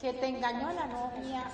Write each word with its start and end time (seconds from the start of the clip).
que 0.00 0.14
te 0.14 0.26
engañó 0.28 0.72
la 0.72 0.86
novia 0.86 1.44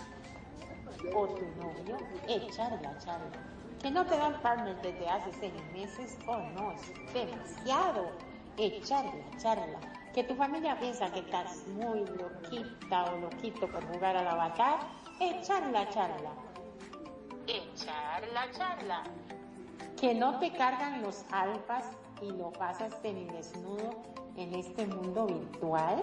o 1.15 1.27
tu 1.27 1.45
novio, 1.60 1.96
echarla, 2.29 2.96
charla. 2.99 3.38
Que 3.83 3.91
no 3.91 4.07
te 4.07 4.17
dan 4.17 4.41
partner 4.41 4.80
desde 4.83 5.08
hace 5.08 5.33
seis 5.33 5.53
meses, 5.72 6.17
oh 6.26 6.38
no, 6.54 6.72
es 6.72 7.12
demasiado. 7.12 8.11
Echarla, 8.56 9.24
charla. 9.38 9.79
Que 10.14 10.24
tu 10.24 10.34
familia 10.34 10.79
piensa 10.79 11.12
que 11.12 11.20
estás 11.20 11.66
muy 11.68 12.06
loquita 12.06 13.04
o 13.04 13.18
loquito 13.18 13.68
por 13.68 13.84
jugar 13.93 14.16
al 14.16 14.29
avatar, 14.29 14.78
echarla, 15.20 15.88
charla. 15.90 16.30
Echarla, 17.46 18.50
charla. 18.52 19.02
Que 20.00 20.14
no 20.14 20.38
te 20.38 20.52
cargan 20.52 21.02
los 21.02 21.24
alfas 21.32 21.86
y 22.22 22.30
lo 22.30 22.50
pasas 22.52 23.02
desnudo 23.02 23.90
en 24.36 24.54
este 24.54 24.86
mundo 24.86 25.26
virtual, 25.26 26.02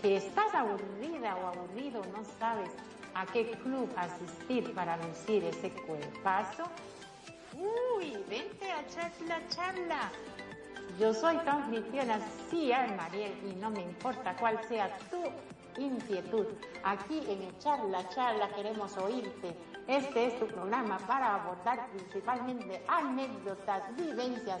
que 0.00 0.16
estás 0.16 0.54
aburrida 0.54 1.36
o 1.36 1.46
aburrido, 1.48 2.02
no 2.12 2.24
sabes 2.38 2.70
a 3.14 3.26
qué 3.26 3.50
club 3.62 3.90
asistir 3.96 4.72
para 4.74 4.96
lucir 4.96 5.44
ese 5.44 5.70
cuerpazo. 5.70 6.64
Uy, 7.54 8.16
vente 8.28 8.70
a 8.70 8.86
charla, 8.86 9.40
charla. 9.48 10.10
Yo 10.98 11.12
soy 11.12 11.36
tu 11.38 11.50
anfitriona, 11.50 12.20
sí, 12.50 12.70
Mariel, 12.96 13.32
y 13.44 13.54
no 13.56 13.70
me 13.70 13.82
importa 13.82 14.36
cuál 14.36 14.58
sea 14.68 14.96
tu 15.10 15.22
inquietud. 15.80 16.46
Aquí 16.84 17.22
en 17.28 17.42
Echarla 17.42 18.08
Charla 18.08 18.48
queremos 18.54 18.96
oírte 18.96 19.54
este 19.88 20.26
es 20.26 20.38
tu 20.38 20.46
programa 20.46 20.98
para 20.98 21.36
abordar 21.36 21.88
principalmente 21.88 22.84
anécdotas, 22.88 23.82
vivencias, 23.96 24.60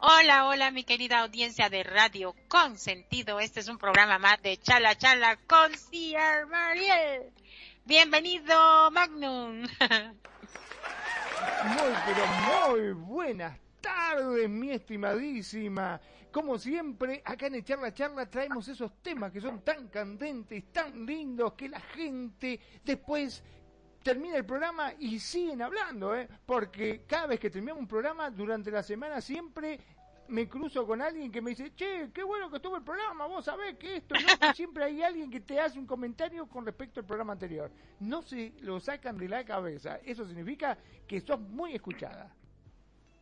Hola, 0.00 0.46
hola 0.46 0.70
mi 0.70 0.84
querida 0.84 1.20
audiencia 1.20 1.68
de 1.68 1.82
Radio 1.82 2.34
Consentido. 2.48 3.40
Este 3.40 3.60
es 3.60 3.68
un 3.68 3.78
programa 3.78 4.18
más 4.18 4.40
de 4.42 4.56
Chala 4.56 4.96
Chala 4.96 5.36
con 5.46 5.74
Ciar 5.74 6.46
Mariel. 6.46 7.32
Bienvenido, 7.84 8.90
Magnum. 8.90 9.62
Muy, 11.64 11.92
pero 12.06 12.26
muy 12.26 12.92
buenas 12.92 13.58
tardes, 13.80 14.48
mi 14.48 14.70
estimadísima. 14.70 16.00
Como 16.34 16.58
siempre, 16.58 17.22
acá 17.24 17.46
en 17.46 17.54
Echar 17.54 17.78
la 17.78 17.94
Charla 17.94 18.28
traemos 18.28 18.66
esos 18.66 19.00
temas 19.00 19.30
que 19.30 19.40
son 19.40 19.60
tan 19.60 19.86
candentes, 19.86 20.64
tan 20.72 21.06
lindos, 21.06 21.52
que 21.52 21.68
la 21.68 21.78
gente 21.78 22.58
después 22.84 23.40
termina 24.02 24.38
el 24.38 24.44
programa 24.44 24.94
y 24.98 25.20
siguen 25.20 25.62
hablando, 25.62 26.12
¿eh? 26.16 26.28
Porque 26.44 27.04
cada 27.06 27.28
vez 27.28 27.38
que 27.38 27.50
terminamos 27.50 27.82
un 27.82 27.86
programa, 27.86 28.30
durante 28.30 28.72
la 28.72 28.82
semana 28.82 29.20
siempre 29.20 29.78
me 30.26 30.48
cruzo 30.48 30.84
con 30.84 31.02
alguien 31.02 31.30
que 31.30 31.40
me 31.40 31.50
dice, 31.50 31.72
che, 31.76 32.10
qué 32.12 32.24
bueno 32.24 32.50
que 32.50 32.56
estuvo 32.56 32.78
el 32.78 32.82
programa, 32.82 33.26
vos 33.26 33.44
sabés 33.44 33.76
que 33.76 33.98
esto, 33.98 34.16
¿no? 34.16 34.54
siempre 34.54 34.82
hay 34.82 35.04
alguien 35.04 35.30
que 35.30 35.38
te 35.38 35.60
hace 35.60 35.78
un 35.78 35.86
comentario 35.86 36.48
con 36.48 36.66
respecto 36.66 36.98
al 36.98 37.06
programa 37.06 37.34
anterior. 37.34 37.70
No 38.00 38.22
se 38.22 38.54
lo 38.58 38.80
sacan 38.80 39.16
de 39.18 39.28
la 39.28 39.44
cabeza. 39.44 40.00
Eso 40.04 40.26
significa 40.26 40.76
que 41.06 41.20
sos 41.20 41.38
muy 41.38 41.74
escuchada. 41.74 42.34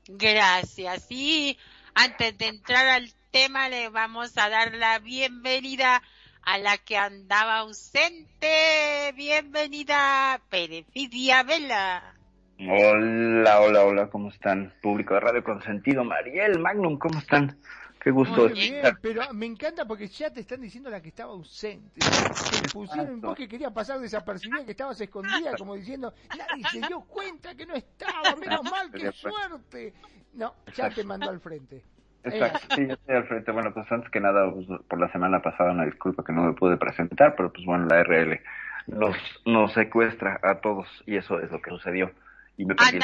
Gracias. 0.08 1.06
Y 1.10 1.58
antes 1.94 2.36
de 2.38 2.48
entrar 2.48 2.86
al 2.88 3.12
tema, 3.30 3.68
le 3.68 3.88
vamos 3.88 4.36
a 4.38 4.48
dar 4.48 4.74
la 4.74 4.98
bienvenida 4.98 6.02
a 6.42 6.58
la 6.58 6.78
que 6.78 6.96
andaba 6.96 7.58
ausente. 7.58 9.12
Bienvenida, 9.14 10.40
Perefidia 10.50 11.42
Vela. 11.42 12.14
Hola, 12.58 13.60
hola, 13.60 13.84
hola, 13.84 14.06
¿cómo 14.08 14.28
están? 14.28 14.72
Público 14.82 15.14
de 15.14 15.20
Radio 15.20 15.42
Consentido, 15.42 16.04
Mariel, 16.04 16.58
Magnum, 16.60 16.98
¿cómo 16.98 17.18
están? 17.18 17.58
Qué 18.02 18.10
gusto. 18.10 18.48
Muy 18.48 18.52
bien, 18.52 18.98
pero 19.00 19.32
me 19.32 19.46
encanta 19.46 19.84
porque 19.84 20.08
ya 20.08 20.28
te 20.32 20.40
están 20.40 20.60
diciendo 20.60 20.90
la 20.90 21.00
que 21.00 21.10
estaba 21.10 21.30
ausente. 21.32 22.00
Te 22.00 22.68
pusieron 22.72 23.20
vos 23.20 23.36
que 23.36 23.46
quería 23.46 23.70
pasar 23.70 24.00
desapercibida, 24.00 24.64
que 24.64 24.72
estabas 24.72 25.00
escondida, 25.00 25.54
como 25.56 25.76
diciendo, 25.76 26.12
nadie 26.36 26.64
se 26.68 26.80
dio 26.80 27.02
cuenta 27.02 27.54
que 27.54 27.64
no 27.64 27.74
estaba, 27.74 28.34
menos 28.34 28.64
mal, 28.64 28.90
qué 28.90 29.12
suerte. 29.12 29.94
No, 30.34 30.52
ya 30.74 30.90
te 30.90 31.04
mandó 31.04 31.30
al 31.30 31.38
frente. 31.38 31.84
Exacto, 32.24 32.74
sí, 32.74 32.88
yo 32.88 32.94
estoy 32.94 33.14
al 33.14 33.26
frente. 33.28 33.52
Bueno, 33.52 33.72
pues 33.72 33.90
antes 33.92 34.10
que 34.10 34.20
nada, 34.20 34.50
pues, 34.52 34.66
por 34.88 34.98
la 34.98 35.10
semana 35.12 35.40
pasada, 35.40 35.70
una 35.70 35.84
disculpa 35.84 36.24
que 36.24 36.32
no 36.32 36.42
me 36.42 36.54
pude 36.54 36.76
presentar, 36.78 37.36
pero 37.36 37.52
pues 37.52 37.64
bueno, 37.64 37.86
la 37.86 38.02
RL 38.02 38.40
nos, 38.88 39.16
nos 39.44 39.72
secuestra 39.74 40.40
a 40.42 40.56
todos 40.56 40.88
y 41.06 41.16
eso 41.16 41.38
es 41.38 41.52
lo 41.52 41.62
que 41.62 41.70
sucedió 41.70 42.10
y 42.56 42.64
me 42.64 42.74
perdí 42.74 42.98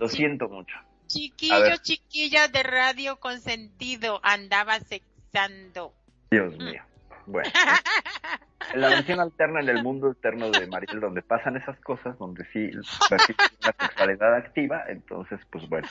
Lo 0.00 0.08
siento 0.08 0.48
mucho. 0.48 0.74
Chiquillo, 1.08 1.76
chiquilla 1.82 2.48
de 2.48 2.62
radio 2.62 3.18
consentido, 3.18 4.20
andaba 4.22 4.78
sexando. 4.80 5.94
Dios 6.30 6.56
mío. 6.58 6.82
Bueno. 7.26 7.50
En 8.74 8.82
la 8.82 8.90
versión 8.90 9.18
alterna 9.18 9.60
en 9.60 9.68
el 9.70 9.82
mundo 9.82 10.10
externo 10.10 10.50
de 10.50 10.66
Mariel, 10.66 11.00
donde 11.00 11.22
pasan 11.22 11.56
esas 11.56 11.78
cosas, 11.80 12.18
donde 12.18 12.44
sí 12.52 12.70
una 12.70 13.72
sexualidad 13.78 14.34
activa, 14.34 14.84
entonces, 14.88 15.40
pues 15.50 15.66
bueno, 15.70 15.88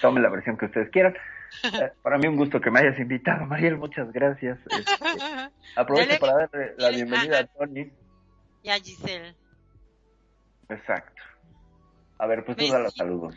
tomen, 0.00 0.22
la 0.22 0.30
versión 0.30 0.56
que 0.56 0.64
ustedes 0.64 0.90
quieran. 0.90 1.14
Eh, 1.62 1.92
para 2.02 2.18
mí 2.18 2.26
un 2.26 2.36
gusto 2.36 2.60
que 2.60 2.70
me 2.70 2.80
hayas 2.80 2.98
invitado, 2.98 3.46
Mariel, 3.46 3.76
muchas 3.76 4.10
gracias. 4.12 4.58
Este, 4.70 5.80
aprovecho 5.80 6.18
para 6.18 6.32
darle 6.32 6.74
la 6.78 6.88
bienvenida 6.88 7.38
a 7.40 7.46
Tony. 7.46 7.92
Y 8.64 8.70
a 8.70 8.74
Giselle. 8.78 9.36
Exacto. 10.68 11.22
A 12.18 12.26
ver, 12.26 12.44
pues 12.44 12.56
tú 12.56 12.66
da 12.72 12.80
los 12.80 12.94
saludos. 12.94 13.36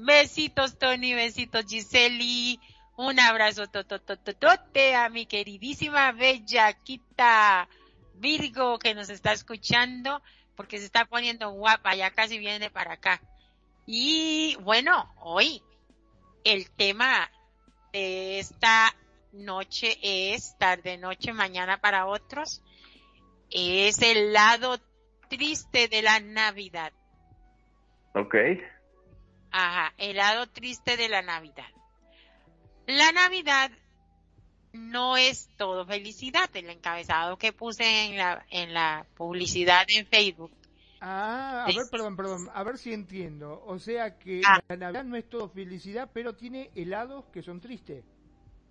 Besitos, 0.00 0.78
Tony, 0.78 1.14
besitos, 1.14 1.66
Giseli. 1.66 2.60
Un 2.96 3.18
abrazo 3.20 3.66
totototote 3.66 4.94
a 4.94 5.08
mi 5.08 5.26
queridísima 5.26 6.12
Bellaquita 6.12 7.68
Virgo 8.14 8.78
que 8.78 8.94
nos 8.94 9.08
está 9.08 9.32
escuchando 9.32 10.22
porque 10.56 10.78
se 10.78 10.84
está 10.84 11.06
poniendo 11.06 11.50
guapa, 11.50 11.94
ya 11.94 12.10
casi 12.10 12.38
viene 12.38 12.70
para 12.70 12.94
acá. 12.94 13.20
Y 13.86 14.56
bueno, 14.60 15.12
hoy 15.20 15.62
el 16.44 16.70
tema 16.70 17.30
de 17.92 18.38
esta 18.38 18.94
noche 19.32 19.98
es 20.02 20.56
tarde 20.58 20.98
noche, 20.98 21.32
mañana 21.32 21.80
para 21.80 22.06
otros, 22.06 22.62
es 23.50 24.00
el 24.02 24.32
lado 24.32 24.78
triste 25.28 25.88
de 25.88 26.02
la 26.02 26.20
Navidad. 26.20 26.92
Ok. 28.14 28.34
Ajá, 29.52 29.92
el 29.98 30.16
lado 30.16 30.46
triste 30.48 30.96
de 30.96 31.08
la 31.08 31.22
Navidad. 31.22 31.68
La 32.86 33.12
Navidad 33.12 33.70
no 34.72 35.16
es 35.16 35.50
todo 35.56 35.86
felicidad, 35.86 36.48
el 36.54 36.70
encabezado 36.70 37.36
que 37.36 37.52
puse 37.52 38.06
en 38.06 38.16
la, 38.16 38.44
en 38.50 38.72
la 38.72 39.06
publicidad 39.14 39.84
en 39.88 40.06
Facebook. 40.06 40.50
Ah, 41.00 41.64
a 41.64 41.66
ver, 41.66 41.86
perdón, 41.90 42.16
perdón, 42.16 42.48
a 42.54 42.62
ver 42.62 42.78
si 42.78 42.92
entiendo. 42.92 43.62
O 43.66 43.78
sea 43.78 44.18
que 44.18 44.40
ah. 44.46 44.60
la 44.68 44.76
Navidad 44.76 45.04
no 45.04 45.16
es 45.16 45.28
todo 45.28 45.48
felicidad, 45.48 46.08
pero 46.12 46.34
tiene 46.34 46.70
helados 46.74 47.26
que 47.26 47.42
son 47.42 47.60
tristes. 47.60 48.04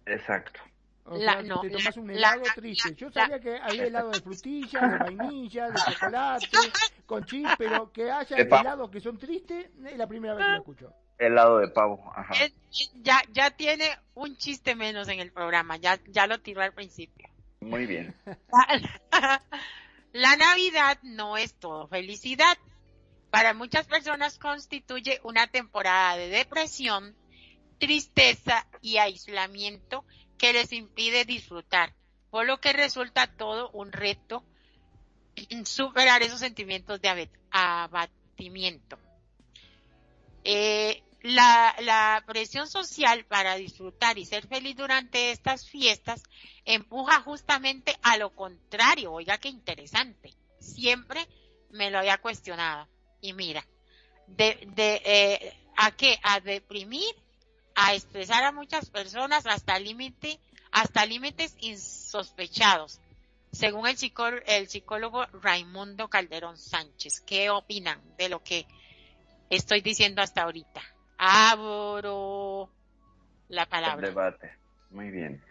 Exacto. 0.05 0.59
O 1.05 1.17
sea, 1.17 1.41
te 1.41 1.69
tomas 1.69 1.97
un 1.97 2.09
helado 2.11 2.43
triste. 2.55 2.95
Yo 2.95 3.11
sabía 3.11 3.39
que 3.39 3.57
había 3.57 3.85
helado 3.85 4.11
de 4.11 4.21
frutilla, 4.21 4.79
de 4.87 4.97
vainilla, 4.97 5.69
de 5.69 5.79
chocolate, 5.79 6.47
con 7.05 7.25
chip, 7.25 7.47
pero 7.57 7.91
que 7.91 8.11
haya 8.11 8.37
helados 8.37 8.89
que 8.89 8.99
son 8.99 9.17
tristes, 9.17 9.69
es 9.85 9.97
la 9.97 10.07
primera 10.07 10.35
vez 10.35 10.45
que 10.45 10.51
lo 10.51 10.57
escucho. 10.57 10.93
Helado 11.17 11.59
de 11.59 11.67
pavo, 11.67 12.11
ajá. 12.15 12.33
Ya, 13.03 13.21
ya 13.31 13.51
tiene 13.51 13.85
un 14.15 14.37
chiste 14.37 14.75
menos 14.75 15.07
en 15.07 15.19
el 15.19 15.31
programa, 15.31 15.77
ya, 15.77 15.99
ya 16.07 16.27
lo 16.27 16.39
tiró 16.39 16.61
al 16.61 16.73
principio. 16.73 17.29
Muy 17.61 17.85
bien. 17.85 18.15
La 20.13 20.35
Navidad 20.35 20.97
no 21.03 21.37
es 21.37 21.53
todo 21.53 21.87
felicidad. 21.87 22.57
Para 23.29 23.53
muchas 23.53 23.87
personas 23.87 24.37
constituye 24.37 25.21
una 25.23 25.47
temporada 25.47 26.17
de 26.17 26.27
depresión, 26.27 27.15
tristeza 27.77 28.67
y 28.81 28.97
aislamiento 28.97 30.03
que 30.41 30.53
les 30.53 30.73
impide 30.73 31.23
disfrutar, 31.23 31.93
por 32.31 32.47
lo 32.47 32.59
que 32.59 32.73
resulta 32.73 33.27
todo 33.27 33.69
un 33.73 33.91
reto 33.91 34.43
superar 35.65 36.23
esos 36.23 36.39
sentimientos 36.39 36.99
de 36.99 37.29
abatimiento. 37.51 38.97
Eh, 40.43 41.03
la, 41.21 42.23
presión 42.25 42.67
social 42.67 43.23
para 43.25 43.55
disfrutar 43.55 44.17
y 44.17 44.25
ser 44.25 44.47
feliz 44.47 44.75
durante 44.75 45.29
estas 45.29 45.69
fiestas 45.69 46.23
empuja 46.65 47.21
justamente 47.21 47.95
a 48.01 48.17
lo 48.17 48.33
contrario. 48.33 49.13
Oiga, 49.13 49.37
qué 49.37 49.49
interesante. 49.49 50.33
Siempre 50.59 51.27
me 51.69 51.91
lo 51.91 51.99
había 51.99 52.17
cuestionado. 52.17 52.87
Y 53.21 53.33
mira, 53.33 53.63
de, 54.25 54.57
eh, 54.75 55.53
¿a 55.77 55.91
qué? 55.91 56.19
A 56.23 56.39
deprimir 56.39 57.13
a 57.75 57.93
expresar 57.93 58.43
a 58.43 58.51
muchas 58.51 58.89
personas 58.89 59.45
hasta 59.45 59.79
límite, 59.79 60.39
hasta 60.71 61.05
límites 61.05 61.55
insospechados. 61.59 62.99
Según 63.51 63.87
el, 63.87 63.97
psicólogo, 63.97 64.41
el 64.47 64.67
psicólogo 64.67 65.25
Raimundo 65.41 66.07
Calderón 66.07 66.57
Sánchez, 66.57 67.21
¿qué 67.21 67.49
opinan 67.49 67.99
de 68.17 68.29
lo 68.29 68.41
que 68.41 68.65
estoy 69.49 69.81
diciendo 69.81 70.21
hasta 70.21 70.43
ahorita? 70.43 70.81
Abro 71.17 72.69
la 73.49 73.65
palabra. 73.65 74.07
El 74.07 74.13
debate. 74.13 74.51
Muy 74.89 75.09
bien. 75.09 75.41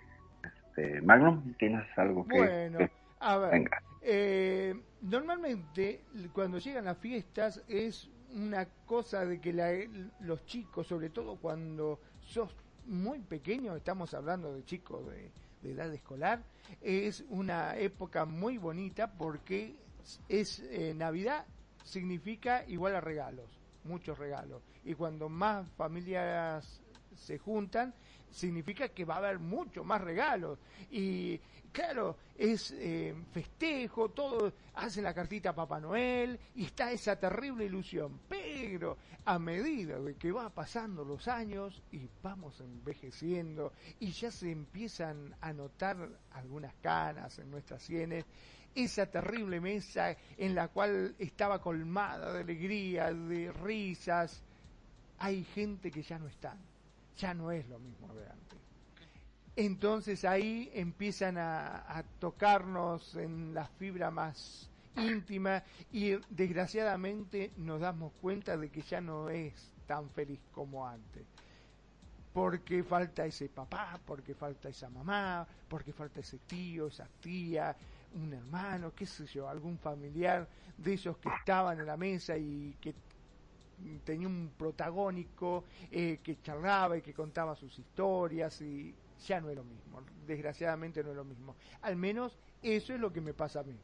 Este, 0.43 1.03
Magnum, 1.03 1.55
¿tienes 1.55 1.87
algo 1.97 2.27
que...? 2.27 2.39
Bueno, 2.39 2.79
a 3.21 3.37
ver. 3.37 3.71
Eh, 4.03 4.75
normalmente, 5.03 6.03
cuando 6.33 6.59
llegan 6.59 6.87
las 6.87 6.99
fiestas, 6.99 7.63
es 7.69 8.09
una 8.35 8.67
cosa 8.87 9.27
de 9.27 9.41
que 9.41 9.53
la, 9.53 9.73
los 10.21 10.45
chicos, 10.47 10.87
sobre 10.87 11.11
todo 11.11 11.37
cuando 11.37 12.01
sos 12.31 12.55
muy 12.87 13.19
pequeño, 13.21 13.77
estamos 13.77 14.15
hablando 14.15 14.55
de 14.55 14.65
chicos 14.65 15.05
de, 15.07 15.31
edad 15.63 15.93
escolar, 15.93 16.43
es 16.81 17.25
una 17.29 17.77
época 17.77 18.25
muy 18.25 18.57
bonita 18.57 19.13
porque 19.13 19.77
es 20.29 20.61
eh, 20.61 20.95
Navidad 20.97 21.45
significa 21.85 22.65
igual 22.67 22.95
a 22.95 23.01
regalos, 23.01 23.61
muchos 23.85 24.19
regalos. 24.19 24.63
Y 24.85 24.95
cuando 24.95 25.29
más 25.29 25.69
familias 25.73 26.81
se 27.17 27.39
juntan, 27.39 27.95
significa 28.31 28.89
que 28.89 29.05
va 29.05 29.15
a 29.15 29.19
haber 29.19 29.39
mucho 29.39 29.85
más 29.85 30.01
regalos. 30.01 30.59
Y 30.91 31.39
claro, 31.73 32.17
es 32.37 32.73
eh, 32.73 33.15
festejo, 33.33 34.11
todo, 34.11 34.53
hacen 34.75 35.05
la 35.05 35.15
cartita 35.15 35.51
a 35.51 35.55
Papá 35.55 35.81
Noel 35.81 36.39
y 36.55 36.65
está 36.65 36.93
esa 36.93 37.17
terrible 37.17 37.65
ilusión. 37.65 38.21
Pero 38.29 38.97
a 39.25 39.39
medida 39.39 39.99
de 39.99 40.17
que 40.17 40.33
va 40.33 40.51
pasando 40.51 41.05
los 41.05 41.29
años 41.29 41.83
y 41.93 42.09
vamos 42.23 42.61
envejeciendo 42.61 43.73
y 43.99 44.13
ya 44.13 44.31
se 44.31 44.51
empiezan 44.51 45.35
a 45.41 45.53
notar 45.53 46.09
algunas 46.33 46.75
canas 46.77 47.39
en 47.39 47.51
nuestras 47.51 47.83
sienes, 47.83 48.25
esa 48.75 49.07
terrible 49.07 49.61
mesa 49.61 50.17
en 50.37 50.55
la 50.55 50.69
cual 50.69 51.15
estaba 51.19 51.61
colmada 51.61 52.33
de 52.33 52.41
alegría, 52.41 53.13
de 53.13 53.51
risas, 53.51 54.43
hay 55.19 55.45
gente 55.45 55.91
que 55.91 56.03
ya 56.03 56.19
no 56.19 56.29
está, 56.29 56.57
ya 57.21 57.35
no 57.35 57.51
es 57.53 57.69
lo 57.69 57.79
mismo 57.79 58.13
de 58.15 58.23
antes. 58.29 58.59
Entonces 59.57 60.25
ahí 60.25 60.71
empiezan 60.73 61.37
a, 61.39 62.03
tocarnos 62.19 63.15
en 63.17 63.53
la 63.53 63.67
fibra 63.67 64.11
más 64.11 64.71
íntima 64.97 65.63
y 65.93 66.13
desgraciadamente 66.31 67.53
nos 67.57 67.81
damos 67.81 68.13
cuenta 68.21 68.57
de 68.57 68.71
que 68.71 68.83
ya 68.83 69.01
no 69.01 69.29
es 69.29 69.53
tan 69.87 70.09
feliz 70.11 70.41
como 70.53 70.87
antes. 70.87 71.27
Porque 72.33 72.83
falta 72.85 73.27
ese 73.27 73.49
papá, 73.49 74.01
porque 74.07 74.35
falta 74.35 74.69
esa 74.69 74.89
mamá, 74.89 75.47
porque 75.69 75.93
falta 75.93 76.21
ese 76.21 76.39
tío, 76.39 76.87
esa 76.87 77.09
tía, 77.21 77.77
un 78.15 78.33
hermano, 78.33 78.93
qué 78.95 79.05
sé 79.05 79.27
yo, 79.27 79.49
algún 79.49 79.79
familiar 79.79 80.49
de 80.79 80.95
esos 80.95 81.19
que 81.19 81.29
estaban 81.29 81.81
en 81.81 81.87
la 81.87 81.97
mesa 81.97 82.37
y 82.39 82.77
que 82.81 82.95
tenía 84.05 84.29
un 84.29 84.53
protagónico 84.57 85.65
eh, 85.91 86.19
que 86.23 86.41
charlaba 86.41 86.97
y 86.97 87.03
que 87.03 87.13
contaba 87.13 87.55
sus 87.55 87.79
historias 87.79 88.61
y 88.61 88.95
ya 89.27 89.41
no 89.41 89.51
es 89.51 89.57
lo 89.57 89.65
mismo, 89.65 90.03
desgraciadamente 90.27 91.03
no 91.03 91.11
es 91.11 91.17
lo 91.17 91.25
mismo. 91.25 91.57
Al 91.83 91.97
menos 91.97 92.39
eso 92.63 92.95
es 92.95 93.01
lo 93.01 93.13
que 93.13 93.21
me 93.21 93.35
pasa 93.35 93.61
a 93.61 93.65
mí. 93.65 93.77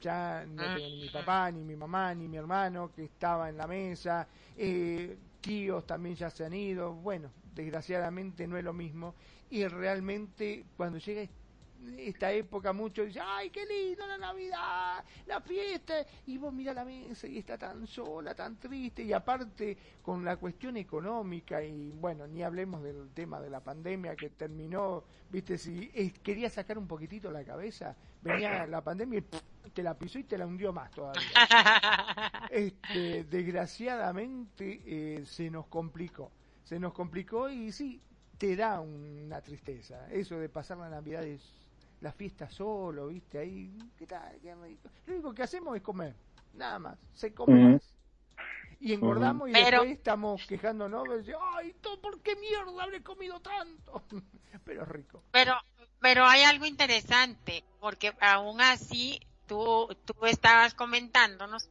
Ya 0.00 0.46
no 0.46 0.62
tengo 0.62 0.88
ni 0.88 1.02
mi 1.02 1.08
papá, 1.10 1.50
ni 1.50 1.62
mi 1.62 1.76
mamá, 1.76 2.14
ni 2.14 2.26
mi 2.26 2.36
hermano 2.38 2.90
que 2.94 3.04
estaba 3.04 3.48
en 3.50 3.56
la 3.58 3.66
mesa, 3.66 4.26
eh, 4.56 5.16
tíos 5.40 5.86
también 5.86 6.16
ya 6.16 6.30
se 6.30 6.44
han 6.44 6.54
ido, 6.54 6.94
bueno, 6.94 7.30
desgraciadamente 7.54 8.46
no 8.46 8.56
es 8.56 8.64
lo 8.64 8.72
mismo 8.72 9.14
y 9.50 9.66
realmente 9.66 10.64
cuando 10.76 10.98
llega 10.98 11.28
esta 11.96 12.32
época 12.32 12.72
mucho 12.72 13.04
dice, 13.04 13.20
ay, 13.22 13.50
qué 13.50 13.64
lindo 13.66 14.06
la 14.06 14.18
Navidad, 14.18 15.04
la 15.26 15.40
fiesta, 15.40 15.94
y 16.26 16.38
vos 16.38 16.52
mira 16.52 16.72
la 16.72 16.84
mesa 16.84 17.26
y 17.26 17.38
está 17.38 17.56
tan 17.56 17.86
sola, 17.86 18.34
tan 18.34 18.58
triste, 18.58 19.02
y 19.02 19.12
aparte 19.12 19.76
con 20.02 20.24
la 20.24 20.36
cuestión 20.36 20.76
económica, 20.76 21.62
y 21.62 21.92
bueno, 21.92 22.26
ni 22.26 22.42
hablemos 22.42 22.82
del 22.82 23.10
tema 23.10 23.40
de 23.40 23.50
la 23.50 23.60
pandemia 23.60 24.16
que 24.16 24.30
terminó, 24.30 25.04
viste, 25.30 25.58
si 25.58 25.88
quería 26.22 26.50
sacar 26.50 26.78
un 26.78 26.86
poquitito 26.86 27.30
la 27.30 27.44
cabeza, 27.44 27.96
venía 28.22 28.66
la 28.66 28.82
pandemia 28.82 29.20
y 29.20 29.70
te 29.70 29.82
la 29.82 29.96
pisó 29.96 30.18
y 30.18 30.24
te 30.24 30.38
la 30.38 30.46
hundió 30.46 30.72
más 30.72 30.90
todavía. 30.90 31.22
Este, 32.50 33.24
desgraciadamente 33.24 34.80
eh, 34.86 35.26
se 35.26 35.50
nos 35.50 35.66
complicó, 35.66 36.32
se 36.64 36.78
nos 36.78 36.94
complicó 36.94 37.50
y 37.50 37.70
sí, 37.72 38.00
te 38.38 38.56
da 38.56 38.80
una 38.80 39.42
tristeza, 39.42 40.08
eso 40.10 40.38
de 40.38 40.48
pasar 40.48 40.78
la 40.78 40.88
Navidad 40.88 41.24
es 41.24 41.67
la 42.00 42.12
fiesta 42.12 42.48
solo, 42.48 43.08
¿viste? 43.08 43.38
Ahí, 43.38 43.78
¿qué 43.96 44.06
tal? 44.06 44.38
Lo 45.06 45.14
único 45.14 45.34
que 45.34 45.42
hacemos 45.42 45.76
es 45.76 45.82
comer, 45.82 46.14
nada 46.54 46.78
más, 46.78 46.98
se 47.14 47.32
come 47.32 47.72
más. 47.72 47.94
Y 48.80 48.92
engordamos 48.92 49.48
y 49.48 49.52
después 49.52 49.90
estamos 49.90 50.46
quejándonos, 50.46 51.08
ay, 51.56 51.74
¿por 52.00 52.20
qué 52.20 52.36
mierda 52.36 52.82
habré 52.82 53.02
comido 53.02 53.40
tanto? 53.40 54.04
pero 54.64 54.82
es 54.82 54.88
rico. 54.88 55.22
Pero, 55.32 55.54
pero 56.00 56.24
hay 56.24 56.42
algo 56.42 56.64
interesante, 56.64 57.64
porque 57.80 58.14
aún 58.20 58.60
así 58.60 59.20
tú, 59.46 59.88
tú 60.04 60.26
estabas 60.26 60.74
comentándonos 60.74 61.70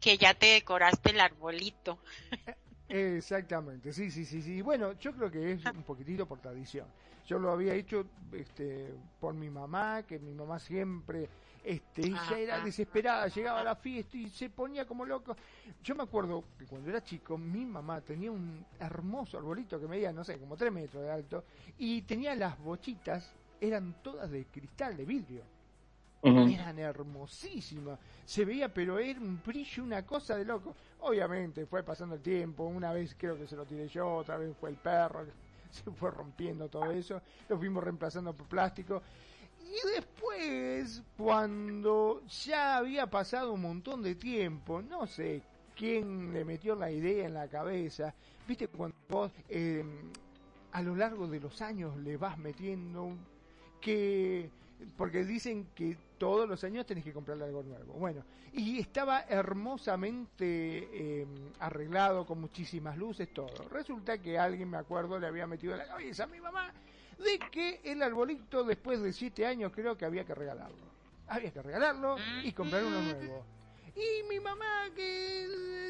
que 0.00 0.18
ya 0.18 0.34
te 0.34 0.46
decoraste 0.46 1.10
el 1.10 1.20
arbolito. 1.20 1.98
Exactamente, 2.88 3.92
sí, 3.92 4.12
sí, 4.12 4.24
sí, 4.24 4.40
sí. 4.40 4.62
Bueno, 4.62 4.92
yo 5.00 5.12
creo 5.12 5.30
que 5.30 5.52
es 5.52 5.64
un 5.64 5.82
poquitito 5.82 6.26
por 6.26 6.38
tradición. 6.38 6.86
Yo 7.26 7.38
lo 7.38 7.50
había 7.50 7.74
hecho 7.74 8.06
este, 8.32 8.94
por 9.20 9.34
mi 9.34 9.50
mamá, 9.50 10.04
que 10.04 10.18
mi 10.18 10.32
mamá 10.32 10.58
siempre, 10.60 11.28
este, 11.64 12.02
ella 12.06 12.38
era 12.38 12.60
desesperada, 12.60 13.26
llegaba 13.26 13.60
a 13.60 13.64
la 13.64 13.74
fiesta 13.74 14.16
y 14.16 14.28
se 14.28 14.48
ponía 14.48 14.86
como 14.86 15.04
loco. 15.04 15.36
Yo 15.82 15.96
me 15.96 16.04
acuerdo 16.04 16.44
que 16.56 16.66
cuando 16.66 16.88
era 16.88 17.02
chico, 17.02 17.36
mi 17.36 17.66
mamá 17.66 18.00
tenía 18.00 18.30
un 18.30 18.64
hermoso 18.78 19.38
arbolito 19.38 19.80
que 19.80 19.88
medía, 19.88 20.12
no 20.12 20.22
sé, 20.22 20.38
como 20.38 20.56
tres 20.56 20.72
metros 20.72 21.02
de 21.02 21.10
alto, 21.10 21.44
y 21.78 22.02
tenía 22.02 22.34
las 22.36 22.56
bochitas, 22.58 23.32
eran 23.60 23.96
todas 24.02 24.30
de 24.30 24.44
cristal, 24.46 24.96
de 24.96 25.04
vidrio. 25.04 25.42
Eran 26.22 26.78
hermosísimas, 26.80 28.00
se 28.24 28.44
veía, 28.44 28.72
pero 28.72 28.98
era 28.98 29.20
un 29.20 29.40
brillo, 29.44 29.84
una 29.84 30.04
cosa 30.04 30.36
de 30.36 30.44
loco. 30.44 30.74
Obviamente 31.00 31.66
fue 31.66 31.84
pasando 31.84 32.16
el 32.16 32.20
tiempo, 32.20 32.64
una 32.64 32.92
vez 32.92 33.14
creo 33.16 33.36
que 33.36 33.46
se 33.46 33.54
lo 33.54 33.64
tiré 33.64 33.86
yo, 33.86 34.16
otra 34.16 34.36
vez 34.36 34.56
fue 34.56 34.70
el 34.70 34.76
perro, 34.76 35.24
se 35.70 35.90
fue 35.90 36.10
rompiendo 36.10 36.68
todo 36.68 36.90
eso, 36.90 37.20
lo 37.48 37.58
fuimos 37.58 37.82
reemplazando 37.82 38.34
por 38.34 38.46
plástico. 38.46 39.02
Y 39.60 39.94
después, 39.94 41.02
cuando 41.16 42.22
ya 42.44 42.76
había 42.76 43.08
pasado 43.08 43.52
un 43.52 43.62
montón 43.62 44.02
de 44.02 44.14
tiempo, 44.14 44.80
no 44.80 45.06
sé 45.06 45.42
quién 45.74 46.32
le 46.32 46.44
metió 46.44 46.74
la 46.74 46.90
idea 46.90 47.26
en 47.26 47.34
la 47.34 47.48
cabeza, 47.48 48.14
viste, 48.46 48.68
cuando 48.68 48.96
vos 49.08 49.32
em, 49.48 50.10
a 50.72 50.82
lo 50.82 50.94
largo 50.94 51.26
de 51.26 51.40
los 51.40 51.60
años 51.62 51.96
le 51.96 52.16
vas 52.16 52.38
metiendo 52.38 53.16
que 53.80 54.50
porque 54.96 55.24
dicen 55.24 55.68
que 55.74 55.96
todos 56.18 56.48
los 56.48 56.62
años 56.64 56.86
tenés 56.86 57.04
que 57.04 57.12
comprarle 57.12 57.44
algo 57.44 57.62
nuevo. 57.62 57.94
Bueno, 57.94 58.24
y 58.52 58.78
estaba 58.78 59.24
hermosamente 59.28 61.22
em, 61.22 61.28
arreglado 61.60 62.26
con 62.26 62.40
muchísimas 62.40 62.96
luces, 62.96 63.32
todo. 63.32 63.68
Resulta 63.70 64.18
que 64.18 64.38
alguien, 64.38 64.70
me 64.70 64.78
acuerdo, 64.78 65.18
le 65.18 65.26
había 65.26 65.46
metido 65.46 65.76
la 65.76 65.86
cabeza 65.86 66.24
a 66.24 66.26
mi 66.26 66.40
mamá 66.40 66.72
de 67.18 67.38
que 67.50 67.80
el 67.84 68.02
arbolito 68.02 68.64
después 68.64 69.00
de 69.00 69.12
siete 69.12 69.46
años 69.46 69.72
creo 69.74 69.96
que 69.96 70.04
había 70.04 70.24
que 70.24 70.34
regalarlo. 70.34 70.96
Había 71.28 71.50
que 71.50 71.62
regalarlo 71.62 72.16
y 72.44 72.52
comprar 72.52 72.84
uno 72.84 73.02
nuevo. 73.02 73.44
Y 73.96 74.28
mi 74.28 74.38
mamá 74.40 74.90
que 74.94 75.46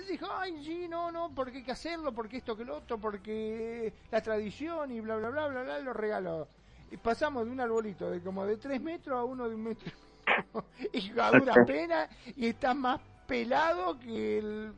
dijo, 0.09 0.27
ay, 0.31 0.65
sí, 0.65 0.87
no, 0.89 1.11
no, 1.11 1.35
porque 1.35 1.59
hay 1.59 1.65
que 1.65 1.73
hacerlo, 1.73 2.13
porque 2.13 2.37
esto 2.37 2.57
que 2.57 2.65
lo 2.65 2.77
otro, 2.77 2.99
porque 2.99 3.93
la 4.11 4.23
tradición 4.23 4.93
y 4.93 5.01
bla, 5.01 5.17
bla, 5.17 5.31
bla, 5.31 5.49
bla, 5.49 5.63
bla, 5.65 5.79
lo 5.81 5.93
regaló. 5.93 6.49
Y 6.91 6.97
pasamos 6.97 7.45
de 7.45 7.51
un 7.51 7.61
arbolito 7.61 8.09
de 8.09 8.23
como 8.23 8.47
de 8.47 8.57
tres 8.59 8.81
metros 8.81 9.19
a 9.19 9.25
uno 9.25 9.49
de 9.49 9.57
un 9.57 9.65
metro 9.65 9.93
y 10.93 11.19
a 11.19 11.31
dura 11.31 11.65
pena 11.65 12.09
y 12.37 12.47
está 12.47 12.75
más 12.75 13.01
pelado 13.27 13.99
que 13.99 14.39
el 14.39 14.73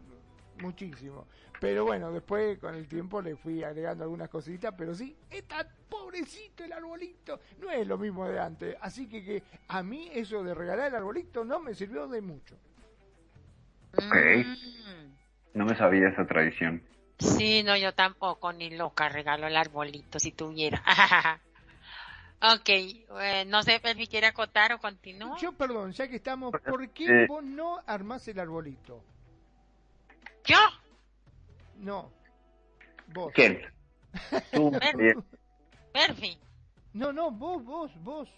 muchísimo. 0.61 1.27
Pero 1.61 1.85
bueno, 1.85 2.13
después 2.13 2.59
con 2.59 2.75
el 2.75 2.87
tiempo 2.87 3.21
le 3.21 3.37
fui 3.37 3.65
agregando 3.65 4.05
algunas 4.05 4.29
cositas, 4.29 4.75
pero 4.79 4.95
sí, 4.95 5.17
está 5.29 5.69
pobrecito 5.89 6.63
el 6.65 6.73
arbolito, 6.73 7.41
no 7.61 7.71
es 7.71 7.87
lo 7.87 7.99
mismo 7.99 8.29
de 8.29 8.39
antes. 8.39 8.77
Así 8.81 9.09
que, 9.09 9.25
que 9.25 9.43
a 9.67 9.83
mí 9.83 10.09
eso 10.13 10.45
de 10.45 10.55
regalar 10.55 10.89
el 10.89 10.95
arbolito 10.95 11.45
no 11.45 11.59
me 11.59 11.75
sirvió 11.75 12.07
de 12.07 12.21
mucho. 12.21 12.55
Ok. 13.95 14.47
No 15.55 15.65
me 15.65 15.77
sabía 15.77 16.09
esa 16.09 16.27
tradición. 16.27 16.83
Sí, 17.19 17.65
no, 17.65 17.77
yo 17.77 17.93
tampoco, 17.93 18.53
ni 18.53 18.71
loca, 18.71 19.09
regalo 19.09 19.49
el 19.49 19.57
arbolito 19.57 20.21
si 20.21 20.31
tuviera. 20.31 20.81
ok, 22.41 22.69
eh, 22.69 23.45
no 23.47 23.63
sé, 23.63 23.81
si 23.97 24.07
quiere 24.07 24.27
acotar 24.29 24.73
o 24.73 24.79
continúa. 24.79 25.37
Yo, 25.39 25.53
perdón, 25.53 25.93
ya 25.93 26.09
que 26.09 26.17
estamos, 26.17 26.53
¿por 26.53 26.89
qué 26.91 27.27
vos 27.27 27.43
no 27.45 27.81
armás 27.87 28.27
el 28.29 28.39
arbolito? 28.39 29.03
¿Yo? 30.45 30.57
No, 31.79 32.11
vos. 33.15 33.33
¿Quién? 33.35 33.61
Tú. 34.53 34.73
Perfi. 35.93 36.39
No, 36.95 37.13
no, 37.13 37.31
vos, 37.31 37.63
vos, 37.65 37.91
vos. 38.03 38.29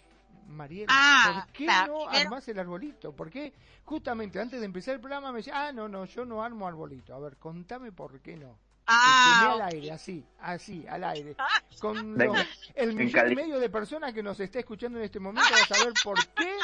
Mariela, 0.47 0.87
Ah, 0.89 1.43
¿por 1.45 1.53
qué 1.53 1.65
la- 1.65 1.87
no 1.87 2.05
primero- 2.07 2.25
armás 2.25 2.47
el 2.49 2.59
arbolito? 2.59 3.13
Porque 3.15 3.53
justamente 3.85 4.37
antes 4.39 4.59
de 4.59 4.65
empezar 4.65 4.95
el 4.95 4.99
programa 4.99 5.31
me 5.31 5.37
decía, 5.37 5.67
ah, 5.67 5.71
no, 5.71 5.87
no, 5.87 6.03
yo 6.05 6.25
no 6.25 6.43
armo 6.43 6.67
arbolito. 6.67 7.15
A 7.15 7.19
ver, 7.19 7.37
contame 7.37 7.91
por 7.93 8.19
qué 8.19 8.35
no. 8.35 8.57
Ah, 8.93 9.53
al 9.53 9.61
aire, 9.73 9.91
así, 9.91 10.23
así, 10.39 10.85
al 10.87 11.03
aire. 11.05 11.35
Con 11.79 12.15
Venga, 12.17 12.39
los- 12.39 12.71
el 12.75 12.93
millón 12.93 13.31
y 13.31 13.35
medio 13.35 13.59
de 13.59 13.69
personas 13.69 14.13
que 14.13 14.21
nos 14.21 14.39
está 14.39 14.59
escuchando 14.59 14.97
en 14.99 15.05
este 15.05 15.19
momento 15.19 15.49
va 15.51 15.61
a 15.63 15.65
saber 15.77 15.93
por 16.03 16.17
qué. 16.33 16.57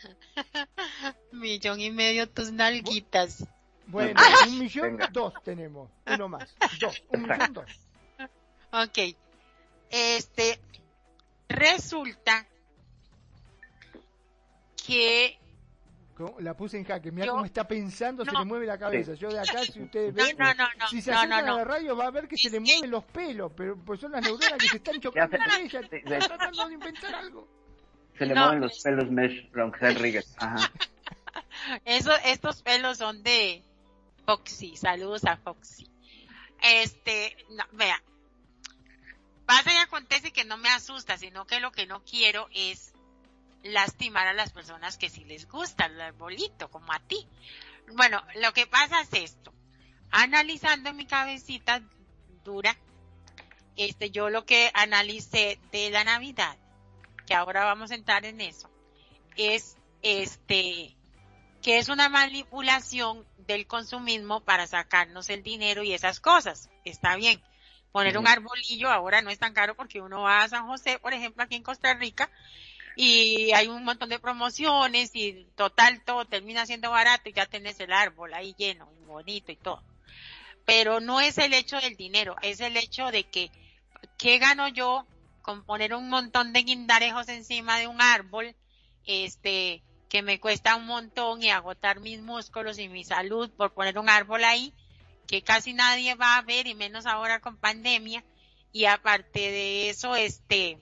Millón 1.32 1.80
y 1.80 1.90
medio 1.90 2.28
tus 2.28 2.52
nalguitas. 2.52 3.44
Bueno, 3.86 4.20
un 4.46 4.58
millón, 4.58 4.96
Venga. 4.96 5.08
dos 5.12 5.34
tenemos. 5.42 5.90
Uno 6.06 6.28
más. 6.28 6.54
Dos. 6.80 7.02
Un 7.08 7.22
millón, 7.22 7.52
dos. 7.52 7.70
Ok. 8.72 9.16
Este, 9.90 10.60
resulta 11.48 12.46
que 14.86 15.39
La 16.38 16.56
puse 16.56 16.78
en 16.78 16.84
jaque. 16.84 17.10
Mira 17.10 17.28
cómo 17.28 17.44
está 17.44 17.66
pensando, 17.66 18.24
se 18.24 18.32
le 18.32 18.44
mueve 18.44 18.66
la 18.66 18.78
cabeza. 18.78 19.14
Yo 19.14 19.28
de 19.28 19.40
acá, 19.40 19.62
si 19.64 19.82
ustedes 19.82 20.14
ven, 20.14 20.36
no, 20.38 20.54
no, 20.54 20.64
no, 20.78 20.88
si 20.88 21.00
se 21.00 21.10
no, 21.10 21.18
acercan 21.18 21.46
no, 21.46 21.54
a 21.54 21.58
la 21.58 21.64
radio 21.64 21.96
va 21.96 22.06
a 22.06 22.10
ver 22.10 22.28
que 22.28 22.36
se 22.36 22.50
le 22.50 22.60
mueven 22.60 22.90
los 22.90 23.04
pelos, 23.04 23.52
pero 23.56 23.76
pues 23.76 24.00
son 24.00 24.12
las 24.12 24.22
neuronas 24.22 24.58
que 24.58 24.68
se 24.68 24.76
están 24.76 25.00
chocando 25.00 25.36
entre 25.36 25.62
ellas. 25.62 25.86
Sí, 25.90 25.96
Está 25.96 26.20
sí. 26.20 26.28
tratando 26.28 26.68
de 26.68 26.74
inventar 26.74 27.14
algo. 27.14 27.48
Se 28.18 28.26
le 28.26 28.34
No, 28.34 28.42
mueven 28.46 28.60
los 28.60 28.80
pelos 28.82 29.10
mesh. 29.10 29.48
Ajá. 30.38 30.72
Eso, 31.84 32.12
estos 32.24 32.62
pelos 32.62 32.98
son 32.98 33.22
de 33.22 33.62
Foxy. 34.26 34.76
Saludos 34.76 35.24
a 35.24 35.36
Foxy. 35.36 35.88
Este, 36.62 37.36
no, 37.50 37.64
vea. 37.72 38.02
Pasa 39.46 39.72
y 39.72 39.76
acontece 39.78 40.32
que 40.32 40.44
no 40.44 40.56
me 40.58 40.68
asusta, 40.68 41.16
sino 41.18 41.46
que 41.46 41.60
lo 41.60 41.72
que 41.72 41.86
no 41.86 42.04
quiero 42.04 42.48
es 42.54 42.92
lastimar 43.62 44.26
a 44.26 44.32
las 44.32 44.52
personas 44.52 44.96
que 44.96 45.10
sí 45.10 45.24
les 45.24 45.48
gusta 45.48 45.86
el 45.86 46.00
arbolito, 46.00 46.70
como 46.70 46.92
a 46.92 47.00
ti. 47.00 47.26
Bueno, 47.94 48.22
lo 48.36 48.52
que 48.52 48.66
pasa 48.66 49.00
es 49.00 49.12
esto. 49.12 49.52
Analizando 50.10 50.92
mi 50.92 51.06
cabecita 51.06 51.82
dura, 52.44 52.76
este, 53.76 54.10
yo 54.10 54.30
lo 54.30 54.44
que 54.44 54.70
analicé 54.74 55.58
de 55.72 55.90
la 55.90 56.04
Navidad, 56.04 56.56
que 57.26 57.34
ahora 57.34 57.64
vamos 57.64 57.90
a 57.90 57.94
entrar 57.94 58.24
en 58.24 58.40
eso, 58.40 58.70
es 59.36 59.76
este, 60.02 60.96
que 61.62 61.78
es 61.78 61.88
una 61.88 62.08
manipulación 62.08 63.26
del 63.38 63.66
consumismo 63.66 64.40
para 64.40 64.66
sacarnos 64.66 65.28
el 65.30 65.42
dinero 65.42 65.82
y 65.82 65.92
esas 65.92 66.20
cosas. 66.20 66.70
Está 66.84 67.16
bien. 67.16 67.42
Poner 67.92 68.18
un 68.18 68.28
arbolillo 68.28 68.88
ahora 68.88 69.20
no 69.20 69.30
es 69.30 69.38
tan 69.40 69.52
caro 69.52 69.74
porque 69.74 70.00
uno 70.00 70.22
va 70.22 70.42
a 70.42 70.48
San 70.48 70.66
José, 70.66 71.00
por 71.00 71.12
ejemplo, 71.12 71.42
aquí 71.42 71.56
en 71.56 71.64
Costa 71.64 71.92
Rica, 71.94 72.30
y 73.02 73.52
hay 73.52 73.66
un 73.66 73.82
montón 73.82 74.10
de 74.10 74.18
promociones 74.18 75.12
y 75.14 75.46
total 75.56 76.04
todo 76.04 76.26
termina 76.26 76.66
siendo 76.66 76.90
barato 76.90 77.30
y 77.30 77.32
ya 77.32 77.46
tenés 77.46 77.80
el 77.80 77.94
árbol 77.94 78.34
ahí 78.34 78.54
lleno 78.58 78.92
y 79.00 79.06
bonito 79.06 79.50
y 79.50 79.56
todo. 79.56 79.82
Pero 80.66 81.00
no 81.00 81.18
es 81.18 81.38
el 81.38 81.54
hecho 81.54 81.80
del 81.80 81.96
dinero, 81.96 82.36
es 82.42 82.60
el 82.60 82.76
hecho 82.76 83.10
de 83.10 83.24
que, 83.24 83.50
¿qué 84.18 84.38
gano 84.38 84.68
yo 84.68 85.06
con 85.40 85.64
poner 85.64 85.94
un 85.94 86.10
montón 86.10 86.52
de 86.52 86.62
guindarejos 86.62 87.30
encima 87.30 87.78
de 87.78 87.86
un 87.86 88.02
árbol? 88.02 88.54
Este, 89.06 89.82
que 90.10 90.20
me 90.20 90.38
cuesta 90.38 90.76
un 90.76 90.84
montón 90.84 91.42
y 91.42 91.48
agotar 91.48 92.00
mis 92.00 92.20
músculos 92.20 92.78
y 92.78 92.90
mi 92.90 93.04
salud 93.04 93.48
por 93.56 93.72
poner 93.72 93.98
un 93.98 94.10
árbol 94.10 94.44
ahí, 94.44 94.74
que 95.26 95.40
casi 95.40 95.72
nadie 95.72 96.16
va 96.16 96.36
a 96.36 96.42
ver 96.42 96.66
y 96.66 96.74
menos 96.74 97.06
ahora 97.06 97.40
con 97.40 97.56
pandemia. 97.56 98.22
Y 98.72 98.84
aparte 98.84 99.40
de 99.40 99.88
eso, 99.88 100.16
este, 100.16 100.78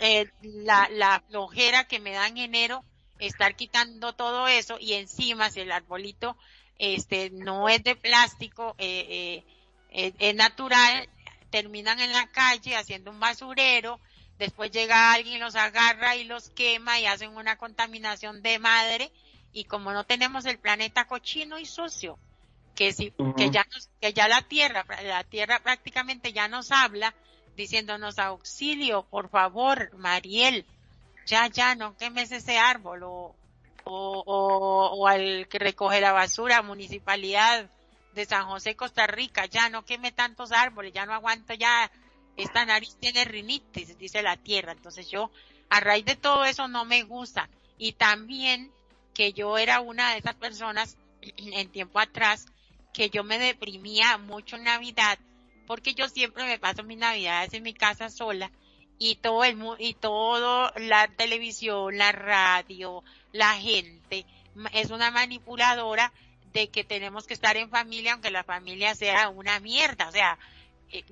eh, 0.00 0.30
la, 0.42 0.88
la 0.90 1.22
flojera 1.28 1.84
que 1.84 2.00
me 2.00 2.12
da 2.12 2.26
en 2.26 2.38
enero, 2.38 2.84
estar 3.18 3.56
quitando 3.56 4.12
todo 4.14 4.46
eso 4.48 4.76
y 4.80 4.94
encima 4.94 5.50
si 5.50 5.60
el 5.60 5.72
arbolito 5.72 6.36
este 6.78 7.30
no 7.30 7.68
es 7.68 7.82
de 7.82 7.96
plástico, 7.96 8.74
eh, 8.78 9.06
eh, 9.08 9.44
eh, 9.90 10.12
es 10.18 10.34
natural, 10.34 11.08
terminan 11.50 12.00
en 12.00 12.12
la 12.12 12.28
calle 12.28 12.76
haciendo 12.76 13.10
un 13.10 13.20
basurero, 13.20 14.00
después 14.38 14.70
llega 14.70 15.12
alguien 15.12 15.40
los 15.40 15.56
agarra 15.56 16.16
y 16.16 16.24
los 16.24 16.50
quema 16.50 17.00
y 17.00 17.06
hacen 17.06 17.36
una 17.36 17.56
contaminación 17.56 18.42
de 18.42 18.58
madre 18.58 19.10
y 19.52 19.64
como 19.64 19.92
no 19.92 20.04
tenemos 20.04 20.46
el 20.46 20.58
planeta 20.58 21.06
cochino 21.06 21.58
y 21.58 21.66
sucio, 21.66 22.18
que 22.76 22.92
si, 22.92 23.12
que 23.36 23.50
ya 23.50 23.66
nos, 23.72 23.88
que 24.00 24.12
ya 24.12 24.28
la 24.28 24.42
tierra, 24.42 24.86
la 25.02 25.24
tierra 25.24 25.60
prácticamente 25.60 26.32
ya 26.32 26.46
nos 26.46 26.70
habla 26.70 27.12
diciéndonos 27.58 28.20
auxilio, 28.20 29.02
por 29.02 29.28
favor, 29.28 29.90
Mariel, 29.98 30.64
ya, 31.26 31.48
ya, 31.48 31.74
no 31.74 31.96
quemes 31.96 32.30
ese 32.30 32.56
árbol 32.56 33.02
o, 33.02 33.34
o, 33.84 34.24
o, 34.24 35.06
al 35.08 35.48
que 35.48 35.58
recoge 35.58 36.00
la 36.00 36.12
basura, 36.12 36.62
municipalidad 36.62 37.68
de 38.14 38.24
San 38.24 38.46
José, 38.46 38.76
Costa 38.76 39.08
Rica, 39.08 39.46
ya 39.46 39.68
no 39.70 39.84
queme 39.84 40.12
tantos 40.12 40.52
árboles, 40.52 40.92
ya 40.92 41.04
no 41.04 41.12
aguanto 41.12 41.52
ya, 41.54 41.90
esta 42.36 42.64
nariz 42.64 42.96
tiene 43.00 43.24
rinitis, 43.24 43.98
dice 43.98 44.22
la 44.22 44.36
tierra. 44.36 44.72
Entonces 44.72 45.10
yo, 45.10 45.32
a 45.68 45.80
raíz 45.80 46.04
de 46.04 46.14
todo 46.14 46.44
eso 46.44 46.68
no 46.68 46.84
me 46.84 47.02
gusta. 47.02 47.50
Y 47.76 47.92
también 47.92 48.70
que 49.14 49.32
yo 49.32 49.58
era 49.58 49.80
una 49.80 50.12
de 50.12 50.18
esas 50.18 50.36
personas 50.36 50.96
en 51.36 51.68
tiempo 51.70 51.98
atrás 51.98 52.46
que 52.94 53.10
yo 53.10 53.24
me 53.24 53.38
deprimía 53.38 54.16
mucho 54.16 54.54
en 54.54 54.64
Navidad 54.64 55.18
porque 55.68 55.94
yo 55.94 56.08
siempre 56.08 56.46
me 56.46 56.58
paso 56.58 56.82
mis 56.82 56.96
navidades 56.96 57.52
en 57.52 57.62
mi 57.62 57.74
casa 57.74 58.08
sola 58.08 58.50
y 58.98 59.16
todo 59.16 59.44
el 59.44 59.58
y 59.78 59.92
todo 59.92 60.72
la 60.76 61.06
televisión, 61.08 61.98
la 61.98 62.10
radio, 62.10 63.04
la 63.32 63.52
gente 63.52 64.24
es 64.72 64.90
una 64.90 65.10
manipuladora 65.10 66.10
de 66.54 66.70
que 66.70 66.84
tenemos 66.84 67.26
que 67.26 67.34
estar 67.34 67.58
en 67.58 67.68
familia 67.68 68.14
aunque 68.14 68.30
la 68.30 68.44
familia 68.44 68.94
sea 68.94 69.28
una 69.28 69.60
mierda, 69.60 70.08
o 70.08 70.10
sea, 70.10 70.38
eh, 70.90 71.04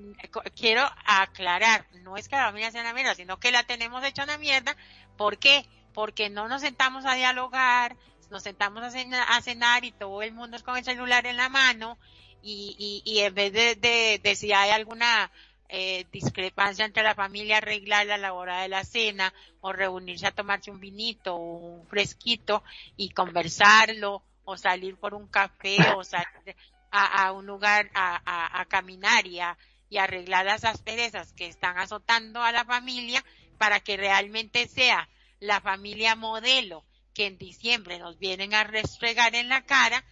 quiero 0.57 0.91
aclarar, 1.05 1.87
no 2.03 2.17
es 2.17 2.27
que 2.27 2.37
la 2.37 2.47
familia 2.47 2.71
sea 2.71 2.81
una 2.81 2.95
mierda, 2.95 3.15
sino 3.15 3.39
que 3.39 3.53
la 3.53 3.63
tenemos 3.65 4.03
hecha 4.05 4.25
una 4.25 4.39
mierda, 4.39 4.75
¿por 5.19 5.37
qué? 5.37 5.67
Porque 5.93 6.31
no 6.31 6.49
nos 6.49 6.63
sentamos 6.63 7.05
a 7.05 7.15
dialogar, 7.15 7.95
nos 8.31 8.43
sentamos 8.43 8.83
a 8.83 8.91
cenar, 8.91 9.27
a 9.29 9.43
cenar 9.43 9.85
y 9.85 9.93
todo 9.93 10.23
el 10.23 10.33
mundo 10.33 10.57
es 10.57 10.63
con 10.63 10.79
el 10.79 10.85
celular 10.85 11.27
en 11.27 11.37
la 11.37 11.51
mano 11.51 11.99
y, 12.43 13.03
y, 13.05 13.11
y 13.11 13.21
en 13.21 13.35
vez 13.35 13.53
de, 13.53 13.75
de, 13.75 14.21
de 14.23 14.37
si 14.37 14.53
hay 14.53 14.71
alguna 14.71 15.31
eh, 15.69 16.07
discrepancia 16.13 16.85
entre 16.85 17.03
la 17.03 17.15
familia, 17.15 17.59
arreglarla 17.59 18.15
a 18.15 18.19
la 18.19 18.33
hora 18.33 18.63
de 18.63 18.69
la 18.69 18.85
cena 18.85 19.35
o 19.61 19.73
reunirse 19.73 20.27
a 20.27 20.33
tomarse 20.33 20.71
un 20.71 20.81
vinito 20.81 21.35
o 21.35 21.57
un 21.57 21.87
fresquito 21.89 22.63
y 22.97 23.11
conversarlo 23.11 24.23
o 24.45 24.57
salir 24.57 24.97
por 24.97 25.15
un 25.15 25.27
café 25.27 25.77
o 25.97 26.05
salir 26.05 26.57
a, 26.93 27.27
a 27.27 27.33
un 27.33 27.47
lugar 27.47 27.91
a, 27.95 28.23
a, 28.25 28.61
a 28.61 28.65
caminar 28.67 29.27
y 29.27 29.41
a, 29.41 29.59
y 29.89 29.99
arreglar 29.99 30.47
las 30.47 30.65
asperezas 30.65 31.33
que 31.33 31.47
están 31.47 31.79
azotando 31.79 32.43
a 32.43 32.53
la 32.53 32.65
familia 32.65 33.25
para 33.59 33.81
que 33.81 33.97
realmente 33.97 34.69
sea 34.69 35.09
la 35.41 35.61
familia 35.61 36.15
modelo 36.15 36.85
que 37.15 37.27
en 37.27 37.39
diciembre 37.39 37.99
nos 37.99 38.19
vienen 38.19 38.55
a 38.55 38.65
restregar 38.65 39.35
en 39.35 39.49
la 39.49 39.65
cara, 39.65 40.05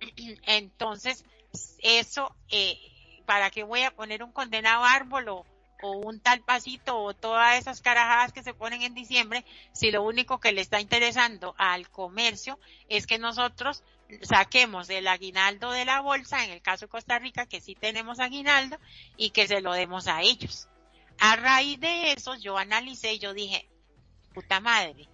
entonces 0.46 1.24
eso 1.82 2.34
eh, 2.50 2.78
¿para 3.26 3.50
qué 3.50 3.62
voy 3.62 3.82
a 3.82 3.94
poner 3.94 4.22
un 4.22 4.32
condenado 4.32 4.84
árbol 4.84 5.28
o, 5.28 5.46
un 5.84 6.20
tal 6.20 6.42
pasito 6.42 6.96
o 6.96 7.12
todas 7.12 7.58
esas 7.58 7.80
carajadas 7.80 8.32
que 8.32 8.44
se 8.44 8.54
ponen 8.54 8.82
en 8.82 8.94
diciembre 8.94 9.44
si 9.72 9.90
lo 9.90 10.04
único 10.04 10.38
que 10.38 10.52
le 10.52 10.60
está 10.60 10.80
interesando 10.80 11.56
al 11.58 11.90
comercio 11.90 12.56
es 12.88 13.08
que 13.08 13.18
nosotros 13.18 13.82
saquemos 14.20 14.88
el 14.90 15.08
aguinaldo 15.08 15.72
de 15.72 15.84
la 15.84 16.00
bolsa, 16.00 16.44
en 16.44 16.52
el 16.52 16.62
caso 16.62 16.84
de 16.84 16.90
Costa 16.90 17.18
Rica, 17.18 17.46
que 17.46 17.60
sí 17.60 17.74
tenemos 17.74 18.20
aguinaldo, 18.20 18.78
y 19.16 19.30
que 19.30 19.48
se 19.48 19.60
lo 19.60 19.72
demos 19.72 20.06
a 20.06 20.22
ellos. 20.22 20.68
A 21.18 21.34
raíz 21.34 21.80
de 21.80 22.12
eso, 22.12 22.36
yo 22.36 22.58
analicé 22.58 23.18
yo 23.18 23.34
dije, 23.34 23.68
puta 24.34 24.60
madre, 24.60 25.08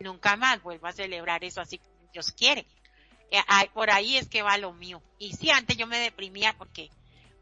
nunca 0.00 0.36
más 0.36 0.62
vuelvo 0.62 0.86
a 0.86 0.92
celebrar 0.92 1.44
eso 1.44 1.60
así 1.60 1.78
como 1.78 2.10
Dios 2.12 2.32
quiere. 2.32 2.66
Eh, 3.30 3.38
por 3.74 3.90
ahí 3.90 4.16
es 4.16 4.28
que 4.28 4.42
va 4.42 4.58
lo 4.58 4.72
mío. 4.72 5.02
Y 5.18 5.32
sí, 5.32 5.50
antes 5.50 5.76
yo 5.76 5.86
me 5.86 5.98
deprimía 5.98 6.54
porque, 6.56 6.90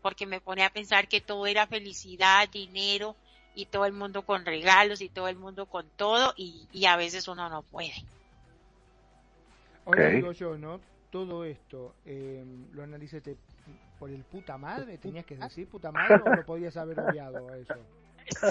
porque 0.02 0.26
me 0.26 0.40
ponía 0.40 0.66
a 0.66 0.72
pensar 0.72 1.08
que 1.08 1.20
todo 1.20 1.46
era 1.46 1.66
felicidad, 1.66 2.48
dinero, 2.48 3.16
y 3.54 3.66
todo 3.66 3.84
el 3.86 3.92
mundo 3.92 4.22
con 4.22 4.44
regalos 4.44 5.00
y 5.00 5.08
todo 5.08 5.28
el 5.28 5.36
mundo 5.36 5.66
con 5.66 5.88
todo, 5.96 6.34
y, 6.36 6.66
y 6.72 6.86
a 6.86 6.96
veces 6.96 7.28
uno 7.28 7.48
no 7.48 7.62
puede. 7.62 7.94
Ahora 9.86 10.08
digo 10.08 10.32
yo, 10.32 10.58
¿no? 10.58 10.80
Todo 11.10 11.44
esto, 11.44 11.94
eh, 12.04 12.44
¿lo 12.72 12.82
analicé 12.82 13.22
por 13.98 14.10
el 14.10 14.24
puta 14.24 14.58
madre? 14.58 14.98
¿Tenías 14.98 15.24
que 15.24 15.36
decir 15.36 15.68
puta 15.68 15.92
madre 15.92 16.20
o 16.24 16.34
lo 16.34 16.44
podías 16.46 16.76
haber 16.76 16.98
obviado 16.98 17.54
eso? 17.54 17.74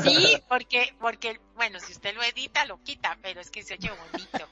Sí, 0.04 0.42
porque, 0.48 0.94
porque, 1.00 1.40
bueno, 1.56 1.80
si 1.80 1.94
usted 1.94 2.14
lo 2.16 2.24
edita, 2.24 2.66
lo 2.66 2.82
quita, 2.84 3.18
pero 3.22 3.42
es 3.42 3.50
que 3.50 3.64
se 3.64 3.76
oye 3.76 3.90
bonito. 3.90 4.50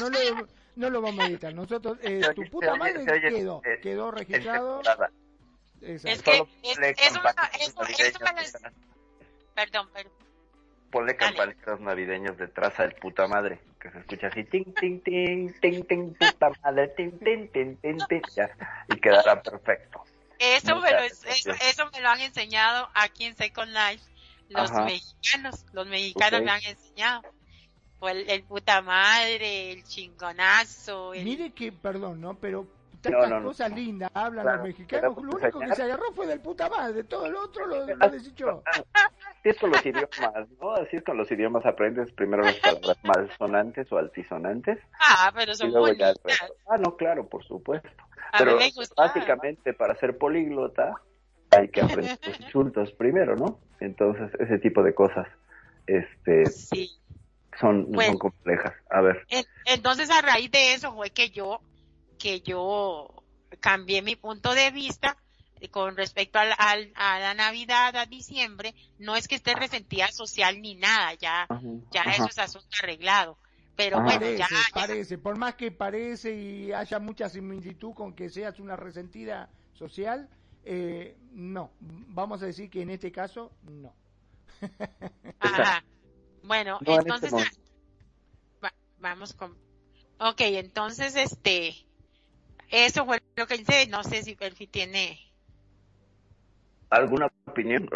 No, 0.00 0.10
no, 0.10 0.18
lo, 0.18 0.48
no 0.76 0.90
lo 0.90 1.02
vamos 1.02 1.24
a 1.24 1.28
editar. 1.28 1.54
Nosotros, 1.54 1.98
eh, 2.02 2.22
tu 2.34 2.42
puta 2.50 2.74
madre 2.76 3.04
quedó, 3.04 3.62
quedó 3.82 4.10
registrado. 4.10 4.80
Es 5.80 6.02
que, 6.22 6.44
es, 6.62 6.78
eso, 6.78 7.20
eso. 8.38 8.58
Perdón, 9.54 9.88
perdón. 9.92 10.12
Ponle 10.90 11.16
campanitas 11.16 11.80
navideños 11.80 12.36
detrás 12.36 12.78
al 12.78 12.94
puta 12.94 13.26
madre, 13.26 13.60
que 13.80 13.90
se 13.90 13.98
escucha 13.98 14.26
así, 14.28 14.44
ting, 14.44 14.72
ting, 14.74 15.00
ting, 15.00 15.52
ting, 15.60 15.84
ting, 15.84 16.14
puta 16.14 16.50
madre, 16.62 16.88
ting, 16.88 17.18
ting, 17.18 17.48
ting, 17.48 17.76
ting, 17.76 17.98
ting, 18.08 18.22
ya, 18.36 18.50
y 18.88 19.00
quedará 19.00 19.42
perfecto. 19.42 20.04
Eso 20.38 20.76
me, 20.76 20.90
lo, 20.90 20.98
eso, 20.98 21.50
eso 21.50 21.90
me 21.92 22.00
lo 22.00 22.08
han 22.08 22.20
enseñado 22.20 22.88
aquí 22.94 23.24
en 23.24 23.36
Second 23.36 23.72
Life 23.72 24.04
los 24.52 24.72
mexicanos, 24.72 25.66
los 25.72 25.86
mexicanos 25.86 26.42
me 26.42 26.50
han 26.50 26.64
enseñado. 26.64 27.22
El, 28.02 28.28
el, 28.28 28.42
puta 28.42 28.82
madre, 28.82 29.72
el 29.72 29.84
chingonazo. 29.84 31.12
Mire 31.12 31.52
que, 31.52 31.70
perdón, 31.70 32.20
¿no? 32.20 32.34
Pero 32.34 32.66
tantas 33.02 33.42
cosas 33.42 33.72
lindas 33.72 34.10
hablan 34.14 34.46
los 34.46 34.62
mexicanos. 34.62 35.16
Lo 35.16 35.30
único 35.32 35.60
que 35.60 35.74
se 35.74 35.82
agarró 35.82 36.12
fue 36.12 36.26
del 36.26 36.40
puta 36.40 36.68
madre, 36.68 37.04
todo 37.04 37.28
lo 37.30 37.44
otro 37.44 37.66
lo, 37.66 37.86
lo 37.86 38.08
desechó. 38.10 38.62
Así 38.66 39.48
es 39.48 39.58
con 39.58 39.70
los 39.70 39.84
idiomas, 39.84 40.48
¿no? 40.60 40.72
Así 40.72 40.96
es 40.96 41.04
con 41.04 41.16
los 41.16 41.30
idiomas, 41.30 41.66
aprendes 41.66 42.12
primero 42.12 42.44
las 42.44 42.56
palabras 42.56 42.98
malsonantes 43.02 43.90
o 43.92 43.98
altisonantes. 43.98 44.78
Ah, 45.00 45.32
pero 45.34 45.54
son 45.54 45.72
bonitas. 45.72 46.18
Ah, 46.68 46.78
no, 46.78 46.96
claro, 46.96 47.28
por 47.28 47.44
supuesto. 47.44 47.88
pero 48.38 48.56
básicamente 48.96 49.74
para 49.74 49.96
ser 49.96 50.16
políglota 50.16 50.94
hay 51.56 51.68
que 51.68 51.80
aprender 51.80 52.18
los 52.26 52.40
insultos 52.40 52.92
primero, 52.92 53.36
¿no? 53.36 53.58
Entonces, 53.80 54.30
ese 54.40 54.58
tipo 54.58 54.82
de 54.82 54.94
cosas 54.94 55.26
este 55.86 56.44
son, 57.58 57.92
son 57.92 58.18
complejas. 58.18 58.74
A 58.90 59.00
ver. 59.00 59.26
Entonces, 59.66 60.10
a 60.10 60.22
raíz 60.22 60.50
de 60.50 60.74
eso 60.74 60.94
fue 60.94 61.10
que 61.10 61.30
yo 61.30 61.60
que 62.18 62.40
yo 62.40 63.22
cambié 63.60 64.00
mi 64.00 64.16
punto 64.16 64.54
de 64.54 64.70
vista 64.70 65.16
con 65.70 65.96
respecto 65.96 66.38
al, 66.38 66.52
a 66.94 67.18
la 67.18 67.34
Navidad, 67.34 67.94
a 67.96 68.06
diciembre, 68.06 68.74
no 68.98 69.16
es 69.16 69.28
que 69.28 69.36
esté 69.36 69.54
resentida 69.54 70.08
social 70.08 70.60
ni 70.60 70.74
nada, 70.74 71.14
ya, 71.14 71.46
ya 71.92 72.02
eso 72.02 72.26
es 72.26 72.38
asunto 72.38 72.68
arreglado. 72.82 73.38
Pero 73.76 74.02
bueno, 74.02 74.20
parece, 74.20 74.38
ya, 74.38 74.48
Parece, 74.74 75.18
por 75.18 75.38
más 75.38 75.54
que 75.54 75.70
parece 75.70 76.34
y 76.34 76.72
haya 76.72 76.98
mucha 76.98 77.28
similitud 77.28 77.94
con 77.94 78.12
que 78.12 78.28
seas 78.28 78.58
una 78.60 78.76
resentida 78.76 79.48
social, 79.72 80.28
eh, 80.64 81.16
no, 81.32 81.70
vamos 81.80 82.42
a 82.42 82.46
decir 82.46 82.70
que 82.70 82.82
en 82.82 82.90
este 82.90 83.10
caso, 83.10 83.52
no. 83.62 83.94
Ajá. 85.40 85.84
Bueno, 86.44 86.78
este 86.80 86.94
entonces, 86.94 87.32
vamos 88.98 89.32
con... 89.34 89.56
Ok, 90.18 90.40
entonces, 90.40 91.16
este, 91.16 91.74
eso 92.70 93.04
fue 93.04 93.20
lo 93.36 93.46
que 93.46 93.56
hice, 93.56 93.86
no 93.88 94.04
sé 94.04 94.22
si 94.22 94.34
Perfi 94.34 94.66
tiene... 94.66 95.18
¿Alguna 96.90 97.30
opinión? 97.46 97.88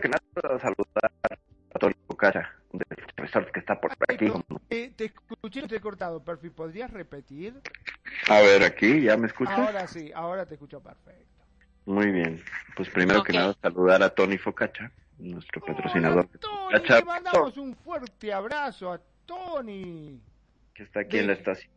que 0.00 0.08
nada, 0.08 0.58
saludar 0.60 1.12
a 1.24 2.16
Cara, 2.16 2.56
que 3.52 3.60
está 3.60 3.80
por 3.80 3.92
aquí. 4.08 4.32
te, 4.68 4.90
te 4.90 5.04
escuché, 5.06 5.66
te 5.66 5.76
he 5.76 5.80
cortado, 5.80 6.22
Perfi, 6.22 6.50
¿podrías 6.50 6.90
repetir? 6.90 7.60
A 8.28 8.40
ver, 8.40 8.62
aquí, 8.62 9.02
¿ya 9.02 9.16
me 9.16 9.26
escuchas? 9.26 9.58
Ahora 9.58 9.86
sí, 9.86 10.10
ahora 10.14 10.46
te 10.46 10.54
escucho 10.54 10.80
perfecto. 10.80 11.42
Muy 11.86 12.10
bien. 12.10 12.42
Pues 12.76 12.88
primero 12.88 13.22
que 13.22 13.32
nada, 13.32 13.54
saludar 13.60 14.02
a 14.02 14.10
Tony 14.10 14.38
Focacha, 14.38 14.90
nuestro 15.18 15.60
patrocinador. 15.60 16.28
Tony, 16.40 16.78
le 16.88 17.04
mandamos 17.04 17.56
un 17.56 17.74
fuerte 17.76 18.32
abrazo 18.32 18.92
a 18.92 19.00
Tony. 19.26 20.20
Que 20.72 20.82
está 20.82 21.00
aquí 21.00 21.18
en 21.18 21.28
la 21.28 21.34
estación. 21.34 21.70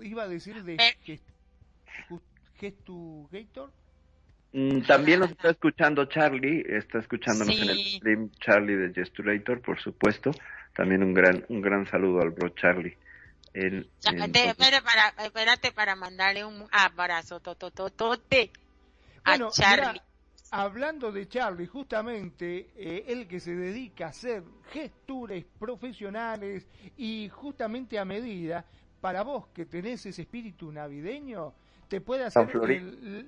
Iba 0.00 0.22
a 0.22 0.28
decir 0.28 0.62
de 0.62 0.74
eh. 0.74 1.20
Gestu 2.54 3.28
Gator. 3.30 3.72
Mm, 4.52 4.80
también 4.82 5.20
nos 5.20 5.30
está 5.30 5.50
escuchando 5.50 6.06
Charlie, 6.06 6.64
está 6.66 6.98
escuchándonos 6.98 7.54
en 7.54 7.68
el 7.68 7.78
stream 7.78 8.30
Charlie 8.40 8.76
de 8.76 8.94
Gesturator, 8.94 9.60
por 9.60 9.78
supuesto. 9.78 10.30
También 10.74 11.02
un 11.02 11.12
gran 11.12 11.44
un 11.48 11.60
gran 11.60 11.86
saludo 11.86 12.22
al 12.22 12.30
bro 12.30 12.48
Charlie. 12.50 12.96
El, 13.52 13.90
para, 14.02 15.24
espérate 15.24 15.72
para 15.72 15.96
mandarle 15.96 16.44
un 16.44 16.66
abrazo 16.70 17.40
tototote 17.40 18.50
a 19.24 19.38
Charlie. 19.50 20.00
hablando 20.50 21.12
de 21.12 21.28
Charlie, 21.28 21.66
justamente 21.66 22.70
eh, 22.76 23.04
el 23.08 23.26
que 23.26 23.40
se 23.40 23.54
dedica 23.54 24.06
a 24.06 24.08
hacer 24.10 24.44
gestures 24.72 25.44
profesionales 25.58 26.66
y 26.96 27.28
justamente 27.28 27.98
a 27.98 28.04
medida, 28.04 28.64
para 29.00 29.22
vos 29.22 29.48
que 29.48 29.66
tenés 29.66 30.06
ese 30.06 30.22
espíritu 30.22 30.70
navideño, 30.70 31.54
te 31.88 32.00
puede 32.00 32.24
hacer 32.24 32.48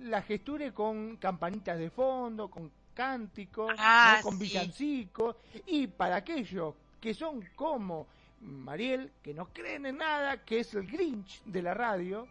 la 0.03 0.23
gesture 0.23 0.73
con 0.73 1.17
campanitas 1.17 1.79
de 1.79 1.91
fondo, 1.91 2.49
con 2.49 2.71
cánticos, 2.95 3.75
ah, 3.79 4.21
con 4.23 4.39
villancicos, 4.39 5.37
y 5.67 5.87
para 5.87 6.17
aquellos 6.17 6.75
que 7.01 7.15
son 7.15 7.43
como 7.55 8.07
Mariel, 8.41 9.11
que 9.23 9.35
no 9.35 9.47
creen 9.47 9.87
en 9.87 9.99
nada, 9.99 10.45
que 10.45 10.61
es 10.61 10.75
el 10.75 10.87
Grinch 10.87 11.43
de 11.45 11.63
la 11.63 11.75
radio. 11.75 12.27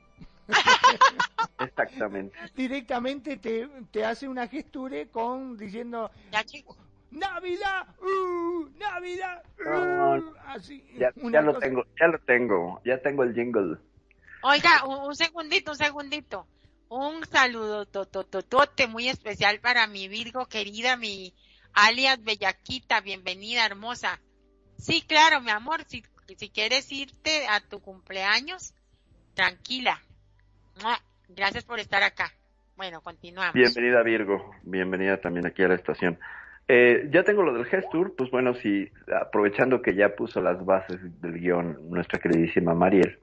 Exactamente. 1.60 2.38
Directamente 2.56 3.38
te, 3.38 3.68
te 3.92 4.06
hace 4.06 4.28
una 4.28 4.48
gesture 4.48 5.08
con 5.10 5.58
diciendo 5.58 6.10
Navidad, 7.12 7.88
uh, 8.02 8.70
Navidad, 8.78 9.44
uh", 9.66 10.34
así. 10.46 10.84
Ya, 10.98 11.42
lo 11.42 11.58
tengo, 11.58 11.84
ya 12.00 12.08
lo 12.08 12.20
tengo, 12.20 12.82
ya 12.86 13.02
tengo 13.02 13.24
el 13.24 13.34
jingle. 13.34 13.78
Oiga, 14.42 14.86
un, 14.86 15.16
segundito, 15.16 15.72
un 15.72 15.78
segundito. 15.78 16.48
Un 16.88 17.26
saludo 17.26 17.86
tototote 17.86 18.88
muy 18.88 19.10
especial 19.10 19.60
para 19.60 19.86
mi 19.86 20.08
Virgo 20.08 20.46
querida, 20.46 20.96
mi 20.96 21.34
alias 21.74 22.24
Bellaquita, 22.24 23.02
bienvenida 23.02 23.66
hermosa. 23.66 24.20
Sí, 24.78 25.04
claro, 25.06 25.42
mi 25.42 25.52
amor, 25.52 25.84
si, 25.86 26.04
si 26.38 26.50
quieres 26.50 26.90
irte 26.92 27.48
a 27.48 27.60
tu 27.60 27.82
cumpleaños, 27.82 28.74
tranquila. 29.36 30.02
Gracias 31.28 31.66
por 31.66 31.80
estar 31.80 32.02
acá. 32.02 32.32
Bueno, 32.78 33.02
continuamos. 33.02 33.54
Bienvenida 33.54 34.02
Virgo, 34.04 34.56
bienvenida 34.64 35.18
también 35.18 35.46
aquí 35.48 35.64
a 35.64 35.68
la 35.68 35.76
estación. 35.76 36.18
Eh, 36.70 37.10
ya 37.12 37.24
tengo 37.24 37.44
lo 37.44 37.54
del 37.54 37.66
gestur, 37.66 38.16
pues 38.16 38.32
bueno, 38.32 38.54
si 38.54 38.90
aprovechando 39.14 39.82
que 39.82 39.96
ya 39.96 40.16
puso 40.16 40.40
las 40.40 40.64
bases 40.66 40.98
del 41.22 41.40
guion 41.40 41.90
nuestra 41.90 42.20
queridísima 42.20 42.74
Mariel 42.74 43.20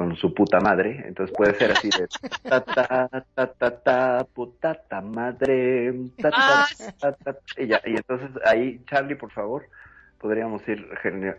con 0.00 0.16
su 0.16 0.32
puta 0.32 0.60
madre, 0.60 1.04
entonces 1.06 1.36
puede 1.36 1.52
ser 1.56 1.72
así 1.72 1.90
de 1.90 2.08
ta 2.48 2.64
ta 2.64 3.06
ta 3.34 3.46
ta 3.52 3.82
ta 3.82 4.26
putata 4.34 5.02
madre 5.02 5.92
ta, 6.16 6.30
ta, 6.30 6.66
ta, 6.98 7.12
ta, 7.12 7.36
y, 7.58 7.66
ya, 7.66 7.82
y 7.84 7.96
entonces 7.96 8.30
ahí 8.46 8.82
Charlie 8.86 9.16
por 9.16 9.30
favor 9.30 9.66
podríamos 10.18 10.66
ir 10.66 10.88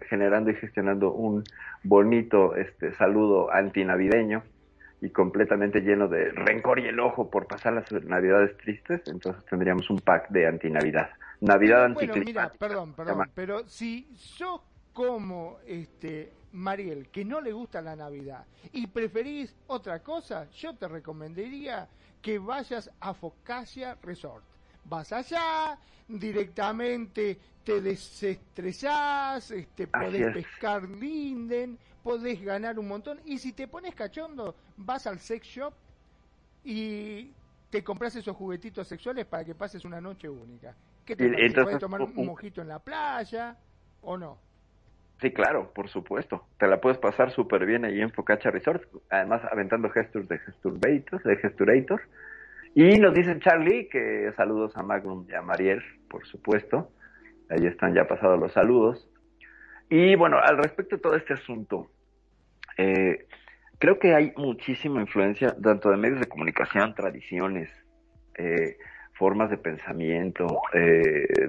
generando 0.07 0.51
y 0.51 0.55
gestionando 0.57 1.11
un 1.11 1.43
bonito 1.81 2.55
este 2.55 2.93
saludo 2.97 3.51
antinavideño 3.51 4.43
y 5.01 5.09
completamente 5.09 5.81
lleno 5.81 6.07
de 6.07 6.29
rencor 6.29 6.77
y 6.81 6.85
el 6.85 6.99
ojo 6.99 7.31
por 7.31 7.47
pasar 7.47 7.73
las 7.73 7.91
navidades 7.91 8.55
tristes, 8.57 9.01
entonces 9.07 9.43
tendríamos 9.45 9.89
un 9.89 10.01
pack 10.01 10.29
de 10.29 10.45
antinavidad. 10.45 11.09
Navidad 11.39 11.89
bueno, 11.95 12.13
mira, 12.23 12.51
perdón, 12.59 12.93
perdón, 12.93 13.27
pero 13.33 13.67
si 13.67 14.07
sos 14.15 14.61
como 14.93 15.57
este 15.65 16.33
Mariel, 16.53 17.07
que 17.09 17.23
no 17.23 17.39
le 17.41 17.53
gusta 17.53 17.81
la 17.81 17.95
Navidad 17.95 18.45
y 18.73 18.87
preferís 18.87 19.55
otra 19.67 19.99
cosa, 19.99 20.49
yo 20.51 20.75
te 20.75 20.87
recomendaría 20.87 21.87
que 22.21 22.39
vayas 22.39 22.91
a 22.99 23.13
Focasia 23.13 23.97
Resort. 24.01 24.43
Vas 24.83 25.11
allá, 25.13 25.77
directamente 26.07 27.37
te 27.63 27.81
desestresás, 27.81 29.51
este, 29.51 29.87
podés 29.87 30.33
pescar 30.33 30.89
linden, 30.89 31.77
podés 32.03 32.41
ganar 32.41 32.79
un 32.79 32.87
montón. 32.87 33.19
Y 33.25 33.37
si 33.37 33.53
te 33.53 33.67
pones 33.67 33.95
cachondo, 33.95 34.55
vas 34.77 35.05
al 35.07 35.19
sex 35.19 35.45
shop 35.47 35.73
y 36.63 37.31
te 37.69 37.83
compras 37.83 38.15
esos 38.15 38.35
juguetitos 38.35 38.87
sexuales 38.87 39.25
para 39.25 39.45
que 39.45 39.55
pases 39.55 39.85
una 39.85 40.01
noche 40.01 40.27
única. 40.27 40.75
¿Qué 41.05 41.15
te 41.15 41.29
¿Puedes 41.53 41.79
tomar 41.79 42.01
un 42.01 42.25
mojito 42.25 42.61
en 42.61 42.67
la 42.67 42.79
playa 42.79 43.57
o 44.01 44.17
no? 44.17 44.37
Sí, 45.21 45.31
claro, 45.31 45.71
por 45.75 45.87
supuesto. 45.87 46.47
Te 46.57 46.67
la 46.67 46.81
puedes 46.81 46.97
pasar 46.97 47.29
súper 47.29 47.67
bien 47.67 47.85
ahí 47.85 48.01
en 48.01 48.11
Focacha 48.11 48.49
Resort, 48.49 48.83
además 49.11 49.43
aventando 49.51 49.91
gestos 49.91 50.27
de 50.27 50.39
Gesturator, 50.39 51.21
de 51.21 51.35
Gesturator. 51.37 52.01
Y 52.73 52.97
nos 52.97 53.13
dicen 53.13 53.39
Charlie 53.39 53.87
que 53.87 54.31
saludos 54.35 54.75
a 54.75 54.81
Magnum 54.81 55.27
y 55.29 55.35
a 55.35 55.43
Mariel, 55.43 55.83
por 56.09 56.25
supuesto. 56.25 56.91
Ahí 57.49 57.67
están 57.67 57.93
ya 57.93 58.07
pasados 58.07 58.39
los 58.39 58.51
saludos. 58.53 59.07
Y 59.89 60.15
bueno, 60.15 60.39
al 60.41 60.57
respecto 60.57 60.95
de 60.95 61.01
todo 61.01 61.15
este 61.15 61.33
asunto, 61.33 61.91
eh, 62.77 63.27
creo 63.77 63.99
que 63.99 64.15
hay 64.15 64.33
muchísima 64.37 65.01
influencia 65.01 65.55
tanto 65.61 65.91
de 65.91 65.97
medios 65.97 66.19
de 66.19 66.27
comunicación, 66.27 66.95
tradiciones, 66.95 67.69
eh, 68.39 68.77
formas 69.13 69.51
de 69.51 69.57
pensamiento, 69.57 70.47
eh, 70.73 71.47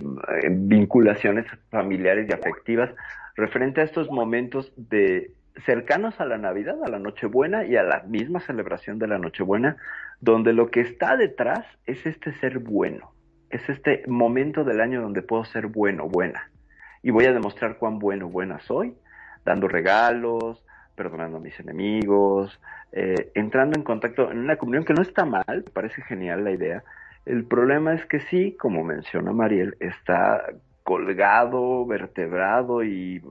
vinculaciones 0.50 1.46
familiares 1.70 2.28
y 2.28 2.34
afectivas 2.34 2.90
referente 3.36 3.80
a 3.80 3.84
estos 3.84 4.10
momentos 4.10 4.72
de 4.76 5.32
cercanos 5.64 6.20
a 6.20 6.24
la 6.24 6.38
Navidad, 6.38 6.82
a 6.84 6.88
la 6.88 6.98
Nochebuena 6.98 7.64
y 7.64 7.76
a 7.76 7.82
la 7.82 8.02
misma 8.02 8.40
celebración 8.40 8.98
de 8.98 9.08
la 9.08 9.18
Nochebuena, 9.18 9.76
donde 10.20 10.52
lo 10.52 10.70
que 10.70 10.80
está 10.80 11.16
detrás 11.16 11.66
es 11.86 12.04
este 12.06 12.32
ser 12.34 12.58
bueno, 12.58 13.12
es 13.50 13.68
este 13.68 14.04
momento 14.06 14.64
del 14.64 14.80
año 14.80 15.02
donde 15.02 15.22
puedo 15.22 15.44
ser 15.44 15.66
bueno, 15.66 16.08
buena. 16.08 16.50
Y 17.02 17.10
voy 17.10 17.26
a 17.26 17.32
demostrar 17.32 17.78
cuán 17.78 17.98
bueno, 17.98 18.28
buena 18.28 18.60
soy, 18.60 18.94
dando 19.44 19.68
regalos, 19.68 20.64
perdonando 20.94 21.38
a 21.38 21.40
mis 21.40 21.58
enemigos, 21.58 22.60
eh, 22.92 23.30
entrando 23.34 23.76
en 23.76 23.82
contacto 23.82 24.30
en 24.30 24.38
una 24.38 24.56
comunión 24.56 24.84
que 24.84 24.94
no 24.94 25.02
está 25.02 25.24
mal, 25.24 25.64
parece 25.72 26.02
genial 26.02 26.44
la 26.44 26.52
idea. 26.52 26.84
El 27.26 27.44
problema 27.44 27.94
es 27.94 28.04
que 28.06 28.20
sí, 28.20 28.56
como 28.58 28.84
menciona 28.84 29.32
Mariel, 29.32 29.76
está 29.80 30.44
colgado, 30.82 31.86
vertebrado 31.86 32.82
y 32.82 33.22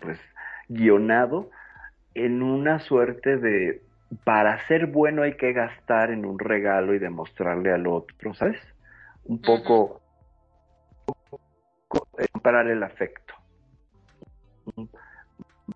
pues 0.00 0.18
guionado 0.68 1.50
en 2.14 2.42
una 2.42 2.78
suerte 2.78 3.36
de 3.36 3.82
para 4.22 4.64
ser 4.68 4.86
bueno 4.86 5.22
hay 5.22 5.36
que 5.36 5.52
gastar 5.52 6.10
en 6.10 6.24
un 6.24 6.38
regalo 6.38 6.94
y 6.94 6.98
demostrarle 6.98 7.72
al 7.72 7.86
otro, 7.86 8.34
¿sabes? 8.34 8.60
Un 9.24 9.40
poco, 9.40 10.00
comparar 12.32 12.68
el 12.68 12.82
afecto. 12.82 13.34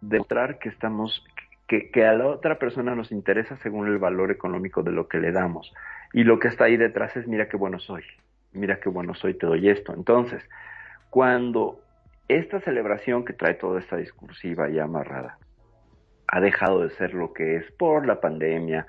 Demostrar 0.01 0.59
que 0.59 0.69
estamos, 0.69 1.25
que, 1.67 1.91
que 1.91 2.07
a 2.07 2.13
la 2.13 2.27
otra 2.29 2.59
persona 2.59 2.95
nos 2.95 3.11
interesa 3.11 3.57
según 3.57 3.89
el 3.89 3.99
valor 3.99 4.31
económico 4.31 4.83
de 4.83 4.93
lo 4.93 5.09
que 5.09 5.19
le 5.19 5.33
damos. 5.33 5.73
Y 6.13 6.25
lo 6.25 6.39
que 6.39 6.49
está 6.49 6.65
ahí 6.65 6.77
detrás 6.77 7.17
es, 7.17 7.27
mira 7.27 7.49
qué 7.49 7.57
bueno 7.57 7.79
soy, 7.79 8.05
mira 8.53 8.79
qué 8.79 8.89
bueno 8.89 9.15
soy, 9.15 9.35
te 9.35 9.47
doy 9.47 9.69
esto. 9.69 9.95
Entonces, 9.95 10.43
cuando 11.11 11.81
esta 12.29 12.61
celebración 12.61 13.25
que 13.25 13.33
trae 13.33 13.55
toda 13.55 13.81
esta 13.81 13.97
discursiva 13.97 14.69
ya 14.69 14.85
amarrada 14.85 15.39
ha 16.27 16.41
dejado 16.41 16.83
de 16.83 16.91
ser 16.91 17.15
lo 17.15 17.33
que 17.33 17.57
es 17.57 17.71
por 17.73 18.07
la 18.07 18.21
pandemia, 18.21 18.87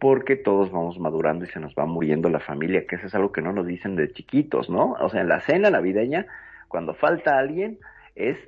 porque 0.00 0.36
todos 0.36 0.70
vamos 0.72 0.98
madurando 0.98 1.44
y 1.44 1.48
se 1.48 1.60
nos 1.60 1.74
va 1.74 1.84
muriendo 1.84 2.30
la 2.30 2.40
familia, 2.40 2.86
que 2.86 2.96
eso 2.96 3.08
es 3.08 3.14
algo 3.14 3.30
que 3.30 3.42
no 3.42 3.52
nos 3.52 3.66
dicen 3.66 3.94
de 3.94 4.10
chiquitos, 4.10 4.70
¿no? 4.70 4.92
O 4.92 5.10
sea, 5.10 5.20
en 5.20 5.28
la 5.28 5.40
cena 5.40 5.68
navideña, 5.68 6.26
cuando 6.68 6.94
falta 6.94 7.36
alguien, 7.36 7.78
es 8.14 8.38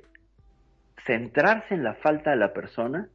centrarse 1.05 1.75
en 1.75 1.83
la 1.83 1.93
falta 1.93 2.31
de 2.31 2.37
la 2.37 2.53
persona 2.53 3.09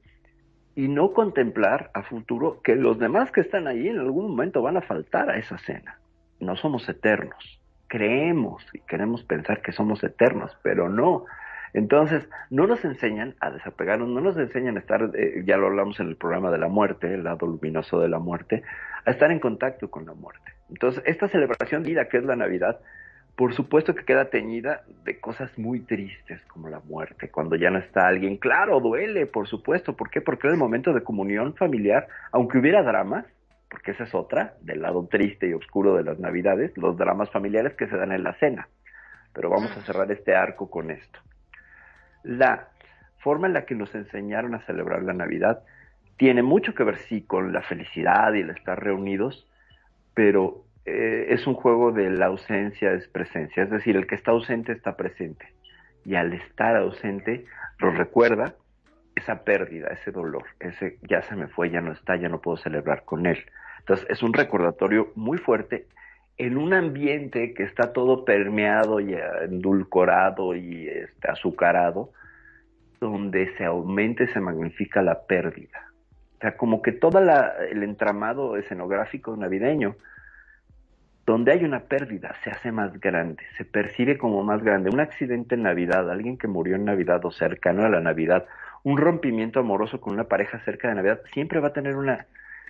y 0.76 0.86
no 0.86 1.12
contemplar 1.12 1.90
a 1.94 2.02
futuro 2.02 2.60
que 2.62 2.76
los 2.76 2.98
demás 3.00 3.32
que 3.32 3.40
están 3.40 3.66
ahí 3.66 3.88
en 3.88 3.98
algún 3.98 4.30
momento 4.30 4.62
van 4.62 4.76
a 4.76 4.82
faltar 4.82 5.30
a 5.30 5.38
esa 5.38 5.58
cena. 5.58 5.98
No 6.38 6.54
somos 6.54 6.88
eternos 6.88 7.60
creemos 7.88 8.64
y 8.72 8.80
queremos 8.80 9.22
pensar 9.24 9.62
que 9.62 9.72
somos 9.72 10.02
eternos, 10.02 10.56
pero 10.62 10.88
no. 10.88 11.24
Entonces, 11.72 12.26
no 12.50 12.66
nos 12.66 12.84
enseñan 12.84 13.34
a 13.40 13.50
desapegarnos, 13.50 14.08
no 14.08 14.20
nos 14.20 14.36
enseñan 14.38 14.76
a 14.76 14.80
estar, 14.80 15.10
eh, 15.14 15.42
ya 15.44 15.56
lo 15.56 15.66
hablamos 15.66 16.00
en 16.00 16.08
el 16.08 16.16
programa 16.16 16.50
de 16.50 16.58
la 16.58 16.68
muerte, 16.68 17.12
el 17.12 17.24
lado 17.24 17.46
luminoso 17.46 18.00
de 18.00 18.08
la 18.08 18.18
muerte, 18.18 18.62
a 19.04 19.10
estar 19.10 19.30
en 19.30 19.40
contacto 19.40 19.90
con 19.90 20.06
la 20.06 20.14
muerte. 20.14 20.52
Entonces, 20.70 21.02
esta 21.06 21.28
celebración 21.28 21.82
de 21.82 21.90
vida 21.90 22.08
que 22.08 22.16
es 22.16 22.24
la 22.24 22.34
Navidad, 22.34 22.80
por 23.36 23.52
supuesto 23.52 23.94
que 23.94 24.04
queda 24.04 24.30
teñida 24.30 24.84
de 25.04 25.20
cosas 25.20 25.56
muy 25.58 25.80
tristes 25.80 26.40
como 26.46 26.70
la 26.70 26.80
muerte, 26.80 27.28
cuando 27.28 27.56
ya 27.56 27.70
no 27.70 27.78
está 27.78 28.08
alguien. 28.08 28.38
Claro, 28.38 28.80
duele, 28.80 29.26
por 29.26 29.46
supuesto. 29.46 29.94
¿Por 29.94 30.08
qué? 30.08 30.22
Porque 30.22 30.46
era 30.46 30.54
el 30.54 30.58
momento 30.58 30.94
de 30.94 31.02
comunión 31.02 31.54
familiar, 31.54 32.08
aunque 32.32 32.58
hubiera 32.58 32.82
dramas, 32.82 33.26
porque 33.68 33.92
esa 33.92 34.04
es 34.04 34.14
otra, 34.14 34.54
del 34.60 34.82
lado 34.82 35.06
triste 35.10 35.48
y 35.48 35.52
oscuro 35.52 35.94
de 35.94 36.04
las 36.04 36.18
Navidades, 36.18 36.76
los 36.76 36.96
dramas 36.96 37.30
familiares 37.30 37.74
que 37.74 37.88
se 37.88 37.96
dan 37.96 38.12
en 38.12 38.22
la 38.22 38.34
cena. 38.34 38.68
Pero 39.32 39.50
vamos 39.50 39.76
a 39.76 39.82
cerrar 39.82 40.10
este 40.12 40.34
arco 40.34 40.70
con 40.70 40.90
esto. 40.90 41.18
La 42.22 42.68
forma 43.18 43.48
en 43.48 43.54
la 43.54 43.66
que 43.66 43.74
nos 43.74 43.94
enseñaron 43.94 44.54
a 44.54 44.64
celebrar 44.66 45.02
la 45.02 45.12
Navidad 45.12 45.62
tiene 46.16 46.42
mucho 46.42 46.74
que 46.74 46.84
ver, 46.84 46.96
sí, 46.96 47.22
con 47.22 47.52
la 47.52 47.62
felicidad 47.62 48.32
y 48.34 48.40
el 48.40 48.50
estar 48.50 48.82
reunidos, 48.82 49.46
pero 50.14 50.64
eh, 50.86 51.26
es 51.30 51.46
un 51.46 51.54
juego 51.54 51.92
de 51.92 52.08
la 52.10 52.26
ausencia 52.26 52.92
es 52.92 53.08
presencia, 53.08 53.64
es 53.64 53.70
decir, 53.70 53.96
el 53.96 54.06
que 54.06 54.14
está 54.14 54.30
ausente 54.30 54.72
está 54.72 54.96
presente. 54.96 55.52
Y 56.04 56.14
al 56.14 56.32
estar 56.32 56.76
ausente, 56.76 57.44
lo 57.78 57.90
recuerda 57.90 58.54
esa 59.16 59.42
pérdida, 59.42 59.88
ese 59.88 60.12
dolor, 60.12 60.44
ese 60.60 60.98
ya 61.02 61.22
se 61.22 61.34
me 61.34 61.48
fue, 61.48 61.70
ya 61.70 61.80
no 61.80 61.92
está, 61.92 62.16
ya 62.16 62.28
no 62.28 62.40
puedo 62.40 62.58
celebrar 62.58 63.04
con 63.04 63.26
él. 63.26 63.44
Entonces 63.80 64.06
es 64.08 64.22
un 64.22 64.32
recordatorio 64.32 65.10
muy 65.16 65.38
fuerte 65.38 65.86
en 66.38 66.58
un 66.58 66.74
ambiente 66.74 67.54
que 67.54 67.62
está 67.62 67.92
todo 67.92 68.24
permeado 68.24 69.00
y 69.00 69.16
endulcorado 69.42 70.54
y 70.54 70.86
este, 70.86 71.30
azucarado, 71.30 72.10
donde 73.00 73.54
se 73.56 73.64
aumenta 73.64 74.24
y 74.24 74.28
se 74.28 74.40
magnifica 74.40 75.02
la 75.02 75.22
pérdida. 75.22 75.90
O 76.36 76.40
sea, 76.40 76.56
como 76.56 76.82
que 76.82 76.92
todo 76.92 77.18
el 77.18 77.82
entramado 77.82 78.58
escenográfico 78.58 79.34
navideño, 79.34 79.96
donde 81.24 81.52
hay 81.52 81.64
una 81.64 81.80
pérdida, 81.80 82.34
se 82.44 82.50
hace 82.50 82.70
más 82.70 83.00
grande, 83.00 83.42
se 83.56 83.64
percibe 83.64 84.18
como 84.18 84.44
más 84.44 84.62
grande. 84.62 84.90
Un 84.90 85.00
accidente 85.00 85.54
en 85.54 85.62
Navidad, 85.62 86.10
alguien 86.10 86.36
que 86.36 86.46
murió 86.46 86.76
en 86.76 86.84
Navidad 86.84 87.24
o 87.24 87.30
cercano 87.30 87.84
a 87.84 87.88
la 87.88 88.00
Navidad, 88.00 88.46
un 88.86 88.98
rompimiento 88.98 89.58
amoroso 89.58 90.00
con 90.00 90.12
una 90.12 90.28
pareja 90.28 90.60
cerca 90.60 90.86
de 90.86 90.94
Navidad 90.94 91.20
siempre 91.32 91.58
va 91.58 91.68
a 91.68 91.72
tener 91.72 91.96
una 91.96 92.26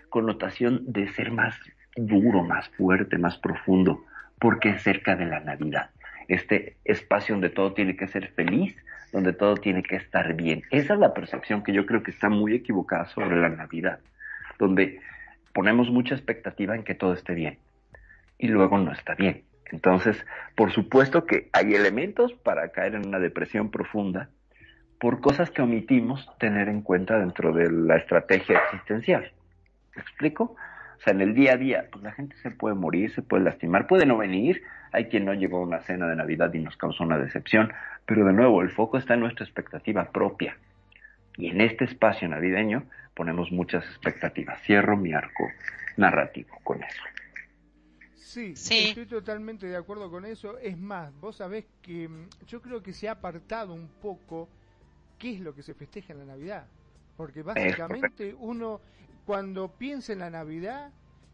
connotación 0.09 0.81
de 0.90 1.09
ser 1.09 1.31
más 1.31 1.55
duro, 1.94 2.42
más 2.42 2.70
fuerte, 2.70 3.18
más 3.18 3.37
profundo, 3.37 4.02
porque 4.38 4.70
es 4.70 4.83
cerca 4.83 5.14
de 5.14 5.26
la 5.26 5.40
Navidad. 5.40 5.90
Este 6.26 6.79
espacio 6.87 7.35
donde 7.35 7.50
todo 7.50 7.74
tiene 7.74 7.96
que 7.96 8.09
ser 8.09 8.29
feliz, 8.29 8.74
donde 9.12 9.35
todo 9.35 9.57
tiene 9.57 9.83
que 9.83 9.96
estar 9.96 10.33
bien. 10.33 10.62
Esa 10.70 10.94
es 10.94 11.00
la 11.00 11.12
percepción 11.12 11.62
que 11.62 11.74
yo 11.74 11.85
creo 11.85 12.02
que 12.02 12.12
está 12.12 12.31
muy 12.31 12.55
equivocada 12.55 13.05
sobre 13.09 13.37
la 13.37 13.50
Navidad, 13.50 14.00
donde 14.59 15.00
ponemos 15.52 15.90
mucha 15.90 16.14
expectativa 16.14 16.74
en 16.74 16.83
que 16.83 16.94
todo 16.94 17.12
esté 17.12 17.35
bien 17.35 17.59
y 18.38 18.48
luego 18.48 18.79
no 18.79 18.90
está 18.90 19.14
bien. 19.16 19.42
Entonces, 19.70 20.24
por 20.55 20.72
supuesto 20.72 21.26
que 21.26 21.50
hay 21.52 21.74
elementos 21.74 22.33
para 22.33 22.70
caer 22.70 22.94
en 22.94 23.07
una 23.07 23.18
depresión 23.18 23.70
profunda, 23.70 24.31
por 24.98 25.20
cosas 25.20 25.50
que 25.50 25.62
omitimos 25.62 26.28
tener 26.38 26.68
en 26.68 26.82
cuenta 26.82 27.18
dentro 27.18 27.52
de 27.52 27.70
la 27.70 27.96
estrategia 27.96 28.59
existencial. 28.59 29.30
¿Me 29.94 30.02
explico? 30.02 30.56
O 30.98 31.00
sea, 31.00 31.12
en 31.12 31.20
el 31.20 31.35
día 31.35 31.52
a 31.52 31.56
día, 31.56 31.88
pues 31.90 32.02
la 32.02 32.12
gente 32.12 32.37
se 32.38 32.50
puede 32.50 32.74
morir, 32.74 33.12
se 33.12 33.22
puede 33.22 33.44
lastimar, 33.44 33.87
puede 33.87 34.06
no 34.06 34.16
venir. 34.16 34.62
Hay 34.92 35.06
quien 35.06 35.26
no 35.26 35.35
llegó 35.35 35.59
a 35.59 35.66
una 35.66 35.80
cena 35.80 36.06
de 36.06 36.16
Navidad 36.16 36.52
y 36.54 36.61
nos 36.61 36.76
causó 36.76 37.04
una 37.04 37.18
decepción, 37.18 37.72
pero 38.06 38.24
de 38.24 38.32
nuevo, 38.32 38.62
el 38.62 38.70
foco 38.70 38.96
está 38.96 39.14
en 39.14 39.20
nuestra 39.20 39.44
expectativa 39.44 40.11
propia. 40.11 40.56
Y 41.37 41.48
en 41.48 41.61
este 41.61 41.85
espacio 41.85 42.28
navideño 42.28 42.85
ponemos 43.14 43.52
muchas 43.52 43.85
expectativas. 43.85 44.61
Cierro 44.62 44.96
mi 44.96 45.12
arco 45.12 45.50
narrativo 45.96 46.59
con 46.64 46.82
eso. 46.82 47.02
Sí, 48.14 48.54
sí, 48.56 48.88
estoy 48.88 49.06
totalmente 49.06 49.66
de 49.66 49.76
acuerdo 49.76 50.11
con 50.11 50.24
eso. 50.26 50.59
Es 50.59 50.76
más, 50.76 51.14
vos 51.20 51.37
sabés 51.37 51.64
que 51.80 52.09
mm, 52.09 52.28
yo 52.46 52.61
creo 52.61 52.82
que 52.82 52.92
se 52.92 53.09
ha 53.09 53.12
apartado 53.12 53.72
un 53.72 53.88
poco 53.88 54.48
qué 55.18 55.35
es 55.35 55.40
lo 55.40 55.55
que 55.55 55.62
se 55.62 55.74
festeja 55.74 56.12
en 56.12 56.20
la 56.20 56.24
Navidad. 56.26 56.66
Porque 57.16 57.42
básicamente 57.42 58.35
uno, 58.35 58.81
cuando 59.24 59.68
piensa 59.68 60.12
en 60.12 60.18
la 60.20 60.31
Navidad, 60.31 60.92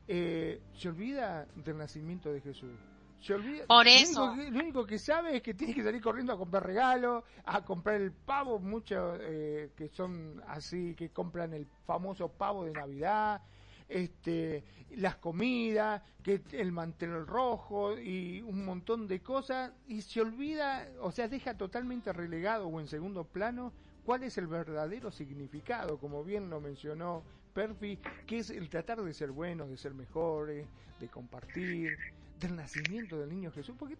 eh, 0.08 0.60
se 0.74 0.88
olvida 0.88 1.46
del 1.56 1.78
nacimiento 1.78 2.32
de 2.32 2.40
Jesús. 2.40 2.72
Se 3.20 3.34
olvida. 3.34 3.66
Por 3.66 3.84
Lo 3.84 3.90
eso. 3.90 4.24
único, 4.24 4.44
que, 4.44 4.50
lo 4.50 4.58
único 4.60 4.86
que 4.86 4.98
sabe 4.98 5.36
es 5.36 5.42
que 5.42 5.54
tiene 5.54 5.74
que 5.74 5.82
salir 5.82 6.00
corriendo 6.00 6.32
a 6.32 6.38
comprar 6.38 6.66
regalos, 6.66 7.22
a 7.44 7.64
comprar 7.64 8.00
el 8.00 8.12
pavo, 8.12 8.58
muchos 8.58 9.18
eh, 9.22 9.70
que 9.76 9.88
son 9.88 10.42
así, 10.48 10.94
que 10.94 11.10
compran 11.10 11.52
el 11.54 11.66
famoso 11.86 12.28
pavo 12.28 12.64
de 12.64 12.72
Navidad, 12.72 13.42
este, 13.88 14.64
las 14.96 15.16
comidas, 15.16 16.02
que 16.22 16.42
el 16.52 16.72
mantel 16.72 17.26
rojo 17.26 17.98
y 17.98 18.42
un 18.42 18.64
montón 18.64 19.08
de 19.08 19.20
cosas, 19.20 19.72
y 19.86 20.02
se 20.02 20.20
olvida, 20.20 20.88
o 21.00 21.10
sea, 21.10 21.28
deja 21.28 21.56
totalmente 21.56 22.12
relegado 22.12 22.68
o 22.68 22.80
en 22.80 22.86
segundo 22.86 23.24
plano 23.24 23.72
cuál 24.04 24.22
es 24.24 24.38
el 24.38 24.46
verdadero 24.46 25.10
significado, 25.10 25.98
como 25.98 26.24
bien 26.24 26.50
lo 26.50 26.60
mencionó 26.60 27.22
Perfi, 27.52 27.98
que 28.26 28.38
es 28.38 28.50
el 28.50 28.68
tratar 28.68 29.02
de 29.02 29.12
ser 29.14 29.30
buenos, 29.30 29.68
de 29.68 29.76
ser 29.76 29.94
mejores, 29.94 30.66
de 30.98 31.08
compartir, 31.08 31.98
del 32.38 32.56
nacimiento 32.56 33.18
del 33.18 33.30
niño 33.30 33.50
Jesús, 33.52 33.76
porque 33.78 33.98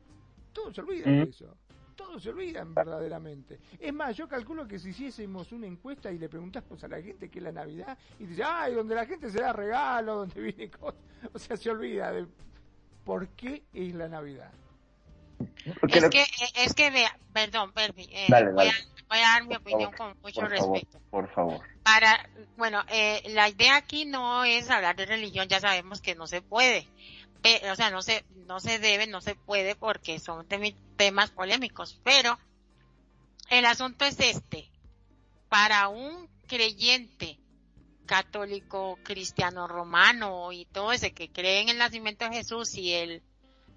todos 0.53 0.75
se 0.75 0.81
olvidan 0.81 1.25
de 1.25 1.31
eso. 1.31 1.57
Todos 1.97 2.23
se 2.23 2.31
olvidan 2.31 2.75
verdaderamente. 2.75 3.59
Es 3.79 3.93
más, 3.93 4.17
yo 4.17 4.27
calculo 4.29 4.67
que 4.67 4.79
si 4.79 4.91
hiciésemos 4.91 5.53
una 5.53 5.67
encuesta 5.67 6.11
y 6.11 6.19
le 6.19 6.29
preguntás 6.29 6.65
pues, 6.69 6.83
a 6.85 6.89
la 6.89 7.01
gente 7.03 7.29
qué 7.29 7.39
es 7.39 7.43
la 7.45 7.53
Navidad, 7.53 7.97
y 8.19 8.27
dice, 8.27 8.43
ay, 8.45 8.75
donde 8.75 8.95
la 8.95 9.07
gente 9.07 9.31
se 9.31 9.41
da 9.41 9.53
regalo, 9.53 10.17
donde 10.17 10.41
viene 10.41 10.71
cosas, 10.71 11.01
o 11.33 11.39
sea, 11.39 11.57
se 11.57 11.71
olvida 11.71 12.11
de 12.13 12.27
por 13.05 13.29
qué 13.31 13.63
es 13.73 13.95
la 13.95 14.09
Navidad. 14.09 14.51
Porque 15.81 15.99
Es 15.99 16.05
lo- 16.05 16.11
que, 16.11 16.25
es 16.57 16.75
que 16.75 16.91
vea, 16.91 17.17
perdón, 17.33 17.73
Perfi, 17.73 18.09
eh, 18.13 18.27
Dale, 18.29 18.47
voy, 18.53 18.67
dale. 18.67 18.71
A, 18.71 19.05
voy 19.09 19.19
a 19.19 19.23
dar 19.23 19.43
mi 19.43 19.49
por 19.49 19.59
opinión 19.59 19.93
favor, 19.93 20.15
con 20.15 20.23
mucho 20.23 20.41
por 20.41 20.57
favor, 20.57 20.73
respeto. 20.75 21.01
por 21.11 21.29
favor. 21.33 21.61
Para, 21.83 22.29
bueno, 22.57 22.81
eh, 22.89 23.23
la 23.31 23.49
idea 23.49 23.77
aquí 23.77 24.05
no 24.05 24.45
es 24.45 24.71
hablar 24.71 24.95
de 24.97 25.05
religión, 25.07 25.49
ya 25.49 25.59
sabemos 25.61 26.01
que 26.01 26.15
no 26.15 26.27
se 26.29 26.43
puede. 26.43 26.87
Pe- 27.43 27.71
o 27.71 27.77
sea, 27.77 27.91
no 27.91 28.03
se, 28.03 28.25
no 28.47 28.61
se 28.61 28.79
debe, 28.79 29.07
no 29.07 29.21
se 29.21 29.35
puede 29.35 29.75
porque 29.75 30.19
son 30.19 30.47
temas 30.97 31.31
polémicos. 31.31 32.01
Pero 32.05 32.39
el 33.51 33.65
asunto 33.67 34.05
es 34.05 34.19
este. 34.21 34.71
Para 35.49 35.89
un 35.89 36.29
creyente 36.47 37.39
católico, 38.07 38.99
cristiano, 39.03 39.67
romano 39.67 40.53
y 40.53 40.67
todo 40.67 40.93
ese 40.93 41.13
que 41.13 41.31
cree 41.31 41.61
en 41.61 41.69
el 41.69 41.79
nacimiento 41.79 42.25
de 42.25 42.37
Jesús 42.37 42.75
y 42.75 42.93
el, 42.93 43.23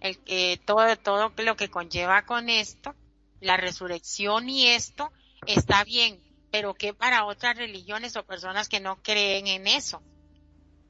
el 0.01 0.19
que 0.23 0.60
todo, 0.65 0.95
todo 0.97 1.32
lo 1.38 1.56
que 1.56 1.69
conlleva 1.69 2.25
con 2.25 2.49
esto, 2.49 2.95
la 3.39 3.58
resurrección 3.58 4.49
y 4.49 4.67
esto, 4.67 5.12
está 5.47 5.84
bien, 5.84 6.19
pero 6.51 6.73
que 6.73 6.93
para 6.93 7.25
otras 7.25 7.58
religiones 7.58 8.15
o 8.15 8.25
personas 8.25 8.69
que 8.69 8.80
no 8.80 9.01
creen 9.01 9.47
en 9.47 9.67
eso. 9.67 10.01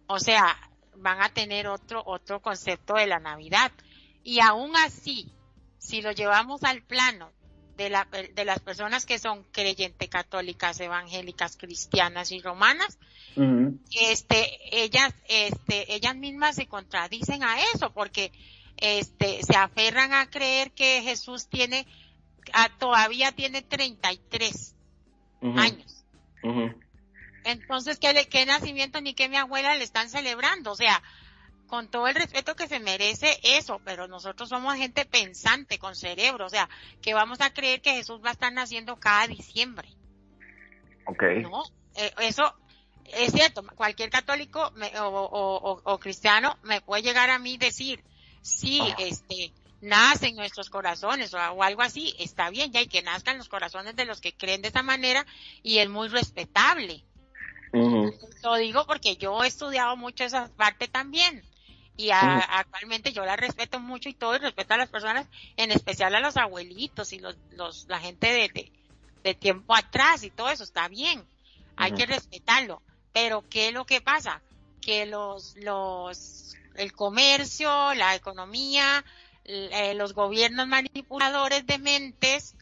O 0.07 0.19
sea, 0.19 0.55
van 0.97 1.21
a 1.21 1.29
tener 1.29 1.67
otro, 1.67 2.01
otro 2.05 2.41
concepto 2.41 2.95
de 2.95 3.07
la 3.07 3.19
Navidad. 3.19 3.71
Y 4.23 4.39
aún 4.39 4.75
así, 4.77 5.31
si 5.77 6.01
lo 6.01 6.11
llevamos 6.11 6.63
al 6.63 6.81
plano 6.83 7.31
de, 7.77 7.89
la, 7.89 8.07
de 8.33 8.45
las 8.45 8.59
personas 8.59 9.05
que 9.05 9.19
son 9.19 9.43
creyentes 9.51 10.09
católicas, 10.09 10.79
evangélicas, 10.79 11.57
cristianas 11.57 12.31
y 12.31 12.39
romanas, 12.39 12.97
este, 13.99 14.47
ellas, 14.71 15.13
este, 15.27 15.93
ellas 15.93 16.15
mismas 16.15 16.55
se 16.55 16.67
contradicen 16.67 17.43
a 17.43 17.57
eso 17.73 17.91
porque, 17.93 18.31
este, 18.77 19.41
se 19.43 19.55
aferran 19.55 20.13
a 20.13 20.29
creer 20.29 20.71
que 20.71 21.01
Jesús 21.01 21.47
tiene, 21.47 21.85
a- 22.53 22.69
todavía 22.77 23.31
tiene 23.33 23.61
33 23.61 24.75
Ujú. 25.41 25.59
años. 25.59 26.03
Ujú. 26.43 26.73
Entonces, 27.45 27.97
¿qué, 27.99 28.27
qué 28.29 28.45
nacimiento 28.45 28.99
ni 29.01 29.13
qué 29.13 29.29
mi 29.29 29.37
abuela 29.37 29.75
le 29.75 29.83
están 29.83 30.09
celebrando? 30.09 30.71
O 30.71 30.75
sea, 30.75 31.01
con 31.67 31.87
todo 31.89 32.07
el 32.07 32.15
respeto 32.15 32.55
que 32.55 32.67
se 32.67 32.79
merece 32.79 33.39
eso, 33.43 33.79
pero 33.85 34.07
nosotros 34.07 34.49
somos 34.49 34.75
gente 34.75 35.05
pensante, 35.05 35.79
con 35.79 35.95
cerebro, 35.95 36.45
o 36.45 36.49
sea, 36.49 36.69
que 37.01 37.13
vamos 37.13 37.41
a 37.41 37.51
creer 37.53 37.81
que 37.81 37.93
Jesús 37.93 38.19
va 38.23 38.29
a 38.29 38.33
estar 38.33 38.51
naciendo 38.51 38.97
cada 38.99 39.27
diciembre. 39.27 39.87
Ok. 41.05 41.23
No, 41.41 41.63
eh, 41.95 42.11
eso 42.19 42.53
es 43.05 43.31
cierto. 43.31 43.63
Cualquier 43.75 44.09
católico 44.09 44.71
me- 44.75 44.97
o, 44.99 45.07
o- 45.07 45.71
o- 45.71 45.81
o 45.83 45.99
cristiano 45.99 46.57
me 46.63 46.81
puede 46.81 47.03
llegar 47.03 47.29
a 47.29 47.39
mí 47.39 47.57
decir, 47.57 48.03
sí, 48.41 48.81
este, 48.97 49.51
nace 49.81 50.27
en 50.27 50.35
nuestros 50.35 50.69
corazones 50.69 51.33
o, 51.33 51.37
o 51.37 51.63
algo 51.63 51.81
así, 51.83 52.15
está 52.19 52.49
bien, 52.49 52.71
ya 52.71 52.81
y 52.81 52.87
que 52.87 53.03
nazcan 53.03 53.37
los 53.37 53.49
corazones 53.49 53.95
de 53.95 54.05
los 54.05 54.19
que 54.21 54.33
creen 54.33 54.61
de 54.63 54.69
esa 54.69 54.81
manera 54.83 55.25
y 55.61 55.77
es 55.77 55.89
muy 55.89 56.07
respetable. 56.07 57.03
Lo 58.43 58.55
digo 58.55 58.85
porque 58.85 59.17
yo 59.17 59.43
he 59.43 59.47
estudiado 59.47 59.95
mucho 59.97 60.23
esa 60.23 60.47
parte 60.55 60.87
también. 60.87 61.43
Y 61.97 62.09
a- 62.11 62.39
actualmente 62.39 63.13
yo 63.13 63.25
la 63.25 63.35
respeto 63.37 63.79
mucho 63.79 64.09
y 64.09 64.13
todo, 64.13 64.35
y 64.35 64.39
respeto 64.39 64.73
a 64.73 64.77
las 64.77 64.89
personas, 64.89 65.27
en 65.55 65.71
especial 65.71 66.13
a 66.15 66.19
los 66.19 66.37
abuelitos 66.37 67.13
y 67.13 67.19
los, 67.19 67.37
los, 67.51 67.85
la 67.87 67.99
gente 67.99 68.27
de, 68.27 68.49
de, 68.49 68.71
de 69.23 69.33
tiempo 69.35 69.73
atrás 69.75 70.23
y 70.23 70.31
todo 70.31 70.49
eso, 70.49 70.63
está 70.63 70.87
bien. 70.89 71.27
Hay 71.77 71.91
que 71.93 72.05
respetarlo. 72.05 72.83
Pero 73.13 73.45
¿qué 73.49 73.67
es 73.69 73.73
lo 73.73 73.85
que 73.85 74.01
pasa? 74.01 74.43
Que 74.81 75.05
los, 75.05 75.55
los, 75.55 76.53
el 76.75 76.91
comercio, 76.93 77.93
la 77.93 78.13
economía, 78.15 79.03
eh, 79.45 79.93
los 79.95 80.13
gobiernos 80.13 80.67
manipuladores 80.67 81.65
de 81.65 81.77
mentes, 81.79 82.55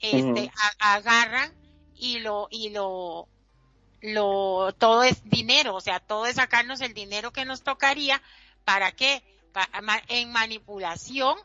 este, 0.00 0.50
a- 0.80 0.94
agarran 0.94 1.54
y 1.94 2.18
lo, 2.20 2.48
y 2.50 2.70
lo, 2.70 3.28
lo, 4.00 4.74
todo 4.78 5.02
es 5.02 5.22
dinero, 5.28 5.74
o 5.74 5.80
sea, 5.80 6.00
todo 6.00 6.26
es 6.26 6.36
sacarnos 6.36 6.80
el 6.80 6.94
dinero 6.94 7.32
que 7.32 7.44
nos 7.44 7.62
tocaría, 7.62 8.22
¿para 8.64 8.92
qué? 8.92 9.22
Pa- 9.52 9.68
ma- 9.82 10.02
en 10.08 10.32
manipulación, 10.32 11.36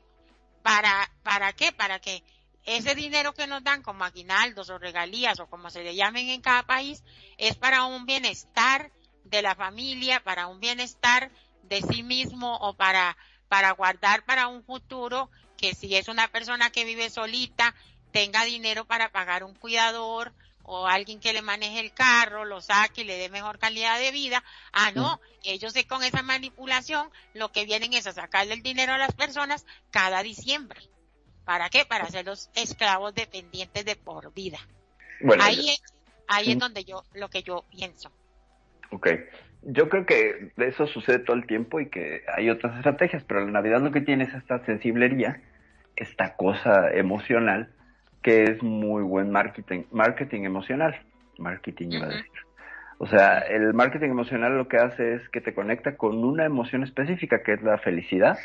¿para, 0.62 1.10
para 1.24 1.54
qué? 1.54 1.72
Para 1.72 2.00
que 2.00 2.24
ese 2.66 2.96
dinero 2.96 3.34
que 3.34 3.48
nos 3.48 3.64
dan 3.64 3.84
como 3.84 4.04
aguinaldos 4.04 4.70
o 4.70 4.78
regalías 4.80 5.40
o 5.40 5.48
como 5.48 5.70
se 5.70 5.84
le 5.84 5.96
llamen 5.96 6.30
en 6.30 6.42
cada 6.42 6.64
país, 6.64 7.04
es 7.38 7.56
para 7.56 7.86
un 7.86 8.06
bienestar 8.06 8.92
de 9.24 9.42
la 9.42 9.56
familia, 9.56 10.24
para 10.24 10.48
un 10.48 10.60
bienestar 10.60 11.32
de 11.64 11.82
sí 11.82 12.04
mismo 12.04 12.56
o 12.58 12.74
para, 12.76 13.18
para 13.50 13.72
guardar 13.72 14.24
para 14.26 14.48
un 14.48 14.64
futuro 14.64 15.30
que 15.58 15.74
si 15.76 15.96
es 15.96 16.08
una 16.08 16.28
persona 16.28 16.70
que 16.72 16.86
vive 16.86 17.10
solita, 17.10 17.76
tenga 18.12 18.44
dinero 18.46 18.86
para 18.86 19.12
pagar 19.12 19.44
un 19.44 19.56
cuidador 19.56 20.34
o 20.68 20.88
alguien 20.88 21.20
que 21.20 21.34
le 21.34 21.42
maneje 21.42 21.80
el 21.80 21.94
carro, 21.94 22.46
lo 22.46 22.62
saque 22.62 23.02
y 23.02 23.06
le 23.06 23.18
dé 23.18 23.30
mejor 23.30 23.60
calidad 23.60 24.00
de 24.00 24.12
vida. 24.12 24.44
Ah, 24.74 24.92
no, 24.94 25.20
ellos 25.44 25.74
con 25.88 26.04
esa 26.04 26.24
manipulación 26.24 27.10
lo 27.34 27.52
que 27.52 27.66
vienen 27.66 27.94
es 27.94 28.08
a 28.08 28.14
sacarle 28.14 28.56
el 28.56 28.64
dinero 28.64 28.94
a 28.94 28.98
las 28.98 29.14
personas 29.14 29.66
cada 29.92 30.24
diciembre. 30.24 30.80
¿Para 31.46 31.70
qué? 31.70 31.86
Para 31.86 32.06
hacerlos 32.06 32.50
esclavos 32.56 33.14
dependientes 33.14 33.86
de 33.86 33.96
por 33.96 34.34
vida. 34.34 34.58
Bueno, 35.22 35.44
ahí 35.44 35.70
es, 35.70 35.82
ahí 36.28 36.50
es 36.50 36.56
Mm. 36.56 36.60
donde 36.60 36.84
yo, 36.84 37.04
lo 37.14 37.30
que 37.30 37.44
yo 37.44 37.66
pienso. 37.70 38.12
Ok. 38.92 39.08
Yo 39.68 39.90
creo 39.90 40.06
que 40.06 40.52
eso 40.58 40.88
sucede 40.88 41.20
todo 41.20 41.36
el 41.36 41.48
tiempo 41.48 41.80
y 41.80 41.90
que 41.90 42.24
hay 42.36 42.50
otras 42.50 42.76
estrategias, 42.78 43.24
pero 43.24 43.46
la 43.46 43.52
Navidad 43.52 43.82
lo 43.82 43.92
que 43.92 44.02
tiene 44.02 44.26
es 44.26 44.34
esta 44.34 44.64
sensiblería, 44.66 45.42
esta 45.96 46.36
cosa 46.36 46.92
emocional, 46.92 47.75
que 48.26 48.46
es 48.46 48.64
muy 48.64 49.04
buen 49.04 49.30
marketing, 49.30 49.84
marketing 49.92 50.46
emocional. 50.46 51.00
Marketing 51.38 51.90
iba 51.92 52.08
a 52.08 52.10
decir. 52.10 52.32
O 52.98 53.06
sea, 53.06 53.38
el 53.38 53.76
marketing 53.76 54.10
emocional 54.10 54.58
lo 54.58 54.68
que 54.68 54.78
hace 54.78 55.14
es 55.14 55.30
que 55.30 55.42
te 55.42 55.54
conecta 55.54 55.96
con 55.96 56.24
una 56.24 56.44
emoción 56.44 56.82
específica, 56.82 57.44
que 57.44 57.54
es 57.54 57.62
la 57.62 57.78
felicidad, 57.78 58.40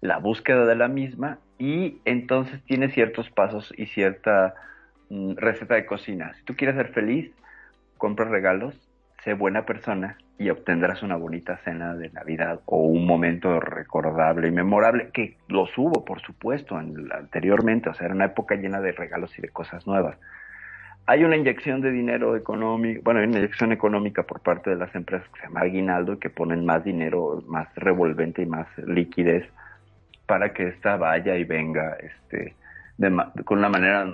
la 0.00 0.16
búsqueda 0.16 0.64
de 0.64 0.76
la 0.76 0.88
misma, 0.88 1.40
y 1.58 2.00
entonces 2.06 2.62
tiene 2.64 2.88
ciertos 2.88 3.28
pasos 3.28 3.70
y 3.76 3.84
cierta 3.88 4.54
mm, 5.10 5.34
receta 5.36 5.74
de 5.74 5.84
cocina. 5.84 6.32
Si 6.38 6.44
tú 6.44 6.56
quieres 6.56 6.76
ser 6.76 6.88
feliz, 6.94 7.30
compra 7.98 8.24
regalos, 8.30 8.87
sé 9.28 9.34
buena 9.34 9.66
persona 9.66 10.16
y 10.38 10.48
obtendrás 10.48 11.02
una 11.02 11.16
bonita 11.16 11.58
cena 11.58 11.94
de 11.94 12.08
Navidad 12.10 12.60
o 12.64 12.78
un 12.78 13.04
momento 13.04 13.60
recordable 13.60 14.48
y 14.48 14.50
memorable, 14.50 15.10
que 15.12 15.36
los 15.48 15.76
hubo, 15.76 16.02
por 16.04 16.22
supuesto, 16.22 16.80
en, 16.80 17.12
anteriormente, 17.12 17.90
o 17.90 17.94
sea, 17.94 18.06
era 18.06 18.14
una 18.14 18.24
época 18.24 18.54
llena 18.54 18.80
de 18.80 18.92
regalos 18.92 19.38
y 19.38 19.42
de 19.42 19.50
cosas 19.50 19.86
nuevas. 19.86 20.16
Hay 21.04 21.24
una 21.24 21.36
inyección 21.36 21.82
de 21.82 21.90
dinero 21.90 22.36
económico, 22.36 23.02
bueno, 23.04 23.20
hay 23.20 23.26
una 23.26 23.38
inyección 23.38 23.72
económica 23.72 24.22
por 24.22 24.40
parte 24.40 24.70
de 24.70 24.76
las 24.76 24.94
empresas 24.94 25.28
que 25.28 25.40
se 25.40 25.46
llama 25.46 25.60
Aguinaldo 25.60 26.14
y 26.14 26.18
que 26.18 26.30
ponen 26.30 26.64
más 26.64 26.82
dinero, 26.84 27.42
más 27.46 27.68
revolvente 27.74 28.42
y 28.42 28.46
más 28.46 28.66
liquidez 28.78 29.46
para 30.26 30.54
que 30.54 30.68
esta 30.68 30.96
vaya 30.96 31.36
y 31.36 31.44
venga 31.44 31.96
este, 32.00 32.54
de 32.98 33.44
con 33.44 33.58
una 33.58 33.68
manera 33.68 34.06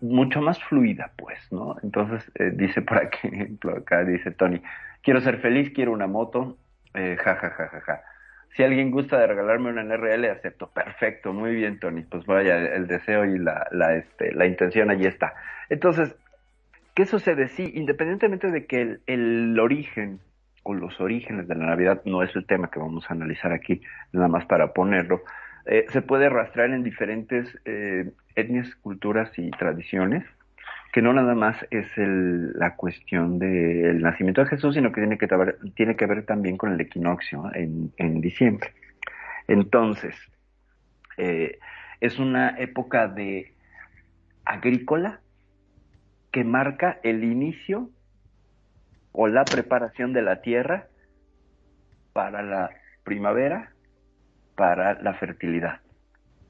mucho 0.00 0.40
más 0.40 0.62
fluida, 0.64 1.10
pues, 1.16 1.38
¿no? 1.50 1.76
Entonces, 1.82 2.30
eh, 2.36 2.52
dice 2.54 2.80
por 2.82 2.98
aquí, 2.98 3.18
ejemplo, 3.32 3.76
acá 3.76 4.04
dice 4.04 4.30
Tony, 4.30 4.62
quiero 5.02 5.20
ser 5.20 5.38
feliz, 5.38 5.72
quiero 5.74 5.92
una 5.92 6.06
moto, 6.06 6.56
eh, 6.94 7.16
ja, 7.22 7.34
ja, 7.34 7.50
ja, 7.50 7.68
ja, 7.68 7.80
ja. 7.80 8.00
Si 8.56 8.62
alguien 8.62 8.90
gusta 8.90 9.18
de 9.18 9.26
regalarme 9.26 9.70
una 9.70 9.82
NRL, 9.82 10.30
acepto. 10.30 10.68
Perfecto, 10.70 11.32
muy 11.32 11.54
bien, 11.54 11.78
Tony. 11.78 12.02
Pues 12.02 12.24
vaya, 12.26 12.56
el 12.56 12.86
deseo 12.86 13.24
y 13.24 13.38
la, 13.38 13.68
la, 13.70 13.94
este, 13.94 14.32
la 14.32 14.46
intención 14.46 14.90
allí 14.90 15.06
está. 15.06 15.34
Entonces, 15.68 16.16
¿qué 16.94 17.04
sucede? 17.04 17.48
Sí, 17.48 17.70
independientemente 17.74 18.50
de 18.50 18.66
que 18.66 18.80
el, 18.80 19.00
el 19.06 19.60
origen 19.60 20.20
o 20.62 20.74
los 20.74 21.00
orígenes 21.00 21.46
de 21.46 21.54
la 21.54 21.66
Navidad 21.66 22.02
no 22.04 22.22
es 22.22 22.34
el 22.34 22.46
tema 22.46 22.70
que 22.70 22.80
vamos 22.80 23.08
a 23.08 23.14
analizar 23.14 23.52
aquí, 23.52 23.80
nada 24.12 24.28
más 24.28 24.44
para 24.46 24.72
ponerlo, 24.72 25.22
eh, 25.68 25.84
se 25.90 26.02
puede 26.02 26.30
rastrear 26.30 26.70
en 26.70 26.82
diferentes 26.82 27.46
eh, 27.66 28.10
etnias, 28.34 28.74
culturas 28.76 29.30
y 29.38 29.50
tradiciones, 29.50 30.24
que 30.92 31.02
no 31.02 31.12
nada 31.12 31.34
más 31.34 31.56
es 31.70 31.86
el, 31.98 32.52
la 32.54 32.74
cuestión 32.74 33.38
del 33.38 34.00
nacimiento 34.00 34.42
de 34.42 34.48
Jesús, 34.48 34.74
sino 34.74 34.90
que 34.90 35.02
tiene 35.02 35.18
que, 35.18 35.28
tiene 35.74 35.94
que 35.96 36.06
ver 36.06 36.24
también 36.24 36.56
con 36.56 36.72
el 36.72 36.80
equinoccio 36.80 37.50
en, 37.54 37.92
en 37.98 38.22
diciembre. 38.22 38.72
Entonces, 39.46 40.14
eh, 41.18 41.58
es 42.00 42.18
una 42.18 42.58
época 42.58 43.08
de 43.08 43.52
agrícola 44.46 45.20
que 46.32 46.44
marca 46.44 46.98
el 47.02 47.24
inicio 47.24 47.90
o 49.12 49.28
la 49.28 49.44
preparación 49.44 50.14
de 50.14 50.22
la 50.22 50.40
tierra 50.40 50.86
para 52.14 52.42
la 52.42 52.70
primavera, 53.04 53.72
para 54.58 55.00
la 55.00 55.14
fertilidad. 55.14 55.78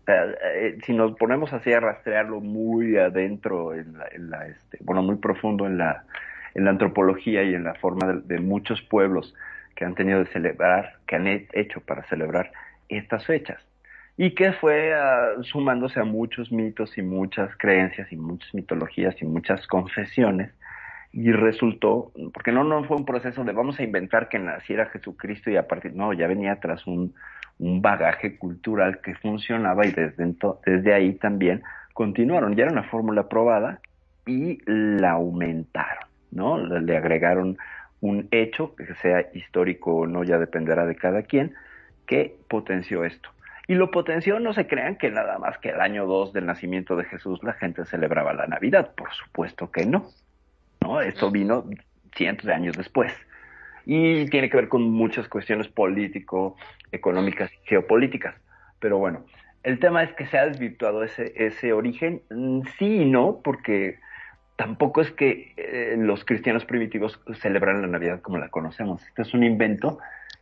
Eh, 0.06 0.78
si 0.86 0.94
nos 0.94 1.14
ponemos 1.18 1.52
así 1.52 1.70
a 1.70 1.80
rastrearlo 1.80 2.40
muy 2.40 2.96
adentro, 2.96 3.74
en 3.74 3.92
la, 4.30 4.46
este, 4.46 4.78
bueno, 4.80 5.02
muy 5.02 5.16
profundo 5.16 5.66
en 5.66 5.76
la, 5.76 6.04
en 6.54 6.64
la 6.64 6.70
antropología 6.70 7.42
y 7.42 7.54
en 7.54 7.64
la 7.64 7.74
forma 7.74 8.14
de, 8.24 8.40
muchos 8.40 8.80
pueblos 8.80 9.34
que 9.76 9.84
han 9.84 9.94
tenido 9.94 10.20
de 10.20 10.30
celebrar, 10.32 10.94
que 11.06 11.16
han 11.16 11.26
hecho 11.26 11.82
para 11.82 12.02
celebrar 12.04 12.50
estas 12.88 13.26
fechas. 13.26 13.62
Y 14.16 14.34
que 14.34 14.52
fue 14.52 14.94
ah, 14.94 15.34
sumándose 15.42 16.00
a 16.00 16.04
muchos 16.04 16.50
mitos 16.50 16.96
y 16.96 17.02
muchas 17.02 17.54
creencias 17.58 18.10
y 18.10 18.16
muchas 18.16 18.52
mitologías 18.54 19.20
y 19.20 19.26
muchas 19.26 19.66
confesiones. 19.66 20.50
Y 21.12 21.30
resultó, 21.32 22.12
porque 22.32 22.52
no, 22.52 22.64
no 22.64 22.82
fue 22.84 22.96
un 22.96 23.04
proceso 23.04 23.44
de 23.44 23.52
vamos 23.52 23.78
a 23.78 23.82
inventar 23.82 24.30
que 24.30 24.38
naciera 24.38 24.86
Jesucristo 24.86 25.50
y 25.50 25.56
a 25.56 25.68
partir, 25.68 25.94
no, 25.94 26.14
ya 26.14 26.26
venía 26.26 26.58
tras 26.60 26.86
un, 26.86 27.14
un 27.58 27.82
bagaje 27.82 28.38
cultural 28.38 29.00
que 29.00 29.14
funcionaba 29.16 29.86
y 29.86 29.90
desde, 29.90 30.34
desde 30.64 30.94
ahí 30.94 31.14
también 31.14 31.62
continuaron. 31.92 32.54
Ya 32.54 32.64
era 32.64 32.72
una 32.72 32.84
fórmula 32.84 33.28
probada 33.28 33.80
y 34.26 34.58
la 34.66 35.12
aumentaron, 35.12 36.08
¿no? 36.30 36.58
Le 36.58 36.96
agregaron 36.96 37.58
un 38.00 38.28
hecho, 38.30 38.76
que 38.76 38.94
sea 38.96 39.26
histórico 39.34 39.94
o 39.94 40.06
no, 40.06 40.22
ya 40.22 40.38
dependerá 40.38 40.86
de 40.86 40.94
cada 40.94 41.22
quien, 41.22 41.54
que 42.06 42.36
potenció 42.48 43.04
esto. 43.04 43.30
Y 43.66 43.74
lo 43.74 43.90
potenció, 43.90 44.40
no 44.40 44.54
se 44.54 44.66
crean 44.66 44.96
que 44.96 45.10
nada 45.10 45.38
más 45.38 45.58
que 45.58 45.70
el 45.70 45.80
año 45.80 46.06
2 46.06 46.32
del 46.32 46.46
nacimiento 46.46 46.96
de 46.96 47.04
Jesús 47.04 47.42
la 47.42 47.52
gente 47.54 47.84
celebraba 47.84 48.32
la 48.32 48.46
Navidad, 48.46 48.92
por 48.94 49.12
supuesto 49.12 49.70
que 49.70 49.84
no. 49.84 50.06
¿no? 50.80 51.00
Esto 51.00 51.30
vino 51.30 51.64
cientos 52.14 52.46
de 52.46 52.54
años 52.54 52.76
después 52.76 53.12
y 53.90 54.26
tiene 54.26 54.50
que 54.50 54.56
ver 54.58 54.68
con 54.68 54.82
muchas 54.82 55.28
cuestiones 55.28 55.66
político, 55.66 56.56
económicas 56.92 57.50
y 57.50 57.56
geopolíticas. 57.66 58.34
Pero 58.80 58.98
bueno, 58.98 59.24
el 59.62 59.78
tema 59.78 60.02
es 60.02 60.12
que 60.12 60.26
se 60.26 60.36
ha 60.36 60.44
desvirtuado 60.44 61.02
ese, 61.02 61.32
ese 61.34 61.72
origen, 61.72 62.20
mm, 62.28 62.60
sí 62.78 62.98
y 62.98 63.04
no, 63.06 63.40
porque 63.42 63.98
tampoco 64.56 65.00
es 65.00 65.10
que 65.12 65.54
eh, 65.56 65.94
los 65.96 66.22
cristianos 66.26 66.66
primitivos 66.66 67.18
celebran 67.40 67.80
la 67.80 67.88
Navidad 67.88 68.20
como 68.20 68.36
la 68.36 68.50
conocemos. 68.50 69.02
Este 69.06 69.22
es 69.22 69.32
un 69.32 69.42
invento 69.42 69.98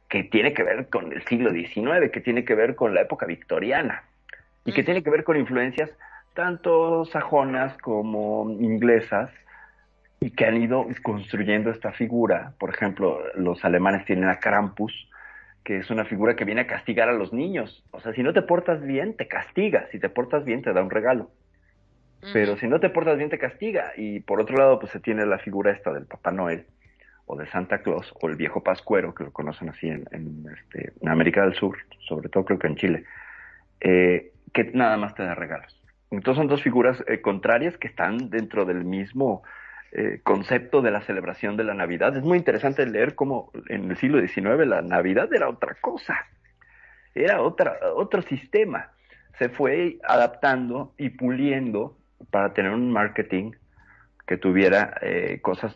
que 0.09 0.25
tiene 0.25 0.53
que 0.53 0.65
ver 0.65 0.89
con 0.89 1.13
el 1.13 1.23
siglo 1.27 1.53
XIX, 1.53 2.11
que 2.13 2.21
tiene 2.21 2.45
que 2.45 2.57
ver 2.57 2.75
con 2.75 2.95
la 2.95 3.03
época 3.03 3.27
victoriana 3.27 4.03
y 4.65 4.73
que 4.73 4.83
tiene 4.83 5.05
que 5.05 5.11
ver 5.11 5.23
con 5.23 5.37
influencias 5.37 5.91
tanto 6.35 7.05
sajonas 7.05 7.79
como 7.79 8.51
inglesas 8.59 9.31
y 10.21 10.31
que 10.31 10.47
han 10.47 10.61
ido 10.61 10.87
construyendo 11.03 11.71
esta 11.71 11.93
figura. 11.93 12.55
Por 12.59 12.71
ejemplo, 12.71 13.21
los 13.35 13.65
alemanes 13.65 14.05
tienen 14.07 14.29
a 14.29 14.39
Krampus, 14.39 15.09
que 15.65 15.79
es 15.79 15.91
una 15.91 16.05
figura 16.05 16.37
que 16.37 16.45
viene 16.45 16.63
a 16.63 16.67
castigar 16.67 17.09
a 17.09 17.13
los 17.13 17.33
niños. 17.33 17.85
O 17.91 18.01
sea, 18.01 18.13
si 18.13 18.23
no 18.23 18.33
te 18.33 18.43
portas 18.43 18.83
bien, 18.83 19.17
te 19.17 19.29
castiga. 19.29 19.89
Si 19.91 19.99
te 19.99 20.09
portas 20.09 20.45
bien, 20.45 20.63
te 20.63 20.73
da 20.73 20.83
un 20.83 20.91
regalo. 20.91 21.31
Pero 22.33 22.57
si 22.57 22.67
no 22.67 22.81
te 22.81 22.91
portas 22.91 23.19
bien, 23.19 23.31
te 23.31 23.39
castiga. 23.39 23.93
Y 23.97 24.21
por 24.21 24.41
otro 24.41 24.57
lado, 24.57 24.79
pues 24.79 24.91
se 24.93 25.01
tiene 25.01 25.27
la 25.27 25.39
figura 25.39 25.71
esta 25.71 25.93
del 25.93 26.07
Papá 26.07 26.33
Noel, 26.33 26.67
o 27.27 27.37
de 27.37 27.47
Santa 27.49 27.83
Claus, 27.83 28.13
o 28.21 28.29
el 28.29 28.37
viejo 28.37 28.63
Pascuero, 28.63 29.15
que 29.15 29.25
lo 29.25 29.33
conocen 29.33 29.69
así 29.69 29.89
en, 29.89 30.47
este, 30.57 30.93
América 31.05 31.43
del 31.43 31.55
Sur, 31.55 31.77
sobre 32.09 32.29
todo 32.29 32.45
creo 32.45 32.59
que 32.59 32.67
en 32.67 32.77
Chile, 32.77 33.05
eh, 33.81 34.33
que 34.53 34.65
nada 34.73 34.97
más 34.97 35.15
te 35.15 35.23
da 35.23 35.35
regalos. 35.35 35.81
Entonces 36.11 36.39
son 36.39 36.49
dos 36.49 36.63
figuras 36.63 37.03
eh, 37.07 37.21
contrarias 37.21 37.77
que 37.77 37.89
están 37.89 38.31
dentro 38.31 38.65
del 38.65 38.85
mismo 38.85 39.43
eh, 39.93 40.21
concepto 40.25 40.83
de 40.83 40.91
la 40.91 41.01
celebración 41.03 41.57
de 41.57 41.65
la 41.65 41.73
Navidad. 41.73 42.17
Es 42.17 42.25
muy 42.25 42.39
interesante 42.39 42.85
leer 42.87 43.15
cómo 43.15 43.53
en 43.69 43.89
el 43.91 43.97
siglo 43.97 44.21
XIX 44.21 44.67
la 44.67 44.83
Navidad 44.83 45.33
era 45.33 45.49
otra 45.49 45.77
cosa, 45.81 46.27
era 47.15 47.41
otra, 47.41 47.79
otro 47.95 48.21
sistema. 48.23 48.91
Se 49.39 49.49
fue 49.49 49.99
adaptando 50.03 50.93
y 50.99 51.11
puliendo 51.11 51.97
para 52.31 52.53
tener 52.53 52.73
un 52.73 52.91
marketing 52.91 53.53
que 54.27 54.37
tuviera 54.37 54.99
eh, 55.03 55.39
cosas 55.41 55.75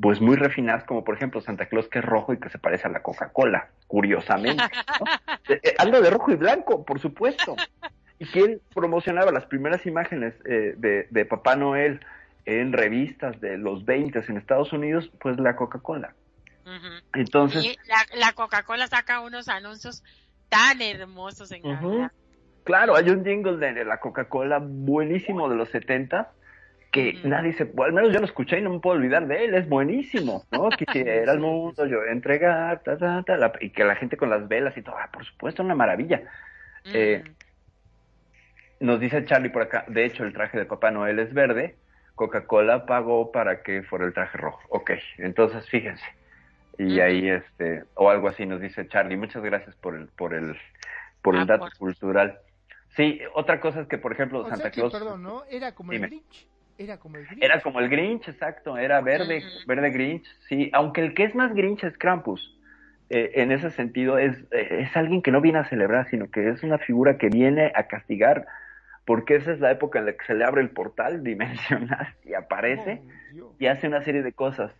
pues 0.00 0.20
muy 0.20 0.36
refinadas, 0.36 0.84
como 0.84 1.02
por 1.02 1.16
ejemplo 1.16 1.40
Santa 1.40 1.66
Claus 1.66 1.88
que 1.88 1.98
es 1.98 2.04
rojo 2.04 2.32
y 2.32 2.38
que 2.38 2.50
se 2.50 2.58
parece 2.58 2.86
a 2.86 2.90
la 2.90 3.02
Coca-Cola, 3.02 3.68
curiosamente. 3.86 4.62
Eh, 5.48 5.74
algo 5.78 6.00
de 6.00 6.10
rojo 6.10 6.30
y 6.30 6.36
blanco, 6.36 6.84
por 6.84 7.00
supuesto. 7.00 7.56
Y 8.20 8.26
quién 8.26 8.60
promocionaba 8.72 9.32
las 9.32 9.46
primeras 9.46 9.84
imágenes 9.84 10.40
de, 10.44 11.08
de 11.10 11.24
Papá 11.24 11.56
Noel 11.56 12.00
en 12.44 12.72
revistas 12.72 13.40
de 13.40 13.58
los 13.58 13.84
20 13.84 14.18
en 14.28 14.36
Estados 14.36 14.72
Unidos, 14.72 15.10
pues 15.20 15.38
la 15.38 15.56
Coca-Cola. 15.56 16.14
Entonces. 17.14 17.64
Y 17.64 17.76
la, 18.18 18.32
Coca-Cola 18.32 18.86
saca 18.86 19.20
unos 19.20 19.48
anuncios 19.48 20.04
tan 20.48 20.80
hermosos 20.80 21.50
en 21.52 21.62
Claro, 22.64 22.94
hay 22.94 23.10
un 23.10 23.24
jingle 23.24 23.56
de 23.56 23.84
la 23.84 23.98
Coca-Cola 23.98 24.60
buenísimo 24.60 25.48
de 25.48 25.56
los 25.56 25.70
70 25.70 26.30
que 26.90 27.20
nadie 27.22 27.52
se, 27.52 27.70
al 27.78 27.92
menos 27.92 28.12
yo 28.12 28.18
lo 28.18 28.26
escuché 28.26 28.58
y 28.58 28.62
no 28.62 28.70
me 28.70 28.80
puedo 28.80 28.96
olvidar 28.96 29.26
de 29.26 29.44
él, 29.44 29.54
es 29.54 29.68
buenísimo, 29.68 30.44
¿no? 30.50 30.68
Quisiera 30.78 31.32
el 31.32 31.38
mundo 31.38 31.86
yo 31.86 32.04
entregar, 32.04 32.82
ta, 32.82 32.96
ta, 32.96 33.22
ta, 33.22 33.52
y 33.60 33.70
que 33.70 33.84
la 33.84 33.94
gente 33.94 34.16
con 34.16 34.30
las 34.30 34.48
velas 34.48 34.76
y 34.76 34.82
todo, 34.82 34.96
ah, 34.98 35.08
por 35.12 35.24
supuesto, 35.24 35.62
una 35.62 35.74
maravilla. 35.74 36.22
Eh, 36.92 37.22
nos 38.80 38.98
dice 38.98 39.24
Charlie 39.24 39.50
por 39.50 39.62
acá, 39.62 39.84
de 39.86 40.04
hecho 40.04 40.24
el 40.24 40.32
traje 40.32 40.58
de 40.58 40.64
Papá 40.64 40.90
Noel 40.90 41.18
es 41.18 41.32
verde, 41.32 41.76
Coca-Cola 42.20 42.84
pagó 42.84 43.32
para 43.32 43.62
que 43.62 43.82
fuera 43.82 44.04
el 44.04 44.12
traje 44.12 44.36
rojo. 44.36 44.60
Ok, 44.68 44.90
entonces 45.16 45.66
fíjense. 45.70 46.04
Y 46.76 47.00
ahí, 47.00 47.30
este, 47.30 47.84
o 47.94 48.10
algo 48.10 48.28
así 48.28 48.44
nos 48.44 48.60
dice 48.60 48.86
Charlie. 48.88 49.16
Muchas 49.16 49.42
gracias 49.42 49.74
por 49.76 49.94
el, 49.94 50.08
por 50.08 50.34
el, 50.34 50.54
por 51.22 51.34
el 51.34 51.40
ah, 51.40 51.46
dato 51.46 51.68
cultural. 51.78 52.38
Sí, 52.90 53.20
otra 53.32 53.58
cosa 53.58 53.80
es 53.80 53.88
que, 53.88 53.96
por 53.96 54.12
ejemplo, 54.12 54.46
Santa 54.50 54.70
Claus. 54.70 54.92
perdón, 54.92 55.22
¿no? 55.22 55.44
Era 55.50 55.74
como 55.74 55.92
el 55.92 56.00
Grinch. 56.00 56.46
Era 56.76 56.98
como 56.98 57.16
el 57.16 57.24
Grinch. 57.24 57.42
Era 57.42 57.60
como 57.62 57.80
el 57.80 57.88
Grinch, 57.88 58.28
exacto. 58.28 58.76
Era 58.76 59.00
verde, 59.00 59.42
verde 59.66 59.90
Grinch. 59.90 60.26
Sí, 60.46 60.68
aunque 60.74 61.00
el 61.00 61.14
que 61.14 61.24
es 61.24 61.34
más 61.34 61.54
Grinch 61.54 61.84
es 61.84 61.96
Krampus. 61.96 62.54
Eh, 63.08 63.30
en 63.36 63.50
ese 63.50 63.70
sentido, 63.70 64.18
es, 64.18 64.36
eh, 64.50 64.82
es 64.82 64.94
alguien 64.94 65.22
que 65.22 65.30
no 65.30 65.40
viene 65.40 65.60
a 65.60 65.64
celebrar, 65.70 66.06
sino 66.10 66.30
que 66.30 66.50
es 66.50 66.62
una 66.62 66.76
figura 66.76 67.16
que 67.16 67.30
viene 67.30 67.72
a 67.74 67.84
castigar 67.84 68.46
porque 69.10 69.34
esa 69.34 69.50
es 69.50 69.58
la 69.58 69.72
época 69.72 69.98
en 69.98 70.06
la 70.06 70.12
que 70.12 70.24
se 70.24 70.34
le 70.34 70.44
abre 70.44 70.62
el 70.62 70.70
portal 70.70 71.24
dimensional 71.24 72.14
y 72.24 72.34
aparece 72.34 73.02
y 73.58 73.66
hace 73.66 73.88
una 73.88 74.04
serie 74.04 74.22
de 74.22 74.32
cosas. 74.32 74.72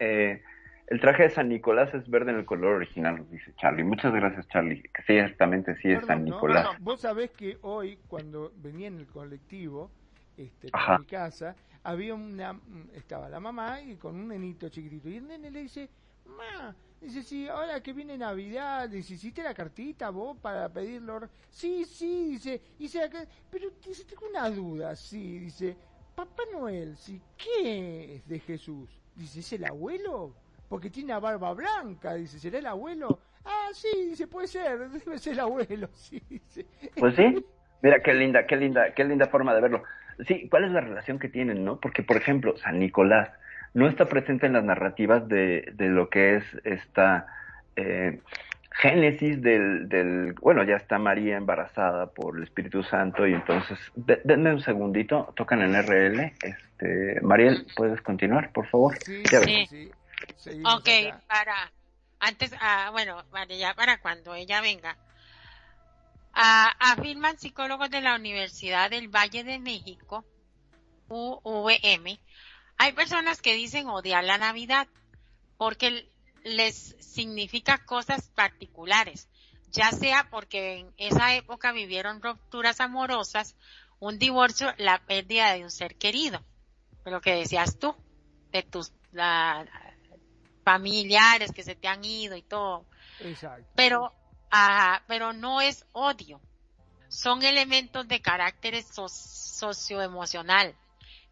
Eh, 0.00 0.42
el 0.88 1.00
traje 1.00 1.22
de 1.22 1.30
San 1.30 1.48
Nicolás 1.48 1.94
es 1.94 2.10
verde 2.10 2.32
en 2.32 2.38
el 2.38 2.44
color 2.44 2.74
original, 2.74 3.24
dice 3.30 3.54
Charlie. 3.54 3.84
Muchas 3.84 4.12
gracias, 4.12 4.48
Charlie. 4.48 4.82
Que 4.82 5.02
sí, 5.06 5.12
exactamente, 5.12 5.76
sí 5.76 5.92
es 5.92 6.04
San 6.06 6.24
Nicolás. 6.24 6.66
vos 6.80 7.02
sabés 7.02 7.30
que 7.30 7.56
hoy, 7.60 8.00
cuando 8.08 8.50
venía 8.56 8.88
en 8.88 8.98
el 8.98 9.06
colectivo, 9.06 9.92
este, 10.36 10.72
mi 10.98 11.06
casa, 11.06 11.54
había 11.84 12.16
una, 12.16 12.58
estaba 12.94 13.28
la 13.28 13.38
mamá 13.38 13.80
y 13.80 13.94
con 13.94 14.16
un 14.16 14.26
nenito 14.26 14.70
chiquitito. 14.70 15.08
Y 15.08 15.18
el 15.18 15.28
nene 15.28 15.52
le 15.52 15.62
dice, 15.62 15.88
mamá, 16.26 16.74
Dice, 17.00 17.22
sí, 17.22 17.48
ahora 17.48 17.80
que 17.80 17.92
viene 17.92 18.18
Navidad, 18.18 18.88
dice, 18.88 19.14
¿hiciste 19.14 19.42
la 19.42 19.54
cartita 19.54 20.10
vos 20.10 20.36
para 20.38 20.68
pedirlo? 20.68 21.20
Sí, 21.48 21.84
sí, 21.84 22.30
dice, 22.32 22.60
dice, 22.76 23.08
pero 23.48 23.70
dice, 23.84 24.04
tengo 24.04 24.26
una 24.28 24.50
duda, 24.50 24.96
sí, 24.96 25.38
dice, 25.38 25.76
Papá 26.16 26.42
Noel, 26.52 26.96
sí, 26.96 27.22
¿qué 27.36 28.16
es 28.16 28.26
de 28.26 28.40
Jesús? 28.40 28.90
Dice, 29.14 29.38
¿es 29.38 29.52
el 29.52 29.64
abuelo? 29.64 30.34
Porque 30.68 30.90
tiene 30.90 31.12
una 31.12 31.20
barba 31.20 31.54
blanca, 31.54 32.14
dice, 32.14 32.40
¿será 32.40 32.58
el 32.58 32.66
abuelo? 32.66 33.20
Ah, 33.44 33.68
sí, 33.72 33.88
dice, 34.10 34.26
puede 34.26 34.48
ser, 34.48 34.90
debe 34.90 35.18
ser 35.18 35.34
el 35.34 35.40
abuelo, 35.40 35.88
sí, 35.94 36.20
dice. 36.28 36.66
Pues 36.96 37.14
sí, 37.14 37.44
mira 37.80 38.02
qué 38.02 38.12
linda, 38.12 38.44
qué 38.44 38.56
linda, 38.56 38.92
qué 38.94 39.04
linda 39.04 39.28
forma 39.28 39.54
de 39.54 39.60
verlo. 39.60 39.84
Sí, 40.26 40.48
¿cuál 40.50 40.64
es 40.64 40.72
la 40.72 40.80
relación 40.80 41.20
que 41.20 41.28
tienen, 41.28 41.64
no? 41.64 41.78
Porque, 41.78 42.02
por 42.02 42.16
ejemplo, 42.16 42.56
San 42.56 42.80
Nicolás, 42.80 43.30
no 43.74 43.88
está 43.88 44.06
presente 44.06 44.46
en 44.46 44.54
las 44.54 44.64
narrativas 44.64 45.28
de, 45.28 45.72
de 45.74 45.88
lo 45.88 46.08
que 46.08 46.36
es 46.36 46.44
esta 46.64 47.26
eh, 47.76 48.20
génesis 48.70 49.42
del, 49.42 49.88
del, 49.88 50.34
bueno, 50.34 50.62
ya 50.62 50.76
está 50.76 50.98
María 50.98 51.36
embarazada 51.36 52.06
por 52.06 52.36
el 52.36 52.44
Espíritu 52.44 52.82
Santo 52.84 53.26
y 53.26 53.34
entonces, 53.34 53.78
denme 53.96 54.52
un 54.52 54.60
segundito, 54.60 55.32
tocan 55.36 55.62
en 55.62 55.74
RL, 55.82 56.32
este, 56.42 57.20
Mariel, 57.22 57.66
¿puedes 57.74 58.00
continuar, 58.02 58.52
por 58.52 58.68
favor? 58.68 58.96
Sí, 59.04 59.22
sí. 59.66 59.90
ok, 60.64 60.88
para, 61.26 61.72
antes, 62.20 62.54
ah, 62.60 62.90
bueno, 62.92 63.24
para 63.30 63.46
ya 63.46 63.74
para 63.74 64.00
cuando 64.00 64.34
ella 64.34 64.60
venga, 64.60 64.96
afirman 66.32 67.36
psicólogos 67.36 67.90
de 67.90 68.00
la 68.00 68.14
Universidad 68.14 68.90
del 68.90 69.08
Valle 69.08 69.42
de 69.42 69.58
México, 69.58 70.24
UVM, 71.08 72.18
hay 72.78 72.92
personas 72.92 73.42
que 73.42 73.54
dicen 73.54 73.88
odiar 73.88 74.24
la 74.24 74.38
Navidad 74.38 74.86
porque 75.56 76.08
les 76.44 76.96
significa 77.00 77.84
cosas 77.84 78.28
particulares, 78.28 79.28
ya 79.70 79.90
sea 79.90 80.28
porque 80.30 80.78
en 80.78 80.94
esa 80.96 81.34
época 81.34 81.72
vivieron 81.72 82.22
rupturas 82.22 82.80
amorosas, 82.80 83.56
un 83.98 84.20
divorcio, 84.20 84.72
la 84.78 85.04
pérdida 85.04 85.52
de 85.52 85.64
un 85.64 85.72
ser 85.72 85.96
querido, 85.96 86.40
lo 87.04 87.20
que 87.20 87.34
decías 87.34 87.78
tú, 87.78 87.96
de 88.52 88.62
tus 88.62 88.92
familiares 90.64 91.50
que 91.52 91.64
se 91.64 91.74
te 91.74 91.88
han 91.88 92.04
ido 92.04 92.36
y 92.36 92.42
todo. 92.42 92.86
Exacto. 93.20 93.66
Pero, 93.74 94.14
pero 95.08 95.32
no 95.32 95.60
es 95.60 95.84
odio, 95.92 96.40
son 97.08 97.42
elementos 97.42 98.06
de 98.06 98.22
carácter 98.22 98.80
socioemocional 98.84 100.76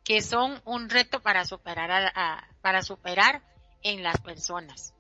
que 0.07 0.23
son 0.23 0.63
un 0.65 0.89
reto 0.89 1.21
para 1.21 1.45
superar 1.45 2.15
para 2.63 2.83
superar 2.83 3.43
en 3.83 4.05
las 4.05 4.21
personas. 4.21 4.95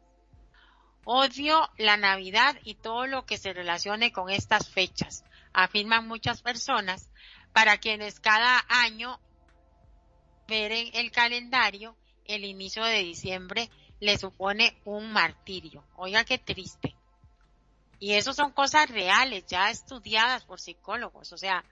Odio 1.05 1.71
la 1.79 1.97
Navidad 1.97 2.57
y 2.65 2.75
todo 2.75 3.07
lo 3.07 3.25
que 3.25 3.39
se 3.39 3.53
relacione 3.53 4.11
con 4.11 4.31
estas 4.31 4.69
fechas, 4.69 5.25
afirman 5.53 6.09
muchas 6.09 6.43
personas, 6.43 7.09
para 7.53 7.79
quienes 7.79 8.19
cada 8.19 8.65
año 8.69 9.21
ver 10.49 10.73
en 10.73 10.91
el 10.97 11.13
calendario 11.13 11.97
el 12.25 12.45
inicio 12.45 12.83
de 12.83 13.05
diciembre 13.05 13.71
le 14.01 14.19
supone 14.19 14.77
un 14.85 15.13
martirio. 15.13 15.85
Oiga 15.95 16.25
qué 16.25 16.39
triste. 16.39 16.97
Y 18.01 18.15
eso 18.15 18.33
son 18.33 18.51
cosas 18.51 18.91
reales, 18.91 19.47
ya 19.47 19.71
estudiadas 19.71 20.45
por 20.45 20.61
psicólogos, 20.61 21.33
o 21.33 21.39
sea, 21.39 21.65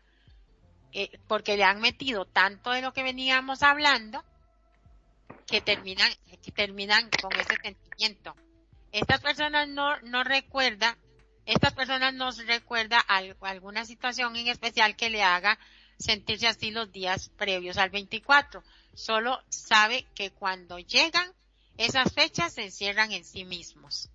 eh, 0.95 1.11
porque 1.27 1.57
le 1.57 1.65
han 1.65 1.81
metido 1.81 2.25
tanto 2.25 2.71
de 2.71 2.81
lo 2.81 2.93
que 2.93 3.03
veníamos 3.03 3.65
hablando 3.65 4.25
que 5.45 5.61
terminan, 5.61 6.11
terminan 6.55 7.11
con 7.21 7.33
ese 7.33 7.57
sentimiento. 7.61 8.37
Estas 8.93 9.21
personas 9.21 9.69
no, 9.69 10.01
no 10.03 10.23
recuerda, 10.23 10.97
estas 11.47 11.75
personas 11.75 12.15
nos 12.15 12.47
recuerda 12.47 13.01
alguna 13.01 13.85
situación 13.85 14.37
en 14.37 14.47
especial 14.47 14.95
que 14.95 15.11
le 15.11 15.25
haga 15.25 15.59
sentirse 15.99 16.47
así 16.47 16.71
los 16.71 16.93
días 16.93 17.29
previos 17.37 17.77
al 17.77 17.91
24. 17.91 18.63
Solo 18.95 19.43
sabe 19.49 20.07
que 20.15 20.31
cuando 20.31 20.79
llegan 20.79 21.29
esas 21.77 22.13
fechas 22.13 22.55
se 22.55 22.63
encierran 22.63 23.11
en 23.11 23.25
sí 23.25 23.45
mismos. 23.45 24.11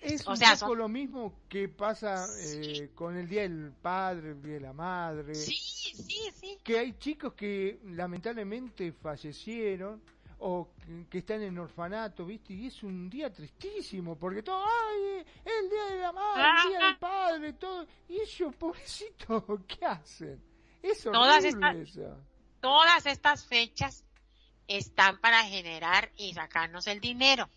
Es 0.00 0.26
un 0.26 0.36
poco 0.60 0.74
lo 0.74 0.88
mismo 0.88 1.40
que 1.48 1.68
pasa 1.68 2.26
eh, 2.40 2.90
con 2.94 3.16
el 3.16 3.28
Día 3.28 3.42
del 3.42 3.72
Padre, 3.72 4.30
el 4.30 4.42
Día 4.42 4.54
de 4.54 4.60
la 4.60 4.72
Madre. 4.72 5.34
Sí, 5.34 5.56
sí, 5.56 6.30
sí. 6.34 6.58
Que 6.62 6.78
hay 6.78 6.92
chicos 6.98 7.34
que 7.34 7.80
lamentablemente 7.84 8.92
fallecieron 8.92 10.02
o 10.40 10.70
que 11.10 11.18
están 11.18 11.42
en 11.42 11.58
orfanato, 11.58 12.24
¿viste? 12.24 12.54
Y 12.54 12.66
es 12.66 12.82
un 12.82 13.10
día 13.10 13.32
tristísimo, 13.32 14.16
porque 14.16 14.42
todo, 14.42 14.64
¡ay! 14.64 15.24
El 15.44 15.68
Día 15.68 15.84
de 15.86 15.96
la 16.00 16.12
Madre, 16.12 16.42
el 16.42 16.68
Día 16.68 16.86
del 16.86 16.98
Padre, 16.98 17.52
todo. 17.54 17.86
Y 18.08 18.20
ellos, 18.20 18.54
pobrecitos, 18.54 19.44
¿qué 19.66 19.84
hacen? 19.84 20.42
Es 20.80 21.04
horrible 21.06 21.18
todas 21.18 21.44
estas, 21.44 21.76
eso. 21.76 22.16
Todas 22.60 23.06
estas 23.06 23.44
fechas 23.46 24.04
están 24.68 25.18
para 25.20 25.42
generar 25.44 26.12
y 26.16 26.34
sacarnos 26.34 26.86
el 26.86 27.00
dinero 27.00 27.48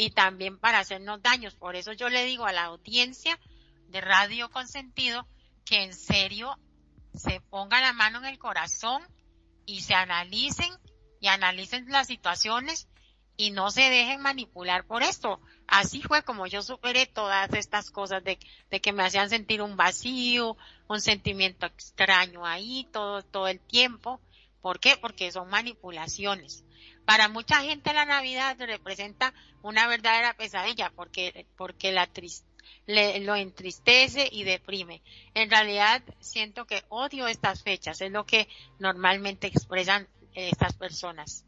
y 0.00 0.10
también 0.10 0.58
para 0.58 0.78
hacernos 0.78 1.20
daños. 1.22 1.56
Por 1.56 1.74
eso 1.74 1.92
yo 1.92 2.08
le 2.08 2.24
digo 2.24 2.46
a 2.46 2.52
la 2.52 2.66
audiencia 2.66 3.36
de 3.88 4.00
Radio 4.00 4.48
Consentido 4.48 5.26
que 5.64 5.82
en 5.82 5.92
serio 5.92 6.56
se 7.14 7.40
ponga 7.40 7.80
la 7.80 7.92
mano 7.92 8.18
en 8.18 8.26
el 8.26 8.38
corazón 8.38 9.02
y 9.66 9.80
se 9.80 9.94
analicen 9.94 10.70
y 11.20 11.26
analicen 11.26 11.86
las 11.88 12.06
situaciones 12.06 12.86
y 13.36 13.50
no 13.50 13.72
se 13.72 13.90
dejen 13.90 14.20
manipular 14.20 14.86
por 14.86 15.02
esto. 15.02 15.40
Así 15.66 16.00
fue 16.00 16.22
como 16.22 16.46
yo 16.46 16.62
superé 16.62 17.06
todas 17.06 17.52
estas 17.54 17.90
cosas 17.90 18.22
de, 18.22 18.38
de, 18.70 18.80
que 18.80 18.92
me 18.92 19.02
hacían 19.02 19.28
sentir 19.28 19.62
un 19.62 19.76
vacío, 19.76 20.56
un 20.86 21.00
sentimiento 21.00 21.66
extraño 21.66 22.46
ahí 22.46 22.88
todo, 22.92 23.22
todo 23.22 23.48
el 23.48 23.58
tiempo. 23.58 24.20
¿Por 24.60 24.78
qué? 24.78 24.96
Porque 24.96 25.32
son 25.32 25.48
manipulaciones. 25.48 26.64
Para 27.08 27.30
mucha 27.30 27.62
gente 27.62 27.94
la 27.94 28.04
Navidad 28.04 28.54
representa 28.58 29.32
una 29.62 29.88
verdadera 29.88 30.34
pesadilla 30.34 30.92
porque, 30.94 31.46
porque 31.56 31.90
la 31.90 32.06
le, 32.84 33.20
lo 33.20 33.34
entristece 33.34 34.28
y 34.30 34.44
deprime. 34.44 35.00
En 35.32 35.48
realidad 35.48 36.02
siento 36.20 36.66
que 36.66 36.84
odio 36.90 37.26
estas 37.26 37.62
fechas, 37.62 38.02
es 38.02 38.12
lo 38.12 38.26
que 38.26 38.46
normalmente 38.78 39.46
expresan 39.46 40.06
estas 40.34 40.74
personas. 40.74 41.46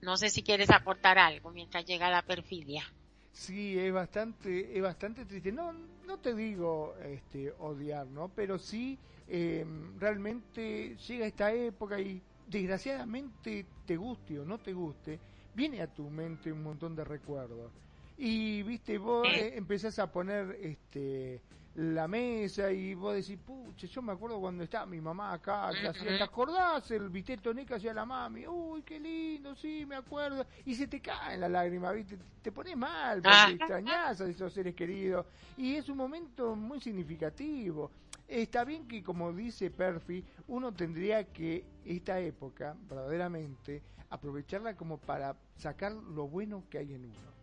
No 0.00 0.16
sé 0.16 0.30
si 0.30 0.42
quieres 0.42 0.70
aportar 0.70 1.16
algo 1.16 1.52
mientras 1.52 1.84
llega 1.84 2.10
la 2.10 2.22
perfidia. 2.22 2.92
Sí, 3.30 3.78
es 3.78 3.92
bastante, 3.92 4.76
es 4.76 4.82
bastante 4.82 5.26
triste. 5.26 5.52
No, 5.52 5.74
no 6.06 6.18
te 6.18 6.34
digo 6.34 6.96
este, 7.04 7.52
odiar, 7.60 8.08
¿no? 8.08 8.32
Pero 8.34 8.58
sí, 8.58 8.98
eh, 9.28 9.64
realmente 10.00 10.96
llega 11.06 11.24
esta 11.24 11.52
época 11.52 12.00
y 12.00 12.20
desgraciadamente 12.46 13.66
te 13.86 13.96
guste 13.96 14.38
o 14.38 14.44
no 14.44 14.58
te 14.58 14.72
guste, 14.72 15.18
viene 15.54 15.82
a 15.82 15.86
tu 15.86 16.08
mente 16.10 16.52
un 16.52 16.62
montón 16.62 16.94
de 16.94 17.04
recuerdos. 17.04 17.72
Y 18.18 18.62
viste, 18.62 18.98
vos 18.98 19.26
eh, 19.28 19.52
empezás 19.56 19.98
a 19.98 20.10
poner 20.10 20.58
este 20.62 21.42
la 21.76 22.08
mesa 22.08 22.72
y 22.72 22.94
vos 22.94 23.14
decís, 23.14 23.38
pucha, 23.44 23.86
yo 23.86 24.00
me 24.00 24.12
acuerdo 24.12 24.40
cuando 24.40 24.64
estaba 24.64 24.86
mi 24.86 24.98
mamá 24.98 25.34
acá, 25.34 25.70
¿te 25.92 26.22
acordás 26.22 26.90
el 26.90 27.10
viste 27.10 27.36
que 27.36 27.74
hacía 27.74 27.92
la 27.92 28.06
mami? 28.06 28.46
Uy, 28.46 28.82
qué 28.82 28.98
lindo, 28.98 29.54
sí, 29.54 29.84
me 29.84 29.96
acuerdo. 29.96 30.46
Y 30.64 30.74
se 30.74 30.86
te 30.86 31.00
caen 31.00 31.40
las 31.40 31.50
lágrimas, 31.50 31.94
viste, 31.94 32.16
te 32.40 32.50
pones 32.50 32.76
mal, 32.78 33.20
porque 33.20 33.36
ah. 33.36 33.50
extrañás 33.50 34.20
a 34.22 34.26
esos 34.26 34.54
seres 34.54 34.74
queridos. 34.74 35.26
Y 35.58 35.74
es 35.74 35.88
un 35.90 35.98
momento 35.98 36.56
muy 36.56 36.80
significativo. 36.80 37.90
Está 38.28 38.64
bien 38.64 38.88
que, 38.88 39.02
como 39.02 39.32
dice 39.32 39.70
Perfi, 39.70 40.24
uno 40.48 40.72
tendría 40.72 41.24
que 41.32 41.64
esta 41.84 42.18
época, 42.18 42.76
verdaderamente, 42.88 43.82
aprovecharla 44.10 44.76
como 44.76 44.98
para 44.98 45.36
sacar 45.56 45.92
lo 45.92 46.26
bueno 46.28 46.64
que 46.68 46.78
hay 46.78 46.94
en 46.94 47.04
uno. 47.04 47.36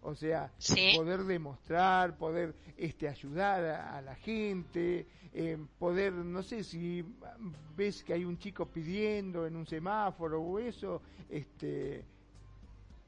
O 0.00 0.14
sea, 0.14 0.50
poder 0.96 1.24
demostrar, 1.24 2.16
poder 2.16 2.54
este, 2.76 3.08
ayudar 3.08 3.64
a, 3.64 4.00
la 4.00 4.14
gente, 4.14 5.06
eh, 5.34 5.58
poder, 5.78 6.12
no 6.12 6.42
sé, 6.42 6.62
si 6.62 7.04
ves 7.76 8.04
que 8.04 8.14
hay 8.14 8.24
un 8.24 8.38
chico 8.38 8.66
pidiendo 8.66 9.46
en 9.46 9.56
un 9.56 9.66
semáforo 9.66 10.40
o 10.40 10.58
eso, 10.58 11.02
este, 11.28 12.04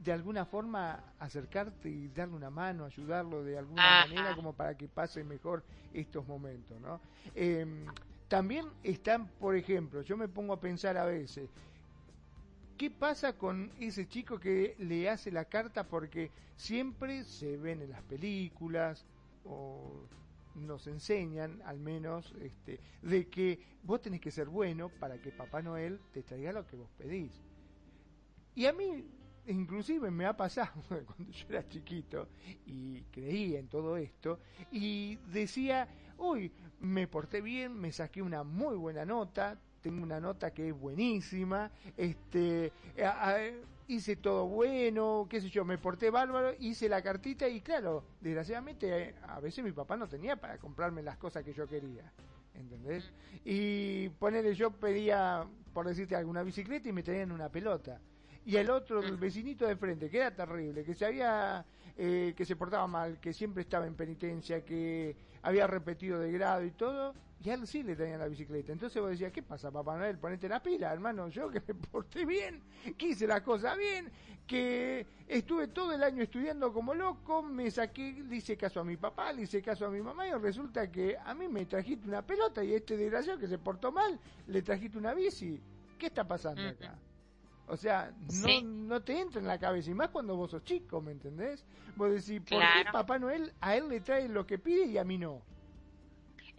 de 0.02 0.12
alguna 0.12 0.46
forma 0.46 1.12
acercarte 1.18 1.90
y 1.90 2.08
darle 2.08 2.34
una 2.34 2.48
mano, 2.50 2.86
ayudarlo 2.86 3.44
de 3.44 3.58
alguna 3.58 4.06
manera 4.06 4.34
como 4.34 4.54
para 4.54 4.74
que 4.74 4.88
pase 4.88 5.22
mejor 5.24 5.62
estos 5.92 6.26
momentos, 6.26 6.80
¿no? 6.80 7.00
Em, 7.34 7.84
también 8.26 8.66
están, 8.82 9.28
por 9.38 9.56
ejemplo, 9.56 10.00
yo 10.00 10.16
me 10.16 10.26
pongo 10.26 10.54
a 10.54 10.60
pensar 10.60 10.96
a 10.96 11.04
veces, 11.04 11.50
¿qué 12.78 12.90
pasa 12.90 13.34
con 13.36 13.70
ese 13.78 14.08
chico 14.08 14.40
que 14.40 14.74
le 14.78 15.10
hace 15.10 15.30
la 15.30 15.44
carta 15.44 15.84
porque 15.84 16.30
siempre 16.56 17.24
se 17.24 17.58
ven 17.58 17.82
en 17.82 17.90
las 17.90 18.02
películas 18.02 19.04
o 19.44 20.06
nos 20.54 20.86
enseñan 20.86 21.60
al 21.66 21.78
menos 21.78 22.34
este, 22.40 22.80
de 23.02 23.28
que 23.28 23.58
vos 23.82 24.00
tenés 24.00 24.20
que 24.20 24.30
ser 24.30 24.48
bueno 24.48 24.88
para 24.88 25.20
que 25.20 25.30
Papá 25.30 25.60
Noel 25.60 26.00
te 26.12 26.22
traiga 26.22 26.52
lo 26.52 26.66
que 26.66 26.76
vos 26.76 26.88
pedís. 26.96 27.32
Y 28.54 28.66
a 28.66 28.72
mí 28.72 29.04
inclusive 29.50 30.10
me 30.10 30.26
ha 30.26 30.36
pasado 30.36 30.72
cuando 30.88 31.32
yo 31.32 31.46
era 31.48 31.66
chiquito 31.68 32.28
y 32.66 33.02
creía 33.10 33.58
en 33.58 33.68
todo 33.68 33.96
esto 33.96 34.38
y 34.70 35.16
decía, 35.32 35.88
uy, 36.18 36.52
me 36.80 37.06
porté 37.06 37.40
bien, 37.40 37.78
me 37.78 37.92
saqué 37.92 38.22
una 38.22 38.42
muy 38.42 38.76
buena 38.76 39.04
nota, 39.04 39.58
tengo 39.80 40.02
una 40.02 40.20
nota 40.20 40.52
que 40.52 40.68
es 40.68 40.78
buenísima, 40.78 41.70
este, 41.96 42.72
hice 43.88 44.16
todo 44.16 44.46
bueno, 44.46 45.26
qué 45.28 45.40
sé 45.40 45.48
yo, 45.48 45.64
me 45.64 45.78
porté 45.78 46.10
bárbaro, 46.10 46.52
hice 46.58 46.88
la 46.88 47.02
cartita 47.02 47.48
y 47.48 47.60
claro, 47.60 48.04
desgraciadamente 48.20 49.14
a 49.26 49.40
veces 49.40 49.64
mi 49.64 49.72
papá 49.72 49.96
no 49.96 50.08
tenía 50.08 50.36
para 50.36 50.58
comprarme 50.58 51.02
las 51.02 51.16
cosas 51.16 51.44
que 51.44 51.52
yo 51.52 51.66
quería. 51.66 52.12
¿Entendés? 52.52 53.10
Y 53.44 54.10
ponerle, 54.10 54.54
yo 54.54 54.70
pedía, 54.70 55.46
por 55.72 55.86
decirte 55.86 56.14
alguna 56.14 56.42
bicicleta 56.42 56.88
y 56.88 56.92
me 56.92 57.02
traían 57.02 57.32
una 57.32 57.48
pelota 57.48 58.00
y 58.50 58.56
el 58.56 58.68
otro, 58.68 59.00
el 59.00 59.16
vecinito 59.16 59.64
de 59.64 59.76
frente, 59.76 60.10
que 60.10 60.16
era 60.16 60.34
terrible, 60.34 60.82
que 60.82 60.92
se 60.92 61.06
había, 61.06 61.64
eh, 61.96 62.34
que 62.36 62.44
se 62.44 62.56
portaba 62.56 62.84
mal, 62.88 63.20
que 63.20 63.32
siempre 63.32 63.62
estaba 63.62 63.86
en 63.86 63.94
penitencia, 63.94 64.64
que 64.64 65.14
había 65.42 65.68
repetido 65.68 66.18
de 66.18 66.32
grado 66.32 66.64
y 66.64 66.72
todo, 66.72 67.14
y 67.44 67.48
a 67.48 67.54
él 67.54 67.64
sí 67.64 67.84
le 67.84 67.94
tenían 67.94 68.18
la 68.18 68.26
bicicleta. 68.26 68.72
Entonces 68.72 69.00
vos 69.00 69.12
decías, 69.12 69.30
¿qué 69.30 69.44
pasa, 69.44 69.70
Papá 69.70 69.96
Noel? 69.96 70.18
Ponete 70.18 70.48
la 70.48 70.60
pila, 70.60 70.92
hermano. 70.92 71.28
Yo 71.28 71.48
que 71.48 71.60
me 71.60 71.74
porté 71.74 72.26
bien, 72.26 72.60
que 72.98 73.10
hice 73.10 73.24
la 73.24 73.40
cosa 73.40 73.76
bien, 73.76 74.10
que 74.48 75.06
estuve 75.28 75.68
todo 75.68 75.92
el 75.92 76.02
año 76.02 76.24
estudiando 76.24 76.72
como 76.72 76.92
loco, 76.92 77.44
me 77.44 77.70
saqué, 77.70 78.14
le 78.14 78.34
hice 78.34 78.56
caso 78.56 78.80
a 78.80 78.84
mi 78.84 78.96
papá, 78.96 79.32
le 79.32 79.42
hice 79.42 79.62
caso 79.62 79.86
a 79.86 79.90
mi 79.90 80.00
mamá, 80.00 80.26
y 80.26 80.32
resulta 80.32 80.90
que 80.90 81.16
a 81.16 81.34
mí 81.34 81.46
me 81.46 81.66
trajiste 81.66 82.08
una 82.08 82.26
pelota 82.26 82.64
y 82.64 82.74
este 82.74 82.96
desgraciado 82.96 83.38
que 83.38 83.46
se 83.46 83.58
portó 83.58 83.92
mal, 83.92 84.18
le 84.48 84.60
trajiste 84.60 84.98
una 84.98 85.14
bici. 85.14 85.60
¿Qué 85.96 86.06
está 86.06 86.26
pasando 86.26 86.66
acá? 86.66 86.98
O 87.70 87.76
sea, 87.76 88.12
no, 88.32 88.62
no 88.62 89.02
te 89.02 89.18
entra 89.18 89.40
en 89.40 89.46
la 89.46 89.58
cabeza, 89.58 89.90
y 89.90 89.94
más 89.94 90.10
cuando 90.10 90.36
vos 90.36 90.50
sos 90.50 90.64
chico, 90.64 91.00
¿me 91.00 91.12
entendés? 91.12 91.64
Vos 91.96 92.10
decís, 92.10 92.40
¿por 92.40 92.60
qué 92.60 92.90
Papá 92.92 93.18
Noel 93.18 93.52
a 93.60 93.76
él 93.76 93.88
le 93.88 94.00
trae 94.00 94.28
lo 94.28 94.46
que 94.46 94.58
pide 94.58 94.86
y 94.86 94.98
a 94.98 95.04
mí 95.04 95.18
no? 95.18 95.42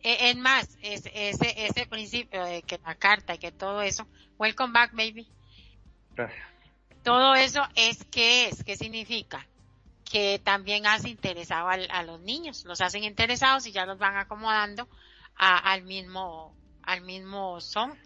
Es 0.04 0.36
más, 0.38 0.78
ese, 0.82 1.12
ese 1.14 1.86
principio 1.86 2.44
de 2.44 2.64
que 2.64 2.80
la 2.84 2.96
carta 2.96 3.36
y 3.36 3.38
que 3.38 3.52
todo 3.52 3.82
eso, 3.82 4.08
welcome 4.40 4.74
back, 4.74 4.94
baby. 4.94 5.28
Gracias. 6.16 6.52
Todo 7.04 7.34
eso 7.34 7.62
es 7.76 8.06
qué 8.06 8.48
es, 8.48 8.64
qué 8.64 8.76
significa. 8.76 9.48
Que 10.10 10.40
también 10.44 10.86
hace 10.86 11.10
interesado 11.10 11.70
a, 11.70 12.04
los 12.04 12.20
niños, 12.22 12.66
los 12.66 12.82
hacen 12.82 13.04
interesados 13.04 13.66
y 13.66 13.72
ya 13.72 13.86
los 13.86 13.98
van 13.98 14.18
acomodando 14.18 14.88
al 15.36 15.84
mismo, 15.84 16.56
al 16.84 17.02
mismo 17.02 17.62
son. 17.62 17.98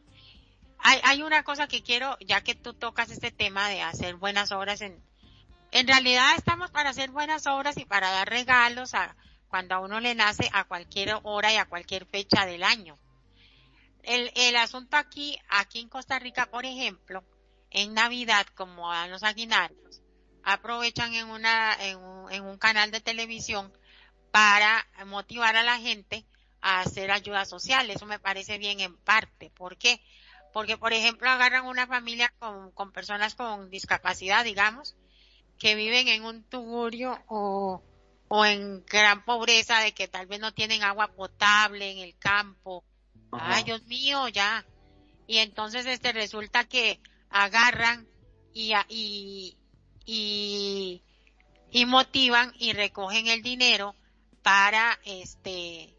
Hay, 0.79 0.99
hay 1.03 1.21
una 1.23 1.43
cosa 1.43 1.67
que 1.67 1.81
quiero, 1.81 2.17
ya 2.19 2.41
que 2.41 2.55
tú 2.55 2.73
tocas 2.73 3.09
este 3.09 3.31
tema 3.31 3.69
de 3.69 3.81
hacer 3.81 4.15
buenas 4.15 4.51
obras 4.51 4.81
en, 4.81 5.01
en 5.71 5.87
realidad 5.87 6.35
estamos 6.37 6.71
para 6.71 6.89
hacer 6.89 7.11
buenas 7.11 7.47
obras 7.47 7.77
y 7.77 7.85
para 7.85 8.09
dar 8.11 8.29
regalos 8.29 8.93
a, 8.93 9.15
cuando 9.49 9.75
a 9.75 9.79
uno 9.79 9.99
le 9.99 10.15
nace 10.15 10.49
a 10.53 10.63
cualquier 10.63 11.19
hora 11.23 11.51
y 11.51 11.57
a 11.57 11.65
cualquier 11.65 12.05
fecha 12.05 12.45
del 12.45 12.63
año. 12.63 12.97
El, 14.03 14.31
el 14.35 14.55
asunto 14.55 14.97
aquí, 14.97 15.37
aquí 15.49 15.79
en 15.79 15.89
Costa 15.89 16.19
Rica, 16.19 16.45
por 16.45 16.65
ejemplo, 16.65 17.23
en 17.71 17.93
Navidad, 17.93 18.45
como 18.55 18.91
a 18.91 19.07
los 19.07 19.23
aguinaldos, 19.23 20.01
aprovechan 20.43 21.13
en 21.13 21.29
una, 21.29 21.73
en 21.73 21.97
un, 21.97 22.31
en 22.31 22.43
un 22.43 22.57
canal 22.57 22.91
de 22.91 23.01
televisión 23.01 23.73
para 24.31 24.87
motivar 25.05 25.55
a 25.55 25.63
la 25.63 25.79
gente 25.79 26.25
a 26.61 26.81
hacer 26.81 27.11
ayuda 27.11 27.45
social. 27.45 27.89
Eso 27.89 28.05
me 28.05 28.19
parece 28.19 28.57
bien 28.57 28.79
en 28.79 28.95
parte. 28.95 29.49
¿Por 29.49 29.77
qué? 29.77 30.01
Porque, 30.55 30.77
por 30.77 30.93
ejemplo, 30.93 31.29
agarran 31.29 31.65
una 31.65 31.85
familia 31.85 32.33
con, 32.39 32.71
con 32.71 32.93
personas 32.93 33.35
con 33.35 33.69
discapacidad, 33.69 34.45
digamos, 34.45 34.95
que 35.59 35.75
viven 35.75 36.07
en 36.07 36.23
un 36.23 36.45
tugurio 36.45 37.21
o, 37.27 37.83
o 38.29 38.45
en 38.45 38.85
gran 38.85 39.25
pobreza 39.25 39.81
de 39.81 39.93
que 39.93 40.07
tal 40.07 40.27
vez 40.27 40.39
no 40.39 40.53
tienen 40.53 40.81
agua 40.81 41.09
potable 41.09 41.91
en 41.91 41.97
el 41.97 42.17
campo. 42.17 42.85
Ay, 43.33 43.65
Dios 43.65 43.83
mío, 43.87 44.29
ya. 44.29 44.65
Y 45.27 45.39
entonces 45.39 45.85
este 45.87 46.13
resulta 46.13 46.63
que 46.63 47.01
agarran 47.29 48.07
y, 48.53 48.71
y, 48.87 49.57
y, 50.05 51.03
y 51.69 51.85
motivan 51.85 52.53
y 52.57 52.71
recogen 52.71 53.27
el 53.27 53.41
dinero 53.41 53.93
para 54.41 54.97
este 55.03 55.94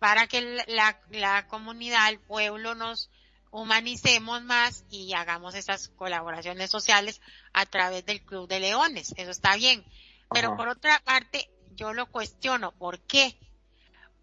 para 0.00 0.26
que 0.26 0.64
la, 0.66 0.98
la 1.10 1.46
comunidad, 1.46 2.08
el 2.08 2.18
pueblo 2.18 2.74
nos 2.74 3.10
humanicemos 3.52 4.42
más 4.42 4.84
y 4.90 5.12
hagamos 5.12 5.54
esas 5.54 5.88
colaboraciones 5.90 6.70
sociales 6.70 7.20
a 7.52 7.66
través 7.66 8.06
del 8.06 8.22
Club 8.22 8.48
de 8.48 8.60
Leones. 8.60 9.12
Eso 9.16 9.30
está 9.30 9.54
bien. 9.56 9.84
Pero 10.32 10.56
por 10.56 10.68
otra 10.68 11.00
parte, 11.04 11.50
yo 11.74 11.92
lo 11.92 12.06
cuestiono. 12.06 12.72
¿Por 12.72 12.98
qué? 13.00 13.36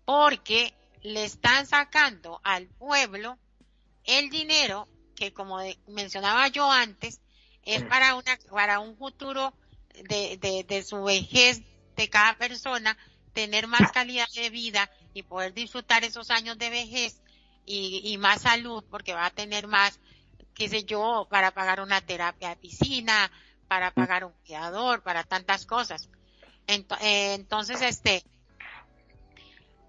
Porque 0.04 0.74
le 1.04 1.26
están 1.26 1.68
sacando 1.68 2.42
al 2.44 2.68
pueblo 2.68 3.38
el 4.06 4.30
dinero 4.30 4.88
que, 5.16 5.32
como 5.32 5.60
mencionaba 5.88 6.48
yo 6.48 6.72
antes, 6.72 7.22
es 7.64 7.84
para 7.84 8.16
una 8.16 8.38
para 8.50 8.80
un 8.80 8.98
futuro 8.98 9.54
de, 10.10 10.38
de, 10.38 10.64
de 10.64 10.84
su 10.84 11.04
vejez 11.04 11.62
de 11.96 12.10
cada 12.10 12.36
persona, 12.38 12.98
tener 13.34 13.68
más 13.68 13.92
calidad 13.94 14.28
de 14.34 14.50
vida 14.50 14.90
y 15.14 15.24
poder 15.24 15.54
disfrutar 15.54 16.04
esos 16.04 16.30
años 16.30 16.58
de 16.58 16.70
vejez 16.70 17.22
y, 17.66 18.02
y 18.04 18.18
más 18.18 18.42
salud, 18.42 18.84
porque 18.90 19.14
va 19.14 19.26
a 19.26 19.32
tener 19.32 19.68
más, 19.68 20.00
qué 20.54 20.70
sé 20.70 20.84
yo, 20.84 21.28
para 21.30 21.52
pagar 21.52 21.82
una 21.82 22.02
terapia 22.02 22.50
de 22.50 22.56
piscina, 22.58 23.32
para 23.68 23.92
pagar 23.92 24.24
un 24.24 24.34
cuidador, 24.46 25.04
para 25.04 25.24
tantas 25.24 25.66
cosas. 25.66 26.10
Eh, 26.68 27.34
entonces, 27.34 27.82
este, 27.82 28.24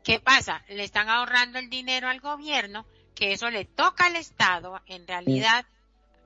¿qué 0.04 0.20
pasa? 0.20 0.62
Le 0.68 0.84
están 0.84 1.08
ahorrando 1.08 1.58
el 1.58 1.70
dinero 1.70 2.08
al 2.08 2.20
gobierno, 2.20 2.86
que 3.14 3.32
eso 3.32 3.50
le 3.50 3.64
toca 3.64 4.06
al 4.06 4.16
Estado, 4.16 4.80
en 4.86 5.06
realidad, 5.06 5.66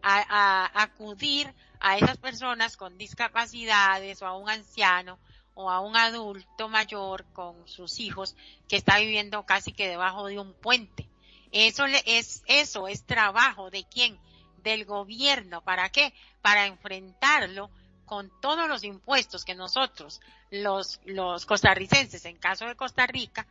a, 0.02 0.82
acudir 0.82 1.52
a 1.80 1.96
esas 1.96 2.18
personas 2.18 2.76
con 2.76 2.98
discapacidades 2.98 4.20
o 4.22 4.26
a 4.26 4.36
un 4.36 4.50
anciano 4.50 5.18
o 5.54 5.70
a 5.70 5.80
un 5.80 5.96
adulto 5.96 6.68
mayor 6.68 7.24
con 7.32 7.66
sus 7.68 8.00
hijos 8.00 8.36
que 8.68 8.76
está 8.76 8.98
viviendo 8.98 9.44
casi 9.44 9.72
que 9.72 9.88
debajo 9.88 10.26
de 10.26 10.38
un 10.38 10.52
puente. 10.54 11.08
Eso 11.50 11.84
es, 12.06 12.42
eso 12.46 12.88
es 12.88 13.04
trabajo 13.04 13.70
de 13.70 13.84
quién? 13.84 14.18
Del 14.62 14.84
gobierno. 14.84 15.60
¿Para 15.62 15.90
qué? 15.90 16.14
Para 16.40 16.66
enfrentarlo 16.66 17.70
con 18.06 18.30
todos 18.40 18.68
los 18.68 18.84
impuestos 18.84 19.44
que 19.44 19.54
nosotros, 19.54 20.20
los, 20.50 21.00
los 21.04 21.46
costarricenses, 21.46 22.24
en 22.24 22.36
caso 22.36 22.66
de 22.66 22.76
Costa 22.76 23.06
Rica, 23.06 23.46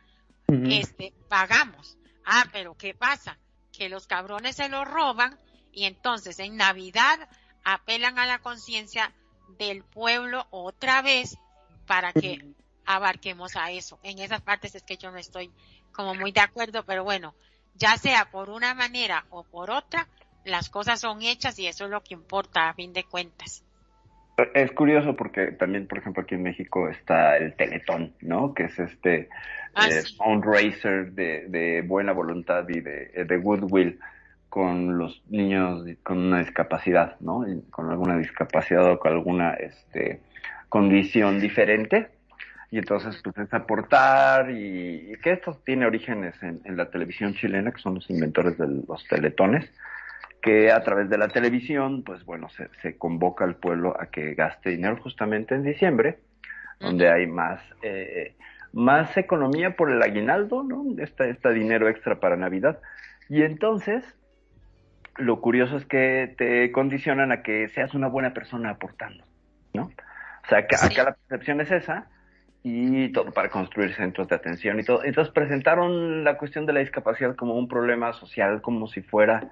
este, 0.48 1.12
pagamos. 1.28 1.96
Ah, 2.24 2.46
pero 2.52 2.76
¿qué 2.76 2.94
pasa? 2.94 3.38
Que 3.72 3.88
los 3.88 4.06
cabrones 4.06 4.56
se 4.56 4.68
lo 4.68 4.84
roban 4.84 5.38
y 5.72 5.84
entonces 5.84 6.38
en 6.38 6.56
Navidad 6.56 7.28
apelan 7.64 8.18
a 8.18 8.26
la 8.26 8.40
conciencia 8.40 9.12
del 9.58 9.84
pueblo 9.84 10.46
otra 10.50 11.02
vez 11.02 11.38
para 11.86 12.12
que 12.12 12.38
abarquemos 12.84 13.56
a 13.56 13.70
eso. 13.70 13.98
En 14.02 14.18
esas 14.18 14.40
partes 14.40 14.74
es 14.74 14.82
que 14.82 14.96
yo 14.96 15.10
no 15.10 15.18
estoy 15.18 15.50
como 15.92 16.14
muy 16.14 16.32
de 16.32 16.40
acuerdo, 16.40 16.84
pero 16.84 17.04
bueno, 17.04 17.34
ya 17.74 17.96
sea 17.96 18.28
por 18.30 18.50
una 18.50 18.74
manera 18.74 19.24
o 19.30 19.44
por 19.44 19.70
otra, 19.70 20.08
las 20.44 20.68
cosas 20.68 21.00
son 21.00 21.22
hechas 21.22 21.58
y 21.58 21.66
eso 21.66 21.84
es 21.84 21.90
lo 21.90 22.02
que 22.02 22.14
importa 22.14 22.68
a 22.68 22.74
fin 22.74 22.92
de 22.92 23.04
cuentas. 23.04 23.64
Es 24.54 24.72
curioso 24.72 25.14
porque 25.14 25.52
también, 25.52 25.86
por 25.86 25.98
ejemplo, 25.98 26.22
aquí 26.22 26.34
en 26.34 26.42
México 26.42 26.88
está 26.88 27.36
el 27.36 27.54
Teletón, 27.54 28.14
¿no? 28.22 28.54
Que 28.54 28.64
es 28.64 28.78
este 28.78 29.28
ah, 29.74 29.88
eh, 29.88 30.02
fundraiser 30.16 31.12
de, 31.12 31.46
de, 31.48 31.82
buena 31.82 32.12
voluntad 32.12 32.66
y 32.68 32.80
de, 32.80 33.24
de, 33.24 33.36
goodwill 33.36 34.00
con 34.48 34.98
los 34.98 35.22
niños 35.28 35.84
con 36.02 36.18
una 36.18 36.40
discapacidad, 36.40 37.18
¿no? 37.20 37.44
con 37.70 37.90
alguna 37.90 38.18
discapacidad 38.18 38.90
o 38.90 38.98
con 38.98 39.12
alguna 39.12 39.54
este, 39.54 40.20
condición 40.72 41.38
diferente. 41.38 42.08
Y 42.70 42.78
entonces, 42.78 43.20
pues 43.22 43.36
es 43.36 43.52
aportar 43.52 44.50
y, 44.50 45.12
que 45.22 45.32
esto 45.32 45.60
tiene 45.66 45.84
orígenes 45.84 46.42
en, 46.42 46.62
en, 46.64 46.78
la 46.78 46.88
televisión 46.88 47.34
chilena, 47.34 47.72
que 47.72 47.82
son 47.82 47.96
los 47.96 48.08
inventores 48.08 48.56
de 48.56 48.66
los 48.88 49.06
teletones 49.06 49.70
que 50.40 50.72
a 50.72 50.82
través 50.82 51.10
de 51.10 51.18
la 51.18 51.28
televisión, 51.28 52.02
pues 52.02 52.24
bueno, 52.24 52.48
se, 52.48 52.68
se 52.80 52.96
convoca 52.96 53.44
al 53.44 53.56
pueblo 53.56 53.94
a 54.00 54.06
que 54.06 54.34
gaste 54.34 54.70
dinero 54.70 54.96
justamente 55.00 55.54
en 55.54 55.62
diciembre, 55.62 56.18
donde 56.80 57.08
hay 57.10 57.26
más, 57.26 57.60
eh, 57.82 58.34
más 58.72 59.14
economía 59.16 59.76
por 59.76 59.90
el 59.92 60.02
aguinaldo, 60.02 60.64
¿no? 60.64 60.84
Está, 61.00 61.26
está 61.26 61.50
dinero 61.50 61.88
extra 61.88 62.18
para 62.18 62.36
Navidad. 62.36 62.80
Y 63.28 63.42
entonces, 63.42 64.04
lo 65.16 65.40
curioso 65.40 65.76
es 65.76 65.84
que 65.84 66.34
te 66.36 66.72
condicionan 66.72 67.30
a 67.30 67.42
que 67.42 67.68
seas 67.68 67.94
una 67.94 68.08
buena 68.08 68.34
persona 68.34 68.70
aportando, 68.70 69.24
¿no? 69.74 69.92
O 70.44 70.48
sea, 70.48 70.66
que 70.66 70.76
acá 70.76 71.04
la 71.04 71.12
percepción 71.14 71.60
es 71.60 71.70
esa 71.70 72.06
y 72.64 73.10
todo 73.12 73.32
para 73.32 73.48
construir 73.48 73.94
centros 73.94 74.28
de 74.28 74.36
atención 74.36 74.78
y 74.78 74.84
todo. 74.84 75.04
Entonces 75.04 75.32
presentaron 75.32 76.24
la 76.24 76.36
cuestión 76.36 76.66
de 76.66 76.72
la 76.72 76.80
discapacidad 76.80 77.34
como 77.34 77.54
un 77.54 77.68
problema 77.68 78.12
social, 78.12 78.60
como 78.62 78.86
si 78.86 79.02
fuera 79.02 79.48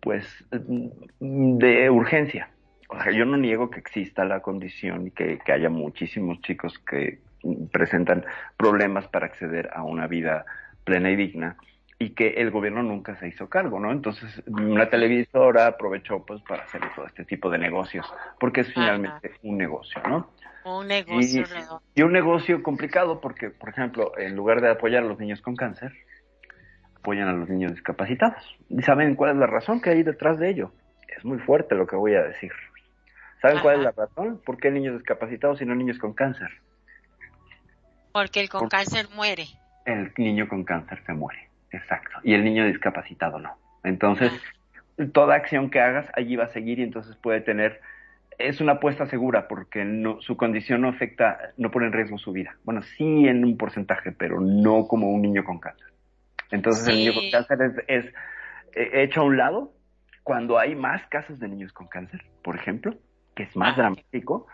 pues 0.00 0.26
de 0.50 1.90
urgencia. 1.90 2.48
O 2.88 3.00
sea, 3.00 3.12
yo 3.12 3.24
no 3.24 3.36
niego 3.36 3.70
que 3.70 3.80
exista 3.80 4.24
la 4.24 4.40
condición 4.40 5.06
y 5.06 5.10
que, 5.12 5.38
haya 5.46 5.70
muchísimos 5.70 6.40
chicos 6.42 6.78
que 6.80 7.20
presentan 7.72 8.24
problemas 8.56 9.06
para 9.08 9.26
acceder 9.26 9.70
a 9.72 9.82
una 9.82 10.06
vida 10.06 10.44
plena 10.84 11.10
y 11.10 11.16
digna 11.16 11.56
y 12.02 12.10
que 12.10 12.28
el 12.28 12.50
gobierno 12.50 12.82
nunca 12.82 13.16
se 13.16 13.28
hizo 13.28 13.48
cargo, 13.48 13.78
¿no? 13.78 13.92
Entonces, 13.92 14.42
una 14.46 14.88
televisora 14.88 15.66
aprovechó 15.66 16.24
pues 16.24 16.42
para 16.42 16.64
hacer 16.64 16.82
todo 16.94 17.06
este 17.06 17.24
tipo 17.24 17.48
de 17.50 17.58
negocios, 17.58 18.06
porque 18.40 18.62
es 18.62 18.72
finalmente 18.72 19.32
un 19.42 19.56
negocio, 19.56 20.02
¿no? 20.08 20.30
Un 20.64 20.88
negocio 20.88 21.44
y, 21.94 22.00
y 22.00 22.02
un 22.02 22.12
negocio 22.12 22.62
complicado 22.62 23.20
porque, 23.20 23.50
por 23.50 23.68
ejemplo, 23.68 24.12
en 24.18 24.36
lugar 24.36 24.60
de 24.60 24.70
apoyar 24.70 25.02
a 25.02 25.06
los 25.06 25.18
niños 25.18 25.40
con 25.40 25.56
cáncer, 25.56 25.92
apoyan 26.96 27.28
a 27.28 27.32
los 27.32 27.48
niños 27.48 27.72
discapacitados. 27.72 28.42
¿Y 28.68 28.82
saben 28.82 29.14
cuál 29.16 29.32
es 29.32 29.36
la 29.36 29.46
razón 29.46 29.80
que 29.80 29.90
hay 29.90 30.02
detrás 30.02 30.38
de 30.38 30.50
ello? 30.50 30.72
es 31.16 31.24
muy 31.24 31.38
fuerte 31.38 31.74
lo 31.74 31.86
que 31.86 31.96
voy 31.96 32.14
a 32.14 32.22
decir. 32.22 32.52
¿Saben 33.40 33.60
cuál 33.60 33.78
es 33.78 33.82
la 33.82 33.90
razón? 33.92 34.40
¿Por 34.44 34.58
qué 34.58 34.70
niños 34.70 34.94
discapacitados 34.94 35.60
y 35.60 35.66
no 35.66 35.74
niños 35.74 35.98
con 35.98 36.12
cáncer? 36.14 36.48
Porque 38.12 38.40
el 38.40 38.48
con 38.48 38.68
cáncer 38.68 39.08
muere. 39.14 39.46
El 39.84 40.12
niño 40.16 40.48
con 40.48 40.64
cáncer 40.64 41.02
se 41.04 41.12
muere, 41.12 41.48
exacto. 41.72 42.18
Y 42.22 42.34
el 42.34 42.44
niño 42.44 42.66
discapacitado 42.66 43.38
no. 43.38 43.56
Entonces, 43.84 44.32
toda 45.12 45.34
acción 45.34 45.70
que 45.70 45.80
hagas 45.80 46.06
allí 46.14 46.36
va 46.36 46.44
a 46.44 46.48
seguir 46.48 46.78
y 46.78 46.82
entonces 46.82 47.16
puede 47.16 47.40
tener 47.40 47.80
es 48.38 48.60
una 48.60 48.72
apuesta 48.72 49.06
segura 49.06 49.48
porque 49.48 49.84
no, 49.84 50.20
su 50.20 50.36
condición 50.36 50.80
no 50.82 50.88
afecta, 50.88 51.52
no 51.56 51.70
pone 51.70 51.86
en 51.86 51.92
riesgo 51.92 52.18
su 52.18 52.32
vida. 52.32 52.56
Bueno, 52.64 52.82
sí 52.82 53.28
en 53.28 53.44
un 53.44 53.56
porcentaje, 53.56 54.12
pero 54.12 54.40
no 54.40 54.86
como 54.86 55.10
un 55.10 55.22
niño 55.22 55.44
con 55.44 55.58
cáncer. 55.58 55.88
Entonces 56.50 56.86
el 56.88 56.96
niño 56.96 57.14
con 57.14 57.30
cáncer 57.30 57.58
es, 57.62 58.04
es, 58.04 58.14
eh, 58.74 59.02
hecho 59.02 59.20
a 59.20 59.24
un 59.24 59.36
lado 59.36 59.72
cuando 60.22 60.58
hay 60.58 60.74
más 60.74 61.06
casos 61.08 61.38
de 61.40 61.48
niños 61.48 61.72
con 61.72 61.88
cáncer, 61.88 62.22
por 62.42 62.56
ejemplo, 62.56 62.94
que 63.34 63.44
es 63.44 63.56
más 63.56 63.76
dramático, 63.76 64.46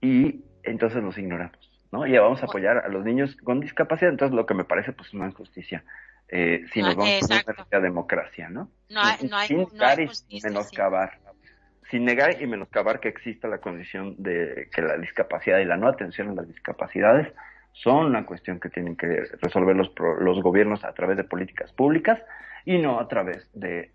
y 0.00 0.44
entonces 0.62 1.02
los 1.02 1.18
ignoramos, 1.18 1.58
¿no? 1.90 2.06
Y 2.06 2.16
vamos 2.16 2.42
a 2.42 2.46
apoyar 2.46 2.78
a 2.78 2.88
los 2.88 3.04
niños 3.04 3.36
con 3.36 3.60
discapacidad, 3.60 4.10
entonces 4.12 4.36
lo 4.36 4.46
que 4.46 4.54
me 4.54 4.64
parece 4.64 4.92
pues 4.92 5.12
una 5.12 5.26
injusticia. 5.26 5.84
Eh, 6.32 6.64
si 6.72 6.80
nos 6.80 6.94
vamos 6.94 7.28
a 7.72 7.80
democracia, 7.80 8.48
¿no? 8.48 8.70
No 8.88 9.00
hay, 9.02 9.28
no 9.28 9.36
hay, 9.36 9.48
no 9.50 9.84
hay 9.84 10.06
justicia, 10.06 10.48
menoscabar 10.48 11.18
sin 11.90 12.04
negar 12.04 12.40
y 12.40 12.46
menoscabar 12.46 13.00
que 13.00 13.08
exista 13.08 13.48
la 13.48 13.58
condición 13.58 14.14
de 14.18 14.68
que 14.72 14.80
la 14.80 14.96
discapacidad 14.96 15.58
y 15.58 15.64
la 15.64 15.76
no 15.76 15.88
atención 15.88 16.28
a 16.28 16.34
las 16.34 16.46
discapacidades 16.46 17.26
son 17.72 18.06
una 18.06 18.24
cuestión 18.24 18.60
que 18.60 18.68
tienen 18.68 18.96
que 18.96 19.24
resolver 19.40 19.76
los, 19.76 19.92
los 20.20 20.40
gobiernos 20.40 20.84
a 20.84 20.92
través 20.92 21.16
de 21.16 21.24
políticas 21.24 21.72
públicas 21.72 22.20
y 22.64 22.78
no 22.78 23.00
a 23.00 23.08
través 23.08 23.48
de, 23.54 23.90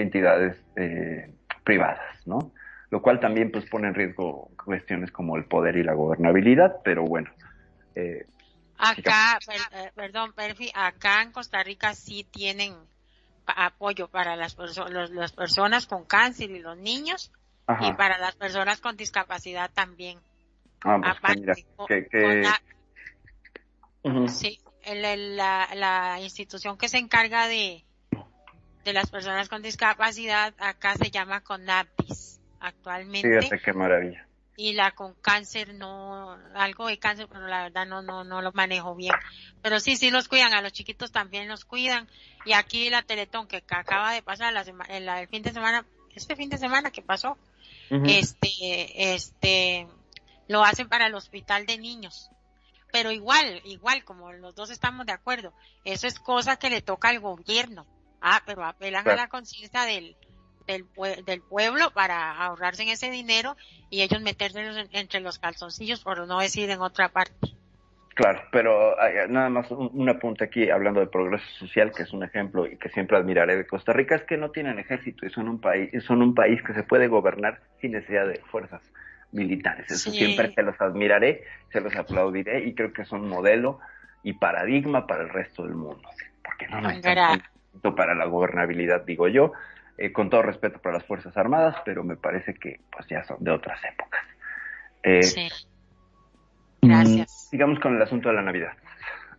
entidades 0.00 0.62
eh, 0.76 1.30
privadas, 1.64 2.26
¿no? 2.26 2.52
Lo 2.90 3.00
cual 3.02 3.20
también 3.20 3.50
pues 3.50 3.68
pone 3.68 3.88
en 3.88 3.94
riesgo 3.94 4.50
cuestiones 4.62 5.10
como 5.10 5.36
el 5.36 5.44
poder 5.44 5.76
y 5.76 5.82
la 5.82 5.94
gobernabilidad, 5.94 6.76
pero 6.84 7.04
bueno. 7.04 7.30
Eh, 7.94 8.26
acá, 8.78 9.38
eh, 9.72 9.90
perdón, 9.94 10.32
Perfi, 10.32 10.70
acá 10.74 11.22
en 11.22 11.32
Costa 11.32 11.62
Rica 11.62 11.94
sí 11.94 12.24
tienen 12.24 12.76
apoyo 13.46 14.08
para 14.08 14.36
las, 14.36 14.56
las 14.56 15.32
personas 15.32 15.86
con 15.86 16.04
cáncer 16.04 16.50
y 16.50 16.60
los 16.60 16.76
niños 16.78 17.30
y 17.80 17.92
para 17.94 18.18
las 18.18 18.34
personas 18.36 18.80
con 18.80 18.96
discapacidad 18.96 19.70
también. 19.72 20.18
Ah, 20.82 20.98
pues 21.00 21.16
Aparte, 21.16 21.66
que, 21.88 22.48
Sí, 24.28 24.60
la, 24.86 25.68
la, 25.74 26.20
institución 26.20 26.76
que 26.76 26.88
se 26.88 26.98
encarga 26.98 27.48
de, 27.48 27.84
de 28.84 28.92
las 28.92 29.10
personas 29.10 29.48
con 29.48 29.62
discapacidad 29.62 30.52
acá 30.58 30.94
se 30.96 31.10
llama 31.10 31.40
CONAPDIS 31.40 32.40
actualmente. 32.60 33.40
Fíjate 33.40 33.60
qué 33.60 33.72
maravilla 33.72 34.26
y 34.56 34.72
la 34.74 34.92
con 34.92 35.14
cáncer 35.14 35.74
no, 35.74 36.38
algo 36.54 36.86
de 36.86 36.98
cáncer, 36.98 37.26
pero 37.28 37.46
la 37.46 37.64
verdad 37.64 37.86
no, 37.86 38.02
no, 38.02 38.24
no 38.24 38.40
lo 38.40 38.52
manejo 38.52 38.94
bien. 38.94 39.14
Pero 39.62 39.80
sí, 39.80 39.96
sí 39.96 40.10
los 40.10 40.28
cuidan, 40.28 40.54
a 40.54 40.62
los 40.62 40.72
chiquitos 40.72 41.12
también 41.12 41.48
los 41.48 41.64
cuidan. 41.64 42.08
Y 42.44 42.52
aquí 42.52 42.88
la 42.90 43.02
Teletón 43.02 43.46
que 43.46 43.64
acaba 43.68 44.12
de 44.12 44.22
pasar 44.22 44.52
la 44.52 44.62
el 44.62 45.28
fin 45.28 45.42
de 45.42 45.52
semana, 45.52 45.84
este 46.14 46.36
fin 46.36 46.50
de 46.50 46.58
semana 46.58 46.90
que 46.90 47.02
pasó, 47.02 47.36
este, 47.90 49.14
este, 49.14 49.88
lo 50.48 50.64
hacen 50.64 50.88
para 50.88 51.06
el 51.06 51.14
hospital 51.14 51.66
de 51.66 51.78
niños. 51.78 52.30
Pero 52.92 53.10
igual, 53.10 53.60
igual, 53.64 54.04
como 54.04 54.32
los 54.32 54.54
dos 54.54 54.70
estamos 54.70 55.04
de 55.04 55.12
acuerdo, 55.12 55.52
eso 55.84 56.06
es 56.06 56.20
cosa 56.20 56.56
que 56.56 56.70
le 56.70 56.80
toca 56.80 57.08
al 57.08 57.18
gobierno. 57.18 57.86
Ah, 58.20 58.42
pero 58.46 58.64
apelan 58.64 59.08
a 59.08 59.16
la 59.16 59.28
conciencia 59.28 59.82
del, 59.82 60.16
del, 60.66 60.86
del 61.24 61.42
pueblo 61.42 61.90
para 61.92 62.32
ahorrarse 62.32 62.82
en 62.82 62.88
ese 62.88 63.10
dinero 63.10 63.56
y 63.90 64.02
ellos 64.02 64.20
meterse 64.22 64.60
entre 64.92 65.20
los 65.20 65.38
calzoncillos, 65.38 66.02
por 66.02 66.26
no 66.26 66.38
decir 66.40 66.70
en 66.70 66.80
otra 66.80 67.08
parte. 67.08 67.54
Claro, 68.14 68.42
pero 68.52 68.94
nada 69.28 69.48
más 69.48 69.68
un, 69.72 70.08
apunte 70.08 70.44
aquí 70.44 70.70
hablando 70.70 71.00
de 71.00 71.08
progreso 71.08 71.44
social, 71.58 71.90
que 71.92 72.04
es 72.04 72.12
un 72.12 72.22
ejemplo 72.22 72.64
y 72.66 72.76
que 72.76 72.88
siempre 72.90 73.16
admiraré 73.16 73.56
de 73.56 73.66
Costa 73.66 73.92
Rica, 73.92 74.14
es 74.14 74.22
que 74.22 74.36
no 74.36 74.52
tienen 74.52 74.78
ejército 74.78 75.26
y 75.26 75.30
son 75.30 75.48
un 75.48 75.60
país, 75.60 75.90
son 76.04 76.22
un 76.22 76.32
país 76.32 76.62
que 76.62 76.74
se 76.74 76.84
puede 76.84 77.08
gobernar 77.08 77.60
sin 77.80 77.90
necesidad 77.90 78.28
de 78.28 78.40
fuerzas 78.50 78.82
militares. 79.32 79.90
Eso 79.90 80.12
siempre 80.12 80.52
se 80.54 80.62
los 80.62 80.80
admiraré, 80.80 81.42
se 81.72 81.80
los 81.80 81.94
aplaudiré 81.96 82.64
y 82.64 82.74
creo 82.74 82.92
que 82.92 83.04
son 83.04 83.28
modelo 83.28 83.80
y 84.22 84.34
paradigma 84.34 85.08
para 85.08 85.24
el 85.24 85.30
resto 85.30 85.64
del 85.64 85.74
mundo. 85.74 86.08
Porque 86.44 86.68
no 86.68 86.82
necesitan 86.82 87.42
para 87.96 88.14
la 88.14 88.26
gobernabilidad, 88.26 89.04
digo 89.04 89.26
yo, 89.26 89.52
eh, 89.96 90.12
con 90.12 90.30
todo 90.30 90.42
respeto 90.42 90.80
para 90.80 90.96
las 90.96 91.06
Fuerzas 91.06 91.36
Armadas, 91.36 91.76
pero 91.84 92.02
me 92.02 92.16
parece 92.16 92.54
que 92.54 92.80
pues 92.90 93.06
ya 93.08 93.22
son 93.24 93.36
de 93.40 93.50
otras 93.50 93.80
épocas. 93.84 94.20
Eh, 95.02 95.22
sí. 95.22 95.48
Gracias. 96.82 97.30
Mm, 97.30 97.50
sigamos 97.50 97.78
con 97.80 97.96
el 97.96 98.02
asunto 98.02 98.28
de 98.28 98.34
la 98.34 98.42
Navidad. 98.42 98.72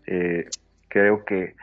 Eh, 0.07 0.47
creo 0.87 1.25
que 1.25 1.55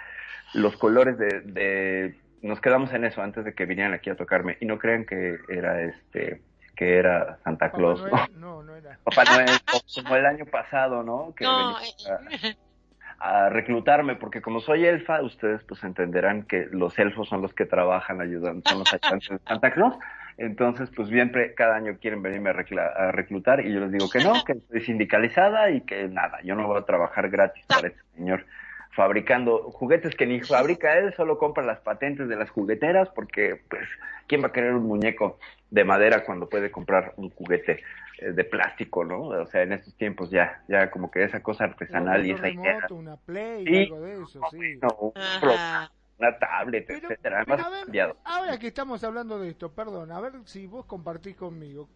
los 0.55 0.77
colores 0.77 1.17
de, 1.19 2.15
nos 2.43 2.61
quedamos 2.61 2.93
en 2.93 3.05
eso 3.05 3.23
antes 3.23 3.45
de 3.45 3.55
que 3.55 3.65
vinieran 3.65 3.95
aquí 3.95 4.11
a 4.11 4.17
tocarme 4.17 4.59
y 4.61 4.67
no 4.67 4.79
crean 4.79 5.07
que 5.07 5.39
era 5.49 5.83
este 5.83 6.43
que 6.77 6.97
era 6.97 7.39
Santa 7.45 7.71
Claus, 7.71 8.03
¿no? 8.39 8.63
No, 8.63 8.77
era. 8.77 8.99
Papá 9.05 9.25
Noel, 9.25 9.51
como 9.95 10.17
el 10.17 10.27
año 10.27 10.47
pasado, 10.47 11.03
¿no? 11.03 11.35
Que 11.35 11.45
no, 11.45 11.77
a 11.77 11.81
reclutarme, 13.51 14.17
porque 14.17 14.41
como 14.41 14.61
soy 14.61 14.85
elfa, 14.85 15.23
ustedes 15.23 15.63
pues 15.65 15.83
entenderán 15.85 16.43
que 16.43 16.67
los 16.71 16.99
elfos 16.99 17.29
son 17.29 17.43
los 17.43 17.55
que 17.55 17.67
trabajan 17.67 18.21
ayudando, 18.21 18.63
son 18.69 18.81
los 18.81 18.93
ayudantes 18.93 19.31
de 19.31 19.39
Santa 19.47 19.71
Claus. 19.73 19.97
Entonces, 20.39 20.91
pues 20.97 21.09
siempre 21.09 21.55
cada 21.55 21.77
año 21.77 21.99
quieren 22.01 22.23
venirme 22.23 22.51
a, 22.51 23.13
reclutar 23.13 23.65
y 23.65 23.73
yo 23.73 23.81
les 23.81 23.93
digo 23.93 24.09
que 24.11 24.25
no, 24.25 24.33
que 24.45 24.53
estoy 24.53 24.81
sindicalizada 24.81 25.71
y 25.71 25.83
que 25.83 26.09
nada, 26.09 26.39
yo 26.43 26.55
no 26.55 26.67
voy 26.67 26.79
a 26.79 26.85
trabajar 26.85 27.29
gratis 27.29 27.65
para 27.67 27.89
este 27.89 28.01
señor 28.17 28.45
fabricando 28.93 29.71
juguetes 29.71 30.15
que 30.15 30.27
ni 30.27 30.41
fabrica 30.41 30.99
él, 30.99 31.15
solo 31.15 31.39
compra 31.39 31.65
las 31.65 31.81
patentes 31.81 32.29
de 32.29 32.37
las 32.37 32.51
jugueteras 32.51 33.09
porque 33.15 33.61
pues 33.69 33.89
quién 34.27 34.43
va 34.43 34.49
a 34.49 34.53
querer 34.53 34.75
un 34.75 34.87
muñeco 34.87 35.39
de 35.71 35.85
madera 35.85 36.25
cuando 36.25 36.49
puede 36.49 36.71
comprar 36.71 37.15
un 37.17 37.31
juguete 37.31 37.83
de 38.31 38.45
plástico, 38.45 39.05
¿no? 39.05 39.23
O 39.23 39.47
sea, 39.47 39.63
en 39.63 39.73
estos 39.73 39.95
tiempos 39.97 40.31
ya, 40.31 40.63
ya 40.69 40.91
como 40.91 41.11
que 41.11 41.25
esa 41.25 41.43
cosa 41.43 41.65
artesanal 41.65 42.25
y 42.25 42.33
esa 42.33 42.49
idea. 42.49 42.87
Una 42.91 43.17
Play, 43.17 43.85
algo 43.85 44.01
de 44.01 44.23
eso, 44.23 44.41
sí. 44.51 44.79
una 46.19 46.39
tablet, 46.39 46.89
etcétera. 46.89 47.45
Además, 47.47 48.17
ahora 48.25 48.59
que 48.59 48.69
estamos 48.69 49.03
hablando 49.05 49.39
de 49.39 49.51
esto, 49.51 49.73
perdón, 49.73 50.13
a 50.13 50.21
ver 50.21 50.33
si 50.45 50.67
vos 50.67 50.87
compartís 50.87 51.37
conmigo. 51.37 51.89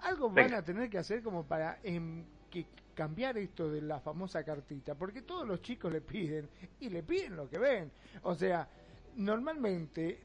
Algo 0.00 0.30
van 0.30 0.54
a 0.54 0.62
tener 0.62 0.88
que 0.88 0.98
hacer 0.98 1.22
como 1.22 1.44
para 1.44 1.78
em, 1.82 2.24
que 2.50 2.66
cambiar 2.94 3.36
esto 3.38 3.70
de 3.70 3.82
la 3.82 4.00
famosa 4.00 4.44
cartita, 4.44 4.94
porque 4.94 5.22
todos 5.22 5.46
los 5.46 5.60
chicos 5.60 5.92
le 5.92 6.00
piden 6.00 6.48
y 6.80 6.88
le 6.88 7.02
piden 7.02 7.36
lo 7.36 7.48
que 7.48 7.58
ven. 7.58 7.90
O 8.22 8.34
sea, 8.34 8.68
normalmente 9.16 10.22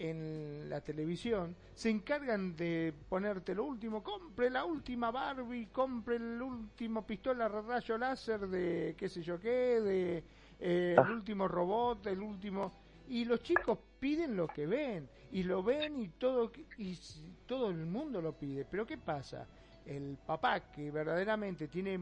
en 0.00 0.70
la 0.70 0.80
televisión 0.80 1.54
se 1.74 1.90
encargan 1.90 2.56
de 2.56 2.92
ponerte 3.08 3.54
lo 3.54 3.64
último, 3.64 4.02
compre 4.02 4.48
la 4.48 4.64
última 4.64 5.10
Barbie, 5.10 5.66
compre 5.66 6.16
el 6.16 6.40
último 6.40 7.06
pistola 7.06 7.48
rayo 7.48 7.98
láser 7.98 8.48
de 8.48 8.94
qué 8.96 9.08
sé 9.10 9.22
yo 9.22 9.38
qué, 9.38 9.80
de 9.80 10.24
eh, 10.58 10.94
el 10.96 10.98
ah. 10.98 11.10
último 11.12 11.46
robot, 11.46 12.06
el 12.06 12.20
último 12.20 12.72
y 13.08 13.26
los 13.26 13.42
chicos 13.42 13.78
piden 13.98 14.36
lo 14.36 14.46
que 14.48 14.66
ven 14.66 15.06
y 15.32 15.42
lo 15.42 15.62
ven 15.62 16.00
y 16.00 16.08
todo 16.08 16.50
y 16.78 16.98
todo 17.46 17.68
el 17.68 17.84
mundo 17.84 18.22
lo 18.22 18.32
pide, 18.32 18.64
pero 18.64 18.86
¿qué 18.86 18.96
pasa? 18.96 19.46
El 19.84 20.16
papá 20.24 20.70
que 20.72 20.90
verdaderamente 20.90 21.68
tiene 21.68 21.98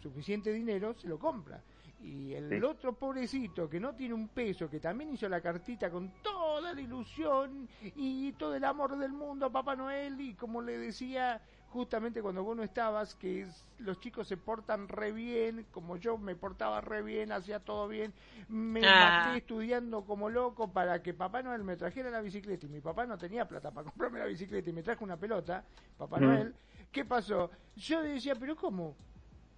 suficiente 0.00 0.52
dinero 0.52 0.94
se 0.94 1.08
lo 1.08 1.18
compra 1.18 1.60
y 2.04 2.34
el 2.34 2.62
otro 2.64 2.92
pobrecito 2.92 3.68
que 3.68 3.80
no 3.80 3.94
tiene 3.94 4.12
un 4.12 4.28
peso, 4.28 4.68
que 4.68 4.78
también 4.78 5.14
hizo 5.14 5.26
la 5.26 5.40
cartita 5.40 5.90
con 5.90 6.12
toda 6.22 6.74
la 6.74 6.80
ilusión 6.80 7.66
y 7.80 8.32
todo 8.32 8.54
el 8.54 8.64
amor 8.64 8.98
del 8.98 9.12
mundo 9.12 9.46
a 9.46 9.50
Papá 9.50 9.74
Noel, 9.74 10.20
y 10.20 10.34
como 10.34 10.60
le 10.60 10.76
decía 10.76 11.40
justamente 11.70 12.22
cuando 12.22 12.44
vos 12.44 12.56
no 12.56 12.62
estabas, 12.62 13.14
que 13.14 13.48
los 13.78 13.98
chicos 13.98 14.28
se 14.28 14.36
portan 14.36 14.86
re 14.86 15.12
bien, 15.12 15.66
como 15.72 15.96
yo 15.96 16.18
me 16.18 16.36
portaba 16.36 16.80
re 16.82 17.02
bien, 17.02 17.32
hacía 17.32 17.58
todo 17.58 17.88
bien, 17.88 18.12
me 18.48 18.86
ah. 18.86 19.24
maté 19.24 19.38
estudiando 19.38 20.04
como 20.04 20.28
loco 20.28 20.70
para 20.70 21.02
que 21.02 21.14
Papá 21.14 21.42
Noel 21.42 21.64
me 21.64 21.76
trajera 21.76 22.10
la 22.10 22.20
bicicleta 22.20 22.66
y 22.66 22.68
mi 22.68 22.80
papá 22.80 23.06
no 23.06 23.16
tenía 23.16 23.48
plata 23.48 23.70
para 23.72 23.90
comprarme 23.90 24.18
la 24.18 24.26
bicicleta 24.26 24.68
y 24.68 24.72
me 24.74 24.82
trajo 24.82 25.04
una 25.04 25.16
pelota, 25.16 25.64
Papá 25.96 26.18
mm. 26.18 26.22
Noel, 26.22 26.54
¿qué 26.92 27.06
pasó? 27.06 27.50
Yo 27.74 28.02
decía, 28.02 28.34
pero 28.36 28.54
¿cómo? 28.54 28.94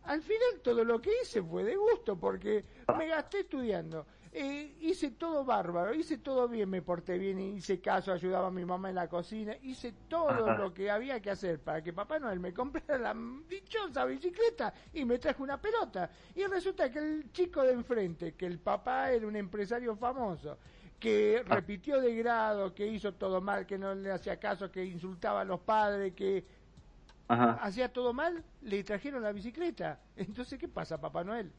Al 0.06 0.22
final 0.22 0.60
todo 0.62 0.84
lo 0.84 1.00
que 1.00 1.10
hice 1.22 1.42
fue 1.42 1.64
de 1.64 1.76
gusto 1.76 2.16
porque 2.18 2.64
me 2.96 3.08
gasté 3.08 3.40
estudiando. 3.40 4.06
Eh, 4.38 4.76
hice 4.80 5.12
todo 5.12 5.46
bárbaro, 5.46 5.94
hice 5.94 6.18
todo 6.18 6.46
bien, 6.46 6.68
me 6.68 6.82
porté 6.82 7.16
bien, 7.16 7.38
hice 7.38 7.80
caso, 7.80 8.12
ayudaba 8.12 8.48
a 8.48 8.50
mi 8.50 8.66
mamá 8.66 8.90
en 8.90 8.96
la 8.96 9.08
cocina, 9.08 9.56
hice 9.62 9.94
todo 10.08 10.54
lo 10.58 10.74
que 10.74 10.90
había 10.90 11.20
que 11.20 11.30
hacer 11.30 11.58
para 11.58 11.82
que 11.82 11.94
Papá 11.94 12.18
Noel 12.18 12.38
me 12.38 12.52
comprara 12.52 12.98
la 12.98 13.16
dichosa 13.48 14.04
bicicleta 14.04 14.74
y 14.92 15.06
me 15.06 15.18
trajo 15.18 15.42
una 15.42 15.58
pelota. 15.58 16.10
Y 16.34 16.44
resulta 16.44 16.90
que 16.90 16.98
el 16.98 17.32
chico 17.32 17.62
de 17.62 17.72
enfrente, 17.72 18.34
que 18.34 18.44
el 18.44 18.58
papá 18.58 19.10
era 19.10 19.26
un 19.26 19.36
empresario 19.36 19.96
famoso, 19.96 20.58
que 21.00 21.42
repitió 21.46 22.00
de 22.00 22.14
grado, 22.16 22.74
que 22.74 22.86
hizo 22.86 23.14
todo 23.14 23.40
mal, 23.40 23.66
que 23.66 23.78
no 23.78 23.94
le 23.94 24.10
hacía 24.10 24.38
caso, 24.38 24.70
que 24.70 24.84
insultaba 24.84 25.40
a 25.40 25.44
los 25.44 25.60
padres, 25.60 26.12
que 26.14 26.44
Hacía 27.28 27.92
todo 27.92 28.12
mal, 28.12 28.44
le 28.62 28.84
trajeron 28.84 29.22
la 29.22 29.32
bicicleta. 29.32 29.98
Entonces, 30.16 30.58
¿qué 30.58 30.68
pasa, 30.68 31.00
Papá 31.00 31.24
Noel? 31.24 31.50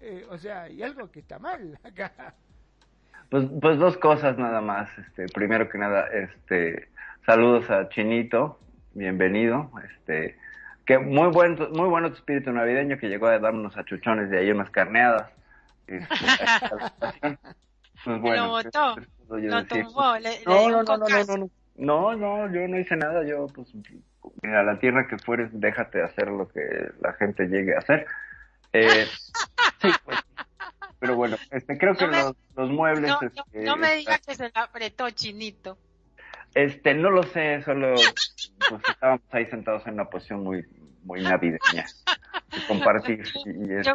Eh, 0.00 0.26
o 0.28 0.38
sea, 0.38 0.62
hay 0.62 0.82
algo 0.82 1.10
que 1.10 1.20
está 1.20 1.38
mal 1.38 1.78
acá. 1.84 2.34
Pues, 3.30 3.46
pues 3.60 3.78
dos 3.78 3.96
cosas 3.96 4.38
nada 4.38 4.60
más. 4.60 4.88
Este, 4.98 5.26
primero 5.26 5.68
que 5.68 5.78
nada, 5.78 6.06
este, 6.08 6.90
saludos 7.24 7.68
a 7.70 7.88
Chinito, 7.88 8.58
bienvenido. 8.94 9.70
Este, 9.84 10.38
que 10.84 10.98
muy 10.98 11.28
buen, 11.28 11.58
muy 11.72 11.88
bueno 11.88 12.10
tu 12.10 12.16
espíritu 12.16 12.52
navideño 12.52 12.98
que 12.98 13.08
llegó 13.08 13.26
a 13.26 13.38
darnos 13.38 13.76
a 13.76 13.84
chuchones 13.84 14.30
de 14.30 14.38
ahí 14.38 14.50
unas 14.50 14.70
carneadas. 14.70 15.32
Este, 15.88 16.06
pues 18.04 18.20
bueno, 18.20 18.50
votó, 18.50 18.96
no, 19.28 19.62
no, 19.62 21.50
no, 21.76 22.16
no, 22.16 22.52
yo 22.52 22.68
no 22.68 22.78
hice 22.78 22.96
nada, 22.96 23.24
yo 23.24 23.46
pues 23.48 23.68
a 24.42 24.62
la 24.62 24.78
tierra 24.78 25.06
que 25.08 25.18
fueres, 25.18 25.50
déjate 25.52 26.02
hacer 26.02 26.28
lo 26.28 26.48
que 26.48 26.60
la 27.00 27.12
gente 27.14 27.46
llegue 27.46 27.74
a 27.74 27.78
hacer. 27.78 28.06
Eh, 28.72 29.06
sí, 29.82 29.88
pues, 30.04 30.18
pero 30.98 31.16
bueno, 31.16 31.36
este, 31.50 31.76
creo 31.78 31.94
que 31.94 32.06
los, 32.06 32.34
los, 32.56 32.70
muebles... 32.70 33.10
No, 33.10 33.20
este, 33.22 33.64
no, 33.64 33.76
me 33.76 33.96
digas 33.96 34.20
que 34.26 34.34
se 34.34 34.44
lo 34.44 34.60
apretó, 34.60 35.10
chinito. 35.10 35.78
Este, 36.54 36.94
no 36.94 37.10
lo 37.10 37.22
sé, 37.22 37.62
solo 37.62 37.94
pues, 37.94 38.82
estábamos 38.88 39.22
ahí 39.30 39.46
sentados 39.46 39.86
en 39.86 39.94
una 39.94 40.06
posición 40.06 40.42
muy 40.42 40.64
muy 41.06 41.22
navideña. 41.22 41.86
Y 42.52 42.60
compartir 42.68 43.24
y, 43.44 43.72
este 43.74 43.90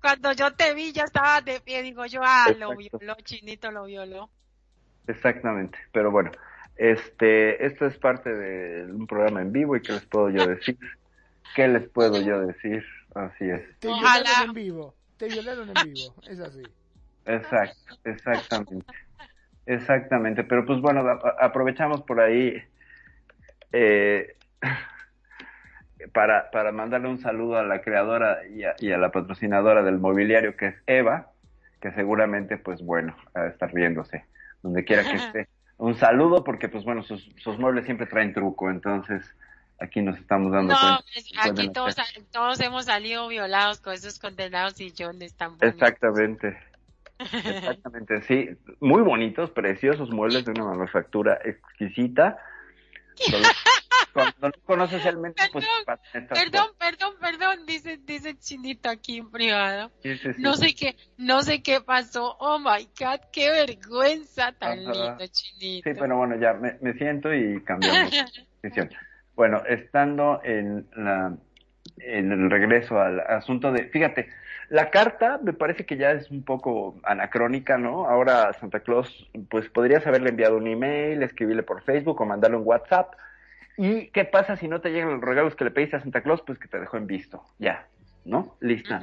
cuando 0.00 0.32
yo 0.32 0.52
te 0.52 0.74
vi 0.74 0.92
ya 0.92 1.04
estaba 1.04 1.40
de 1.40 1.60
pie, 1.60 1.80
digo 1.80 2.04
yo, 2.06 2.20
ah, 2.24 2.48
lo 2.58 2.76
violó, 2.76 3.14
Chinito 3.22 3.70
lo 3.70 3.84
violó. 3.84 4.28
Exactamente, 5.06 5.78
pero 5.92 6.10
bueno, 6.10 6.32
este, 6.82 7.64
esto 7.64 7.86
es 7.86 7.96
parte 7.96 8.28
de 8.34 8.92
un 8.92 9.06
programa 9.06 9.40
en 9.40 9.52
vivo 9.52 9.76
y 9.76 9.82
¿qué 9.82 9.92
les 9.92 10.04
puedo 10.04 10.30
yo 10.30 10.44
decir? 10.48 10.76
¿Qué 11.54 11.68
les 11.68 11.88
puedo 11.88 12.20
yo 12.20 12.44
decir? 12.44 12.84
Así 13.14 13.48
es. 13.48 13.62
Te 13.78 13.86
violaron 13.86 14.48
en 14.48 14.52
vivo, 14.52 14.94
te 15.16 15.28
violaron 15.28 15.68
en 15.68 15.92
vivo, 15.92 16.12
es 16.28 16.40
así. 16.40 16.62
Exacto, 17.24 17.94
exactamente. 18.02 18.84
Exactamente, 19.64 20.42
pero 20.42 20.66
pues 20.66 20.80
bueno, 20.80 21.20
aprovechamos 21.38 22.02
por 22.02 22.18
ahí 22.18 22.60
eh, 23.70 24.34
para, 26.12 26.50
para 26.50 26.72
mandarle 26.72 27.06
un 27.06 27.20
saludo 27.20 27.58
a 27.58 27.62
la 27.62 27.80
creadora 27.80 28.40
y 28.48 28.64
a, 28.64 28.98
la 28.98 29.12
patrocinadora 29.12 29.84
del 29.84 30.00
mobiliario 30.00 30.56
que 30.56 30.66
es 30.66 30.74
Eva, 30.88 31.30
que 31.80 31.92
seguramente, 31.92 32.56
pues 32.56 32.82
bueno, 32.82 33.16
a 33.34 33.46
estar 33.46 33.72
riéndose 33.72 34.24
donde 34.64 34.84
quiera 34.84 35.04
que 35.04 35.14
esté. 35.26 35.48
Un 35.78 35.94
saludo 35.96 36.44
porque, 36.44 36.68
pues 36.68 36.84
bueno, 36.84 37.02
sus, 37.02 37.28
sus 37.42 37.58
muebles 37.58 37.84
siempre 37.84 38.06
traen 38.06 38.32
truco, 38.32 38.70
entonces 38.70 39.24
aquí 39.80 40.00
nos 40.00 40.16
estamos 40.16 40.52
dando 40.52 40.74
no, 40.74 41.00
aquí 41.40 41.68
todos, 41.70 41.96
todos 42.30 42.60
hemos 42.60 42.84
salido 42.84 43.28
violados 43.28 43.80
con 43.80 43.92
esos 43.92 44.18
condenados 44.18 44.74
sillones 44.74 45.34
tan 45.34 45.58
bonitos. 45.58 45.68
Exactamente. 45.68 46.56
Exactamente, 47.18 48.22
sí. 48.22 48.50
Muy 48.80 49.02
bonitos, 49.02 49.50
preciosos 49.50 50.10
muebles 50.10 50.44
de 50.44 50.52
una 50.52 50.64
manufactura 50.64 51.38
exquisita. 51.44 52.38
Cuando 54.12 54.48
no 54.48 54.52
conoces 54.64 55.02
realmente, 55.02 55.42
pues... 55.52 55.66
Perdón, 56.12 56.68
perdón, 56.78 57.14
perdón, 57.20 57.66
dice, 57.66 57.98
dice 58.04 58.36
Chinito 58.38 58.90
aquí 58.90 59.18
en 59.18 59.30
privado. 59.30 59.90
No 60.38 60.54
sé 60.54 60.74
qué, 60.74 60.96
no 61.16 61.42
sé 61.42 61.62
qué 61.62 61.80
pasó. 61.80 62.36
Oh 62.38 62.58
my 62.58 62.88
God, 62.98 63.20
qué 63.32 63.50
vergüenza 63.50 64.52
tan 64.52 64.78
lindo, 64.78 65.26
Chinito. 65.30 65.90
Sí, 65.90 65.96
pero 65.98 66.16
bueno, 66.16 66.36
ya 66.38 66.52
me, 66.54 66.76
me 66.80 66.92
siento 66.94 67.32
y 67.32 67.62
cambiamos 67.62 68.12
Bueno, 69.34 69.62
estando 69.66 70.40
en 70.44 70.86
la, 70.94 71.34
en 71.96 72.32
el 72.32 72.50
regreso 72.50 73.00
al 73.00 73.20
asunto 73.20 73.72
de, 73.72 73.84
fíjate, 73.84 74.28
la 74.68 74.90
carta 74.90 75.38
me 75.42 75.52
parece 75.52 75.84
que 75.84 75.96
ya 75.96 76.12
es 76.12 76.30
un 76.30 76.44
poco 76.44 76.98
anacrónica, 77.04 77.78
¿no? 77.78 78.08
Ahora 78.08 78.52
Santa 78.54 78.80
Claus, 78.80 79.28
pues 79.50 79.68
podrías 79.68 80.06
haberle 80.06 80.30
enviado 80.30 80.56
un 80.56 80.66
email, 80.66 81.22
escribirle 81.22 81.62
por 81.62 81.82
Facebook 81.82 82.20
o 82.20 82.24
mandarle 82.24 82.56
un 82.56 82.66
WhatsApp 82.66 83.14
¿Y 83.76 84.08
qué 84.08 84.24
pasa 84.24 84.56
si 84.56 84.68
no 84.68 84.80
te 84.80 84.90
llegan 84.90 85.10
los 85.10 85.20
regalos 85.20 85.56
que 85.56 85.64
le 85.64 85.70
pediste 85.70 85.96
a 85.96 86.00
Santa 86.00 86.22
Claus? 86.22 86.42
Pues 86.42 86.58
que 86.58 86.68
te 86.68 86.78
dejó 86.78 86.96
en 86.96 87.06
visto, 87.06 87.42
ya, 87.58 87.86
¿no? 88.24 88.56
Lista. 88.60 89.00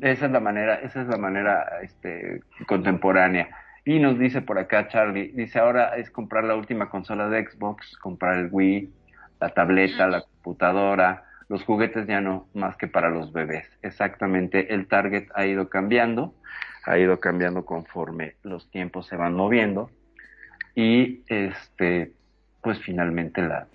Esa 0.00 0.26
es 0.26 0.32
la 0.32 0.40
manera, 0.40 0.74
esa 0.76 1.02
es 1.02 1.08
la 1.08 1.16
manera 1.16 1.80
este, 1.82 2.40
contemporánea. 2.66 3.48
Y 3.84 3.98
nos 3.98 4.18
dice 4.18 4.40
por 4.40 4.58
acá 4.58 4.88
Charlie, 4.88 5.32
dice 5.34 5.58
ahora 5.58 5.96
es 5.96 6.10
comprar 6.10 6.44
la 6.44 6.56
última 6.56 6.88
consola 6.88 7.28
de 7.28 7.46
Xbox, 7.46 7.96
comprar 7.98 8.38
el 8.38 8.48
Wii, 8.50 8.90
la 9.40 9.50
tableta, 9.50 10.06
la 10.06 10.22
computadora, 10.22 11.24
los 11.48 11.64
juguetes 11.64 12.06
ya 12.06 12.20
no 12.20 12.48
más 12.54 12.76
que 12.76 12.88
para 12.88 13.10
los 13.10 13.32
bebés. 13.32 13.66
Exactamente, 13.82 14.72
el 14.72 14.88
target 14.88 15.28
ha 15.34 15.44
ido 15.44 15.68
cambiando, 15.68 16.34
ha 16.86 16.98
ido 16.98 17.20
cambiando 17.20 17.64
conforme 17.66 18.36
los 18.42 18.70
tiempos 18.70 19.06
se 19.06 19.16
van 19.16 19.34
moviendo 19.34 19.90
y 20.74 21.22
este 21.28 22.12
pues 22.64 22.80
finalmente 22.80 23.42
la, 23.42 23.66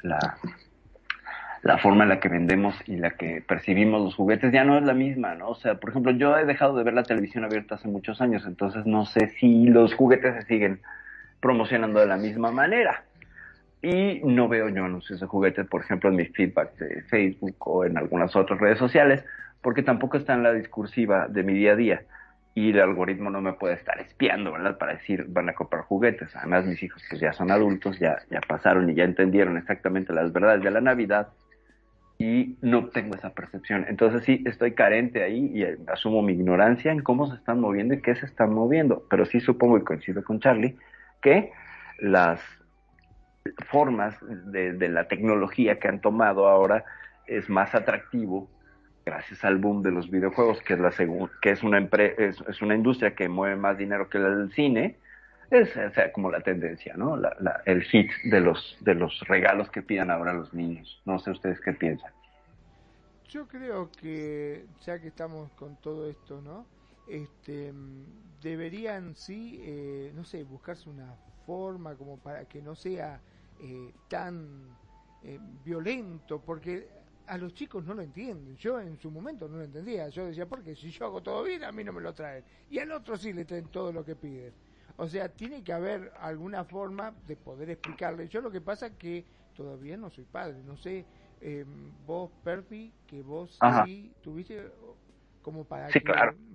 la, 1.62 1.78
forma 1.78 2.04
en 2.04 2.10
la 2.10 2.20
que 2.20 2.28
vendemos 2.28 2.76
y 2.88 2.98
la 2.98 3.12
que 3.12 3.44
percibimos 3.48 4.02
los 4.02 4.16
juguetes 4.16 4.52
ya 4.52 4.64
no 4.64 4.78
es 4.80 4.84
la 4.84 4.96
misma, 4.96 5.36
¿no? 5.36 5.50
O 5.50 5.56
sea, 5.56 5.76
por 5.76 5.92
ejemplo, 5.92 6.12
yo 6.12 6.36
he 6.36 6.46
dejado 6.46 6.76
de 6.76 6.84
ver 6.84 6.96
la 6.96 7.04
televisión 7.04 7.46
abierta 7.46 7.76
hace 7.76 7.88
muchos 7.88 8.20
años, 8.20 8.44
entonces 8.48 8.88
no 8.88 9.06
sé 9.06 9.30
si 9.40 9.66
los 9.66 9.94
juguetes 9.94 10.34
se 10.34 10.42
siguen 10.48 10.82
promocionando 11.40 12.00
de 12.00 12.08
la 12.08 12.18
misma 12.18 12.52
manera. 12.52 13.04
Y 13.82 14.22
no 14.24 14.50
veo 14.50 14.68
yo 14.70 14.84
anuncios 14.84 15.20
de 15.20 15.28
juguetes, 15.28 15.68
por 15.68 15.82
ejemplo, 15.82 16.10
en 16.10 16.16
mi 16.16 16.26
feedback 16.26 16.76
de 16.78 17.04
Facebook 17.04 17.56
o 17.60 17.86
en 17.86 17.98
algunas 17.98 18.36
otras 18.36 18.60
redes 18.60 18.80
sociales, 18.80 19.24
porque 19.62 19.84
tampoco 19.84 20.18
está 20.18 20.34
en 20.34 20.44
la 20.44 20.52
discursiva 20.52 21.28
de 21.28 21.44
mi 21.44 21.54
día 21.54 21.74
a 21.74 21.76
día 21.76 22.02
y 22.56 22.72
el 22.72 22.80
algoritmo 22.80 23.30
no 23.30 23.42
me 23.42 23.54
puede 23.54 23.76
estar 23.76 24.00
espiando, 24.00 24.52
¿verdad? 24.52 24.78
Para 24.78 24.94
decir, 24.94 25.26
van 25.30 25.50
a 25.50 25.54
comprar 25.54 25.84
juguetes. 25.84 26.36
Además, 26.36 26.66
mis 26.66 26.82
hijos 26.82 27.02
que 27.10 27.18
ya 27.18 27.32
son 27.32 27.52
adultos, 27.52 28.00
ya, 28.00 28.18
ya 28.30 28.42
pasaron 28.42 28.90
y 28.90 28.96
ya 28.96 29.04
entendieron 29.04 29.58
exactamente 29.58 30.14
las 30.14 30.34
verdades 30.34 30.64
de 30.64 30.72
la 30.72 30.82
Navidad 30.82 31.30
y 32.18 32.58
no 32.62 32.88
tengo 32.90 33.16
esa 33.16 33.30
percepción. 33.30 33.86
Entonces 33.88 34.24
sí, 34.24 34.44
estoy 34.46 34.74
carente 34.74 35.24
ahí 35.24 35.52
y 35.54 35.64
asumo 35.90 36.22
mi 36.22 36.34
ignorancia 36.34 36.92
en 36.92 37.02
cómo 37.02 37.30
se 37.30 37.36
están 37.36 37.62
moviendo 37.62 37.94
y 37.94 38.02
qué 38.02 38.16
se 38.16 38.26
están 38.26 38.54
moviendo. 38.54 39.06
Pero 39.10 39.26
sí 39.26 39.40
supongo 39.40 39.78
y 39.78 39.84
coincido 39.84 40.24
con 40.24 40.40
Charlie 40.42 40.76
que 41.22 41.52
las 42.00 42.42
formas 43.68 44.18
de, 44.52 44.74
de 44.74 44.90
la 44.90 45.08
tecnología 45.08 45.80
que 45.80 45.88
han 45.88 46.02
tomado 46.02 46.50
ahora 46.50 46.84
es 47.26 47.50
más 47.50 47.74
atractivo 47.74 48.50
gracias 49.10 49.44
al 49.44 49.58
boom 49.58 49.82
de 49.82 49.92
los 49.92 50.10
videojuegos, 50.10 50.62
que 50.62 50.74
es 50.74 50.80
la 50.80 50.92
que 51.42 51.50
es 51.50 51.64
una 51.64 51.80
es, 51.80 52.42
es, 52.48 52.62
una 52.62 52.76
industria 52.76 53.16
que 53.16 53.28
mueve 53.28 53.56
más 53.56 53.78
dinero 53.78 54.08
que 54.08 54.20
la 54.20 54.30
del 54.30 54.52
cine, 54.54 54.98
es 55.50 55.72
sea, 55.74 56.12
como 56.12 56.30
la 56.30 56.42
tendencia, 56.42 56.94
¿no? 56.96 57.18
La, 57.18 57.62
el 57.66 57.82
hit 57.84 58.12
de 58.26 58.40
los 58.40 58.78
de 58.82 58.94
los 58.94 59.20
regalos 59.22 59.72
que 59.72 59.82
pidan 59.82 60.12
ahora 60.12 60.34
los 60.34 60.54
niños. 60.54 61.02
No 61.06 61.18
sé 61.18 61.32
ustedes 61.32 61.60
qué 61.62 61.74
piensan. 61.74 62.12
Yo 63.28 63.48
creo 63.48 63.90
que 63.92 64.66
ya 64.86 65.00
que 65.00 65.08
estamos 65.08 65.52
con 65.54 65.76
todo 65.78 66.08
esto, 66.08 66.42
¿no? 66.42 66.68
Este 67.08 67.74
deberían 68.42 69.16
sí, 69.16 69.60
eh, 69.64 70.12
no 70.16 70.24
sé, 70.24 70.44
buscarse 70.44 70.88
una 70.88 71.16
forma 71.48 71.96
como 71.96 72.18
para 72.18 72.46
que 72.46 72.62
no 72.62 72.76
sea 72.76 73.20
eh, 73.60 73.92
tan 74.08 74.68
eh, 75.24 75.40
violento, 75.66 76.40
porque 76.40 76.88
a 77.30 77.38
los 77.38 77.54
chicos 77.54 77.86
no 77.86 77.94
lo 77.94 78.02
entienden. 78.02 78.56
Yo 78.58 78.80
en 78.80 79.00
su 79.00 79.12
momento 79.12 79.48
no 79.48 79.58
lo 79.58 79.64
entendía. 79.64 80.10
Yo 80.10 80.26
decía, 80.26 80.48
porque 80.48 80.76
si 80.76 80.90
yo 80.90 81.06
hago 81.06 81.22
todo 81.22 81.44
bien, 81.44 81.64
a 81.64 81.72
mí 81.72 81.84
no 81.84 81.94
me 81.94 82.02
lo 82.02 82.14
traen. 82.14 82.44
Y 82.70 82.80
al 82.80 82.92
otro 82.92 83.16
sí 83.18 83.32
le 83.32 83.46
traen 83.46 83.68
todo 83.68 83.94
lo 83.94 84.04
que 84.04 84.16
piden. 84.16 84.52
O 84.98 85.08
sea, 85.08 85.30
tiene 85.30 85.64
que 85.64 85.72
haber 85.72 86.12
alguna 86.20 86.64
forma 86.66 87.14
de 87.28 87.36
poder 87.36 87.70
explicarle. 87.70 88.28
Yo 88.28 88.42
lo 88.42 88.50
que 88.50 88.62
pasa 88.62 88.88
es 88.88 88.94
que 88.94 89.24
todavía 89.56 89.96
no 89.96 90.10
soy 90.10 90.26
padre. 90.26 90.64
No 90.66 90.76
sé, 90.76 91.06
eh, 91.40 91.66
vos, 92.06 92.32
Perpi, 92.44 92.92
que 93.06 93.22
vos 93.22 93.58
sí 93.86 94.12
tuviste 94.22 94.72
como 95.44 95.64
para 95.64 95.88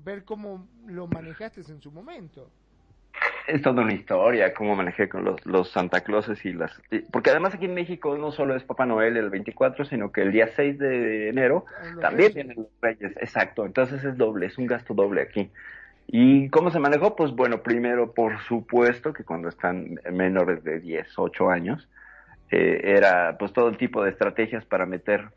ver 0.05 0.25
cómo 0.25 0.68
lo 0.87 1.07
manejaste 1.07 1.61
en 1.68 1.81
su 1.81 1.91
momento 1.91 2.51
es 3.47 3.62
toda 3.62 3.82
una 3.82 3.92
historia, 3.92 4.55
cómo 4.55 4.74
manejé 4.74 5.09
con 5.09 5.24
los, 5.24 5.45
los 5.47 5.70
Santa 5.70 6.01
Clauses 6.01 6.45
y 6.45 6.53
las... 6.53 6.80
Porque 7.11 7.30
además 7.30 7.55
aquí 7.55 7.66
en 7.66 7.74
México 7.74 8.16
no 8.16 8.32
solo 8.32 8.57
es 8.57 8.64
Papá 8.64 8.86
Noel 8.86 9.16
el 9.16 9.30
24, 9.30 9.84
sino 9.84 10.12
que 10.12 10.22
el 10.22 10.32
día 10.32 10.49
6 10.55 10.78
de 10.78 11.28
enero 11.28 11.66
también 12.01 12.32
vienen 12.34 12.57
los 12.57 12.66
Reyes. 12.80 13.12
Exacto, 13.16 13.66
entonces 13.66 14.03
es 14.05 14.16
doble, 14.16 14.47
es 14.47 14.59
un 14.59 14.66
gasto 14.66 14.95
doble 14.95 15.22
aquí. 15.22 15.51
¿Y 16.07 16.49
cómo 16.51 16.70
se 16.70 16.78
manejó? 16.78 17.16
Pues 17.16 17.32
bueno, 17.32 17.62
primero, 17.62 18.12
por 18.12 18.38
supuesto, 18.42 19.12
que 19.12 19.24
cuando 19.24 19.49
están 19.49 19.99
menores 20.11 20.62
de 20.64 20.80
10, 20.80 21.07
8 21.16 21.51
años, 21.51 21.88
eh, 22.51 22.80
era 22.84 23.36
pues 23.38 23.53
todo 23.53 23.68
el 23.68 23.76
tipo 23.76 24.03
de 24.05 24.11
estrategias 24.11 24.64
para 24.64 24.86
meter 24.86 25.28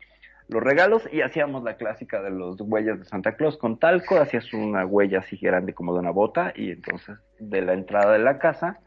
los 0.48 0.62
regalos 0.62 1.08
y 1.12 1.20
hacíamos 1.20 1.62
la 1.62 1.76
clásica 1.76 2.22
de 2.22 2.30
los 2.30 2.60
huellas 2.60 2.98
de 2.98 3.04
Santa 3.04 3.36
Claus 3.36 3.58
con 3.58 3.78
talco, 3.78 4.18
hacías 4.18 4.52
una 4.54 4.86
huella 4.86 5.20
así 5.20 5.36
grande 5.36 5.74
como 5.74 5.92
de 5.92 6.00
una 6.00 6.10
bota 6.10 6.52
y 6.56 6.70
entonces 6.70 7.18
de 7.38 7.62
la 7.62 7.74
entrada 7.74 8.12
de 8.12 8.18
la 8.18 8.38
casa 8.38 8.80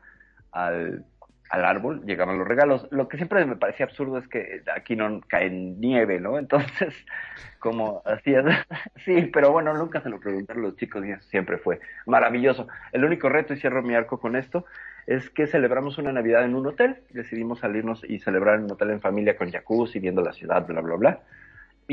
al, 0.51 1.05
al 1.51 1.65
árbol 1.65 2.03
llegaban 2.05 2.39
los 2.39 2.47
regalos. 2.47 2.87
Lo 2.91 3.07
que 3.07 3.17
siempre 3.17 3.45
me 3.45 3.57
parecía 3.57 3.85
absurdo 3.85 4.17
es 4.17 4.27
que 4.27 4.63
aquí 4.73 4.95
no 4.95 5.21
cae 5.27 5.49
nieve, 5.49 6.19
¿no? 6.19 6.39
Entonces, 6.39 6.95
como 7.59 8.01
hacías, 8.05 8.45
sí, 9.05 9.29
pero 9.33 9.51
bueno, 9.51 9.73
nunca 9.73 10.01
se 10.01 10.09
lo 10.09 10.19
preguntaron 10.19 10.63
los 10.63 10.77
chicos 10.77 11.05
y 11.05 11.11
eso 11.11 11.23
siempre 11.29 11.57
fue 11.57 11.79
maravilloso. 12.05 12.67
El 12.93 13.03
único 13.03 13.27
reto, 13.27 13.53
y 13.53 13.57
cierro 13.57 13.83
mi 13.83 13.93
arco 13.93 14.19
con 14.19 14.37
esto, 14.37 14.65
es 15.07 15.29
que 15.29 15.45
celebramos 15.45 15.97
una 15.97 16.13
Navidad 16.13 16.45
en 16.45 16.55
un 16.55 16.65
hotel, 16.67 17.01
decidimos 17.09 17.59
salirnos 17.59 18.01
y 18.07 18.19
celebrar 18.19 18.55
en 18.55 18.65
un 18.65 18.71
hotel 18.71 18.91
en 18.91 19.01
familia 19.01 19.35
con 19.35 19.51
jacuzzi, 19.51 19.99
viendo 19.99 20.21
la 20.21 20.31
ciudad, 20.31 20.65
bla, 20.65 20.79
bla, 20.79 20.95
bla. 20.95 21.19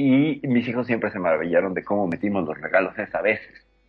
Y 0.01 0.40
mis 0.46 0.68
hijos 0.68 0.86
siempre 0.86 1.11
se 1.11 1.18
maravillaron 1.18 1.74
de 1.74 1.82
cómo 1.82 2.07
metimos 2.07 2.46
los 2.46 2.57
regalos 2.57 2.96
esa 2.96 3.20
vez. 3.20 3.40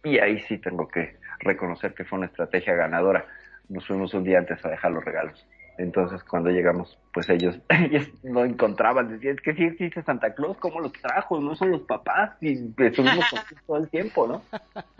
Y 0.03 0.17
ahí 0.17 0.39
sí 0.47 0.57
tengo 0.57 0.87
que 0.87 1.17
reconocer 1.37 1.93
que 1.93 2.03
fue 2.03 2.17
una 2.17 2.25
estrategia 2.25 2.73
ganadora. 2.73 3.27
Nos 3.67 3.85
fuimos 3.85 4.11
un 4.15 4.23
día 4.23 4.39
antes 4.39 4.65
a 4.65 4.69
dejar 4.69 4.91
los 4.91 5.05
regalos. 5.05 5.45
Entonces, 5.77 6.23
cuando 6.23 6.49
llegamos, 6.49 6.97
pues 7.13 7.29
ellos, 7.29 7.59
ellos 7.69 8.07
no 8.23 8.43
encontraban, 8.43 9.07
decían, 9.07 9.35
es 9.35 9.41
que 9.41 9.53
sí 9.53 9.65
existe 9.65 10.01
Santa 10.01 10.33
Claus, 10.33 10.57
¿cómo 10.57 10.79
los 10.79 10.93
trajo? 10.93 11.39
No 11.39 11.55
son 11.55 11.69
los 11.69 11.81
papás, 11.81 12.31
y 12.41 12.53
estuvimos 12.53 13.25
todo 13.67 13.77
el 13.77 13.87
tiempo, 13.89 14.25
¿no? 14.25 14.41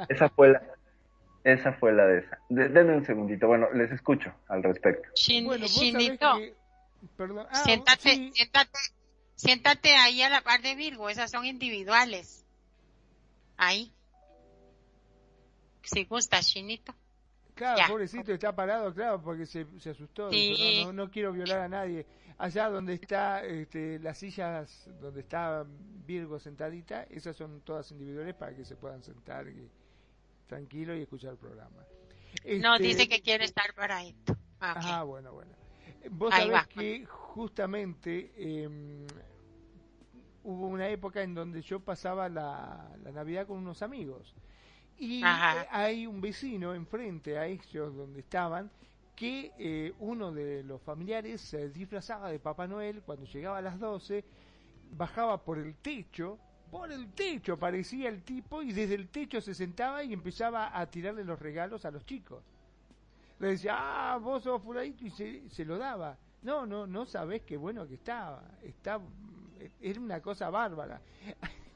Esa 0.09 0.29
fue 0.29 0.49
la, 0.49 0.61
esa 1.43 1.73
fue 1.73 1.91
la 1.91 2.05
de 2.05 2.19
esa. 2.19 2.37
denme 2.49 2.95
un 2.95 3.05
segundito, 3.05 3.47
bueno, 3.47 3.67
les 3.73 3.91
escucho 3.91 4.31
al 4.47 4.61
respecto. 4.61 5.09
bueno, 5.43 5.65
Chinito, 5.65 6.37
perdón. 7.17 7.47
Ah, 7.49 7.55
siéntate, 7.55 8.31
siéntate, 8.31 8.79
siéntate 9.39 9.95
ahí 9.95 10.21
a 10.21 10.29
la 10.29 10.41
par 10.41 10.61
de 10.61 10.75
Virgo, 10.75 11.09
esas 11.09 11.31
son 11.31 11.45
individuales. 11.45 12.45
Ahí. 13.55 13.91
Si 15.83 16.03
gusta, 16.03 16.41
Chinito. 16.41 16.93
Claro, 17.55 17.81
pobrecito, 17.87 18.33
está 18.33 18.53
parado, 18.55 18.93
claro, 18.93 19.21
porque 19.21 19.45
se, 19.45 19.65
se 19.79 19.89
asustó. 19.91 20.29
no, 20.31 20.93
no, 20.93 21.09
quiero 21.09 21.31
violar 21.33 21.59
a 21.59 21.69
nadie. 21.69 22.05
Allá 22.37 22.69
donde 22.69 22.93
está 22.93 23.43
este, 23.43 23.99
las 23.99 24.17
sillas, 24.17 24.89
donde 25.01 25.21
está 25.21 25.65
Virgo 26.05 26.39
sentadita, 26.39 27.03
esas 27.03 27.35
son 27.35 27.61
todas 27.61 27.91
individuales 27.91 28.35
para 28.35 28.55
que 28.55 28.63
se 28.63 28.75
puedan 28.75 29.03
sentar 29.03 29.45
tranquilo 30.47 30.95
y 30.95 31.01
escuchar 31.01 31.31
el 31.31 31.37
programa. 31.37 31.83
no, 32.59 32.75
este, 32.75 32.87
dice 32.87 33.09
que 33.09 33.21
quiere 33.21 33.45
estar 33.45 33.73
para 33.73 34.03
esto. 34.03 34.37
Ah, 34.59 35.03
bueno, 35.03 35.33
bueno. 35.33 35.51
Vos 36.11 36.33
sabés 36.33 36.67
que 36.67 37.05
justamente 37.05 38.31
em, 38.37 39.05
hubo 40.43 40.67
una 40.67 40.89
época 40.89 41.21
en 41.21 41.33
donde 41.33 41.61
yo 41.61 41.79
pasaba 41.79 42.29
la, 42.29 42.89
la 43.03 43.11
Navidad 43.11 43.47
con 43.47 43.57
unos 43.57 43.81
amigos. 43.81 44.35
Y 44.97 45.21
hay 45.23 46.05
un 46.05 46.19
vecino 46.19 46.73
enfrente 46.73 47.37
a 47.37 47.45
ellos 47.45 47.95
donde 47.95 48.19
estaban 48.19 48.69
que 49.15 49.51
eh, 49.57 49.93
uno 49.99 50.31
de 50.31 50.63
los 50.63 50.81
familiares 50.81 51.41
se 51.41 51.69
disfrazaba 51.69 52.31
de 52.31 52.39
Papá 52.39 52.67
Noel 52.67 53.01
cuando 53.01 53.25
llegaba 53.25 53.57
a 53.57 53.61
las 53.61 53.77
12, 53.77 54.23
bajaba 54.91 55.43
por 55.43 55.57
el 55.57 55.75
techo, 55.75 56.37
por 56.71 56.91
el 56.91 57.11
techo 57.11 57.57
parecía 57.59 58.07
el 58.07 58.23
tipo 58.23 58.61
y 58.61 58.71
desde 58.71 58.95
el 58.95 59.09
techo 59.09 59.41
se 59.41 59.53
sentaba 59.53 60.03
y 60.03 60.13
empezaba 60.13 60.77
a 60.77 60.85
tirarle 60.89 61.23
los 61.23 61.39
regalos 61.39 61.83
a 61.83 61.91
los 61.91 62.05
chicos. 62.05 62.43
Le 63.39 63.49
decía, 63.49 63.75
ah, 63.77 64.17
vos 64.17 64.43
sos 64.43 64.61
furadito 64.61 65.05
y 65.05 65.09
se, 65.09 65.49
se 65.49 65.65
lo 65.65 65.77
daba. 65.77 66.17
No, 66.41 66.65
no, 66.65 66.87
no 66.87 67.05
sabés 67.05 67.41
qué 67.43 67.57
bueno 67.57 67.87
que 67.87 67.95
estaba. 67.95 68.43
Está, 68.63 68.99
era 69.81 69.99
una 69.99 70.21
cosa 70.21 70.49
bárbara. 70.49 71.01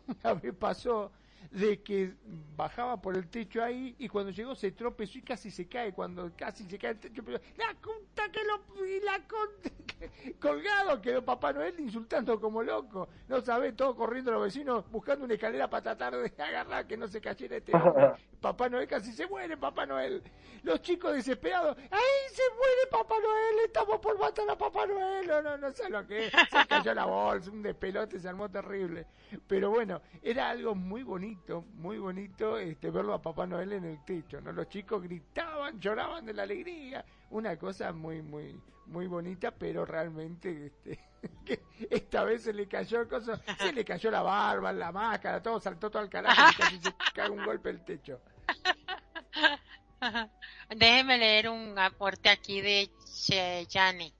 una 0.23 0.33
vez 0.33 0.53
pasó 0.55 1.11
de 1.51 1.81
que 1.81 2.13
bajaba 2.55 3.01
por 3.01 3.15
el 3.15 3.27
techo 3.29 3.63
ahí 3.63 3.95
y 3.99 4.07
cuando 4.07 4.31
llegó 4.31 4.55
se 4.55 4.71
tropezó 4.71 5.17
y 5.19 5.21
casi 5.21 5.51
se 5.51 5.67
cae, 5.67 5.93
cuando 5.93 6.31
casi 6.35 6.63
se 6.65 6.77
cae 6.77 6.91
el 6.91 6.99
techo, 6.99 7.21
la 7.23 7.75
conta 7.81 8.31
que 8.31 8.43
lo 8.43 8.61
la 9.05 9.27
colgado 10.39 11.01
quedó 11.01 11.23
Papá 11.23 11.53
Noel 11.53 11.79
insultando 11.79 12.39
como 12.39 12.63
loco, 12.63 13.09
no 13.27 13.41
sabe, 13.41 13.73
todo 13.73 13.95
corriendo 13.95 14.31
los 14.31 14.43
vecinos 14.43 14.89
buscando 14.91 15.25
una 15.25 15.33
escalera 15.35 15.69
para 15.69 15.83
tratar 15.83 16.17
de 16.17 16.31
agarrar 16.43 16.87
que 16.87 16.97
no 16.97 17.07
se 17.07 17.21
cayera 17.21 17.57
este 17.57 17.71
Papá 18.43 18.67
Noel 18.67 18.87
casi 18.87 19.13
se 19.13 19.25
muere, 19.25 19.55
Papá 19.55 19.85
Noel. 19.85 20.21
Los 20.63 20.81
chicos 20.81 21.13
desesperados, 21.13 21.77
¡ay, 21.77 22.33
se 22.33 22.41
muere 22.57 22.87
Papá 22.91 23.15
Noel! 23.15 23.65
Estamos 23.65 23.99
por 23.99 24.19
matar 24.19 24.49
a 24.49 24.57
Papá 24.57 24.85
Noel. 24.85 25.25
No, 25.27 25.41
no, 25.41 25.57
no 25.57 25.71
sé 25.71 25.89
lo 25.89 26.05
que 26.05 26.25
es. 26.25 26.31
Se 26.31 26.67
cayó 26.67 26.93
la 26.93 27.05
bolsa, 27.05 27.49
un 27.49 27.61
despelote, 27.61 28.19
se 28.19 28.27
armó 28.27 28.49
terrible. 28.49 29.07
Pero 29.47 29.69
bueno, 29.69 30.01
era 30.21 30.49
algo 30.49 30.75
muy 30.75 31.03
bonito, 31.03 31.63
muy 31.75 31.97
bonito 31.97 32.57
este, 32.57 32.91
verlo 32.91 33.13
a 33.13 33.21
Papá 33.21 33.47
Noel 33.47 33.71
en 33.73 33.85
el 33.85 34.03
techo, 34.03 34.41
¿no? 34.41 34.51
Los 34.51 34.67
chicos 34.67 35.01
gritaban, 35.01 35.79
lloraban 35.79 36.25
de 36.25 36.33
la 36.33 36.43
alegría. 36.43 37.05
Una 37.33 37.57
cosa 37.57 37.91
muy, 37.91 38.21
muy, 38.21 38.55
muy 38.85 39.07
bonita, 39.07 39.51
pero 39.51 39.85
realmente 39.85 40.67
este, 40.67 40.99
que 41.45 41.63
esta 41.89 42.23
vez 42.23 42.43
se 42.43 42.53
le 42.53 42.67
cayó 42.67 43.07
cosa, 43.09 43.41
se 43.57 43.73
le 43.73 43.83
cayó 43.83 44.11
la 44.11 44.21
barba, 44.21 44.71
la 44.71 44.91
máscara, 44.91 45.41
todo 45.41 45.59
saltó 45.59 45.89
todo 45.89 46.03
al 46.03 46.09
carajo 46.09 46.51
y 46.51 46.55
casi 46.55 46.79
se 46.79 46.93
cae 47.13 47.29
un 47.29 47.43
golpe 47.43 47.71
el 47.71 47.83
techo. 47.83 48.21
Déjeme 50.69 51.17
leer 51.17 51.49
un 51.49 51.77
aporte 51.79 52.29
aquí 52.29 52.61
de 52.61 52.91
Cheyane. 53.25 54.13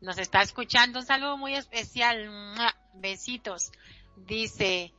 Nos 0.00 0.18
está 0.18 0.40
escuchando. 0.42 1.00
Un 1.00 1.06
saludo 1.06 1.36
muy 1.36 1.54
especial. 1.54 2.30
Besitos. 2.94 3.72
Dice, 4.16 4.92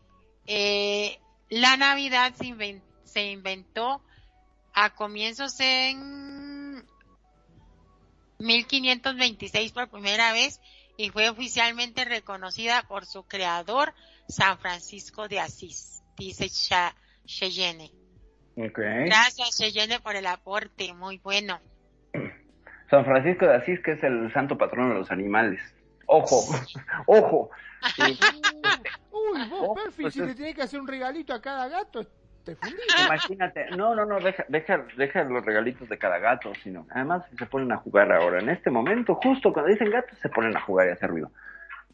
eh, 0.47 1.19
la 1.49 1.77
Navidad 1.77 2.33
se, 2.35 3.23
inventó 3.31 4.01
a 4.73 4.95
comienzos 4.95 5.59
en 5.59 6.50
1526 8.41 9.71
por 9.71 9.89
primera 9.89 10.33
vez 10.33 10.59
y 10.97 11.09
fue 11.09 11.29
oficialmente 11.29 12.05
reconocida 12.05 12.83
por 12.87 13.05
su 13.05 13.23
creador, 13.23 13.93
San 14.27 14.57
Francisco 14.59 15.27
de 15.27 15.39
Asís, 15.39 16.03
dice 16.17 16.47
Cheyenne. 17.25 17.91
Gracias, 18.55 19.57
Cheyenne, 19.57 19.99
por 19.99 20.15
el 20.15 20.27
aporte, 20.27 20.93
muy 20.93 21.17
bueno. 21.19 21.59
San 22.89 23.05
Francisco 23.05 23.45
de 23.45 23.55
Asís, 23.55 23.79
que 23.83 23.93
es 23.93 24.03
el 24.03 24.31
santo 24.33 24.57
patrón 24.57 24.89
de 24.89 24.95
los 24.95 25.11
animales. 25.11 25.61
Ojo, 26.05 26.43
ojo. 27.07 27.49
Uy, 29.11 29.49
vos, 29.49 29.69
Perfi, 29.75 30.03
pues 30.03 30.13
si 30.13 30.21
le 30.21 30.35
tenés 30.35 30.55
que 30.55 30.61
hacer 30.61 30.79
un 30.79 30.87
regalito 30.87 31.33
a 31.33 31.41
cada 31.41 31.67
gato, 31.67 32.05
Imagínate, 33.05 33.65
no, 33.77 33.95
no, 33.95 34.05
no, 34.05 34.19
deja, 34.19 34.45
deja, 34.47 34.85
deja 34.97 35.23
los 35.23 35.45
regalitos 35.45 35.87
de 35.89 35.97
cada 35.97 36.19
gato, 36.19 36.53
sino, 36.63 36.87
además 36.91 37.23
se 37.37 37.45
ponen 37.45 37.71
a 37.71 37.77
jugar 37.77 38.11
ahora. 38.11 38.39
En 38.39 38.49
este 38.49 38.69
momento, 38.69 39.15
justo 39.15 39.53
cuando 39.53 39.71
dicen 39.71 39.89
gatos, 39.89 40.17
se 40.19 40.29
ponen 40.29 40.55
a 40.55 40.61
jugar 40.61 40.87
y 40.87 40.89
a 40.91 40.93
hacer 40.93 41.09
ruido. 41.09 41.31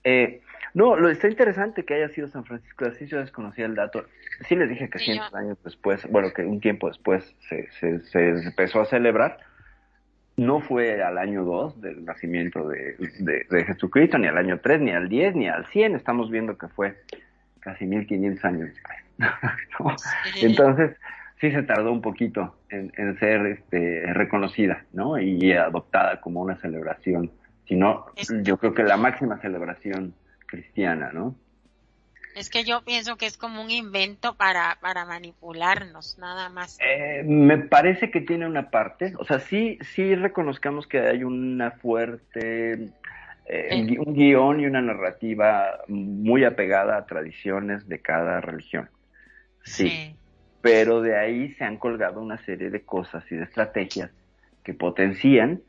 Eh, 0.03 0.41
no, 0.73 0.95
lo 0.95 1.09
está 1.09 1.27
interesante 1.27 1.83
que 1.83 1.95
haya 1.95 2.09
sido 2.09 2.27
San 2.27 2.45
Francisco 2.45 2.85
de 2.85 2.91
Asís, 2.91 3.09
yo 3.09 3.19
desconocía 3.19 3.65
el 3.65 3.75
dato. 3.75 4.05
Sí 4.47 4.55
les 4.55 4.69
dije 4.69 4.89
que 4.89 4.99
cientos 4.99 5.33
años 5.33 5.57
después, 5.63 6.07
bueno, 6.09 6.31
que 6.33 6.43
un 6.43 6.59
tiempo 6.59 6.87
después 6.87 7.35
se, 7.49 7.69
se, 7.71 7.99
se 8.01 8.29
empezó 8.29 8.81
a 8.81 8.85
celebrar. 8.85 9.39
No 10.35 10.59
fue 10.61 11.01
al 11.01 11.17
año 11.17 11.43
2 11.43 11.81
del 11.81 12.05
nacimiento 12.05 12.67
de, 12.67 12.95
de, 13.49 13.65
Jesucristo, 13.65 14.19
ni 14.19 14.27
al 14.27 14.37
año 14.37 14.59
3, 14.59 14.81
ni 14.81 14.91
al 14.91 15.09
10, 15.09 15.35
ni 15.35 15.49
al 15.49 15.65
100. 15.65 15.95
Estamos 15.95 16.29
viendo 16.29 16.59
que 16.59 16.67
fue 16.67 16.95
casi 17.67 17.85
1500 17.85 18.45
años. 18.45 18.69
Entonces, 20.41 20.95
sí 21.41 21.51
se 21.51 21.63
tardó 21.63 21.91
un 21.91 22.01
poquito 22.01 22.55
en, 22.69 22.93
en 22.95 23.19
ser 23.19 23.45
este, 23.45 24.13
reconocida, 24.13 24.85
¿no? 24.93 25.19
Y 25.19 25.51
adoptada 25.51 26.21
como 26.21 26.41
una 26.41 26.55
celebración. 26.55 27.29
Si 27.67 27.75
no, 27.75 28.05
yo 28.43 28.57
creo 28.57 28.73
que 28.73 28.83
la 28.83 28.95
máxima 28.95 29.37
celebración 29.41 30.13
cristiana, 30.45 31.11
¿no? 31.11 31.35
Es 32.37 32.49
que 32.49 32.63
yo 32.63 32.83
pienso 32.83 33.17
que 33.17 33.25
es 33.25 33.35
como 33.35 33.61
un 33.61 33.71
invento 33.71 34.35
para, 34.35 34.77
para 34.79 35.03
manipularnos, 35.05 36.17
nada 36.19 36.47
más. 36.49 36.77
Eh, 36.79 37.23
me 37.23 37.57
parece 37.57 38.11
que 38.11 38.21
tiene 38.21 38.45
una 38.45 38.69
parte, 38.69 39.13
o 39.17 39.25
sea, 39.25 39.39
sí, 39.39 39.77
sí 39.81 40.15
reconozcamos 40.15 40.87
que 40.87 40.99
hay 40.99 41.23
una 41.23 41.71
fuerte, 41.71 42.91
eh, 43.49 43.97
un 43.99 44.13
guion 44.13 44.59
y 44.59 44.65
una 44.65 44.81
narrativa 44.81 45.79
muy 45.87 46.43
apegada 46.43 46.97
a 46.97 47.05
tradiciones 47.05 47.87
de 47.87 47.99
cada 47.99 48.41
religión. 48.41 48.89
sí. 49.63 50.13
Pero 50.59 51.01
de 51.01 51.15
ahí 51.15 51.53
se 51.53 51.63
han 51.63 51.77
colgado 51.77 52.19
una 52.19 52.39
serie 52.39 52.69
de 52.69 52.81
cosas 52.81 53.23
y 53.31 53.35
de 53.35 53.43
estrategias 53.43 54.11
que 54.63 54.73
potencian 54.73 55.61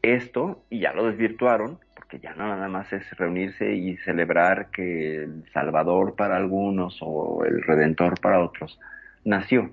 esto 0.00 0.62
y 0.70 0.78
ya 0.80 0.94
lo 0.94 1.04
desvirtuaron 1.04 1.78
que 2.08 2.18
ya 2.18 2.34
no 2.34 2.46
nada 2.46 2.68
más 2.68 2.92
es 2.92 3.10
reunirse 3.16 3.74
y 3.74 3.96
celebrar 3.98 4.70
que 4.70 5.24
el 5.24 5.44
Salvador 5.52 6.14
para 6.16 6.36
algunos 6.36 6.98
o 7.00 7.44
el 7.44 7.62
Redentor 7.62 8.20
para 8.20 8.40
otros 8.40 8.78
nació, 9.24 9.70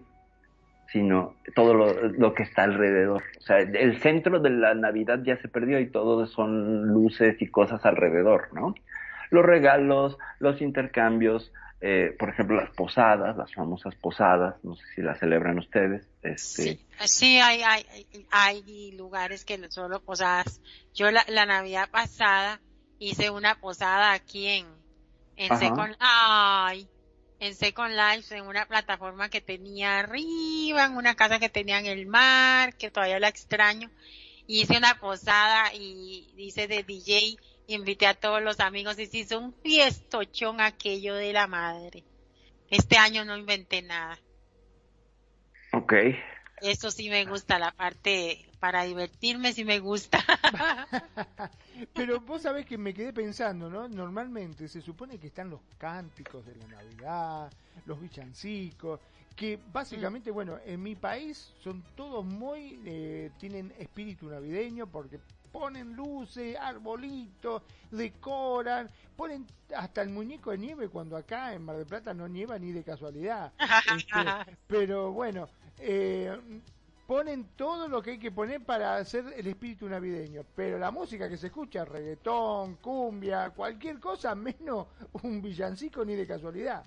sino 0.92 1.36
todo 1.56 1.74
lo, 1.74 2.34
que 2.34 2.44
está 2.44 2.64
alrededor. 2.64 3.24
O 3.40 3.42
sea, 3.42 3.60
el 3.60 4.00
centro 4.00 4.40
de 4.40 4.50
la 4.52 4.74
Navidad 4.74 5.20
ya 5.24 5.38
se 5.38 5.48
perdió 5.48 5.80
y 5.80 5.88
todo 5.90 6.26
son 6.28 6.88
luces 6.88 7.42
y 7.42 7.48
cosas 7.48 7.86
alrededor, 7.86 8.50
¿no? 8.54 8.76
los 9.34 9.44
regalos, 9.44 10.18
los 10.38 10.62
intercambios, 10.62 11.52
eh, 11.82 12.16
por 12.18 12.30
ejemplo, 12.30 12.56
las 12.56 12.70
posadas, 12.70 13.36
las 13.36 13.54
famosas 13.54 13.96
posadas, 13.96 14.56
no 14.64 14.76
sé 14.76 14.84
si 14.96 15.02
las 15.02 15.20
celebran 15.20 15.58
ustedes. 15.58 16.08
Este... 16.22 16.80
Sí, 17.06 17.40
hay, 17.40 17.64
hay, 17.64 17.86
hay 18.32 18.92
lugares 18.92 19.44
que 19.44 19.60
solo 19.70 20.02
posadas. 20.02 20.62
Yo 20.94 21.12
la, 21.12 21.26
la 21.28 21.48
Navidad 21.48 21.90
pasada 21.90 22.62
hice 23.00 23.32
una 23.32 23.56
posada 23.56 24.14
aquí 24.14 24.48
en, 24.48 24.68
en 25.36 25.58
Second, 25.58 25.96
ay, 26.00 26.88
en 27.44 27.56
Second 27.56 27.94
Life, 27.94 28.36
en 28.36 28.48
una 28.48 28.66
plataforma 28.66 29.30
que 29.30 29.42
tenía 29.42 30.00
arriba, 30.00 30.86
en 30.86 30.96
una 30.96 31.16
casa 31.16 31.40
que 31.40 31.50
tenía 31.50 31.80
en 31.80 31.88
el 31.88 32.06
mar, 32.06 32.76
que 32.78 32.90
todavía 32.90 33.20
la 33.20 33.28
extraño. 33.28 33.92
Hice 34.48 34.78
una 34.78 35.00
posada 35.00 35.74
y 35.74 36.34
hice 36.38 36.68
de 36.68 36.84
DJ 36.84 37.38
invité 37.68 38.08
a 38.08 38.14
todos 38.14 38.42
los 38.42 38.60
amigos 38.60 39.00
y 39.00 39.06
se 39.06 39.20
hizo 39.20 39.40
un 39.40 39.54
fiestochón 39.54 40.62
aquello 40.62 41.16
de 41.16 41.34
la 41.34 41.48
madre. 41.48 42.04
Este 42.70 42.98
año 42.98 43.26
no 43.26 43.38
inventé 43.38 43.82
nada. 43.82 44.20
Ok. 45.72 45.94
Eso 46.62 46.92
sí 46.92 47.10
me 47.10 47.26
gusta, 47.26 47.60
la 47.60 47.72
parte 47.72 48.50
para 48.64 48.84
divertirme 48.84 49.52
sí 49.52 49.66
me 49.66 49.80
gusta. 49.80 50.24
Pero 51.94 52.22
vos 52.22 52.44
sabés 52.44 52.66
que 52.66 52.78
me 52.78 52.94
quedé 52.94 53.12
pensando, 53.12 53.70
¿no? 53.70 53.90
Normalmente 53.90 54.70
se 54.70 54.80
supone 54.80 55.18
que 55.18 55.28
están 55.28 55.50
los 55.50 55.60
cánticos 55.78 56.46
de 56.46 56.56
la 56.56 56.68
Navidad, 56.68 57.52
los 57.86 58.00
villancicos, 58.00 59.02
que 59.36 59.60
básicamente, 59.70 60.32
mm. 60.32 60.34
bueno, 60.34 60.60
en 60.66 60.82
mi 60.82 60.96
país 60.96 61.54
son 61.62 61.84
todos 61.94 62.24
muy, 62.24 62.80
eh, 62.86 63.32
tienen 63.38 63.74
espíritu 63.78 64.30
navideño 64.30 64.88
porque 64.88 65.20
ponen 65.52 65.94
luces, 65.94 66.56
arbolitos, 66.56 67.64
decoran, 67.92 68.90
ponen 69.18 69.46
hasta 69.76 70.04
el 70.04 70.10
muñeco 70.10 70.52
de 70.52 70.60
nieve 70.60 70.88
cuando 70.88 71.18
acá 71.18 71.54
en 71.54 71.66
Mar 71.66 71.76
del 71.76 71.86
Plata 71.86 72.14
no 72.14 72.30
nieva 72.30 72.58
ni 72.58 72.72
de 72.72 72.86
casualidad. 72.86 73.52
Este, 73.94 74.58
pero 74.68 75.12
bueno, 75.12 75.50
eh, 75.80 76.40
ponen 77.08 77.46
todo 77.56 77.88
lo 77.88 78.02
que 78.02 78.12
hay 78.12 78.20
que 78.20 78.32
poner 78.32 78.62
para 78.62 78.96
hacer 78.96 79.26
el 79.36 79.48
espíritu 79.48 79.90
navideño, 79.90 80.44
pero 80.56 80.78
la 80.78 80.92
música 80.92 81.30
que 81.30 81.38
se 81.38 81.48
escucha, 81.48 81.86
reggaetón, 81.86 82.76
cumbia, 82.76 83.50
cualquier 83.50 84.00
cosa, 84.00 84.36
menos 84.36 84.88
un 85.24 85.42
villancico 85.42 86.06
ni 86.06 86.16
de 86.16 86.28
casualidad. 86.28 86.84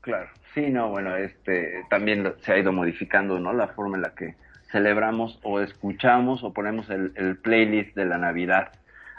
Claro, 0.00 0.28
sí, 0.52 0.68
no, 0.68 0.90
bueno, 0.90 1.16
este 1.16 1.84
también 1.88 2.34
se 2.42 2.52
ha 2.52 2.58
ido 2.58 2.72
modificando, 2.72 3.40
¿no? 3.40 3.52
La 3.54 3.68
forma 3.68 3.96
en 3.96 4.02
la 4.02 4.14
que 4.14 4.34
celebramos 4.70 5.40
o 5.42 5.60
escuchamos 5.60 6.44
o 6.44 6.52
ponemos 6.52 6.90
el, 6.90 7.12
el, 7.14 7.38
playlist 7.38 7.96
de 7.96 8.04
la 8.04 8.18
Navidad, 8.18 8.72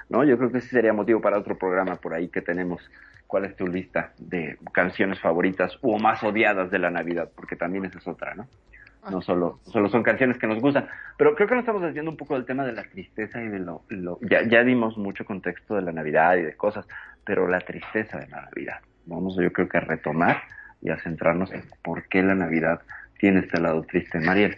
¿no? 0.09 0.23
Yo 0.23 0.37
creo 0.37 0.51
que 0.51 0.59
ese 0.59 0.69
sería 0.69 0.93
motivo 0.93 1.21
para 1.21 1.39
otro 1.39 1.57
programa 1.57 1.95
por 1.95 2.13
ahí 2.13 2.27
que 2.27 2.41
tenemos. 2.41 2.81
¿Cuál 3.25 3.45
es 3.45 3.55
tu 3.55 3.67
lista 3.67 4.13
de 4.19 4.59
canciones 4.71 5.19
favoritas 5.19 5.79
o 5.81 5.97
más 5.97 6.21
odiadas 6.23 6.69
de 6.69 6.77
la 6.77 6.91
Navidad? 6.91 7.31
Porque 7.35 7.55
también 7.55 7.85
esa 7.85 7.97
es 7.97 8.07
otra, 8.07 8.35
¿no? 8.35 8.47
No 9.09 9.21
solo, 9.21 9.59
solo 9.65 9.89
son 9.89 10.03
canciones 10.03 10.37
que 10.37 10.47
nos 10.47 10.59
gustan. 10.59 10.87
Pero 11.17 11.35
creo 11.35 11.47
que 11.47 11.55
nos 11.55 11.61
estamos 11.61 11.83
haciendo 11.83 12.11
un 12.11 12.17
poco 12.17 12.33
del 12.33 12.45
tema 12.45 12.65
de 12.65 12.73
la 12.73 12.83
tristeza 12.83 13.41
y 13.41 13.47
de 13.47 13.59
lo... 13.59 13.83
lo 13.89 14.19
ya, 14.21 14.47
ya 14.47 14.63
dimos 14.63 14.97
mucho 14.97 15.25
contexto 15.25 15.75
de 15.75 15.81
la 15.81 15.91
Navidad 15.91 16.37
y 16.37 16.41
de 16.41 16.55
cosas, 16.55 16.87
pero 17.23 17.47
la 17.47 17.59
tristeza 17.59 18.17
de 18.17 18.27
la 18.27 18.41
Navidad. 18.41 18.79
Vamos 19.05 19.35
yo 19.39 19.51
creo 19.53 19.69
que 19.69 19.77
a 19.77 19.81
retomar 19.81 20.41
y 20.81 20.89
a 20.89 20.97
centrarnos 20.97 21.51
en 21.51 21.63
por 21.83 22.07
qué 22.07 22.23
la 22.23 22.35
Navidad 22.35 22.81
tiene 23.19 23.41
este 23.41 23.59
lado 23.59 23.83
triste. 23.83 24.19
Mariel. 24.19 24.57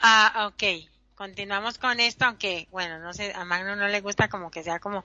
Ah, 0.00 0.48
ok. 0.48 0.88
Continuamos 1.14 1.78
con 1.78 2.00
esto, 2.00 2.24
aunque, 2.24 2.66
bueno, 2.70 2.98
no 2.98 3.12
sé, 3.12 3.32
a 3.34 3.44
Magno 3.44 3.76
no 3.76 3.88
le 3.88 4.00
gusta 4.00 4.28
como 4.28 4.50
que 4.50 4.62
sea 4.62 4.78
como 4.78 5.04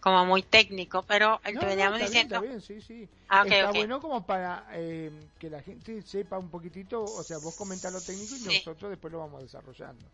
como 0.00 0.24
muy 0.26 0.42
técnico, 0.42 1.02
pero 1.02 1.40
el 1.44 1.58
que 1.58 1.66
veníamos 1.66 2.00
diciendo... 2.00 2.36
está 2.36 2.46
bien, 2.46 2.60
sí, 2.60 2.80
sí. 2.80 3.08
Ah, 3.28 3.44
está 3.46 3.70
bueno 3.70 4.00
como 4.00 4.24
para 4.24 4.66
eh, 4.72 5.10
que 5.38 5.50
la 5.50 5.62
gente 5.62 6.02
sepa 6.02 6.38
un 6.38 6.50
poquitito, 6.50 7.04
o 7.04 7.22
sea, 7.22 7.38
vos 7.38 7.54
comentas 7.54 7.92
lo 7.92 8.00
técnico 8.00 8.34
y 8.36 8.40
nosotros 8.40 8.90
después 8.90 9.12
lo 9.12 9.20
vamos 9.20 9.42
desarrollando. 9.42 10.04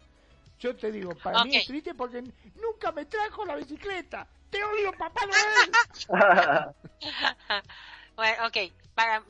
Yo 0.59 0.74
te 0.74 0.91
digo, 0.91 1.14
para 1.22 1.45
mí 1.45 1.57
es 1.57 1.66
triste 1.66 1.95
porque 1.95 2.22
nunca 2.57 2.91
me 2.93 3.05
trajo 3.05 3.45
la 3.45 3.57
bicicleta. 3.57 4.26
Te 4.51 4.62
odio, 4.64 4.93
papá 4.93 5.20
Noel. 5.26 6.74
bueno, 8.16 8.47
ok, 8.47 8.57
para, 8.95 9.22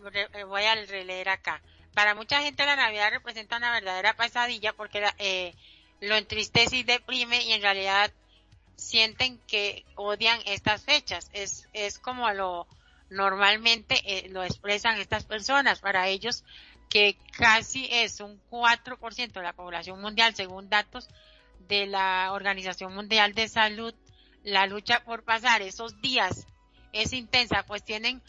voy 0.46 0.62
a 0.62 0.74
releer 0.86 1.28
acá 1.28 1.61
para 1.96 2.14
mucha 2.14 2.42
gente 2.42 2.66
la 2.66 2.76
Navidad 2.76 3.11
representa 3.11 3.57
una 3.57 3.72
verdadera 3.72 4.14
pesadilla 4.14 4.74
porque 4.74 5.02
eh, 5.16 5.54
lo 6.02 6.14
entristece 6.14 6.76
y 6.76 6.82
deprime 6.82 7.42
y 7.42 7.54
en 7.54 7.62
realidad 7.62 8.12
sienten 8.76 9.38
que 9.46 9.84
odian 9.96 10.38
estas 10.46 10.84
fechas. 10.84 11.30
Es, 11.32 11.68
es 11.72 11.98
como 11.98 12.30
lo 12.32 12.66
normalmente 13.08 14.00
eh, 14.04 14.28
lo 14.30 14.42
expresan 14.42 14.98
estas 14.98 15.24
personas. 15.24 15.80
Para 15.80 16.08
ellos 16.08 16.44
que 16.88 17.18
casi 17.36 17.88
es 17.90 18.20
un 18.20 18.40
4% 18.50 19.32
de 19.32 19.42
la 19.42 19.52
población 19.52 20.00
mundial 20.00 20.34
según 20.34 20.68
datos 20.68 21.08
de 21.68 21.86
la 21.86 22.30
Organización 22.32 22.94
Mundial 22.94 23.34
de 23.34 23.48
Salud, 23.48 23.94
la 24.44 24.66
lucha 24.66 25.02
por 25.04 25.24
pasar 25.24 25.62
esos 25.62 26.00
días 26.00 26.46
es 26.92 27.12
intensa, 27.12 27.64
pues 27.66 27.84
tienen 27.84 28.22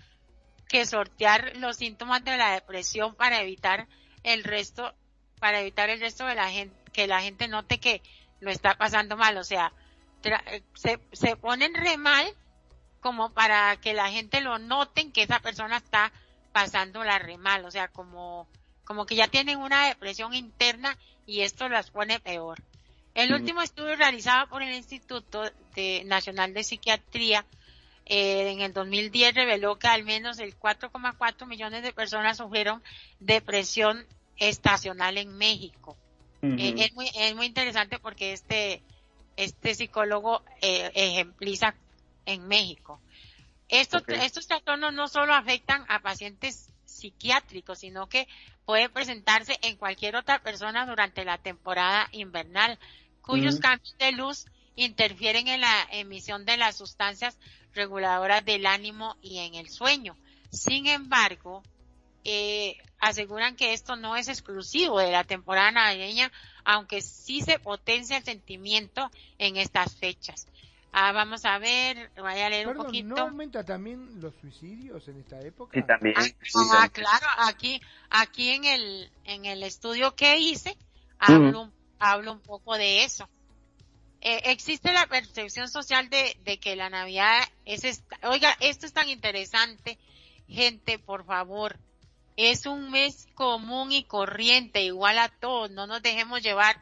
que 0.68 0.86
sortear 0.86 1.56
los 1.58 1.78
síntomas 1.78 2.24
de 2.24 2.38
la 2.38 2.52
depresión 2.52 3.16
para 3.16 3.42
evitar 3.42 3.88
el 4.24 4.44
resto, 4.44 4.94
para 5.40 5.62
evitar 5.62 5.90
el 5.90 6.00
resto 6.00 6.26
de 6.26 6.36
la 6.36 6.50
gente, 6.50 6.76
que 6.92 7.08
la 7.08 7.22
gente 7.22 7.48
note 7.48 7.80
que 7.80 8.02
lo 8.40 8.50
está 8.50 8.76
pasando 8.78 9.16
mal. 9.16 9.38
O 9.38 9.44
sea, 9.44 9.72
se, 10.74 11.00
se 11.12 11.36
ponen 11.36 11.74
re 11.74 11.98
mal 11.98 12.28
como 13.00 13.32
para 13.32 13.78
que 13.78 13.94
la 13.94 14.10
gente 14.12 14.42
lo 14.42 14.60
noten 14.60 15.12
que 15.12 15.24
esa 15.24 15.40
persona 15.40 15.78
está 15.78 16.12
pasando 16.52 17.04
la 17.04 17.20
re 17.20 17.38
mal. 17.38 17.66
O 17.66 17.72
sea, 17.72 17.88
como, 17.88 18.48
como 18.84 19.06
que 19.06 19.16
ya 19.16 19.28
tienen 19.28 19.60
una 19.60 19.88
depresión 19.88 20.34
interna 20.34 20.98
y 21.26 21.42
esto 21.42 21.70
las 21.70 21.92
pone 21.92 22.20
peor. 22.20 22.62
El 23.14 23.34
último 23.34 23.62
estudio 23.62 23.96
realizado 23.96 24.48
por 24.48 24.62
el 24.62 24.76
Instituto 24.76 25.44
de 25.76 26.04
Nacional 26.06 26.54
de 26.54 26.64
Psiquiatría 26.64 27.46
eh, 28.06 28.52
en 28.52 28.62
el 28.62 28.74
2010 28.74 29.34
reveló 29.34 29.78
que 29.78 29.88
al 29.88 30.04
menos 30.04 30.40
el 30.40 30.58
4,4 30.58 31.48
millones 31.48 31.84
de 31.84 31.94
personas 31.94 32.38
sufrieron 32.38 32.84
depresión 33.20 34.06
estacional 34.38 35.18
en 35.18 35.36
México. 35.36 35.98
Eh, 36.44 36.76
es, 36.78 36.94
muy, 36.94 37.10
es 37.16 37.36
muy 37.36 37.48
interesante 37.48 37.98
porque 37.98 38.34
este, 38.34 38.84
este 39.38 39.76
psicólogo 39.76 40.44
eh, 40.62 40.92
ejempliza 40.94 41.76
en 42.26 42.48
México. 42.48 43.00
Estos, 43.70 44.04
estos 44.08 44.48
trastornos 44.48 44.94
no 44.94 45.08
solo 45.08 45.34
afectan 45.34 45.86
a 45.88 46.02
pacientes 46.02 46.70
psiquiátricos, 46.86 47.80
sino 47.80 48.08
que 48.08 48.28
pueden 48.66 48.92
presentarse 48.92 49.58
en 49.62 49.78
cualquier 49.78 50.16
otra 50.16 50.40
persona 50.40 50.86
durante 50.86 51.24
la 51.24 51.38
temporada 51.38 52.10
invernal, 52.12 52.78
cuyos 53.22 53.60
cambios 53.60 53.98
de 53.98 54.12
luz 54.12 54.46
interfieren 54.76 55.48
en 55.48 55.62
la 55.62 55.88
emisión 55.92 56.46
de 56.46 56.58
las 56.58 56.78
sustancias 56.78 57.38
reguladoras 57.74 58.44
del 58.44 58.66
ánimo 58.66 59.16
y 59.22 59.40
en 59.40 59.56
el 59.56 59.70
sueño. 59.70 60.18
Sin 60.52 60.88
embargo, 60.88 61.64
eh, 62.24 62.78
aseguran 63.00 63.56
que 63.56 63.74
esto 63.74 63.96
no 63.96 64.16
es 64.16 64.28
exclusivo 64.28 65.00
de 65.00 65.12
la 65.12 65.24
temporada 65.24 65.72
navideña, 65.72 66.32
aunque 66.64 67.02
sí 67.02 67.42
se 67.42 67.60
potencia 67.60 68.18
el 68.18 68.24
sentimiento 68.24 69.10
en 69.38 69.58
estas 69.58 69.96
fechas. 69.96 70.48
Ah, 70.92 71.12
vamos 71.12 71.46
a 71.46 71.60
ver, 71.60 72.12
voy 72.18 72.40
a 72.40 72.50
leer 72.50 72.68
un 72.70 72.78
poquito. 72.78 73.08
¿No 73.08 73.22
aumenta 73.22 73.64
también 73.64 74.20
los 74.20 74.34
suicidios 74.36 75.08
en 75.08 75.20
esta 75.20 75.40
época? 75.42 75.80
Sí, 75.80 75.86
también. 75.86 76.16
Ah, 76.18 76.82
ah 76.82 76.90
claro, 76.90 77.28
aquí, 77.38 77.80
aquí 78.10 78.50
en 78.50 78.66
el, 78.66 79.12
en 79.26 79.46
el 79.46 79.64
estudio 79.64 80.16
que 80.16 80.38
hice, 80.38 80.76
hablo, 81.20 81.72
hablo 82.00 82.32
un 82.32 82.42
poco 82.42 82.76
de 82.78 83.04
eso. 83.04 83.30
Eh, 84.22 84.42
existe 84.46 84.92
la 84.92 85.06
percepción 85.06 85.70
social 85.70 86.10
de, 86.10 86.36
de 86.44 86.60
que 86.60 86.76
la 86.76 86.90
Navidad 86.90 87.44
es, 87.66 87.84
esta, 87.84 88.18
oiga, 88.24 88.58
esto 88.60 88.88
es 88.88 88.94
tan 88.94 89.10
interesante, 89.10 90.00
gente, 90.48 90.98
por 90.98 91.26
favor, 91.26 91.78
es 92.38 92.68
un 92.68 92.92
mes 92.92 93.28
común 93.34 93.92
y 93.92 94.04
corriente, 94.06 94.84
igual 94.84 95.18
a 95.18 95.30
todos, 95.30 95.72
no 95.72 95.88
nos 95.88 96.02
dejemos 96.02 96.42
llevar 96.42 96.82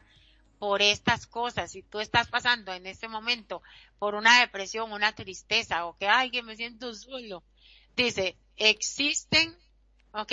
por 0.58 0.82
estas 0.82 1.26
cosas. 1.26 1.72
Si 1.72 1.82
tú 1.82 1.98
estás 2.00 2.28
pasando 2.28 2.72
en 2.72 2.86
este 2.86 3.08
momento 3.08 3.62
por 3.98 4.14
una 4.14 4.40
depresión, 4.40 4.92
una 4.92 5.12
tristeza, 5.12 5.86
o 5.86 5.96
que, 5.96 6.08
ay, 6.08 6.30
que 6.30 6.42
me 6.42 6.56
siento 6.56 6.94
solo, 6.94 7.42
dice, 7.96 8.36
existen, 8.56 9.56
ok, 10.12 10.32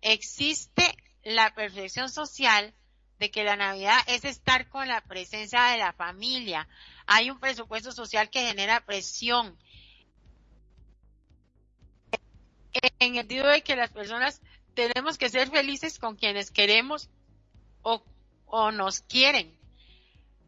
existe 0.00 0.96
la 1.24 1.54
percepción 1.54 2.08
social 2.08 2.74
de 3.18 3.30
que 3.30 3.44
la 3.44 3.56
Navidad 3.56 4.00
es 4.08 4.24
estar 4.24 4.68
con 4.68 4.88
la 4.88 5.02
presencia 5.02 5.62
de 5.66 5.78
la 5.78 5.92
familia. 5.92 6.66
Hay 7.06 7.30
un 7.30 7.38
presupuesto 7.38 7.92
social 7.92 8.30
que 8.30 8.46
genera 8.46 8.84
presión. 8.84 9.56
En 12.72 13.14
el 13.14 13.20
sentido 13.20 13.48
de 13.48 13.62
que 13.62 13.76
las 13.76 13.90
personas 13.90 14.40
tenemos 14.74 15.18
que 15.18 15.28
ser 15.28 15.50
felices 15.50 15.98
con 15.98 16.16
quienes 16.16 16.50
queremos 16.50 17.10
o, 17.82 18.02
o 18.46 18.70
nos 18.70 19.00
quieren. 19.00 19.56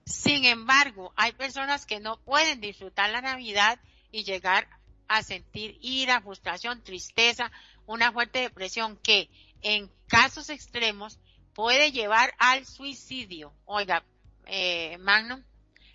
Sin 0.07 0.45
embargo, 0.45 1.13
hay 1.17 1.33
personas 1.33 1.87
que 1.87 2.01
no 2.01 2.19
pueden 2.19 2.61
disfrutar 2.61 3.11
la 3.11 3.21
Navidad 3.21 3.79
y 4.11 4.25
llegar 4.25 4.69
a 5.09 5.23
sentir 5.23 5.79
ira, 5.81 6.21
frustración, 6.21 6.83
tristeza, 6.83 7.51
una 7.87 8.13
fuerte 8.13 8.41
depresión 8.41 8.97
que 8.97 9.29
en 9.63 9.91
casos 10.09 10.51
extremos 10.51 11.19
puede 11.55 11.93
llevar 11.93 12.35
al 12.39 12.67
suicidio. 12.67 13.53
Oiga, 13.65 14.05
eh, 14.47 14.99
Magnum, 14.99 15.43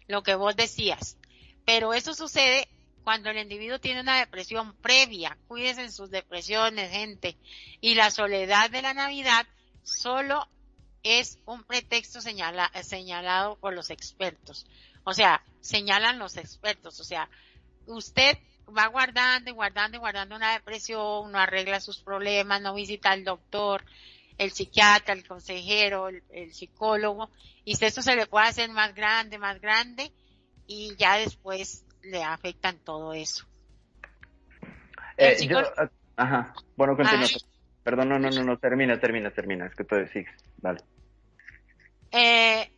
lo 0.08 0.24
que 0.24 0.36
vos 0.36 0.56
decías. 0.56 1.18
Pero 1.66 1.94
eso 1.94 2.14
sucede 2.14 2.68
cuando 3.10 3.32
el 3.32 3.40
individuo 3.40 3.80
tiene 3.80 4.02
una 4.02 4.20
depresión 4.20 4.72
previa. 4.84 5.36
Cuídense 5.48 5.82
en 5.82 5.92
sus 5.92 6.12
depresiones, 6.12 6.92
gente. 6.92 7.38
Y 7.82 7.96
la 7.96 8.12
soledad 8.12 8.70
de 8.70 8.84
la 8.84 8.94
Navidad 8.94 9.48
solo 9.82 10.48
es 11.02 11.40
un 11.48 11.64
pretexto 11.64 12.22
señalado 12.22 13.58
por 13.58 13.74
los 13.74 13.90
expertos. 13.90 14.68
O 15.06 15.16
sea, 15.16 15.44
señalan 15.60 16.20
los 16.20 16.38
expertos. 16.38 17.00
O 17.00 17.04
sea, 17.04 17.28
usted 17.88 18.38
va 18.78 18.86
guardando 18.86 19.50
y 19.50 19.54
guardando 19.54 19.98
y 19.98 20.02
guardando 20.02 20.36
una 20.36 20.54
depresión, 20.54 21.32
no 21.32 21.40
arregla 21.40 21.82
sus 21.82 21.98
problemas, 22.02 22.62
no 22.62 22.76
visita 22.76 23.10
al 23.10 23.24
doctor, 23.24 23.84
el 24.38 24.52
psiquiatra, 24.52 25.16
el 25.16 25.28
consejero, 25.28 26.10
el, 26.10 26.54
psicólogo, 26.54 27.32
y 27.66 27.74
esto 27.84 28.04
se 28.04 28.16
le 28.16 28.28
puede 28.28 28.46
hacer 28.46 28.70
más 28.70 28.94
grande, 28.94 29.40
más 29.40 29.60
grande, 29.60 30.12
y 30.68 30.96
ya 30.98 31.18
después 31.18 31.86
le 32.04 32.24
afectan 32.24 32.78
todo 32.80 33.14
eso. 33.14 33.46
Eh, 35.18 35.38
ah, 35.78 35.90
ajá, 36.16 36.54
bueno, 36.76 36.96
continúa. 36.96 37.28
Perdón, 37.84 38.10
no, 38.10 38.20
no, 38.20 38.30
no, 38.30 38.44
no, 38.44 38.58
termina, 38.58 39.00
termina, 39.00 39.32
termina, 39.32 39.66
es 39.66 39.76
que 39.76 39.84
tú 39.84 39.96
sigues, 40.14 40.34
vale. 40.58 40.82
Eh, 42.12 42.72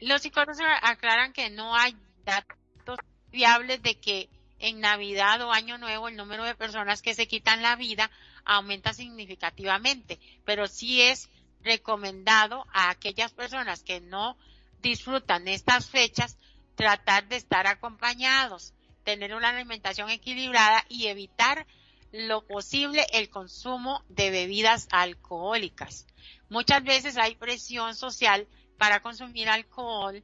los 0.00 0.22
psicólogos 0.22 0.58
aclaran 0.82 1.32
que 1.32 1.50
no 1.50 1.74
hay 1.74 1.96
datos 2.24 2.98
fiables 3.30 3.82
de 3.82 3.98
que 3.98 4.28
en 4.58 4.80
Navidad 4.80 5.40
o 5.42 5.52
Año 5.52 5.78
Nuevo 5.78 6.08
el 6.08 6.16
número 6.16 6.44
de 6.44 6.54
personas 6.54 7.02
que 7.02 7.14
se 7.14 7.28
quitan 7.28 7.62
la 7.62 7.76
vida 7.76 8.10
aumenta 8.44 8.92
significativamente, 8.92 10.18
pero 10.44 10.66
sí 10.66 11.02
es 11.02 11.28
recomendado 11.62 12.64
a 12.72 12.90
aquellas 12.90 13.32
personas 13.32 13.82
que 13.82 14.00
no 14.00 14.36
disfrutan 14.80 15.48
estas 15.48 15.90
fechas 15.90 16.38
tratar 16.76 17.26
de 17.28 17.36
estar 17.36 17.66
acompañados, 17.66 18.72
tener 19.02 19.34
una 19.34 19.50
alimentación 19.50 20.10
equilibrada 20.10 20.84
y 20.88 21.06
evitar 21.08 21.66
lo 22.12 22.46
posible 22.46 23.04
el 23.12 23.28
consumo 23.30 24.04
de 24.08 24.30
bebidas 24.30 24.86
alcohólicas. 24.90 26.06
Muchas 26.48 26.84
veces 26.84 27.16
hay 27.16 27.34
presión 27.34 27.96
social 27.96 28.46
para 28.78 29.00
consumir 29.00 29.48
alcohol, 29.48 30.22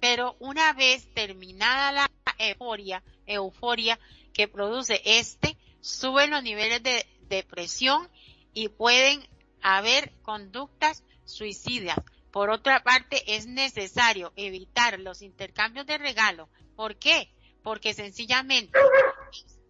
pero 0.00 0.36
una 0.40 0.72
vez 0.72 1.06
terminada 1.14 1.92
la 1.92 2.10
euforia, 2.38 3.02
euforia 3.26 3.98
que 4.32 4.48
produce 4.48 5.00
este, 5.04 5.56
suben 5.80 6.30
los 6.30 6.42
niveles 6.42 6.82
de 6.82 7.06
depresión 7.28 8.08
y 8.52 8.68
pueden 8.68 9.26
haber 9.62 10.12
conductas 10.22 11.04
suicidas. 11.24 11.98
Por 12.34 12.50
otra 12.50 12.82
parte, 12.82 13.36
es 13.36 13.46
necesario 13.46 14.32
evitar 14.34 14.98
los 14.98 15.22
intercambios 15.22 15.86
de 15.86 15.98
regalo. 15.98 16.48
¿Por 16.74 16.96
qué? 16.96 17.32
Porque 17.62 17.94
sencillamente 17.94 18.76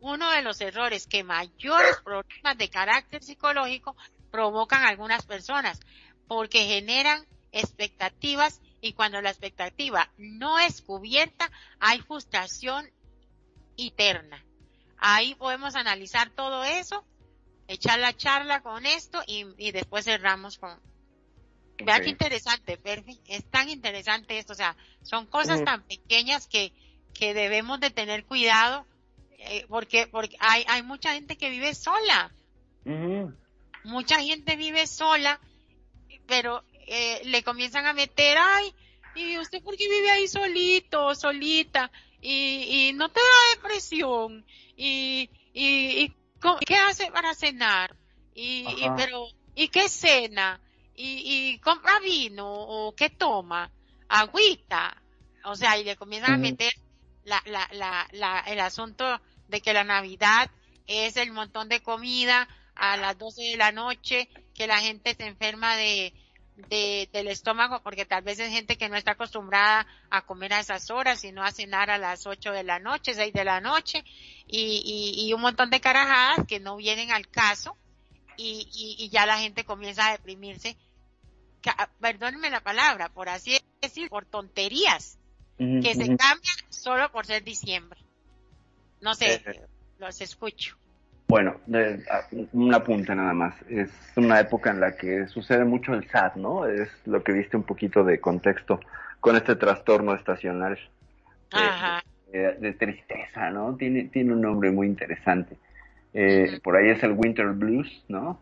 uno 0.01 0.31
de 0.31 0.41
los 0.41 0.62
errores 0.62 1.07
que 1.07 1.25
mayores 1.25 1.99
problemas 2.03 2.57
de 2.57 2.71
carácter 2.71 3.23
psicológico 3.23 3.95
provocan 4.31 4.83
algunas 4.83 5.27
personas, 5.27 5.79
porque 6.27 6.65
generan 6.65 7.27
expectativas 7.53 8.62
y 8.81 8.95
cuando 8.95 9.21
la 9.21 9.29
expectativa 9.29 10.11
no 10.17 10.59
es 10.59 10.81
cubierta, 10.81 11.51
hay 11.81 12.01
frustración 12.01 12.91
eterna. 13.77 14.43
Ahí 14.97 15.35
podemos 15.35 15.75
analizar 15.75 16.31
todo 16.31 16.65
eso, 16.65 17.05
echar 17.69 17.99
la 17.99 18.17
charla 18.17 18.62
con 18.62 18.87
esto 18.87 19.23
y, 19.27 19.71
después 19.71 20.07
cerramos 20.07 20.57
con... 20.57 20.81
Vea 21.79 22.01
qué 22.01 22.11
interesante, 22.11 22.77
Perfi, 22.77 23.20
es 23.27 23.45
tan 23.51 23.68
interesante 23.68 24.39
esto, 24.39 24.53
o 24.53 24.57
sea, 24.57 24.77
son 25.03 25.27
cosas 25.27 25.64
tan 25.64 25.83
pequeñas 25.83 26.47
que, 26.47 26.72
que 27.12 27.35
debemos 27.35 27.81
de 27.81 27.91
tener 27.91 28.25
cuidado 28.25 28.87
eh, 29.47 29.66
porque, 29.68 30.07
porque 30.07 30.37
hay, 30.41 30.64
hay 30.68 30.83
mucha 30.83 31.12
gente 31.12 31.37
que 31.37 31.51
vive 31.51 31.75
sola. 31.75 32.33
Mucha 33.85 34.20
gente 34.20 34.57
vive 34.57 34.87
sola, 34.87 35.41
pero 36.27 36.64
eh, 36.87 37.20
le 37.25 37.43
comienzan 37.43 37.87
a 37.87 37.93
meter, 37.93 38.39
ay, 38.39 38.75
¿y 39.14 39.39
usted 39.39 39.62
por 39.62 39.77
qué 39.77 39.89
vive 39.89 40.11
ahí 40.11 40.29
solito, 40.29 41.14
solita? 41.14 41.91
Y, 42.20 42.89
y 42.89 42.93
no 42.95 43.11
te 43.11 43.20
da 43.20 43.57
depresión. 43.57 44.45
Y, 44.77 45.29
y, 45.53 46.05
y 46.05 46.14
¿qué 46.66 46.77
hace 46.77 47.11
para 47.11 47.35
cenar? 47.35 47.95
Y, 48.35 48.66
y, 48.66 48.87
pero, 48.97 49.27
¿y 49.55 49.68
qué 49.68 49.89
cena? 49.89 50.61
Y, 50.97 51.55
y 51.55 51.59
compra 51.59 51.99
vino 52.01 52.47
o 52.47 52.95
qué 52.95 53.11
toma? 53.11 53.70
Agüita. 54.09 55.03
O 55.45 55.57
sea, 55.57 55.78
y 55.78 55.84
le 55.84 55.97
comienzan 55.97 56.34
a 56.34 56.38
meter 56.38 56.72
la, 57.24 57.42
la, 57.47 57.68
la, 57.72 58.09
la, 58.12 58.40
el 58.40 58.61
asunto 58.61 59.20
de 59.49 59.61
que 59.61 59.72
la 59.72 59.84
Navidad 59.84 60.51
es 60.86 61.16
el 61.16 61.32
montón 61.32 61.68
de 61.68 61.82
comida 61.82 62.49
a 62.74 62.97
las 62.97 63.18
12 63.18 63.42
de 63.42 63.57
la 63.57 63.72
noche, 63.72 64.28
que 64.55 64.66
la 64.66 64.80
gente 64.80 65.14
se 65.14 65.26
enferma 65.26 65.76
de, 65.76 66.12
de, 66.57 67.09
del 67.12 67.28
estómago 67.28 67.82
porque 67.82 68.05
tal 68.05 68.22
vez 68.22 68.38
es 68.38 68.51
gente 68.51 68.76
que 68.76 68.88
no 68.88 68.97
está 68.97 69.12
acostumbrada 69.12 69.86
a 70.11 70.22
comer 70.22 70.55
a 70.55 70.61
esas 70.61 70.90
horas, 70.90 71.20
sino 71.20 71.42
a 71.42 71.53
cenar 71.53 71.90
a 71.90 71.99
las 71.99 72.26
8 72.26 72.53
de 72.53 72.64
la 72.64 72.78
noche, 72.78 73.14
6 73.14 73.32
de 73.32 73.45
la 73.45 73.61
noche, 73.61 74.05
y, 74.47 75.14
y, 75.26 75.32
un 75.32 75.40
montón 75.40 75.70
de 75.70 75.80
carajadas 75.80 76.47
que 76.47 76.61
no 76.61 76.76
vienen 76.76 77.11
al 77.11 77.28
caso, 77.28 77.76
y, 78.37 78.68
y, 78.99 79.09
ya 79.09 79.26
la 79.26 79.39
gente 79.39 79.64
comienza 79.64 80.09
a 80.09 80.12
deprimirse, 80.12 80.76
perdónenme 82.01 82.51
la 82.51 82.61
palabra, 82.61 83.09
por 83.09 83.28
así 83.28 83.59
decir, 83.80 84.09
por 84.09 84.24
tonterías, 84.24 85.18
que 85.57 85.95
se 85.95 86.16
cambian 86.16 86.57
solo 86.68 87.11
por 87.12 87.26
ser 87.26 87.45
diciembre. 87.45 88.01
No 89.01 89.14
sé, 89.14 89.35
eh, 89.35 89.61
los 89.99 90.20
escucho. 90.20 90.76
Bueno, 91.28 91.61
una 92.53 92.82
punta 92.82 93.14
nada 93.14 93.32
más. 93.32 93.55
Es 93.68 93.91
una 94.16 94.41
época 94.41 94.70
en 94.70 94.80
la 94.80 94.97
que 94.97 95.26
sucede 95.28 95.64
mucho 95.64 95.95
el 95.95 96.09
SAT, 96.09 96.37
¿no? 96.37 96.66
Es 96.66 96.91
lo 97.07 97.22
que 97.22 97.32
viste 97.32 97.57
un 97.57 97.62
poquito 97.62 98.05
de 98.05 98.20
contexto 98.20 98.80
con 99.20 99.37
este 99.37 99.57
trastorno 99.57 100.14
estacional 100.14 100.78
de, 102.30 102.72
tristeza, 102.78 103.51
¿no? 103.51 103.74
Tiene, 103.76 104.05
tiene 104.05 104.32
un 104.32 104.43
nombre 104.43 104.70
muy 104.70 104.87
interesante. 104.87 105.57
Eh, 106.15 106.61
por 106.62 106.77
ahí 106.77 106.91
es 106.91 107.03
el 107.03 107.12
Winter 107.12 107.49
Blues, 107.49 108.05
¿no? 108.09 108.41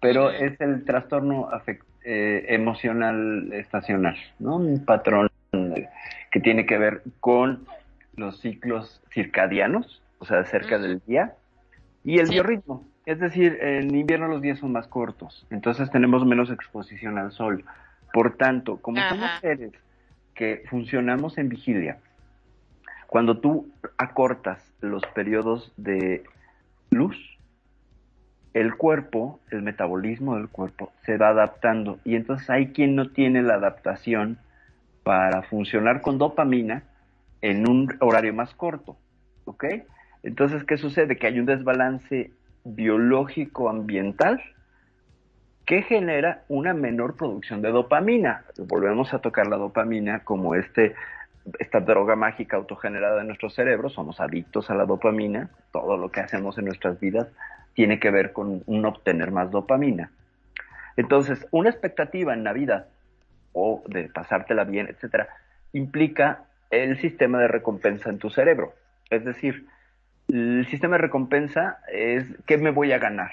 Pero 0.00 0.30
es 0.30 0.60
el 0.60 0.84
trastorno 0.84 1.48
eh, 2.04 2.46
emocional 2.48 3.52
estacional, 3.52 4.16
¿no? 4.38 4.56
Un 4.56 4.84
patrón 4.84 5.30
que 6.30 6.40
tiene 6.40 6.64
que 6.64 6.78
ver 6.78 7.02
con 7.20 7.66
los 8.16 8.40
ciclos 8.40 9.02
circadianos, 9.12 10.02
o 10.18 10.24
sea, 10.24 10.44
cerca 10.44 10.78
del 10.78 11.02
día, 11.06 11.34
y 12.02 12.18
el 12.18 12.30
biorritmo. 12.30 12.84
Es 13.04 13.20
decir, 13.20 13.58
en 13.60 13.94
invierno 13.94 14.28
los 14.28 14.40
días 14.40 14.58
son 14.58 14.72
más 14.72 14.86
cortos, 14.86 15.46
entonces 15.50 15.90
tenemos 15.90 16.24
menos 16.24 16.50
exposición 16.50 17.18
al 17.18 17.32
sol. 17.32 17.64
Por 18.12 18.36
tanto, 18.36 18.78
como 18.78 19.00
somos 19.08 19.30
seres 19.40 19.72
que 20.34 20.62
funcionamos 20.70 21.36
en 21.38 21.48
vigilia, 21.48 21.98
cuando 23.06 23.38
tú 23.38 23.70
acortas 23.98 24.72
los 24.80 25.02
periodos 25.14 25.72
de 25.76 26.24
luz, 26.92 27.16
el 28.54 28.74
cuerpo, 28.76 29.40
el 29.50 29.62
metabolismo 29.62 30.36
del 30.36 30.48
cuerpo 30.48 30.92
se 31.04 31.16
va 31.16 31.28
adaptando 31.28 31.98
y 32.04 32.16
entonces 32.16 32.48
hay 32.50 32.68
quien 32.68 32.94
no 32.94 33.10
tiene 33.10 33.42
la 33.42 33.54
adaptación 33.54 34.38
para 35.02 35.42
funcionar 35.42 36.00
con 36.02 36.18
dopamina 36.18 36.84
en 37.40 37.68
un 37.68 37.88
horario 38.00 38.34
más 38.34 38.54
corto, 38.54 38.96
¿ok? 39.46 39.64
Entonces, 40.22 40.64
¿qué 40.64 40.76
sucede? 40.76 41.16
Que 41.16 41.26
hay 41.26 41.40
un 41.40 41.46
desbalance 41.46 42.30
biológico 42.64 43.68
ambiental 43.68 44.40
que 45.66 45.82
genera 45.82 46.44
una 46.48 46.74
menor 46.74 47.16
producción 47.16 47.62
de 47.62 47.70
dopamina. 47.70 48.44
Volvemos 48.58 49.14
a 49.14 49.20
tocar 49.20 49.46
la 49.46 49.56
dopamina 49.56 50.20
como 50.20 50.54
este, 50.54 50.94
esta 51.58 51.80
droga 51.80 52.16
mágica 52.16 52.56
autogenerada 52.56 53.20
en 53.20 53.28
nuestro 53.28 53.50
cerebro. 53.50 53.88
Somos 53.88 54.20
adictos 54.20 54.70
a 54.70 54.74
la 54.74 54.86
dopamina. 54.86 55.50
Todo 55.72 55.96
lo 55.96 56.10
que 56.10 56.20
hacemos 56.20 56.58
en 56.58 56.66
nuestras 56.66 57.00
vidas 57.00 57.28
tiene 57.74 57.98
que 57.98 58.10
ver 58.10 58.32
con 58.32 58.62
obtener 58.84 59.30
más 59.30 59.50
dopamina. 59.50 60.10
Entonces, 60.96 61.46
una 61.50 61.70
expectativa 61.70 62.34
en 62.34 62.42
Navidad 62.42 62.86
o 63.52 63.82
de 63.86 64.08
pasártela 64.08 64.64
bien, 64.64 64.88
etcétera, 64.88 65.28
implica 65.72 66.44
el 66.70 66.98
sistema 66.98 67.38
de 67.38 67.48
recompensa 67.48 68.10
en 68.10 68.18
tu 68.18 68.30
cerebro. 68.30 68.74
Es 69.10 69.24
decir, 69.24 69.66
el 70.28 70.66
sistema 70.70 70.96
de 70.96 71.02
recompensa 71.02 71.78
es 71.92 72.24
qué 72.46 72.58
me 72.58 72.70
voy 72.70 72.92
a 72.92 72.98
ganar, 72.98 73.32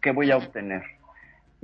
qué 0.00 0.12
voy 0.12 0.30
a 0.30 0.36
obtener. 0.36 0.82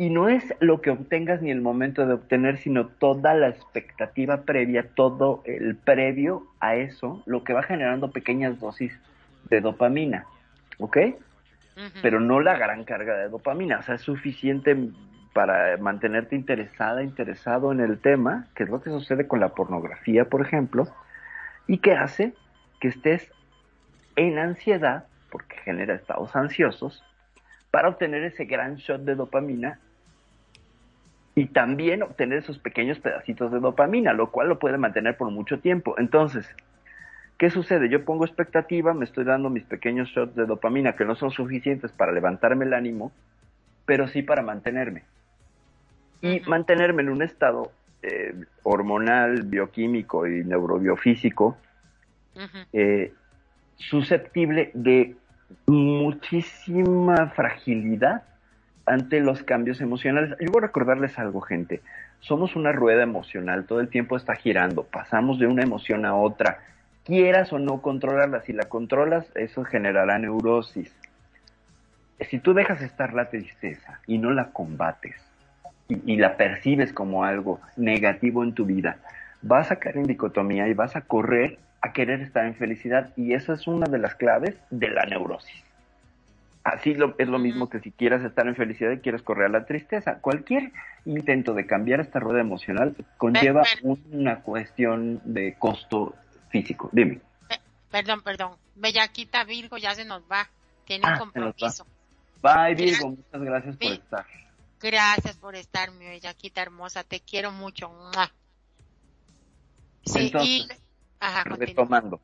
Y 0.01 0.11
no 0.11 0.29
es 0.29 0.55
lo 0.61 0.81
que 0.81 0.91
obtengas 0.91 1.43
ni 1.43 1.51
el 1.51 1.61
momento 1.61 2.07
de 2.07 2.15
obtener, 2.15 2.59
sino 2.59 2.87
toda 2.87 3.35
la 3.35 3.49
expectativa 3.49 4.43
previa, 4.43 4.91
todo 4.95 5.43
el 5.45 5.75
previo 5.75 6.47
a 6.61 6.77
eso, 6.77 7.21
lo 7.27 7.43
que 7.43 7.53
va 7.53 7.65
generando 7.65 8.13
pequeñas 8.13 8.61
dosis 8.61 8.97
de 9.51 9.61
dopamina, 9.61 10.25
¿ok? 10.79 10.99
Pero 12.01 12.21
no 12.21 12.39
la 12.39 12.57
gran 12.57 12.85
carga 12.85 13.17
de 13.17 13.29
dopamina, 13.29 13.81
o 13.81 13.83
sea, 13.83 13.97
es 13.97 14.03
suficiente 14.03 14.77
para 15.33 15.77
mantenerte 15.79 16.37
interesada, 16.37 17.03
interesado 17.03 17.73
en 17.73 17.81
el 17.81 17.99
tema, 17.99 18.47
que 18.55 18.63
es 18.63 18.69
lo 18.69 18.81
que 18.81 18.91
sucede 18.91 19.27
con 19.27 19.41
la 19.41 19.49
pornografía, 19.49 20.27
por 20.27 20.43
ejemplo, 20.43 20.87
y 21.67 21.79
que 21.79 21.95
hace 21.95 22.35
que 22.81 22.87
estés 22.87 23.33
en 24.15 24.39
ansiedad, 24.39 25.07
porque 25.29 25.57
genera 25.65 25.97
estados 25.97 26.37
ansiosos, 26.37 27.03
para 27.73 27.89
obtener 27.89 28.23
ese 28.23 28.45
gran 28.45 28.77
shot 28.77 29.03
de 29.03 29.17
dopamina 29.17 29.81
y 31.39 31.47
también 31.47 32.03
obtener 32.03 32.39
esos 32.39 32.59
pequeños 32.59 32.99
pedacitos 32.99 33.53
de 33.53 33.61
dopamina, 33.61 34.13
lo 34.13 34.33
cual 34.33 34.49
lo 34.49 34.59
puede 34.59 34.77
mantener 34.77 35.17
por 35.17 35.31
mucho 35.31 35.61
tiempo. 35.61 35.95
Entonces, 35.97 36.49
¿qué 37.37 37.49
sucede? 37.49 37.89
Yo 37.89 38.05
pongo 38.05 38.25
expectativa, 38.25 38.93
me 38.93 39.05
estoy 39.05 39.25
dando 39.25 39.49
mis 39.49 39.63
pequeños 39.63 40.09
shots 40.09 40.35
de 40.35 40.47
dopamina 40.47 40.97
que 40.97 41.05
no 41.05 41.15
son 41.15 41.31
suficientes 41.31 41.93
para 41.93 42.11
levantarme 42.11 42.65
el 42.65 42.75
ánimo, 42.75 43.13
pero 43.87 44.09
sí 44.09 44.23
para 44.23 44.43
mantenerme. 44.43 45.05
Y 46.23 46.41
mantenerme 46.41 47.03
en 47.03 47.11
un 47.11 47.23
estado 47.23 47.71
eh, 48.03 48.35
hormonal, 48.65 49.43
bioquímico 49.43 50.27
y 50.27 50.43
neurobiofísico 50.45 51.57
eh, 52.73 53.13
susceptible 53.77 54.73
de 54.75 55.15
muchísima 55.67 57.29
fragilidad 57.29 58.25
ante 58.89 59.21
los 59.21 59.43
cambios 59.43 59.81
emocionales. 59.81 60.37
Yo 60.41 60.51
voy 60.51 60.59
a 60.59 60.67
recordarles 60.67 61.19
algo, 61.19 61.41
gente. 61.41 61.81
Somos 62.21 62.57
una 62.57 62.73
rueda 62.73 63.03
emocional, 63.03 63.65
todo 63.65 63.81
el 63.81 63.89
tiempo 63.89 64.17
está 64.17 64.35
girando, 64.35 64.85
pasamos 64.85 65.39
de 65.39 65.47
una 65.47 65.63
emoción 65.63 66.05
a 66.05 66.15
otra. 66.15 66.61
Quieras 67.05 67.53
o 67.53 67.59
no 67.59 67.81
controlarla, 67.81 68.43
si 68.43 68.53
la 68.53 68.65
controlas, 68.65 69.27
eso 69.35 69.65
generará 69.65 70.19
neurosis. 70.19 70.95
Si 72.21 72.39
tú 72.39 72.55
dejas 72.55 72.83
estar 72.83 73.15
la 73.15 73.31
tristeza 73.31 74.01
y 74.07 74.19
no 74.19 74.31
la 74.31 74.51
combates 74.51 75.17
y, 75.89 76.13
y 76.13 76.17
la 76.17 76.37
percibes 76.37 76.93
como 76.93 77.25
algo 77.25 77.61
negativo 77.77 78.43
en 78.43 78.53
tu 78.53 78.67
vida, 78.67 78.99
vas 79.43 79.71
a 79.71 79.77
caer 79.77 79.99
en 79.99 80.07
dicotomía 80.07 80.67
y 80.67 80.75
vas 80.75 80.97
a 80.97 81.03
correr 81.03 81.59
a 81.81 81.93
querer 81.93 82.21
estar 82.21 82.45
en 82.45 82.57
felicidad 82.57 83.11
y 83.17 83.35
esa 83.35 83.55
es 83.55 83.69
una 83.69 83.87
de 83.87 83.99
las 83.99 84.17
claves 84.17 84.57
de 84.71 84.91
la 84.91 85.05
neurosis. 85.07 85.68
Así 86.69 86.95
lo, 86.95 87.15
es 87.19 87.29
lo 87.29 87.39
mismo 87.39 87.69
que 87.69 87.81
si 87.81 87.91
quieres 87.91 88.23
estar 88.23 88.47
en 88.47 88.55
felicidad 88.55 88.91
y 88.93 88.99
quieres 88.99 89.23
correr 89.23 89.47
a 89.47 89.49
la 89.49 89.65
tristeza. 89.65 90.19
Cualquier 90.21 90.73
intento 91.07 91.55
de 91.55 91.67
cambiar 91.67 92.01
esta 92.01 92.21
rueda 92.21 92.41
emocional 92.41 92.95
conlleva 93.17 93.63
una 94.11 94.43
cuestión 94.43 95.21
de 95.25 95.57
costo 95.59 96.15
físico. 96.51 96.91
Dime. 96.93 97.21
Perdón, 97.91 98.23
perdón. 98.23 98.53
Bellaquita 98.75 99.45
Virgo 99.45 99.79
ya 99.79 99.95
se 99.95 100.05
nos 100.05 100.23
va. 100.31 100.49
Tiene 100.85 101.07
un 101.07 101.13
ah, 101.15 101.19
compromiso. 101.19 101.87
Bye 102.43 102.75
Virgo, 102.75 103.11
muchas 103.11 103.43
gracias 103.43 103.77
por 103.77 103.93
estar. 103.93 104.27
Gracias 104.81 105.37
por 105.37 105.57
estar, 105.57 105.91
mi 105.93 106.07
bellaquita 106.07 106.63
hermosa. 106.63 107.03
Te 107.03 107.21
quiero 107.21 107.51
mucho. 107.51 107.91
Sí, 110.05 110.33
y 110.43 110.69
retomando. 111.45 112.21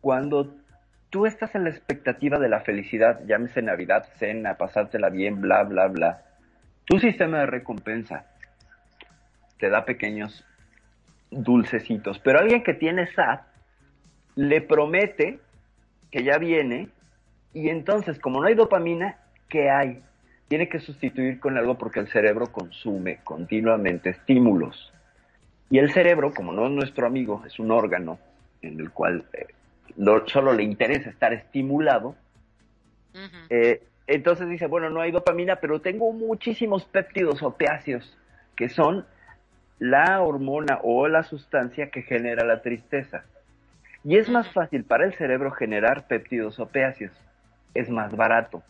Cuando 0.00 0.54
tú 1.14 1.26
estás 1.26 1.54
en 1.54 1.62
la 1.62 1.70
expectativa 1.70 2.40
de 2.40 2.48
la 2.48 2.62
felicidad, 2.62 3.20
llámese 3.24 3.62
Navidad, 3.62 4.04
cena, 4.18 4.56
pasártela 4.56 5.10
bien, 5.10 5.40
bla, 5.40 5.62
bla, 5.62 5.86
bla, 5.86 6.22
tu 6.86 6.98
sistema 6.98 7.38
de 7.38 7.46
recompensa 7.46 8.26
te 9.60 9.70
da 9.70 9.84
pequeños 9.84 10.44
dulcecitos, 11.30 12.18
pero 12.18 12.40
alguien 12.40 12.64
que 12.64 12.74
tiene 12.74 13.06
SAT 13.06 13.42
le 14.34 14.60
promete 14.60 15.38
que 16.10 16.24
ya 16.24 16.36
viene 16.38 16.88
y 17.52 17.68
entonces 17.68 18.18
como 18.18 18.40
no 18.40 18.48
hay 18.48 18.56
dopamina, 18.56 19.18
¿qué 19.48 19.70
hay? 19.70 20.02
Tiene 20.48 20.68
que 20.68 20.80
sustituir 20.80 21.38
con 21.38 21.56
algo 21.56 21.78
porque 21.78 22.00
el 22.00 22.08
cerebro 22.08 22.50
consume 22.50 23.20
continuamente 23.22 24.10
estímulos. 24.10 24.92
Y 25.70 25.78
el 25.78 25.92
cerebro, 25.92 26.34
como 26.34 26.50
no 26.50 26.66
es 26.66 26.72
nuestro 26.72 27.06
amigo, 27.06 27.44
es 27.46 27.60
un 27.60 27.70
órgano 27.70 28.18
en 28.62 28.80
el 28.80 28.90
cual 28.90 29.24
eh, 29.32 29.46
solo 30.26 30.52
le 30.52 30.62
interesa 30.62 31.10
estar 31.10 31.32
estimulado, 31.32 32.16
eh, 33.48 33.82
entonces 34.06 34.48
dice, 34.48 34.66
bueno, 34.66 34.90
no 34.90 35.00
hay 35.00 35.12
dopamina, 35.12 35.56
pero 35.56 35.80
tengo 35.80 36.12
muchísimos 36.12 36.84
péptidos 36.84 37.42
opiáceos, 37.42 38.16
que 38.56 38.68
son 38.68 39.06
la 39.78 40.20
hormona 40.22 40.78
o 40.82 41.08
la 41.08 41.22
sustancia 41.22 41.90
que 41.90 42.02
genera 42.02 42.44
la 42.44 42.62
tristeza. 42.62 43.24
Y 44.04 44.16
es 44.18 44.28
más 44.28 44.52
fácil 44.52 44.84
para 44.84 45.06
el 45.06 45.14
cerebro 45.14 45.50
generar 45.52 46.06
péptidos 46.06 46.60
opiáceos, 46.60 47.12
es 47.72 47.88
más 47.88 48.14
barato. 48.14 48.62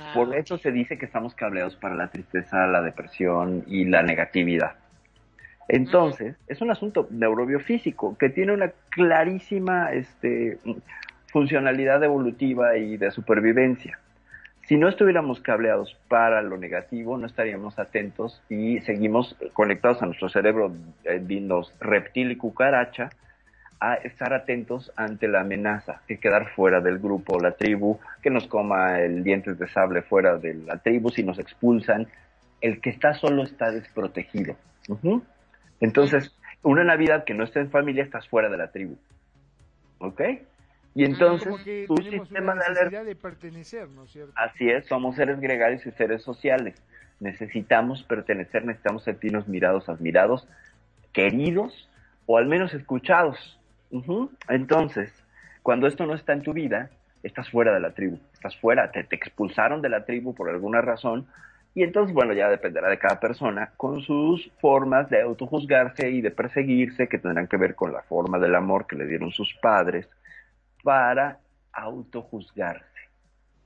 Ah, 0.00 0.10
Por 0.14 0.34
eso 0.34 0.58
se 0.58 0.72
dice 0.72 0.98
que 0.98 1.06
estamos 1.06 1.34
cableados 1.34 1.76
para 1.76 1.94
la 1.94 2.08
tristeza, 2.08 2.66
la 2.66 2.82
depresión 2.82 3.62
y 3.68 3.84
la 3.84 4.02
negatividad. 4.02 4.74
Entonces, 5.68 6.36
es 6.46 6.60
un 6.60 6.70
asunto 6.70 7.06
neurobiofísico 7.10 8.16
que 8.18 8.28
tiene 8.28 8.52
una 8.52 8.72
clarísima 8.90 9.92
este, 9.92 10.58
funcionalidad 11.28 12.02
evolutiva 12.02 12.76
y 12.76 12.96
de 12.96 13.10
supervivencia. 13.10 13.98
Si 14.66 14.76
no 14.76 14.88
estuviéramos 14.88 15.40
cableados 15.40 15.94
para 16.08 16.40
lo 16.40 16.56
negativo, 16.56 17.18
no 17.18 17.26
estaríamos 17.26 17.78
atentos 17.78 18.42
y 18.48 18.80
seguimos 18.80 19.36
conectados 19.52 20.02
a 20.02 20.06
nuestro 20.06 20.30
cerebro 20.30 20.72
eh, 21.04 21.22
reptil 21.80 22.30
y 22.30 22.36
cucaracha 22.36 23.10
a 23.80 23.94
estar 23.96 24.32
atentos 24.32 24.90
ante 24.96 25.28
la 25.28 25.40
amenaza, 25.40 26.00
que 26.08 26.18
quedar 26.18 26.48
fuera 26.54 26.80
del 26.80 26.98
grupo 26.98 27.36
o 27.36 27.40
la 27.40 27.52
tribu, 27.52 27.98
que 28.22 28.30
nos 28.30 28.46
coma 28.46 29.00
el 29.00 29.22
dientes 29.22 29.58
de 29.58 29.68
sable 29.68 30.00
fuera 30.00 30.38
de 30.38 30.54
la 30.54 30.78
tribu 30.78 31.10
si 31.10 31.22
nos 31.22 31.38
expulsan. 31.38 32.06
El 32.62 32.80
que 32.80 32.88
está 32.88 33.12
solo 33.12 33.42
está 33.42 33.70
desprotegido. 33.70 34.56
Entonces, 35.84 36.34
una 36.62 36.82
Navidad 36.82 37.24
que 37.24 37.34
no 37.34 37.44
esté 37.44 37.60
en 37.60 37.70
familia, 37.70 38.02
estás 38.02 38.26
fuera 38.26 38.48
de 38.48 38.56
la 38.56 38.72
tribu. 38.72 38.96
¿Ok? 39.98 40.20
Y 40.94 41.04
entonces, 41.04 41.46
tu 41.86 41.96
sistema 41.98 42.54
de 42.54 42.64
alerta. 42.64 43.04
de 43.04 43.14
pertenecer, 43.14 43.88
¿no 43.90 44.04
es 44.04 44.10
cierto? 44.10 44.32
Así 44.34 44.70
es, 44.70 44.86
somos 44.86 45.16
seres 45.16 45.40
gregarios 45.40 45.84
y 45.84 45.90
seres 45.90 46.22
sociales. 46.22 46.74
Necesitamos 47.20 48.02
pertenecer, 48.04 48.64
necesitamos 48.64 49.04
sentirnos 49.04 49.46
mirados, 49.46 49.90
admirados, 49.90 50.48
queridos 51.12 51.90
o 52.24 52.38
al 52.38 52.46
menos 52.46 52.72
escuchados. 52.72 53.60
Entonces, 54.48 55.12
cuando 55.62 55.86
esto 55.86 56.06
no 56.06 56.14
está 56.14 56.32
en 56.32 56.42
tu 56.42 56.54
vida, 56.54 56.88
estás 57.22 57.50
fuera 57.50 57.74
de 57.74 57.80
la 57.80 57.90
tribu, 57.90 58.18
estás 58.32 58.56
fuera, 58.56 58.90
te 58.90 59.06
expulsaron 59.10 59.82
de 59.82 59.90
la 59.90 60.06
tribu 60.06 60.34
por 60.34 60.48
alguna 60.48 60.80
razón 60.80 61.26
y 61.74 61.82
entonces, 61.82 62.14
bueno, 62.14 62.32
ya 62.34 62.48
dependerá 62.48 62.88
de 62.88 62.98
cada 62.98 63.18
persona 63.18 63.72
con 63.76 64.00
sus 64.00 64.48
formas 64.60 65.10
de 65.10 65.20
autojuzgarse 65.20 66.08
y 66.08 66.20
de 66.20 66.30
perseguirse, 66.30 67.08
que 67.08 67.18
tendrán 67.18 67.48
que 67.48 67.56
ver 67.56 67.74
con 67.74 67.92
la 67.92 68.02
forma 68.02 68.38
del 68.38 68.54
amor 68.54 68.86
que 68.86 68.94
le 68.94 69.06
dieron 69.06 69.32
sus 69.32 69.52
padres, 69.54 70.08
para 70.84 71.40
autojuzgarse, 71.72 72.84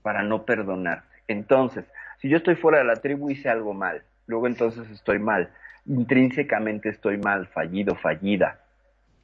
para 0.00 0.22
no 0.22 0.46
perdonarse. 0.46 1.06
Entonces, 1.28 1.84
si 2.22 2.30
yo 2.30 2.38
estoy 2.38 2.54
fuera 2.54 2.78
de 2.78 2.84
la 2.84 2.96
tribu 2.96 3.28
hice 3.28 3.50
algo 3.50 3.74
mal, 3.74 4.02
luego 4.26 4.46
entonces 4.46 4.88
estoy 4.90 5.18
mal, 5.18 5.50
intrínsecamente 5.84 6.88
estoy 6.88 7.18
mal, 7.18 7.46
fallido, 7.48 7.94
fallida. 7.94 8.60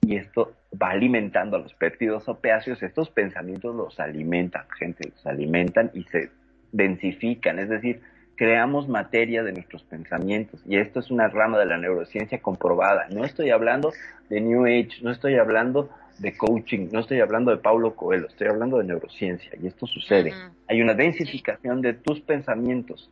Y 0.02 0.16
esto 0.16 0.52
va 0.80 0.90
alimentando 0.90 1.56
a 1.56 1.60
los 1.60 1.72
péptidos 1.72 2.28
opiáceos, 2.28 2.82
estos 2.82 3.08
pensamientos 3.08 3.74
los 3.74 3.98
alimentan, 3.98 4.66
gente, 4.78 5.08
los 5.08 5.26
alimentan 5.26 5.90
y 5.94 6.02
se 6.04 6.30
densifican, 6.72 7.58
es 7.58 7.70
decir, 7.70 8.02
creamos 8.36 8.88
materia 8.88 9.42
de 9.42 9.52
nuestros 9.52 9.82
pensamientos. 9.84 10.60
Y 10.66 10.76
esto 10.76 11.00
es 11.00 11.10
una 11.10 11.28
rama 11.28 11.58
de 11.58 11.66
la 11.66 11.78
neurociencia 11.78 12.40
comprobada. 12.40 13.06
No 13.10 13.24
estoy 13.24 13.50
hablando 13.50 13.92
de 14.28 14.40
New 14.40 14.64
Age, 14.64 15.02
no 15.02 15.10
estoy 15.10 15.36
hablando 15.36 15.90
de 16.18 16.36
coaching, 16.36 16.88
no 16.92 17.00
estoy 17.00 17.20
hablando 17.20 17.50
de 17.50 17.58
Paulo 17.58 17.94
Coelho, 17.94 18.28
estoy 18.28 18.48
hablando 18.48 18.78
de 18.78 18.84
neurociencia. 18.84 19.50
Y 19.60 19.66
esto 19.66 19.86
sucede. 19.86 20.32
Hay 20.68 20.80
una 20.80 20.94
densificación 20.94 21.80
de 21.80 21.94
tus 21.94 22.20
pensamientos. 22.20 23.10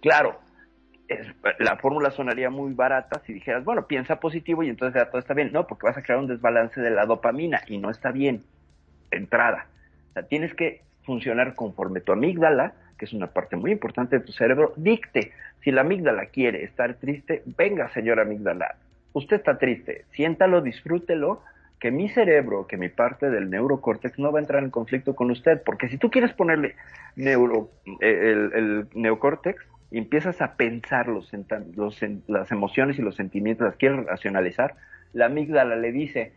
Claro, 0.00 0.38
la 1.58 1.76
fórmula 1.76 2.10
sonaría 2.10 2.50
muy 2.50 2.72
barata 2.72 3.20
si 3.26 3.32
dijeras, 3.32 3.64
bueno, 3.64 3.86
piensa 3.86 4.20
positivo 4.20 4.62
y 4.62 4.68
entonces 4.68 5.00
ya 5.00 5.10
todo 5.10 5.18
está 5.18 5.34
bien. 5.34 5.50
No, 5.52 5.66
porque 5.66 5.86
vas 5.86 5.96
a 5.96 6.02
crear 6.02 6.18
un 6.18 6.26
desbalance 6.26 6.80
de 6.80 6.90
la 6.90 7.06
dopamina 7.06 7.60
y 7.66 7.78
no 7.78 7.90
está 7.90 8.12
bien. 8.12 8.42
entrada. 9.10 9.66
O 10.10 10.12
sea, 10.12 10.22
tienes 10.24 10.54
que 10.54 10.82
funcionar 11.04 11.54
conforme 11.54 12.00
tu 12.00 12.12
amígdala 12.12 12.74
que 13.00 13.06
es 13.06 13.14
una 13.14 13.28
parte 13.28 13.56
muy 13.56 13.72
importante 13.72 14.18
de 14.18 14.24
tu 14.26 14.32
cerebro, 14.32 14.74
dicte. 14.76 15.32
Si 15.64 15.72
la 15.72 15.80
amígdala 15.80 16.26
quiere 16.26 16.64
estar 16.64 16.96
triste, 16.96 17.42
venga, 17.56 17.88
señora 17.94 18.22
amígdala, 18.22 18.76
usted 19.14 19.36
está 19.36 19.56
triste, 19.56 20.04
siéntalo, 20.10 20.60
disfrútelo, 20.60 21.42
que 21.78 21.90
mi 21.90 22.10
cerebro, 22.10 22.66
que 22.66 22.76
mi 22.76 22.90
parte 22.90 23.30
del 23.30 23.48
neurocórtex 23.48 24.18
no 24.18 24.30
va 24.32 24.38
a 24.38 24.42
entrar 24.42 24.62
en 24.62 24.68
conflicto 24.68 25.16
con 25.16 25.30
usted, 25.30 25.62
porque 25.64 25.88
si 25.88 25.96
tú 25.96 26.10
quieres 26.10 26.34
ponerle 26.34 26.74
neuro, 27.16 27.70
eh, 28.02 28.50
el, 28.52 28.86
neocórtex, 28.92 29.64
y 29.90 29.96
empiezas 29.96 30.42
a 30.42 30.56
pensar 30.56 31.08
los, 31.08 31.32
los, 31.74 32.00
las 32.28 32.52
emociones 32.52 32.98
y 32.98 33.02
los 33.02 33.16
sentimientos, 33.16 33.66
las 33.66 33.76
quieres 33.76 34.04
racionalizar, 34.04 34.74
la 35.14 35.26
amígdala 35.26 35.74
le 35.74 35.90
dice, 35.90 36.34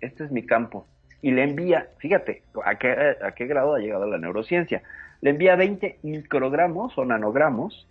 este 0.00 0.22
es 0.22 0.30
mi 0.30 0.46
campo, 0.46 0.86
y 1.20 1.32
le 1.32 1.42
envía, 1.42 1.88
fíjate, 1.98 2.44
¿a 2.64 2.76
qué, 2.76 3.16
a 3.20 3.32
qué 3.32 3.46
grado 3.46 3.74
ha 3.74 3.80
llegado 3.80 4.06
la 4.06 4.18
neurociencia? 4.18 4.84
Le 5.20 5.30
envía 5.30 5.56
20 5.56 5.98
microgramos 6.02 6.96
o 6.96 7.04
nanogramos 7.04 7.88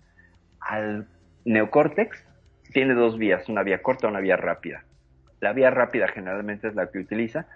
al 0.60 1.08
neocórtex, 1.46 2.26
tiene 2.74 2.94
dos 2.94 3.18
vías, 3.18 3.48
una 3.50 3.64
vía 3.64 3.82
corta 3.82 4.08
y 4.08 4.10
una 4.10 4.20
vía 4.20 4.38
rápida. 4.38 4.84
La 5.40 5.54
vía 5.54 5.70
rápida 5.70 6.08
generalmente 6.08 6.68
es 6.68 6.76
la 6.76 6.90
que 6.92 7.00
utiliza 7.00 7.48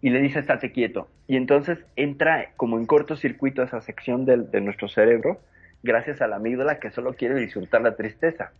y 0.00 0.10
le 0.10 0.20
dice 0.20 0.40
estate 0.40 0.72
quieto. 0.72 1.08
Y 1.26 1.36
entonces 1.36 1.78
entra 1.96 2.52
como 2.56 2.78
en 2.78 2.86
cortocircuito 2.86 3.62
esa 3.62 3.80
sección 3.80 4.24
de 4.24 4.60
nuestro 4.60 4.88
cerebro 4.88 5.40
gracias 5.82 6.20
a 6.20 6.26
la 6.26 6.36
amígdala 6.36 6.78
que 6.78 6.90
solo 6.90 7.14
quiere 7.14 7.34
disfrutar 7.36 7.82
la 7.82 7.96
tristeza. 7.96 8.52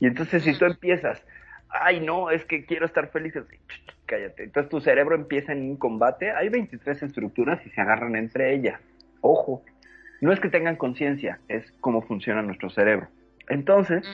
Y 0.00 0.06
entonces 0.06 0.42
si 0.42 0.58
tú 0.58 0.64
empiezas, 0.64 1.24
ay 1.68 2.00
no, 2.00 2.30
es 2.30 2.44
que 2.44 2.64
quiero 2.64 2.86
estar 2.86 3.08
feliz, 3.08 3.34
cállate. 4.06 4.44
Entonces 4.44 4.70
tu 4.70 4.80
cerebro 4.80 5.14
empieza 5.14 5.52
en 5.52 5.62
un 5.62 5.76
combate, 5.76 6.30
hay 6.30 6.48
23 6.48 7.02
estructuras 7.02 7.64
y 7.66 7.70
se 7.70 7.80
agarran 7.80 8.16
entre 8.16 8.54
ellas. 8.54 8.80
Ojo, 9.20 9.62
no 10.22 10.32
es 10.32 10.38
que 10.38 10.48
tengan 10.48 10.76
conciencia, 10.76 11.40
es 11.48 11.70
cómo 11.80 12.00
funciona 12.00 12.42
nuestro 12.42 12.70
cerebro. 12.70 13.08
Entonces, 13.48 14.06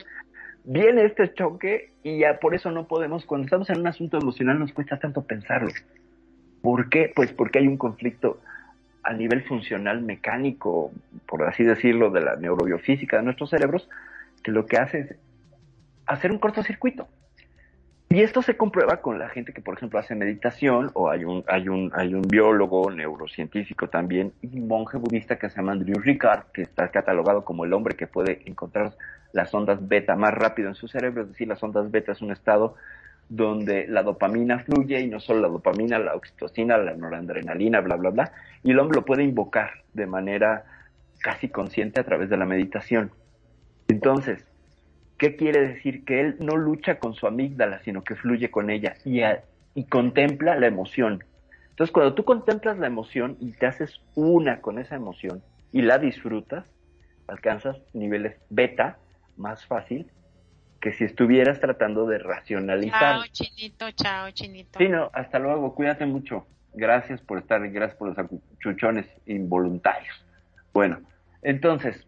viene 0.63 1.05
este 1.05 1.31
choque 1.35 1.91
y 2.01 2.17
ya 2.17 2.39
por 2.39 2.55
eso 2.55 2.71
no 2.71 2.87
podemos, 2.87 3.25
cuando 3.25 3.45
estamos 3.45 3.69
en 3.69 3.81
un 3.81 3.87
asunto 3.87 4.17
emocional 4.17 4.57
nos 4.57 4.73
cuesta 4.73 4.97
tanto 4.97 5.21
pensarlo. 5.21 5.69
¿Por 6.63 6.89
qué? 6.89 7.13
Pues 7.15 7.31
porque 7.31 7.59
hay 7.59 7.67
un 7.67 7.77
conflicto 7.77 8.41
a 9.03 9.13
nivel 9.13 9.43
funcional 9.43 10.01
mecánico, 10.01 10.91
por 11.27 11.43
así 11.43 11.63
decirlo, 11.63 12.09
de 12.09 12.21
la 12.21 12.35
neurobiofísica 12.37 13.17
de 13.17 13.23
nuestros 13.23 13.51
cerebros, 13.51 13.87
que 14.43 14.51
lo 14.51 14.65
que 14.65 14.77
hace 14.77 14.99
es 15.01 15.15
hacer 16.07 16.31
un 16.31 16.39
cortocircuito. 16.39 17.07
Y 18.11 18.21
esto 18.21 18.41
se 18.41 18.57
comprueba 18.57 19.01
con 19.01 19.19
la 19.19 19.29
gente 19.29 19.53
que, 19.53 19.61
por 19.61 19.75
ejemplo, 19.75 19.99
hace 19.99 20.15
meditación, 20.15 20.89
o 20.95 21.11
hay 21.11 21.25
un, 21.25 21.43
hay 21.47 21.69
un, 21.69 21.91
hay 21.93 22.15
un 22.15 22.23
biólogo, 22.23 22.89
neurocientífico 22.89 23.87
también, 23.87 24.33
y 24.41 24.59
monje 24.59 24.97
budista 24.97 25.37
que 25.37 25.47
se 25.47 25.57
llama 25.57 25.73
Andrew 25.73 26.01
Ricard, 26.01 26.45
que 26.51 26.63
está 26.63 26.89
catalogado 26.89 27.45
como 27.45 27.65
el 27.65 27.73
hombre 27.73 27.95
que 27.95 28.07
puede 28.07 28.41
encontrar 28.45 28.93
las 29.31 29.53
ondas 29.53 29.87
beta 29.87 30.15
más 30.15 30.33
rápido 30.33 30.69
en 30.69 30.75
su 30.75 30.87
cerebro, 30.87 31.21
es 31.21 31.29
decir, 31.29 31.47
las 31.47 31.61
ondas 31.61 31.91
beta 31.91 32.13
es 32.13 32.21
un 32.23 32.31
estado 32.31 32.73
donde 33.29 33.87
la 33.87 34.01
dopamina 34.01 34.57
fluye 34.57 34.99
y 35.01 35.07
no 35.07 35.19
solo 35.19 35.41
la 35.41 35.47
dopamina, 35.47 35.99
la 35.99 36.15
oxitocina, 36.15 36.79
la 36.79 36.95
noradrenalina, 36.95 37.79
bla, 37.81 37.95
bla, 37.95 38.09
bla, 38.09 38.31
y 38.63 38.71
el 38.71 38.79
hombre 38.79 38.95
lo 38.95 39.05
puede 39.05 39.23
invocar 39.23 39.83
de 39.93 40.07
manera 40.07 40.63
casi 41.19 41.49
consciente 41.49 41.99
a 42.01 42.05
través 42.05 42.27
de 42.31 42.37
la 42.37 42.47
meditación. 42.47 43.11
Entonces, 43.87 44.48
¿qué 45.19 45.35
quiere 45.35 45.67
decir? 45.67 46.03
Que 46.05 46.21
él 46.21 46.37
no 46.39 46.57
lucha 46.57 46.97
con 46.97 47.13
su 47.13 47.27
amígdala, 47.27 47.81
sino 47.83 48.03
que 48.03 48.15
fluye 48.15 48.49
con 48.49 48.71
ella 48.71 48.95
y, 49.05 49.21
y 49.75 49.85
contempla 49.85 50.55
la 50.55 50.65
emoción. 50.65 51.23
Entonces, 51.69 51.93
cuando 51.93 52.15
tú 52.15 52.23
contemplas 52.23 52.79
la 52.79 52.87
emoción 52.87 53.37
y 53.39 53.51
te 53.51 53.67
haces 53.67 54.01
una 54.15 54.61
con 54.61 54.79
esa 54.79 54.95
emoción 54.95 55.43
y 55.71 55.83
la 55.83 55.99
disfrutas, 55.99 56.73
alcanzas 57.27 57.77
niveles 57.93 58.37
beta 58.49 58.97
más 59.37 59.65
fácil 59.65 60.09
que 60.81 60.93
si 60.93 61.03
estuvieras 61.03 61.59
tratando 61.59 62.07
de 62.07 62.17
racionalizar. 62.19 63.17
Chao, 63.17 63.23
chinito, 63.31 63.91
chao, 63.91 64.31
chinito. 64.31 64.79
Sí, 64.79 64.87
no, 64.87 65.11
hasta 65.13 65.37
luego, 65.37 65.75
cuídate 65.75 66.05
mucho. 66.05 66.47
Gracias 66.73 67.21
por 67.21 67.39
estar 67.39 67.67
gracias 67.69 67.97
por 67.97 68.09
los 68.09 68.29
chuchones 68.59 69.05
involuntarios. 69.25 70.15
Bueno, 70.73 71.01
entonces, 71.41 72.07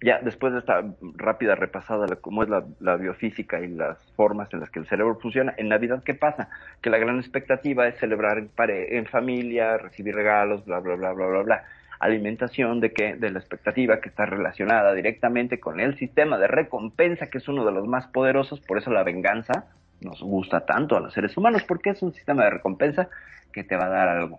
ya 0.00 0.20
después 0.22 0.52
de 0.52 0.60
esta 0.60 0.84
rápida 1.16 1.54
repasada 1.54 2.06
de 2.06 2.16
cómo 2.16 2.42
es 2.42 2.48
la, 2.48 2.96
biofísica 2.96 3.60
y 3.60 3.68
las 3.68 3.98
formas 4.12 4.52
en 4.52 4.60
las 4.60 4.70
que 4.70 4.78
el 4.78 4.86
cerebro 4.86 5.18
funciona, 5.20 5.54
en 5.56 5.68
Navidad, 5.68 6.02
¿qué 6.04 6.14
pasa? 6.14 6.48
Que 6.80 6.90
la 6.90 6.98
gran 6.98 7.18
expectativa 7.18 7.86
es 7.88 7.98
celebrar 7.98 8.38
en, 8.38 8.50
en 8.58 9.06
familia, 9.06 9.76
recibir 9.76 10.14
regalos, 10.14 10.64
bla, 10.64 10.78
bla, 10.78 10.94
bla, 10.94 11.12
bla, 11.12 11.26
bla, 11.26 11.42
bla. 11.42 11.64
Alimentación 11.98 12.80
de 12.80 12.92
que 12.92 13.16
de 13.16 13.30
la 13.30 13.40
expectativa 13.40 14.00
que 14.00 14.08
está 14.08 14.24
relacionada 14.24 14.94
directamente 14.94 15.58
con 15.58 15.80
el 15.80 15.96
sistema 15.96 16.38
de 16.38 16.46
recompensa 16.46 17.26
que 17.26 17.38
es 17.38 17.48
uno 17.48 17.64
de 17.64 17.72
los 17.72 17.88
más 17.88 18.06
poderosos, 18.06 18.60
por 18.60 18.78
eso 18.78 18.92
la 18.92 19.02
venganza 19.02 19.66
nos 20.00 20.22
gusta 20.22 20.64
tanto 20.64 20.96
a 20.96 21.00
los 21.00 21.12
seres 21.12 21.36
humanos 21.36 21.64
porque 21.64 21.90
es 21.90 22.02
un 22.02 22.14
sistema 22.14 22.44
de 22.44 22.50
recompensa 22.50 23.08
que 23.52 23.64
te 23.64 23.76
va 23.76 23.86
a 23.86 23.88
dar 23.88 24.08
algo 24.08 24.38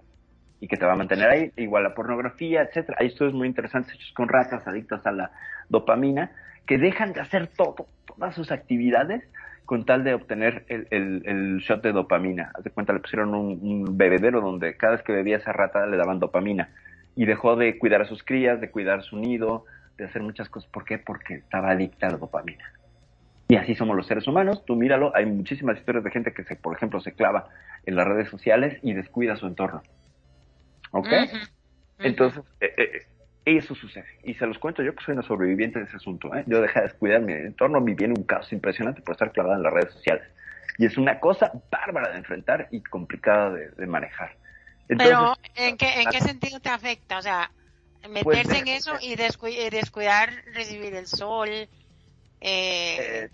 y 0.62 0.68
que 0.68 0.78
te 0.78 0.86
va 0.86 0.94
a 0.94 0.96
mantener 0.96 1.30
ahí, 1.30 1.52
igual 1.58 1.84
la 1.84 1.94
pornografía, 1.94 2.62
etcétera. 2.62 2.98
Hay 3.00 3.08
estudios 3.08 3.34
muy 3.34 3.48
interesantes 3.48 3.94
hechos 3.94 4.12
con 4.14 4.28
ratas 4.28 4.68
adictas 4.68 5.06
a 5.06 5.12
la 5.12 5.32
dopamina 5.70 6.32
que 6.66 6.78
dejan 6.78 7.14
de 7.14 7.22
hacer 7.22 7.48
todo, 7.48 7.88
todas 8.06 8.36
sus 8.36 8.52
actividades 8.52 9.24
con 9.66 9.86
tal 9.86 10.04
de 10.04 10.16
obtener 10.16 10.66
el, 10.68 10.88
el, 10.90 11.58
shot 11.60 11.84
de 11.84 11.92
dopamina. 11.92 12.52
Haz 12.56 12.64
de 12.64 12.72
cuenta, 12.72 12.92
le 12.92 13.00
pusieron 13.00 13.36
un, 13.36 13.60
un, 13.62 13.98
bebedero 13.98 14.42
donde 14.42 14.76
cada 14.76 14.94
vez 14.94 15.04
que 15.04 15.14
bebía 15.14 15.38
esa 15.38 15.54
rata 15.54 15.86
le 15.86 15.96
daban 15.96 16.20
dopamina 16.20 16.70
y 17.16 17.26
dejó 17.26 17.56
de 17.56 17.78
cuidar 17.78 18.02
a 18.02 18.06
sus 18.06 18.24
crías, 18.24 18.60
de 18.60 18.72
cuidar 18.72 19.04
su 19.04 19.18
nido, 19.18 19.66
de 19.98 20.06
hacer 20.06 20.24
muchas 20.24 20.50
cosas. 20.50 20.70
¿Por 20.72 20.86
qué? 20.86 20.98
Porque 20.98 21.36
estaba 21.36 21.70
adicta 21.70 22.08
a 22.08 22.12
la 22.12 22.18
dopamina. 22.18 22.66
Y 23.48 23.56
así 23.56 23.76
somos 23.76 23.96
los 23.96 24.08
seres 24.08 24.28
humanos. 24.28 24.64
Tú 24.66 24.76
míralo, 24.76 25.16
hay 25.16 25.26
muchísimas 25.26 25.78
historias 25.78 26.04
de 26.04 26.12
gente 26.12 26.34
que, 26.34 26.44
se, 26.44 26.56
por 26.56 26.76
ejemplo, 26.76 27.00
se 27.00 27.14
clava 27.14 27.48
en 27.86 27.96
las 27.96 28.08
redes 28.08 28.30
sociales 28.30 28.80
y 28.82 28.94
descuida 28.94 29.36
su 29.36 29.48
entorno. 29.48 29.82
¿Ok? 30.92 31.08
Entonces, 32.00 32.44
eh, 32.62 32.74
eh, 32.78 33.08
eso 33.46 33.76
sucede. 33.76 34.08
Y 34.24 34.34
se 34.36 34.46
los 34.46 34.58
cuento 34.58 34.84
yo 34.84 34.96
que 34.96 35.04
soy 35.04 35.14
una 35.14 35.24
sobreviviente 35.24 35.80
de 35.80 35.86
ese 35.86 35.98
asunto. 35.98 36.34
¿eh? 36.36 36.44
Yo 36.48 36.62
dejé 36.62 36.80
de 36.80 36.88
descuidar 36.88 37.22
mi 37.22 37.34
entorno, 37.34 37.82
me 37.82 37.94
viene 37.94 38.14
un 38.18 38.24
caos 38.24 38.52
impresionante 38.54 39.02
por 39.02 39.14
estar 39.14 39.32
clavada 39.32 39.58
en 39.58 39.64
las 39.64 39.74
redes 39.74 39.94
sociales. 39.94 40.28
Y 40.78 40.86
es 40.86 40.98
una 40.98 41.20
cosa 41.20 41.52
bárbara 41.70 42.12
de 42.12 42.20
enfrentar 42.20 42.68
y 42.72 42.82
complicada 42.82 43.52
de 43.52 43.86
manejar. 43.86 44.38
Pero, 44.98 45.36
¿en 45.56 45.78
qué, 45.78 46.02
¿en 46.02 46.10
qué 46.10 46.20
sentido 46.20 46.60
te 46.60 46.70
afecta? 46.70 47.20
O 47.20 47.22
sea, 47.22 47.52
meterse 48.10 48.24
pues, 48.24 48.50
en 48.50 48.68
eso 48.68 48.94
y 49.00 49.16
descuidar 49.16 50.32
recibir 50.54 50.96
el 50.96 51.06
sol, 51.06 51.50
eh, 51.50 51.70
eh 52.42 53.30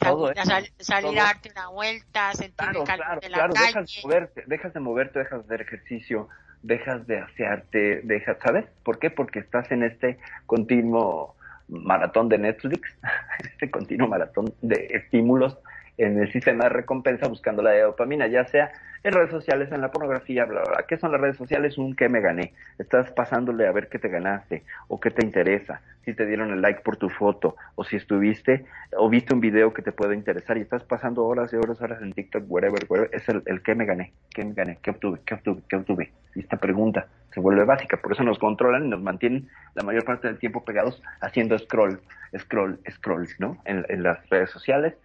salir 0.80 1.20
a 1.20 1.24
darte 1.24 1.52
una 1.52 1.70
vuelta, 1.70 2.34
sentir 2.34 2.56
claro, 2.56 2.82
el 2.82 2.88
calor 2.88 3.06
claro, 3.06 3.22
de 3.22 3.30
la 3.30 3.38
claro, 3.38 3.54
calle. 3.54 3.68
Dejas 3.68 3.94
de, 3.94 4.02
moverte, 4.04 4.44
dejas 4.48 4.74
de 4.74 4.80
moverte, 4.80 5.20
dejas 5.20 5.40
de 5.40 5.46
hacer 5.46 5.62
ejercicio, 5.62 6.28
dejas 6.66 7.06
de 7.06 7.20
asearte, 7.20 8.02
dejas, 8.04 8.38
¿sabes? 8.44 8.66
¿Por 8.84 8.98
qué? 8.98 9.12
Porque 9.12 9.40
estás 9.40 9.72
en 9.72 9.84
este 9.84 10.18
continuo 10.48 11.36
maratón 11.68 12.28
de 12.28 12.40
Netflix, 12.40 12.90
este 13.44 13.70
continuo 13.70 14.08
maratón 14.08 14.54
de 14.62 14.88
estímulos 14.92 15.58
en 15.98 16.20
el 16.20 16.32
sistema 16.32 16.66
de 16.66 16.70
recompensa 16.72 17.28
buscando 17.28 17.62
la 17.62 17.80
dopamina, 17.80 18.28
ya 18.28 18.46
sea 18.46 18.72
en 19.06 19.14
redes 19.14 19.30
sociales, 19.30 19.72
en 19.72 19.82
la 19.82 19.92
pornografía, 19.92 20.46
bla, 20.46 20.62
bla, 20.62 20.72
bla. 20.72 20.86
¿Qué 20.88 20.98
son 20.98 21.12
las 21.12 21.22
redes 21.22 21.38
sociales? 21.38 21.78
Un 21.78 21.96
que 21.96 22.10
me 22.10 22.22
gané. 22.22 22.54
Estás 22.80 23.12
pasándole 23.12 23.68
a 23.68 23.72
ver 23.72 23.88
qué 23.88 24.00
te 24.00 24.10
ganaste 24.10 24.64
o 24.88 25.00
qué 25.00 25.12
te 25.12 25.24
interesa, 25.24 25.82
si 26.04 26.16
te 26.16 26.26
dieron 26.26 26.52
el 26.52 26.60
like 26.60 26.82
por 26.82 26.98
tu 26.98 27.10
foto 27.10 27.56
o 27.76 27.84
si 27.84 27.98
estuviste 27.98 28.66
o 28.98 29.08
viste 29.08 29.36
un 29.36 29.42
video 29.42 29.74
que 29.76 29.84
te 29.84 29.92
puede 29.92 30.16
interesar 30.16 30.58
y 30.58 30.62
estás 30.62 30.84
pasando 30.84 31.24
horas 31.24 31.54
y 31.54 31.56
horas, 31.56 31.80
horas 31.82 32.02
en 32.02 32.14
TikTok, 32.14 32.46
whatever, 32.48 32.84
whatever. 32.90 33.12
Es 33.14 33.30
el, 33.30 33.44
el 33.46 33.62
que 33.62 33.76
me 33.76 33.86
gané, 33.86 34.12
qué 34.34 34.44
me 34.44 34.54
gané, 34.54 34.80
qué 34.82 34.90
obtuve, 34.90 35.20
qué 35.24 35.36
obtuve, 35.36 35.62
qué 35.70 35.76
obtuve. 35.76 36.12
Y 36.34 36.40
esta 36.40 36.58
pregunta 36.58 37.06
se 37.32 37.40
vuelve 37.40 37.64
básica, 37.64 37.98
por 37.98 38.14
eso 38.14 38.24
nos 38.24 38.40
controlan 38.40 38.88
y 38.88 38.90
nos 38.90 39.04
mantienen 39.04 39.50
la 39.76 39.84
mayor 39.84 40.04
parte 40.04 40.28
del 40.28 40.40
tiempo 40.40 40.66
pegados 40.66 41.00
haciendo 41.22 41.60
scroll, 41.60 42.02
scroll, 42.36 42.80
scroll, 42.90 43.28
¿no? 43.38 43.62
En, 43.66 43.86
en 43.88 44.02
las 44.02 44.28
redes 44.32 44.50
sociales. 44.50 44.96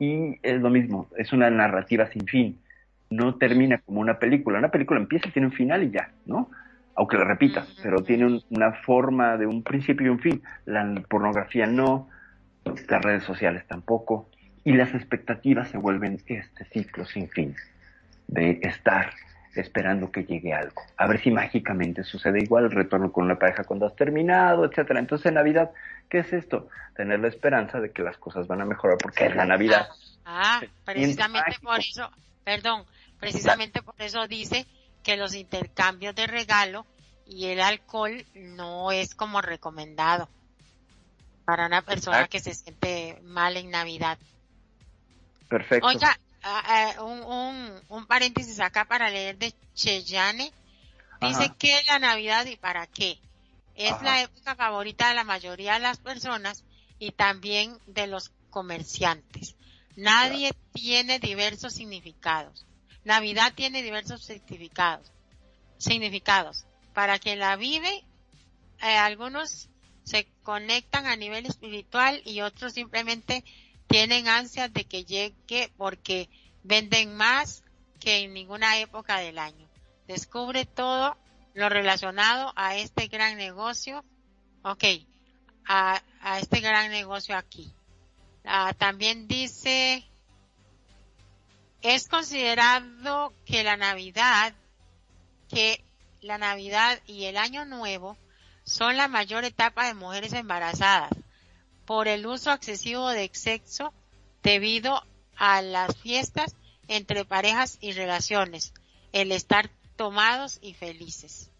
Y 0.00 0.40
es 0.42 0.60
lo 0.60 0.68
mismo, 0.68 1.08
es 1.16 1.32
una 1.32 1.48
narrativa 1.48 2.06
sin 2.08 2.26
fin 2.26 2.58
no 3.10 3.36
termina 3.36 3.78
como 3.78 4.00
una 4.00 4.18
película. 4.18 4.58
Una 4.58 4.70
película 4.70 5.00
empieza 5.00 5.28
y 5.28 5.32
tiene 5.32 5.48
un 5.48 5.54
final 5.54 5.82
y 5.82 5.90
ya, 5.90 6.10
¿no? 6.26 6.50
Aunque 6.94 7.18
la 7.18 7.24
repitas, 7.24 7.68
pero 7.82 8.02
tiene 8.02 8.40
una 8.50 8.72
forma 8.72 9.36
de 9.36 9.46
un 9.46 9.62
principio 9.62 10.06
y 10.06 10.10
un 10.10 10.18
fin. 10.18 10.42
La 10.64 10.94
pornografía 11.08 11.66
no, 11.66 12.08
las 12.64 13.02
redes 13.02 13.24
sociales 13.24 13.64
tampoco, 13.66 14.28
y 14.64 14.72
las 14.72 14.94
expectativas 14.94 15.68
se 15.68 15.78
vuelven 15.78 16.20
este 16.26 16.64
ciclo 16.72 17.04
sin 17.04 17.28
fin 17.28 17.54
de 18.26 18.58
estar 18.62 19.12
esperando 19.54 20.10
que 20.10 20.24
llegue 20.24 20.52
algo. 20.52 20.82
A 20.96 21.06
ver 21.06 21.20
si 21.20 21.30
mágicamente 21.30 22.02
sucede 22.04 22.42
igual 22.42 22.64
el 22.64 22.70
retorno 22.72 23.12
con 23.12 23.24
una 23.24 23.38
pareja 23.38 23.64
cuando 23.64 23.86
has 23.86 23.96
terminado, 23.96 24.64
etcétera. 24.64 25.00
Entonces, 25.00 25.26
en 25.26 25.34
Navidad, 25.34 25.70
¿qué 26.08 26.18
es 26.18 26.32
esto? 26.32 26.68
Tener 26.94 27.20
la 27.20 27.28
esperanza 27.28 27.80
de 27.80 27.90
que 27.90 28.02
las 28.02 28.16
cosas 28.18 28.46
van 28.46 28.60
a 28.60 28.64
mejorar 28.64 28.98
porque 28.98 29.26
es 29.26 29.36
la 29.36 29.46
Navidad. 29.46 29.88
Ah, 30.24 30.60
precisamente 30.84 31.56
por 31.62 31.78
eso, 31.78 32.10
perdón, 32.46 32.86
Precisamente 33.18 33.82
por 33.82 33.94
eso 33.98 34.26
dice 34.26 34.66
que 35.02 35.16
los 35.16 35.34
intercambios 35.34 36.14
de 36.14 36.26
regalo 36.26 36.86
y 37.26 37.46
el 37.46 37.60
alcohol 37.60 38.24
no 38.34 38.92
es 38.92 39.14
como 39.14 39.40
recomendado 39.40 40.28
para 41.44 41.66
una 41.66 41.82
persona 41.82 42.28
que 42.28 42.40
se 42.40 42.54
siente 42.54 43.20
mal 43.22 43.56
en 43.56 43.70
Navidad. 43.70 44.18
Perfecto. 45.48 45.86
Oiga, 45.86 46.18
un, 47.00 47.22
un, 47.22 47.80
un, 47.88 48.06
paréntesis 48.06 48.60
acá 48.60 48.84
para 48.84 49.10
leer 49.10 49.38
de 49.38 49.54
Cheyane. 49.74 50.52
Dice 51.20 51.52
que 51.58 51.82
la 51.86 51.98
Navidad 51.98 52.46
y 52.46 52.56
para 52.56 52.86
qué. 52.86 53.18
Es 53.74 54.00
la 54.02 54.22
época 54.22 54.54
favorita 54.54 55.08
de 55.08 55.14
la 55.14 55.24
mayoría 55.24 55.74
de 55.74 55.80
las 55.80 55.98
personas 55.98 56.64
y 56.98 57.12
también 57.12 57.78
de 57.86 58.06
los 58.06 58.32
comerciantes. 58.50 59.56
Nadie 59.96 60.52
tiene 60.72 61.18
diversos 61.18 61.72
significados. 61.72 62.66
Navidad 63.04 63.52
tiene 63.54 63.82
diversos 63.82 64.24
significados. 64.24 65.10
significados. 65.78 66.64
Para 66.94 67.18
quien 67.18 67.38
la 67.38 67.56
vive, 67.56 68.04
eh, 68.82 68.96
algunos 68.96 69.68
se 70.04 70.26
conectan 70.42 71.06
a 71.06 71.16
nivel 71.16 71.46
espiritual 71.46 72.22
y 72.24 72.40
otros 72.40 72.72
simplemente 72.72 73.44
tienen 73.86 74.28
ansias 74.28 74.72
de 74.72 74.84
que 74.84 75.04
llegue 75.04 75.72
porque 75.76 76.28
venden 76.62 77.16
más 77.16 77.62
que 78.00 78.18
en 78.18 78.32
ninguna 78.32 78.78
época 78.78 79.18
del 79.18 79.38
año. 79.38 79.68
Descubre 80.06 80.64
todo 80.64 81.16
lo 81.54 81.68
relacionado 81.68 82.52
a 82.56 82.76
este 82.76 83.08
gran 83.08 83.36
negocio, 83.36 84.04
ok, 84.62 84.84
a, 85.66 86.02
este 86.40 86.60
gran 86.60 86.90
negocio 86.90 87.36
aquí. 87.36 87.72
Ah, 88.46 88.72
también 88.78 89.26
dice, 89.26 90.04
es 91.82 92.06
considerado 92.06 93.32
que 93.44 93.64
la 93.64 93.76
Navidad, 93.76 94.54
que 95.48 95.84
la 96.20 96.38
Navidad 96.38 97.00
y 97.06 97.24
el 97.24 97.36
Año 97.36 97.64
Nuevo 97.64 98.16
son 98.62 98.96
la 98.96 99.08
mayor 99.08 99.44
etapa 99.44 99.86
de 99.86 99.94
mujeres 99.94 100.32
embarazadas 100.32 101.10
por 101.86 102.06
el 102.06 102.24
uso 102.26 102.52
excesivo 102.52 103.08
de 103.08 103.28
sexo 103.32 103.92
debido 104.44 105.04
a 105.36 105.60
las 105.60 105.96
fiestas 105.96 106.54
entre 106.86 107.24
parejas 107.24 107.78
y 107.80 107.92
relaciones, 107.92 108.72
el 109.12 109.32
estar 109.32 109.70
tomados 109.96 110.58
y 110.62 110.74
felices. 110.74 111.50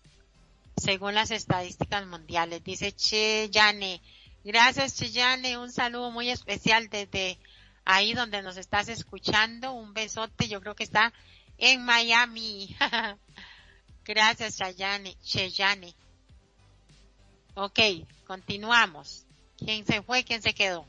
Según 0.77 1.15
las 1.15 1.33
estadísticas 1.33 2.07
mundiales, 2.07 2.63
dice 2.63 2.93
Cheyane. 2.93 4.01
Gracias 4.47 4.95
Cheyane, 4.95 5.59
un 5.59 5.73
saludo 5.73 6.13
muy 6.13 6.31
especial 6.31 6.89
desde 6.89 7.37
ahí 7.85 8.15
donde 8.15 8.43
nos 8.43 8.57
estás 8.57 8.89
escuchando. 8.89 9.73
Un 9.73 9.93
besote, 9.93 10.47
yo 10.47 10.61
creo 10.61 10.77
que 10.77 10.85
está 10.85 11.13
en 11.59 11.85
Miami. 11.85 12.69
Gracias 14.05 14.59
Cheyane. 14.59 15.17
Cheyane. 15.21 15.97
Ok, 17.57 17.81
continuamos. 18.25 19.27
¿Quién 19.59 19.85
se 19.85 20.01
fue? 20.03 20.23
¿Quién 20.23 20.41
se 20.41 20.55
quedó? 20.55 20.87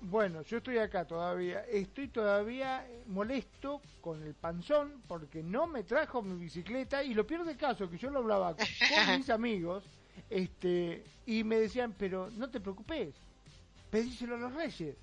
Bueno, 0.00 0.42
yo 0.42 0.56
estoy 0.56 0.78
acá 0.78 1.06
todavía. 1.06 1.60
Estoy 1.70 2.08
todavía 2.08 2.84
molesto 3.06 3.80
con 4.00 4.24
el 4.24 4.34
panzón 4.34 5.04
porque 5.06 5.40
no 5.44 5.68
me 5.68 5.84
trajo 5.84 6.20
mi 6.20 6.36
bicicleta 6.36 7.04
y 7.04 7.14
lo 7.14 7.24
peor 7.24 7.44
de 7.44 7.56
caso 7.56 7.88
que 7.88 7.96
yo 7.96 8.10
lo 8.10 8.18
hablaba 8.18 8.56
con 8.56 8.66
mis 9.18 9.30
amigos 9.30 9.84
este 10.30 11.04
y 11.26 11.44
me 11.44 11.58
decían, 11.58 11.94
pero 11.98 12.30
no 12.30 12.48
te 12.50 12.60
preocupes, 12.60 13.14
pedíselo 13.90 14.36
a 14.36 14.38
los 14.38 14.54
reyes. 14.54 14.96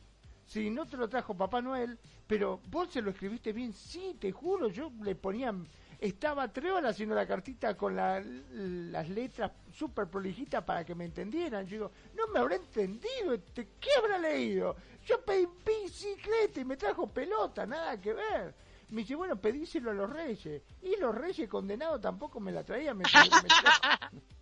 Si 0.47 0.69
no 0.69 0.85
te 0.85 0.97
lo 0.97 1.09
trajo 1.09 1.35
Papá 1.35 1.61
Noel, 1.61 1.97
pero 2.27 2.59
vos 2.69 2.89
se 2.91 3.01
lo 3.01 3.11
escribiste 3.11 3.51
bien, 3.51 3.73
sí, 3.73 4.15
te 4.19 4.31
juro, 4.31 4.69
yo 4.69 4.91
le 5.01 5.15
ponía 5.15 5.53
estaba 5.99 6.47
tres 6.51 6.71
horas 6.71 6.91
haciendo 6.91 7.15
la 7.15 7.25
cartita 7.25 7.75
con 7.75 7.95
las 7.95 9.09
letras 9.09 9.51
súper 9.73 10.07
prolijitas 10.07 10.63
para 10.63 10.85
que 10.85 10.95
me 10.95 11.05
entendieran. 11.05 11.65
Yo 11.65 11.71
digo, 11.71 11.91
no 12.15 12.27
me 12.27 12.39
habrá 12.39 12.55
entendido, 12.55 13.33
este, 13.33 13.69
¿qué 13.79 13.89
habrá 13.97 14.17
leído? 14.17 14.75
Yo 15.05 15.21
pedí 15.21 15.47
bicicleta 15.65 16.59
y 16.59 16.65
me 16.65 16.77
trajo 16.77 17.07
pelota, 17.07 17.65
nada 17.65 17.99
que 17.99 18.13
ver. 18.13 18.53
Me 18.89 19.01
dice, 19.01 19.15
bueno, 19.15 19.35
pedíselo 19.35 19.91
a 19.91 19.93
los 19.93 20.09
reyes. 20.09 20.61
Y 20.81 20.95
los 20.97 21.15
reyes 21.15 21.49
condenados 21.49 22.01
tampoco 22.01 22.39
me 22.39 22.51
la 22.51 22.63
traían. 22.63 22.97
Me, 22.97 23.03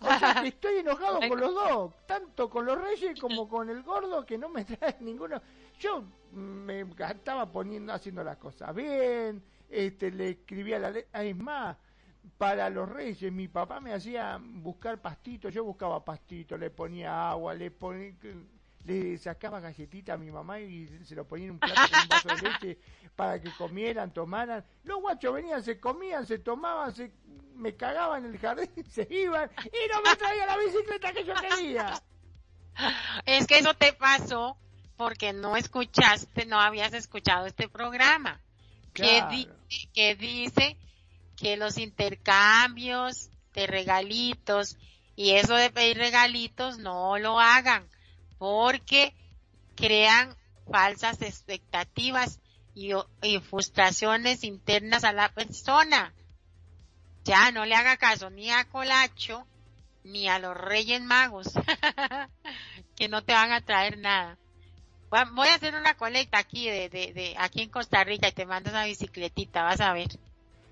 o 0.00 0.18
sea 0.18 0.42
que 0.42 0.48
estoy 0.48 0.78
enojado 0.78 1.20
con 1.28 1.40
los 1.40 1.54
dos, 1.54 1.94
tanto 2.06 2.48
con 2.50 2.66
los 2.66 2.80
reyes 2.80 3.18
como 3.20 3.48
con 3.48 3.70
el 3.70 3.82
gordo 3.82 4.24
que 4.24 4.38
no 4.38 4.48
me 4.48 4.64
trae 4.64 4.96
ninguno. 5.00 5.40
Yo 5.78 6.04
me 6.32 6.80
estaba 7.10 7.50
poniendo, 7.50 7.92
haciendo 7.92 8.24
las 8.24 8.36
cosas 8.36 8.74
bien, 8.74 9.42
este, 9.68 10.10
le 10.10 10.30
escribía 10.30 10.78
la 10.78 10.90
letra, 10.90 11.22
es 11.24 11.36
más, 11.36 11.76
para 12.38 12.68
los 12.70 12.88
reyes, 12.88 13.32
mi 13.32 13.48
papá 13.48 13.80
me 13.80 13.92
hacía 13.92 14.38
buscar 14.40 15.00
pastitos, 15.00 15.52
yo 15.52 15.64
buscaba 15.64 16.04
pastitos, 16.04 16.58
le 16.58 16.70
ponía 16.70 17.30
agua, 17.30 17.54
le 17.54 17.70
ponía, 17.70 18.14
le 18.86 19.18
sacaba 19.18 19.58
galletita 19.60 20.14
a 20.14 20.16
mi 20.16 20.30
mamá 20.30 20.60
y 20.60 20.86
se 21.04 21.14
lo 21.14 21.26
ponía 21.26 21.46
en 21.46 21.52
un 21.52 21.58
plato 21.58 21.80
con 21.90 22.00
un 22.02 22.08
vaso 22.08 22.28
de 22.28 22.50
leche 22.50 22.78
para 23.16 23.40
que 23.40 23.50
comieran, 23.52 24.12
tomaran. 24.12 24.64
Los 24.84 25.00
guachos 25.00 25.34
venían, 25.34 25.62
se 25.62 25.80
comían, 25.80 26.24
se 26.24 26.38
tomaban, 26.38 26.94
se 26.94 27.12
me 27.56 27.74
cagaban 27.74 28.24
en 28.24 28.34
el 28.34 28.38
jardín, 28.38 28.70
se 28.90 29.06
iban 29.10 29.50
y 29.64 29.92
no 29.92 30.02
me 30.02 30.16
traía 30.16 30.46
la 30.46 30.56
bicicleta 30.58 31.12
que 31.12 31.24
yo 31.24 31.34
quería. 31.34 32.00
Es 33.24 33.46
que 33.46 33.58
eso 33.58 33.74
te 33.74 33.92
pasó 33.92 34.56
porque 34.96 35.32
no 35.32 35.56
escuchaste, 35.56 36.46
no 36.46 36.60
habías 36.60 36.92
escuchado 36.92 37.46
este 37.46 37.68
programa 37.68 38.40
que, 38.92 40.16
dice 40.16 40.76
que 41.36 41.56
los 41.56 41.76
intercambios 41.76 43.30
de 43.52 43.66
regalitos 43.66 44.76
y 45.16 45.32
eso 45.32 45.54
de 45.54 45.70
pedir 45.70 45.98
regalitos 45.98 46.78
no 46.78 47.18
lo 47.18 47.40
hagan 47.40 47.88
porque 48.38 49.14
crean 49.74 50.34
falsas 50.70 51.22
expectativas 51.22 52.40
y, 52.74 52.92
y, 53.22 53.38
frustraciones 53.40 54.44
internas 54.44 55.04
a 55.04 55.12
la 55.12 55.30
persona. 55.30 56.12
Ya 57.24 57.50
no 57.50 57.64
le 57.64 57.74
haga 57.74 57.96
caso 57.96 58.30
ni 58.30 58.50
a 58.50 58.64
Colacho 58.64 59.46
ni 60.04 60.28
a 60.28 60.38
los 60.38 60.56
Reyes 60.56 61.02
Magos 61.02 61.52
que 62.96 63.08
no 63.08 63.22
te 63.22 63.32
van 63.32 63.52
a 63.52 63.60
traer 63.60 63.98
nada. 63.98 64.38
Voy 65.32 65.48
a 65.48 65.54
hacer 65.54 65.74
una 65.74 65.94
colecta 65.94 66.38
aquí 66.38 66.68
de, 66.68 66.88
de, 66.88 67.34
aquí 67.38 67.62
en 67.62 67.70
Costa 67.70 68.04
Rica 68.04 68.28
y 68.28 68.32
te 68.32 68.44
mando 68.44 68.70
una 68.70 68.84
bicicletita, 68.84 69.62
vas 69.62 69.80
a 69.80 69.92
ver. 69.92 70.08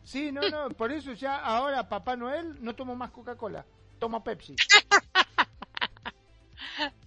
Sí, 0.05 0.33
no, 0.33 0.43
no, 0.51 0.69
por 0.71 0.93
eso 0.93 1.13
ya 1.13 1.39
ahora 1.39 1.89
Papá 1.89 2.17
Noel 2.17 2.63
no 2.63 2.75
tomo 2.75 2.95
más 2.95 3.11
Coca-Cola, 3.11 3.65
tomo 3.99 4.23
Pepsi. 4.23 4.55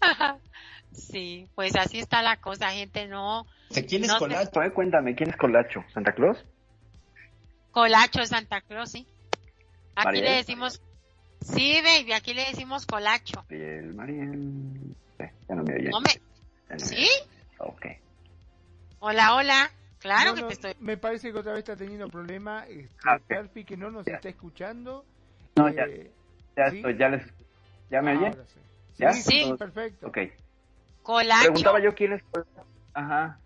sí, 0.91 1.47
pues 1.55 1.75
así 1.75 1.99
está 1.99 2.21
la 2.21 2.37
cosa, 2.37 2.71
gente, 2.71 3.07
no. 3.07 3.45
¿Quién 3.87 4.03
es 4.05 4.13
Colacho? 4.13 4.61
Eh, 4.61 4.71
cuéntame, 4.71 5.15
¿quién 5.15 5.29
es 5.29 5.37
Colacho? 5.37 5.83
¿Santa 5.93 6.13
Claus? 6.13 6.43
Colacho 7.71 8.19
de 8.19 8.27
Santa 8.27 8.61
Claus, 8.61 8.91
sí. 8.91 9.05
Aquí 9.95 10.21
le 10.21 10.31
decimos, 10.31 10.81
sí, 11.41 11.81
baby, 11.83 12.13
aquí 12.13 12.33
le 12.33 12.45
decimos 12.45 12.85
Colacho. 12.85 13.45
el 13.49 13.93
Mariel, 13.93 14.95
eh, 15.19 15.31
ya 15.47 15.55
no 15.55 15.63
me 15.63 15.75
oye. 15.75 15.91
¿Sí? 16.77 17.07
Ok. 17.59 17.85
Hola, 18.99 19.35
hola. 19.35 19.71
Claro 19.99 20.35
que 20.35 20.43
te 20.43 20.53
estoy. 20.53 20.75
Me 20.79 20.97
parece 20.97 21.31
que 21.31 21.39
otra 21.39 21.53
vez 21.53 21.59
está 21.59 21.75
teniendo 21.75 22.07
problema. 22.07 22.65
Este, 22.67 22.89
ah, 23.05 23.19
que 23.65 23.77
no 23.77 23.89
nos 23.89 24.07
está 24.07 24.29
escuchando. 24.29 25.03
No, 25.55 25.69
ya. 25.69 25.83
Eh, 25.83 26.11
ya 26.55 26.63
estoy, 26.65 26.97
ya 26.97 27.09
les. 27.09 27.23
¿Ya 27.89 28.01
me 28.01 28.17
oyen? 28.17 28.33
Sí. 28.33 28.59
¿Ya? 28.97 29.13
Sí, 29.13 29.53
perfecto. 29.57 30.07
Ok. 30.07 30.17
Colacho. 31.03 31.43
Preguntaba 31.43 31.79
yo 31.79 31.95
quién 31.95 32.13
es. 32.13 32.23
Ajá. 32.93 33.39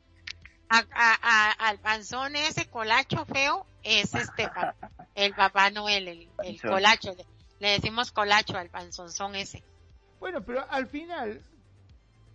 A, 0.70 0.84
a, 0.94 1.52
al 1.68 1.80
panzón 1.80 2.36
ese 2.36 2.66
colacho 2.70 3.26
feo 3.26 3.66
es 3.84 4.16
este 4.16 4.50
el 5.16 5.34
Papá 5.34 5.70
Noel, 5.70 6.08
el, 6.08 6.30
el 6.44 6.62
colacho. 6.62 7.14
Le, 7.14 7.26
le, 7.60 7.70
decimos 7.74 8.12
colacho 8.12 8.58
al 8.58 8.70
panzonzón 8.70 9.36
ese. 9.36 9.64
Bueno, 10.20 10.42
pero 10.42 10.66
al 10.70 10.88
final 10.88 11.42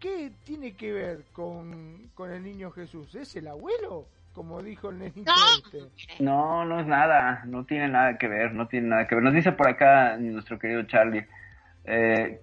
¿Qué 0.00 0.30
tiene 0.44 0.74
que 0.74 0.92
ver 0.92 1.24
con, 1.32 2.10
el 2.18 2.42
niño 2.42 2.70
Jesús? 2.70 3.14
¿Es 3.14 3.34
el 3.36 3.48
abuelo? 3.48 4.06
Como 4.34 4.62
dijo 4.62 4.90
el 4.90 4.98
nenito 4.98 5.32
no. 5.32 5.78
Este. 5.80 6.22
No, 6.22 6.64
no 6.66 6.80
es 6.80 6.86
nada, 6.86 7.42
no 7.46 7.64
tiene 7.64 7.88
nada 7.88 8.18
que 8.18 8.28
ver, 8.28 8.52
no 8.52 8.68
tiene 8.68 8.88
nada 8.88 9.06
que 9.06 9.14
ver. 9.14 9.24
Nos 9.24 9.32
dice 9.32 9.52
por 9.52 9.68
acá 9.68 10.18
nuestro 10.18 10.58
querido 10.58 10.82
Charlie, 10.82 11.26
eh, 11.84 12.42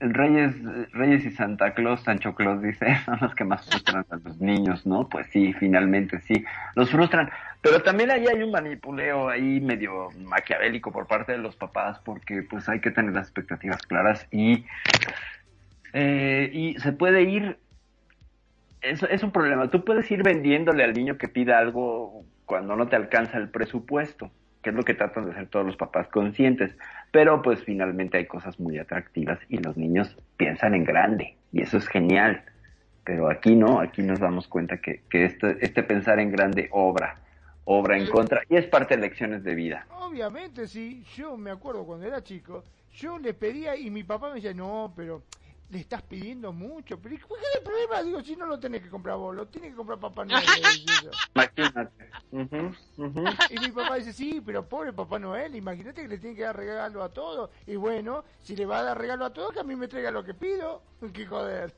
Reyes, 0.00 0.54
Reyes 0.92 1.24
y 1.24 1.30
Santa 1.30 1.74
Claus, 1.74 2.02
Sancho 2.02 2.34
Claus 2.34 2.62
dice, 2.62 2.96
son 3.04 3.18
los 3.20 3.34
que 3.34 3.44
más 3.44 3.68
frustran 3.68 4.04
a 4.10 4.16
los 4.16 4.40
niños, 4.40 4.86
¿no? 4.86 5.08
Pues 5.08 5.26
sí, 5.28 5.52
finalmente 5.54 6.20
sí, 6.20 6.44
los 6.74 6.90
frustran. 6.90 7.30
Pero 7.60 7.82
también 7.82 8.10
ahí 8.10 8.26
hay 8.26 8.42
un 8.42 8.50
manipuleo 8.50 9.28
ahí 9.28 9.60
medio 9.60 10.08
maquiavélico 10.18 10.90
por 10.90 11.06
parte 11.06 11.32
de 11.32 11.38
los 11.38 11.56
papás, 11.56 12.00
porque 12.04 12.42
pues 12.42 12.68
hay 12.68 12.80
que 12.80 12.90
tener 12.90 13.12
las 13.12 13.28
expectativas 13.28 13.82
claras 13.82 14.26
y 14.30 14.64
eh, 15.92 16.50
y 16.52 16.74
se 16.80 16.92
puede 16.92 17.22
ir, 17.22 17.58
eso 18.80 19.06
es 19.08 19.22
un 19.22 19.30
problema, 19.30 19.68
tú 19.68 19.84
puedes 19.84 20.10
ir 20.10 20.22
vendiéndole 20.22 20.84
al 20.84 20.94
niño 20.94 21.18
que 21.18 21.28
pida 21.28 21.58
algo 21.58 22.24
cuando 22.46 22.76
no 22.76 22.88
te 22.88 22.96
alcanza 22.96 23.36
el 23.36 23.50
presupuesto, 23.50 24.30
que 24.62 24.70
es 24.70 24.76
lo 24.76 24.82
que 24.82 24.94
tratan 24.94 25.26
de 25.26 25.32
hacer 25.32 25.48
todos 25.48 25.66
los 25.66 25.76
papás 25.76 26.08
conscientes, 26.08 26.76
pero 27.10 27.42
pues 27.42 27.62
finalmente 27.64 28.18
hay 28.18 28.26
cosas 28.26 28.58
muy 28.60 28.78
atractivas 28.78 29.38
y 29.48 29.58
los 29.58 29.76
niños 29.76 30.16
piensan 30.36 30.74
en 30.74 30.84
grande 30.84 31.36
y 31.52 31.62
eso 31.62 31.78
es 31.78 31.86
genial, 31.88 32.42
pero 33.04 33.28
aquí 33.28 33.56
no, 33.56 33.80
aquí 33.80 34.02
nos 34.02 34.20
damos 34.20 34.46
cuenta 34.48 34.78
que, 34.78 35.02
que 35.10 35.24
este, 35.24 35.56
este 35.60 35.82
pensar 35.82 36.20
en 36.20 36.30
grande 36.30 36.68
obra 36.70 37.18
obra 37.64 37.96
en 37.96 38.06
contra 38.06 38.42
y 38.48 38.56
es 38.56 38.66
parte 38.66 38.96
de 38.96 39.02
lecciones 39.02 39.44
de 39.44 39.54
vida. 39.54 39.86
Obviamente, 40.00 40.66
sí, 40.66 41.04
yo 41.16 41.36
me 41.36 41.50
acuerdo 41.50 41.84
cuando 41.84 42.06
era 42.06 42.22
chico, 42.22 42.64
yo 42.92 43.18
le 43.18 43.34
pedía 43.34 43.76
y 43.76 43.90
mi 43.90 44.04
papá 44.04 44.28
me 44.28 44.36
decía, 44.36 44.54
no, 44.54 44.92
pero 44.96 45.22
le 45.72 45.80
estás 45.80 46.02
pidiendo 46.02 46.52
mucho. 46.52 46.98
Pero 47.00 47.16
¿cuál 47.26 47.40
es 47.40 47.56
el 47.56 47.62
problema? 47.62 48.02
Digo, 48.02 48.22
si 48.22 48.36
no 48.36 48.44
lo 48.44 48.60
tenés 48.60 48.82
que 48.82 48.90
comprar 48.90 49.16
vos, 49.16 49.34
lo 49.34 49.46
tiene 49.46 49.70
que 49.70 49.74
comprar 49.74 49.98
Papá 49.98 50.26
Noel. 50.26 50.44
Imagínate. 51.34 52.10
Y 53.50 53.58
mi 53.58 53.68
papá 53.72 53.96
dice, 53.96 54.12
sí, 54.12 54.42
pero 54.44 54.68
pobre 54.68 54.92
Papá 54.92 55.18
Noel, 55.18 55.56
imagínate 55.56 56.02
que 56.02 56.08
le 56.08 56.18
tiene 56.18 56.36
que 56.36 56.42
dar 56.42 56.56
regalo 56.56 57.02
a 57.02 57.08
todos. 57.08 57.50
Y 57.66 57.76
bueno, 57.76 58.22
si 58.42 58.54
le 58.54 58.66
va 58.66 58.80
a 58.80 58.82
dar 58.82 58.98
regalo 58.98 59.24
a 59.24 59.32
todos, 59.32 59.52
que 59.54 59.60
a 59.60 59.64
mí 59.64 59.74
me 59.74 59.88
traiga 59.88 60.10
lo 60.10 60.22
que 60.22 60.34
pido. 60.34 60.82
Qué 61.14 61.26
joder. 61.26 61.72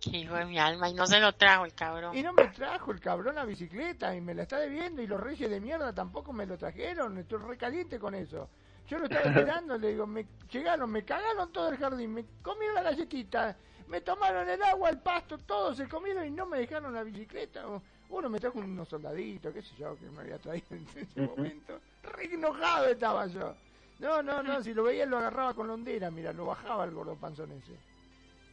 Qué 0.00 0.18
hijo 0.18 0.34
de 0.36 0.44
mi 0.44 0.58
alma, 0.58 0.88
y 0.88 0.94
no 0.94 1.06
se 1.06 1.18
lo 1.18 1.34
trajo 1.34 1.64
el 1.64 1.74
cabrón. 1.74 2.16
Y 2.16 2.22
no 2.22 2.32
me 2.34 2.46
trajo 2.48 2.92
el 2.92 3.00
cabrón 3.00 3.34
la 3.34 3.44
bicicleta 3.44 4.14
y 4.14 4.20
me 4.20 4.34
la 4.34 4.42
está 4.42 4.58
debiendo 4.58 5.00
y 5.02 5.06
los 5.06 5.18
reyes 5.18 5.50
de 5.50 5.60
mierda 5.60 5.92
tampoco 5.92 6.32
me 6.32 6.46
lo 6.46 6.56
trajeron. 6.56 7.18
Estoy 7.18 7.38
recaliente 7.38 7.98
con 7.98 8.14
eso. 8.14 8.48
Yo 8.88 8.98
lo 8.98 9.04
estaba 9.04 9.24
esperando, 9.26 9.78
le 9.78 9.88
digo, 9.88 10.06
me 10.06 10.26
llegaron, 10.50 10.90
me 10.90 11.04
cagaron 11.04 11.52
todo 11.52 11.70
el 11.70 11.78
jardín, 11.78 12.12
me 12.14 12.24
comieron 12.42 12.76
la 12.76 12.82
galletita, 12.82 13.56
me 13.88 14.00
tomaron 14.02 14.48
el 14.48 14.62
agua, 14.62 14.90
el 14.90 14.98
pasto, 14.98 15.38
todo 15.38 15.74
se 15.74 15.88
comieron 15.88 16.26
y 16.26 16.30
no 16.30 16.46
me 16.46 16.58
dejaron 16.58 16.92
la 16.92 17.02
bicicleta. 17.02 17.64
Uno 18.10 18.28
me 18.28 18.38
trajo 18.38 18.58
unos 18.58 18.88
soldaditos, 18.88 19.54
qué 19.54 19.62
sé 19.62 19.74
yo, 19.78 19.96
que 19.96 20.06
me 20.10 20.20
había 20.20 20.38
traído 20.38 20.66
en 20.70 20.86
ese 20.94 21.20
momento. 21.22 21.80
Re 22.02 22.34
enojado 22.34 22.88
estaba 22.88 23.26
yo. 23.26 23.54
No, 23.98 24.22
no, 24.22 24.42
no, 24.42 24.62
si 24.62 24.74
lo 24.74 24.82
veía 24.82 25.06
lo 25.06 25.18
agarraba 25.18 25.54
con 25.54 25.66
la 25.66 25.74
hondera, 25.74 26.10
mira, 26.10 26.32
lo 26.32 26.46
bajaba 26.46 26.84
el 26.84 26.90
gordo 26.90 27.16
panzón 27.16 27.52
ese. 27.52 27.78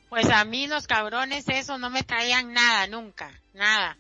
Pues 0.10 0.30
a 0.30 0.46
mí 0.46 0.68
los 0.68 0.88
cabrones 0.88 1.48
eso 1.50 1.78
no 1.78 1.90
me 1.90 2.04
traían 2.04 2.54
nada, 2.54 2.88
nunca, 2.88 3.32
nada. 3.54 3.98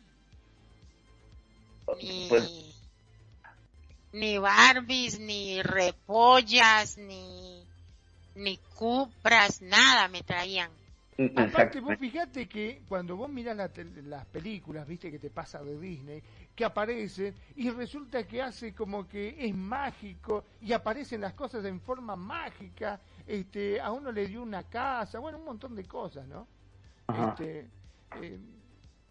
Ni, 2.01 2.27
pues... 2.29 2.70
ni 4.13 4.37
Barbies, 4.37 5.19
ni 5.19 5.61
repollas, 5.61 6.97
ni, 6.97 7.65
ni 8.35 8.57
cupras, 8.57 9.61
nada 9.61 10.07
me 10.07 10.23
traían. 10.23 10.71
Aparte, 11.35 11.81
vos 11.81 11.97
fíjate 11.99 12.47
que 12.47 12.81
cuando 12.87 13.15
vos 13.15 13.29
miras 13.29 13.55
las 13.55 14.25
películas, 14.25 14.87
viste 14.87 15.11
que 15.11 15.19
te 15.19 15.29
pasa 15.29 15.61
de 15.63 15.79
Disney, 15.79 16.23
que 16.55 16.65
aparecen 16.65 17.35
y 17.55 17.69
resulta 17.69 18.23
que 18.23 18.41
hace 18.41 18.73
como 18.73 19.07
que 19.07 19.35
es 19.37 19.55
mágico 19.55 20.45
y 20.61 20.73
aparecen 20.73 21.21
las 21.21 21.33
cosas 21.33 21.63
en 21.65 21.79
forma 21.79 22.15
mágica 22.15 22.99
este, 23.27 23.79
a 23.79 23.91
uno 23.91 24.11
le 24.11 24.27
dio 24.27 24.41
una 24.41 24.63
casa, 24.63 25.19
bueno, 25.19 25.37
un 25.37 25.45
montón 25.45 25.75
de 25.75 25.85
cosas, 25.85 26.27
¿no? 26.27 26.47
Este, 27.07 27.67
eh, 28.21 28.39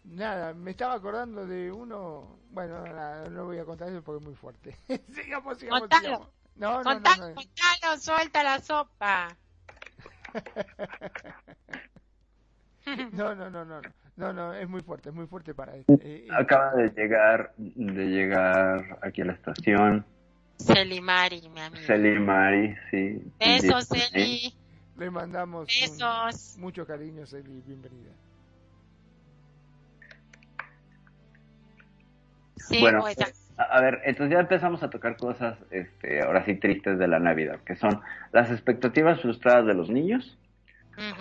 nada, 0.03 0.53
me 0.53 0.71
estaba 0.71 0.95
acordando 0.95 1.45
de 1.45 1.71
uno, 1.71 2.39
bueno, 2.49 2.83
no 3.29 3.45
voy 3.45 3.59
a 3.59 3.65
contar 3.65 3.89
eso 3.89 4.01
porque 4.01 4.19
es 4.19 4.25
muy 4.25 4.35
fuerte. 4.35 4.75
sigamos, 5.13 5.57
sigamos, 5.57 5.89
sigamos. 5.89 6.27
No, 6.55 6.83
no, 6.83 6.85
no, 6.93 6.99
no, 6.99 7.35
contalo, 7.35 7.97
suelta 7.99 8.43
la 8.43 8.59
sopa. 8.59 9.35
no, 13.13 13.35
no, 13.35 13.49
no, 13.49 13.65
no, 13.65 13.81
no, 14.17 14.33
no, 14.33 14.53
es 14.53 14.69
muy 14.69 14.81
fuerte, 14.81 15.09
es 15.09 15.15
muy 15.15 15.27
fuerte 15.27 15.53
para 15.53 15.75
esto. 15.75 15.93
Eh, 15.93 15.99
eh, 16.03 16.27
Acaba 16.31 16.73
de 16.73 16.89
llegar, 16.89 17.53
de 17.57 18.05
llegar 18.05 18.99
aquí 19.01 19.21
a 19.21 19.25
la 19.25 19.33
estación 19.33 20.05
Selimari, 20.61 21.49
mi 21.49 21.59
amigo. 21.59 21.85
Selimari, 21.85 22.75
sí. 22.91 23.21
Besos, 23.39 23.87
Celi. 23.87 24.53
Le 24.97 25.09
mandamos 25.09 25.67
Besos. 25.67 26.57
mucho 26.59 26.85
cariño, 26.85 27.25
Celi, 27.25 27.61
bienvenida. 27.65 28.11
Sí, 32.67 32.79
bueno, 32.79 33.01
pues, 33.01 33.17
a, 33.57 33.81
ver, 33.81 34.01
entonces 34.05 34.33
ya 34.33 34.39
empezamos 34.39 34.83
a 34.83 34.89
tocar 34.89 35.17
cosas, 35.17 35.57
este, 35.71 36.21
ahora 36.21 36.45
sí 36.45 36.55
tristes 36.55 36.97
de 36.97 37.07
la 37.07 37.19
Navidad, 37.19 37.59
que 37.65 37.75
son 37.75 38.01
las 38.31 38.49
expectativas 38.49 39.21
frustradas 39.21 39.65
de 39.65 39.73
los 39.73 39.89
niños 39.89 40.37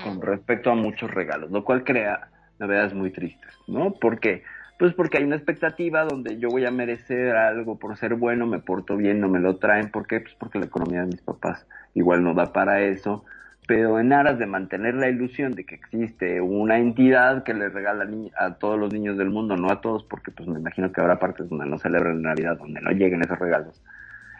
con 0.04 0.20
respecto 0.20 0.70
a 0.70 0.74
muchos 0.74 1.10
regalos, 1.10 1.50
lo 1.50 1.64
cual 1.64 1.84
crea 1.84 2.28
Navidades 2.58 2.92
muy 2.92 3.10
tristes, 3.10 3.50
¿no? 3.66 3.94
Porque 3.94 4.42
pues 4.80 4.94
porque 4.94 5.18
hay 5.18 5.24
una 5.24 5.36
expectativa 5.36 6.04
donde 6.04 6.38
yo 6.38 6.48
voy 6.48 6.64
a 6.64 6.70
merecer 6.70 7.36
algo 7.36 7.78
por 7.78 7.98
ser 7.98 8.14
bueno, 8.14 8.46
me 8.46 8.60
porto 8.60 8.96
bien, 8.96 9.20
no 9.20 9.28
me 9.28 9.38
lo 9.38 9.56
traen. 9.56 9.90
¿Por 9.90 10.06
qué? 10.06 10.20
Pues 10.20 10.34
porque 10.38 10.58
la 10.58 10.64
economía 10.64 11.00
de 11.00 11.08
mis 11.08 11.20
papás 11.20 11.66
igual 11.92 12.24
no 12.24 12.32
da 12.32 12.54
para 12.54 12.80
eso. 12.80 13.22
Pero 13.70 14.00
en 14.00 14.12
aras 14.12 14.36
de 14.36 14.46
mantener 14.46 14.96
la 14.96 15.08
ilusión 15.08 15.52
de 15.52 15.64
que 15.64 15.76
existe 15.76 16.40
una 16.40 16.78
entidad 16.78 17.44
que 17.44 17.54
le 17.54 17.68
regala 17.68 18.04
a 18.36 18.54
todos 18.54 18.76
los 18.76 18.92
niños 18.92 19.16
del 19.16 19.30
mundo, 19.30 19.56
no 19.56 19.70
a 19.70 19.80
todos, 19.80 20.02
porque 20.02 20.32
pues 20.32 20.48
me 20.48 20.58
imagino 20.58 20.90
que 20.90 21.00
habrá 21.00 21.20
partes 21.20 21.48
donde 21.48 21.66
no 21.66 21.78
celebran 21.78 22.20
Navidad, 22.20 22.58
donde 22.58 22.80
no 22.80 22.90
lleguen 22.90 23.20
esos 23.20 23.38
regalos, 23.38 23.80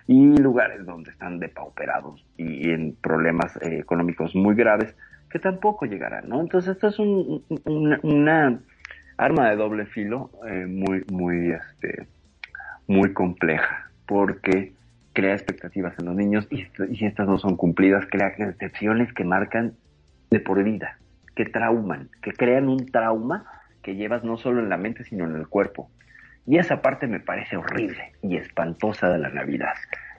y 0.09 0.37
lugares 0.37 0.85
donde 0.85 1.13
están 1.13 1.39
depauperados 1.39 2.27
y 2.39 2.71
en 2.71 2.97
problemas 2.97 3.57
eh, 3.59 3.79
económicos 3.79 4.35
muy 4.35 4.57
graves, 4.57 4.97
que 5.31 5.39
tampoco 5.39 5.87
llegarán. 5.87 6.33
Entonces 6.33 6.75
esto 6.75 6.89
es 6.89 6.99
una 6.99 8.59
arma 9.17 9.51
de 9.51 9.55
doble 9.55 9.87
filo 9.87 10.33
eh, 10.45 10.67
muy, 10.67 11.05
muy, 11.09 11.53
este, 11.53 12.09
muy 12.89 13.13
compleja, 13.13 13.93
porque 14.07 14.73
crea 15.13 15.35
expectativas 15.35 15.99
en 15.99 16.07
los 16.07 16.15
niños 16.15 16.47
y, 16.51 16.67
si 16.95 17.05
estas 17.05 17.27
no 17.27 17.39
son 17.39 17.57
cumplidas, 17.57 18.07
crea 18.07 18.35
decepciones 18.37 19.13
que 19.13 19.25
marcan 19.25 19.75
de 20.31 20.41
por 20.41 20.63
vida, 20.63 20.99
que 21.35 21.45
trauman, 21.45 22.09
que 22.23 22.33
crean 22.33 22.69
un 22.69 22.87
trauma 22.87 23.45
que 23.83 23.97
llevas 23.97 24.25
no 24.25 24.37
solo 24.37 24.61
en 24.61 24.69
la 24.69 24.77
mente, 24.77 25.05
sino 25.05 25.25
en 25.25 25.37
el 25.37 25.49
cuerpo. 25.49 25.91
Y 26.47 26.59
esa 26.59 26.83
parte 26.83 27.07
me 27.07 27.21
parece 27.21 27.57
horrible 27.57 28.13
y 28.23 28.37
espantosa 28.37 29.09
de 29.11 29.19
la 29.19 29.31
Navidad. 29.31 29.75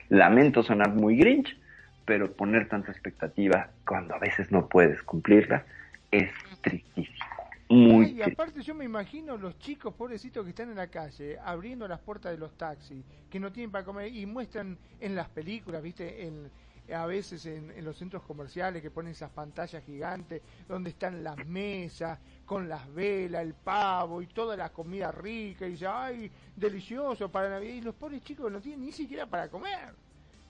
Lamento 0.10 0.64
sonar 0.64 0.94
muy 0.94 1.18
grinch, 1.18 1.58
pero 2.06 2.34
poner 2.34 2.68
tanta 2.68 2.92
expectativa 2.92 3.70
cuando 3.86 4.16
a 4.16 4.20
veces 4.20 4.52
no 4.52 4.68
puedes 4.68 5.02
cumplirla 5.04 5.64
es 6.12 6.30
tristísimo 6.62 7.41
y 7.72 8.22
aparte 8.22 8.62
yo 8.62 8.76
me 8.76 8.86
imagino 8.86 9.38
los 9.38 9.58
chicos 9.60 9.94
pobrecitos 9.94 10.44
que 10.44 10.50
están 10.50 10.70
en 10.70 10.76
la 10.76 10.88
calle 10.88 11.38
abriendo 11.40 11.88
las 11.88 12.00
puertas 12.00 12.32
de 12.32 12.38
los 12.38 12.58
taxis, 12.58 13.04
que 13.30 13.40
no 13.40 13.52
tienen 13.52 13.72
para 13.72 13.86
comer 13.86 14.14
y 14.14 14.26
muestran 14.26 14.78
en 15.00 15.16
las 15.16 15.30
películas, 15.30 15.82
viste, 15.82 16.28
en, 16.28 16.52
a 16.94 17.06
veces 17.06 17.46
en, 17.46 17.84
los 17.84 17.98
centros 17.98 18.24
comerciales 18.24 18.82
que 18.82 18.92
ponen 18.92 19.14
esas 19.14 19.32
pantallas 19.32 19.84
gigantes 19.86 20.42
donde 20.68 20.90
están 20.90 21.24
las 21.24 21.38
mesas 21.46 22.20
con 22.46 22.68
las 22.68 22.94
velas, 22.94 23.44
el 23.44 23.54
pavo 23.54 24.22
y 24.22 24.28
toda 24.28 24.58
la 24.58 24.72
comida 24.72 25.12
rica 25.12 25.66
y 25.66 25.72
dice, 25.72 25.88
ay, 25.88 26.32
delicioso 26.56 27.32
para 27.32 27.50
Navidad 27.50 27.74
y 27.74 27.82
los 27.82 27.96
pobres 27.96 28.22
chicos 28.22 28.52
no 28.52 28.60
tienen 28.60 28.86
ni 28.86 28.92
siquiera 28.92 29.26
para 29.26 29.50
comer. 29.50 29.94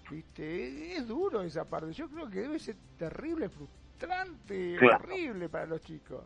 ¿Viste? 0.10 0.98
Es, 0.98 1.08
duro 1.08 1.42
esa 1.42 1.64
parte. 1.64 1.94
Yo 1.94 2.10
creo 2.10 2.30
que 2.30 2.42
debe 2.42 2.60
ser 2.60 2.76
terrible, 2.98 3.48
frustrante, 3.48 4.78
horrible 4.78 5.48
para 5.48 5.68
los 5.68 5.82
chicos. 5.82 6.24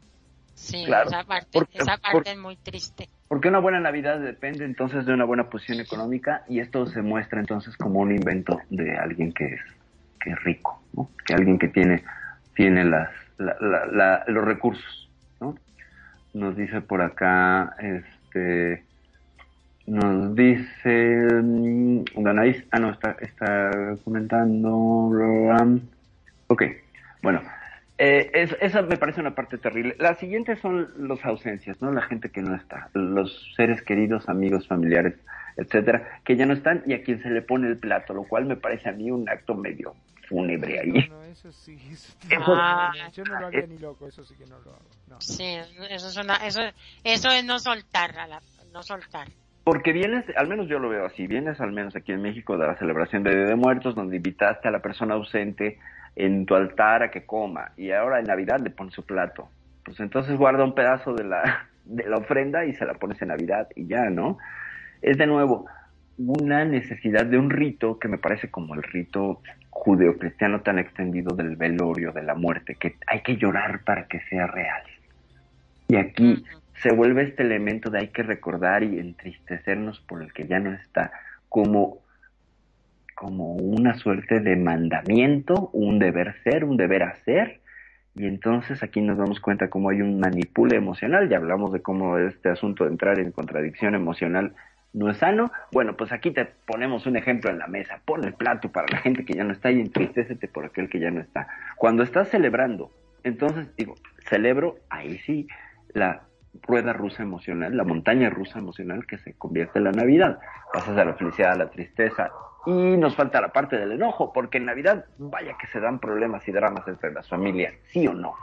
Sí, 0.56 0.86
esa 0.86 1.24
parte, 1.26 1.60
esa 1.74 1.98
parte 1.98 2.32
es 2.32 2.38
muy 2.38 2.56
triste. 2.56 3.10
Porque 3.28 3.50
una 3.50 3.60
buena 3.60 3.80
Navidad 3.80 4.20
depende 4.20 4.64
entonces 4.64 5.06
de 5.06 5.14
una 5.14 5.26
buena 5.26 5.50
posición 5.50 5.82
económica 5.82 6.44
y 6.48 6.60
esto 6.60 6.88
se 6.88 7.02
muestra 7.02 7.40
entonces 7.40 7.76
como 7.76 8.00
un 8.00 8.12
invento 8.12 8.60
de 8.70 8.96
alguien 8.96 9.34
que 9.34 9.46
es, 9.46 9.62
que 10.22 10.32
es 10.32 10.44
rico, 10.44 10.82
¿no? 10.94 11.10
que 11.26 11.34
alguien 11.34 11.60
que 11.60 11.68
tiene, 11.68 12.04
tiene 12.56 12.86
las, 12.86 13.10
los 13.38 14.46
recursos. 14.46 15.10
¿no? 15.42 15.56
Nos 16.34 16.56
dice 16.56 16.82
por 16.82 17.02
acá, 17.02 17.76
este, 17.80 18.86
nos 19.88 20.34
dice, 20.36 21.28
um, 21.34 22.04
ah 22.72 22.80
no, 22.80 22.92
está, 22.92 23.18
está 23.20 23.98
comentando, 24.04 25.12
ok, 26.48 26.64
bueno, 27.22 27.42
eh, 27.98 28.50
esa 28.60 28.82
me 28.82 28.98
parece 28.98 29.22
una 29.22 29.36
parte 29.36 29.58
terrible. 29.58 29.96
La 30.00 30.16
siguiente 30.16 30.56
son 30.58 30.90
las 31.08 31.24
ausencias, 31.24 31.82
¿no? 31.82 31.92
La 31.92 32.02
gente 32.02 32.30
que 32.30 32.42
no 32.42 32.56
está, 32.56 32.90
los 32.94 33.54
seres 33.56 33.82
queridos, 33.82 34.28
amigos, 34.28 34.68
familiares, 34.68 35.16
etcétera, 35.56 36.20
que 36.26 36.36
ya 36.36 36.46
no 36.46 36.54
están 36.54 36.84
y 36.86 36.94
a 36.94 37.04
quien 37.04 37.22
se 37.22 37.30
le 37.30 37.42
pone 37.42 37.68
el 37.68 37.78
plato, 37.78 38.14
lo 38.14 38.24
cual 38.24 38.46
me 38.46 38.58
parece 38.58 38.90
a 38.90 38.92
mí 38.92 39.12
un 39.12 39.30
acto 39.30 39.56
medio 39.56 39.96
fúnebre 40.28 40.80
ahí. 40.80 41.10
No, 41.10 41.24
eso 41.32 41.52
sí, 41.52 41.78
eso, 41.90 42.14
ah, 42.48 42.92
yo 43.14 43.24
no 43.24 43.40
lo 43.40 43.48
haría 43.48 43.68
ni 43.68 43.78
loco, 43.78 44.08
eso 44.08 44.26
sí 44.26 44.36
que 44.36 44.46
no 44.46 44.60
lo 44.60 44.72
hago. 44.72 45.22
Sí, 45.22 45.56
eso 45.90 46.10
es, 46.10 46.18
una, 46.18 46.36
eso, 46.38 46.62
eso 47.04 47.30
es 47.30 47.46
no 47.46 47.60
soltar, 47.60 48.14
no 48.74 48.84
soltar. 48.84 49.30
Porque 49.64 49.94
vienes, 49.94 50.26
al 50.36 50.48
menos 50.48 50.68
yo 50.68 50.80
lo 50.80 50.90
veo 50.90 51.06
así, 51.06 51.26
vienes 51.28 51.60
al 51.62 51.72
menos 51.72 51.96
aquí 51.96 52.12
en 52.12 52.22
México 52.22 52.58
de 52.58 52.68
la 52.68 52.78
celebración 52.78 53.24
de 53.24 53.36
Día 53.36 53.46
de 53.46 53.56
Muertos, 53.56 53.96
donde 53.96 54.18
invitaste 54.18 54.68
a 54.68 54.72
la 54.72 54.80
persona 54.80 55.16
ausente 55.16 55.80
en 56.16 56.46
tu 56.46 56.56
altar 56.56 57.04
a 57.04 57.12
que 57.12 57.26
coma 57.26 57.72
y 57.78 57.92
ahora 57.92 58.20
en 58.20 58.26
Navidad 58.26 58.60
le 58.60 58.70
pones 58.70 58.94
su 58.94 59.06
plato. 59.06 59.50
Pues 59.84 60.00
entonces 60.00 60.38
guarda 60.38 60.64
un 60.64 60.74
pedazo 60.74 61.14
de 61.14 61.24
la, 61.24 61.68
de 61.86 62.08
la 62.10 62.18
ofrenda 62.18 62.66
y 62.66 62.74
se 62.74 62.86
la 62.86 62.96
pones 62.96 63.22
en 63.22 63.30
Navidad 63.30 63.68
y 63.76 63.88
ya, 63.88 64.10
¿no? 64.10 64.38
Es 65.02 65.18
de 65.18 65.28
nuevo 65.28 65.66
una 66.18 66.64
necesidad 66.64 67.26
de 67.26 67.38
un 67.38 67.50
rito 67.50 68.00
que 68.00 68.08
me 68.08 68.18
parece 68.18 68.50
como 68.50 68.74
el 68.74 68.84
rito 68.84 69.42
judeocristiano 69.70 70.62
tan 70.62 70.80
extendido 70.80 71.36
del 71.36 71.58
velorio, 71.58 72.14
de 72.14 72.24
la 72.24 72.36
muerte, 72.36 72.76
que 72.76 72.96
hay 73.06 73.22
que 73.22 73.36
llorar 73.36 73.84
para 73.84 74.08
que 74.08 74.22
sea 74.22 74.48
real. 74.48 74.84
Y 75.90 75.98
aquí 75.98 76.46
se 76.82 76.94
vuelve 76.94 77.24
este 77.24 77.44
elemento 77.44 77.90
de 77.90 78.00
hay 78.00 78.08
que 78.08 78.24
recordar 78.24 78.84
y 78.84 79.00
entristecernos 79.00 80.00
por 80.00 80.24
el 80.24 80.32
que 80.34 80.48
ya 80.48 80.60
no 80.60 80.74
está, 80.74 81.12
como 81.50 82.00
como 83.16 83.54
una 83.54 83.96
suerte 83.96 84.42
de 84.42 84.56
mandamiento, 84.58 85.70
un 85.74 86.00
deber 86.00 86.36
ser, 86.44 86.66
un 86.66 86.78
deber 86.78 87.04
hacer, 87.04 87.62
Y 88.18 88.28
entonces 88.28 88.82
aquí 88.82 89.02
nos 89.02 89.18
damos 89.18 89.42
cuenta 89.42 89.70
cómo 89.70 89.90
hay 89.90 90.02
un 90.02 90.20
manipule 90.20 90.78
emocional, 90.78 91.28
ya 91.28 91.36
hablamos 91.36 91.74
de 91.74 91.82
cómo 91.82 92.18
este 92.18 92.48
asunto 92.50 92.86
de 92.86 92.92
entrar 92.92 93.20
en 93.20 93.34
contradicción 93.34 93.94
emocional 93.94 94.54
no 94.94 95.10
es 95.10 95.18
sano. 95.18 95.52
Bueno, 95.74 95.98
pues 95.98 96.14
aquí 96.14 96.32
te 96.32 96.46
ponemos 96.46 97.06
un 97.06 97.18
ejemplo 97.18 97.52
en 97.52 97.60
la 97.60 97.68
mesa, 97.68 98.00
pon 98.06 98.24
el 98.24 98.34
plato 98.34 98.72
para 98.72 98.88
la 98.90 99.00
gente 99.00 99.26
que 99.26 99.34
ya 99.34 99.44
no 99.44 99.52
está 99.52 99.70
y 99.70 99.82
entristecete 99.82 100.48
por 100.48 100.66
aquel 100.66 100.90
que 100.90 101.00
ya 101.00 101.12
no 101.12 101.20
está. 101.20 101.48
Cuando 101.76 102.04
estás 102.04 102.30
celebrando, 102.30 102.92
entonces 103.24 103.76
digo, 103.76 103.96
celebro, 104.30 104.78
ahí 104.90 105.18
sí, 105.20 105.48
la 105.94 106.22
rueda 106.66 106.94
rusa 106.94 107.24
emocional, 107.24 107.76
la 107.76 107.84
montaña 107.84 108.30
rusa 108.30 108.60
emocional 108.60 109.06
que 109.06 109.18
se 109.18 109.34
convierte 109.34 109.80
en 109.80 109.86
la 109.86 109.92
Navidad. 109.92 110.40
Pasas 110.72 110.98
a 110.98 111.04
la 111.04 111.16
felicidad, 111.16 111.52
a 111.52 111.58
la 111.58 111.70
tristeza 111.70 112.32
y 112.66 112.98
nos 112.98 113.16
falta 113.16 113.42
la 113.42 113.50
parte 113.50 113.78
del 113.78 113.94
enojo, 113.94 114.34
porque 114.34 114.58
en 114.58 114.66
Navidad 114.66 115.06
vaya 115.18 115.56
que 115.58 115.68
se 115.68 115.80
dan 115.80 116.00
problemas 116.00 116.48
y 116.48 116.52
dramas 116.52 116.88
entre 116.88 117.12
las 117.12 117.28
familias, 117.28 117.74
¿sí 117.88 118.08
o 118.08 118.14
no? 118.14 118.36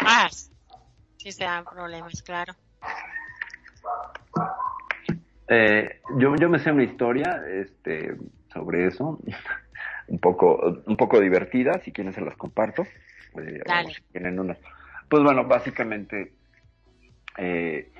Ah, 0.00 0.28
sí 1.16 1.32
se 1.32 1.44
dan 1.44 1.64
problemas, 1.64 2.22
claro. 2.22 2.54
Eh, 5.48 6.00
yo, 6.16 6.36
yo 6.36 6.48
me 6.48 6.58
sé 6.58 6.70
una 6.70 6.84
historia 6.84 7.42
este, 7.48 8.16
sobre 8.52 8.86
eso, 8.86 9.18
un 10.08 10.18
poco, 10.18 10.82
un 10.86 10.96
poco 10.96 11.18
divertida, 11.20 11.80
si 11.80 11.92
quieren 11.92 12.12
se 12.12 12.20
las 12.20 12.36
comparto. 12.36 12.86
Eh, 13.36 13.62
tienen 14.12 14.38
una. 14.38 14.56
Pues 15.08 15.22
bueno, 15.22 15.44
básicamente 15.44 16.32
eh, 17.36 17.90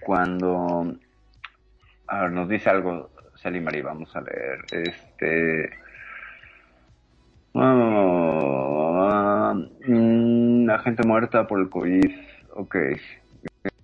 cuando 0.00 0.94
a 2.06 2.22
ver, 2.22 2.32
nos 2.32 2.48
dice 2.48 2.68
algo 2.70 3.10
Sally 3.42 3.60
Marie, 3.60 3.82
vamos 3.82 4.14
a 4.14 4.20
leer. 4.20 4.58
Este. 4.70 5.70
La 10.66 10.78
gente 10.80 11.06
muerta 11.06 11.46
por 11.46 11.60
el 11.60 11.70
COVID. 11.70 12.10
Ok. 12.54 12.76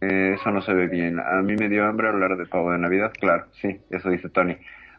Eh, 0.01 0.35
eso 0.35 0.51
no 0.51 0.61
se 0.61 0.75
ve 0.75 0.89
bien. 0.89 1.19
A 1.19 1.41
mí 1.43 1.57
me 1.57 1.69
dio 1.69 1.87
hambre 1.87 2.09
hablar 2.09 2.37
de 2.37 2.47
pavo 2.47 2.73
de 2.73 2.79
Navidad. 2.79 3.13
Claro, 3.19 3.47
sí, 3.53 3.81
eso 3.91 4.11
dice 4.11 4.29
Tony. 4.29 4.57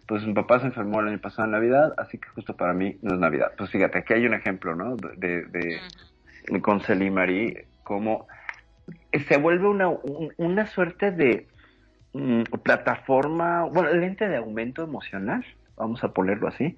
Pues 0.07 0.25
mi 0.25 0.33
papá 0.33 0.59
se 0.59 0.67
enfermó 0.67 1.01
el 1.01 1.09
año 1.09 1.19
pasado 1.19 1.45
en 1.45 1.51
Navidad, 1.51 1.93
así 1.97 2.17
que 2.17 2.29
justo 2.29 2.55
para 2.55 2.73
mí 2.73 2.97
no 3.01 3.13
es 3.13 3.19
Navidad. 3.19 3.51
Pues 3.57 3.69
fíjate, 3.69 3.99
aquí 3.99 4.13
hay 4.13 4.25
un 4.25 4.33
ejemplo, 4.33 4.75
¿no? 4.75 4.95
De, 4.95 5.43
de, 5.45 5.79
con 6.61 6.79
Celie 6.81 7.11
Marie, 7.11 7.67
como 7.83 8.27
se 9.11 9.37
vuelve 9.37 9.67
una, 9.67 9.89
una 10.37 10.65
suerte 10.65 11.11
de 11.11 11.47
mm, 12.13 12.43
plataforma, 12.63 13.63
bueno, 13.63 13.91
lente 13.93 14.27
de 14.27 14.37
aumento 14.37 14.83
emocional, 14.83 15.45
vamos 15.75 16.03
a 16.03 16.13
ponerlo 16.13 16.47
así. 16.47 16.77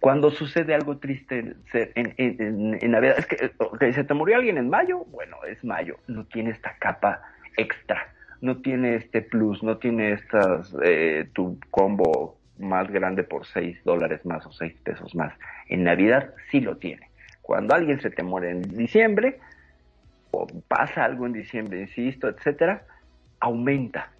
Cuando 0.00 0.30
sucede 0.30 0.74
algo 0.74 0.98
triste 0.98 1.56
en, 1.72 2.14
en, 2.16 2.78
en, 2.80 2.90
Navidad, 2.90 3.16
es 3.18 3.26
que 3.26 3.92
se 3.92 4.04
te 4.04 4.14
murió 4.14 4.36
alguien 4.36 4.56
en 4.56 4.70
mayo, 4.70 5.04
bueno, 5.06 5.38
es 5.44 5.62
mayo, 5.64 5.96
no 6.06 6.24
tiene 6.26 6.50
esta 6.50 6.76
capa 6.78 7.20
extra, 7.56 8.14
no 8.40 8.58
tiene 8.58 8.94
este 8.94 9.22
plus, 9.22 9.62
no 9.64 9.78
tiene 9.78 10.12
estas, 10.12 10.74
eh, 10.84 11.28
tu 11.32 11.58
combo 11.70 12.38
más 12.58 12.88
grande 12.90 13.24
por 13.24 13.46
6 13.46 13.82
dólares 13.84 14.24
más 14.24 14.46
o 14.46 14.52
6 14.52 14.72
pesos 14.84 15.14
más. 15.16 15.32
En 15.68 15.82
Navidad 15.82 16.32
sí 16.50 16.60
lo 16.60 16.76
tiene. 16.76 17.10
Cuando 17.42 17.74
alguien 17.74 18.00
se 18.00 18.10
te 18.10 18.22
muere 18.22 18.50
en 18.50 18.62
diciembre, 18.62 19.40
o 20.30 20.46
pasa 20.68 21.04
algo 21.04 21.26
en 21.26 21.32
diciembre, 21.32 21.80
insisto, 21.80 22.28
etcétera, 22.28 22.84
aumenta 23.40 24.10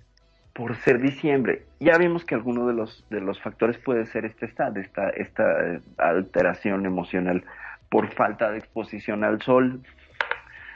por 0.59 0.75
ser 0.79 1.01
diciembre. 1.01 1.63
Ya 1.79 1.97
vimos 1.99 2.25
que 2.25 2.35
alguno 2.35 2.67
de 2.67 2.75
los, 2.75 3.07
de 3.11 3.21
los 3.21 3.41
factores 3.41 3.79
puede 3.79 4.07
ser 4.07 4.25
este 4.25 4.47
estado, 4.47 4.81
esta, 4.81 5.09
esta 5.11 5.45
eh, 5.65 5.81
alteración 5.99 6.85
emocional 6.85 7.45
por 7.89 8.13
falta 8.13 8.51
de 8.51 8.59
exposición 8.59 9.23
al 9.23 9.41
sol. 9.41 9.81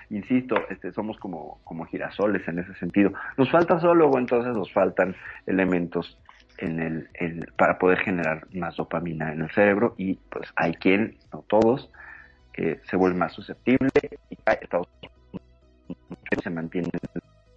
Insisto, 0.09 0.55
este, 0.71 0.93
somos 0.93 1.19
como, 1.19 1.61
como 1.65 1.85
girasoles 1.87 2.47
en 2.47 2.61
ese 2.61 2.73
sentido. 2.75 3.13
Nos 3.37 3.51
falta 3.51 3.81
sol, 3.81 3.99
luego 3.99 4.21
entonces 4.21 4.55
nos 4.55 4.73
faltan 4.73 5.17
elementos 5.49 6.17
en 6.59 6.79
el, 6.79 7.09
el, 7.15 7.53
para 7.57 7.77
poder 7.79 7.99
generar 7.99 8.47
más 8.55 8.77
dopamina 8.77 9.33
en 9.33 9.41
el 9.41 9.51
cerebro 9.51 9.97
y 9.99 10.15
pues 10.31 10.49
hay 10.55 10.75
quien, 10.75 11.17
no 11.33 11.45
todos, 11.49 11.91
eh, 12.57 12.79
se 12.85 12.97
vuelve 12.97 13.19
más 13.19 13.33
susceptible 13.33 13.91
y 14.31 14.39
hay 14.47 14.59
estados 14.61 14.87
se 16.41 16.51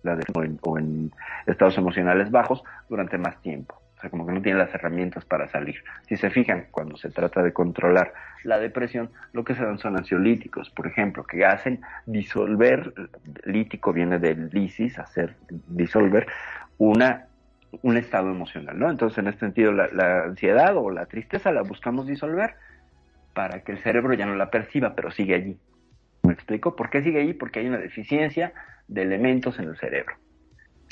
mantiene 0.05 0.57
o, 0.61 0.77
en, 0.77 1.11
estados 1.45 1.77
emocionales 1.77 2.31
bajos 2.31 2.63
durante 2.89 3.17
más 3.17 3.41
tiempo. 3.41 3.75
O 3.97 4.01
sea, 4.01 4.09
como 4.09 4.25
que 4.25 4.33
no 4.33 4.41
tiene 4.41 4.59
las 4.59 4.73
herramientas 4.73 5.23
para 5.25 5.47
salir. 5.47 5.77
Si 6.07 6.17
se 6.17 6.29
fijan, 6.29 6.67
cuando 6.71 6.97
se 6.97 7.09
trata 7.09 7.41
de 7.41 7.53
controlar 7.53 8.13
la 8.43 8.59
depresión, 8.59 9.09
lo 9.31 9.43
que 9.43 9.55
se 9.55 9.63
dan 9.63 9.79
son 9.79 9.97
ansiolíticos, 9.97 10.69
por 10.69 10.87
ejemplo, 10.87 11.23
que 11.23 11.45
hacen 11.45 11.81
disolver, 12.05 12.93
lítico 13.45 13.93
viene 13.93 14.19
del 14.19 14.49
lisis, 14.49 14.99
hacer 14.99 15.35
disolver, 15.67 16.27
una 16.77 17.27
un 17.81 17.97
estado 17.97 18.31
emocional, 18.31 18.79
¿no? 18.79 18.89
Entonces, 18.89 19.17
en 19.17 19.27
este 19.27 19.41
sentido, 19.41 19.73
la 19.73 20.23
ansiedad 20.23 20.77
o 20.77 20.89
la 20.91 21.07
tristeza 21.07 21.51
la 21.51 21.61
buscamos 21.61 22.07
disolver 22.07 22.55
para 23.33 23.59
que 23.59 23.73
el 23.73 23.79
cerebro 23.79 24.13
ya 24.13 24.25
no 24.25 24.33
la 24.35 24.49
perciba, 24.49 24.95
pero 24.95 25.11
sigue 25.11 25.35
allí. 25.35 25.57
¿Me 26.35 26.39
explico? 26.39 26.75
¿Por 26.75 26.89
qué 26.89 27.01
sigue 27.01 27.21
ahí? 27.21 27.33
Porque 27.33 27.61
hay 27.61 27.67
una 27.67 27.77
deficiencia 27.77 28.51
de 28.89 29.03
elementos 29.03 29.57
en 29.57 29.69
el 29.69 29.77
cerebro 29.77 30.15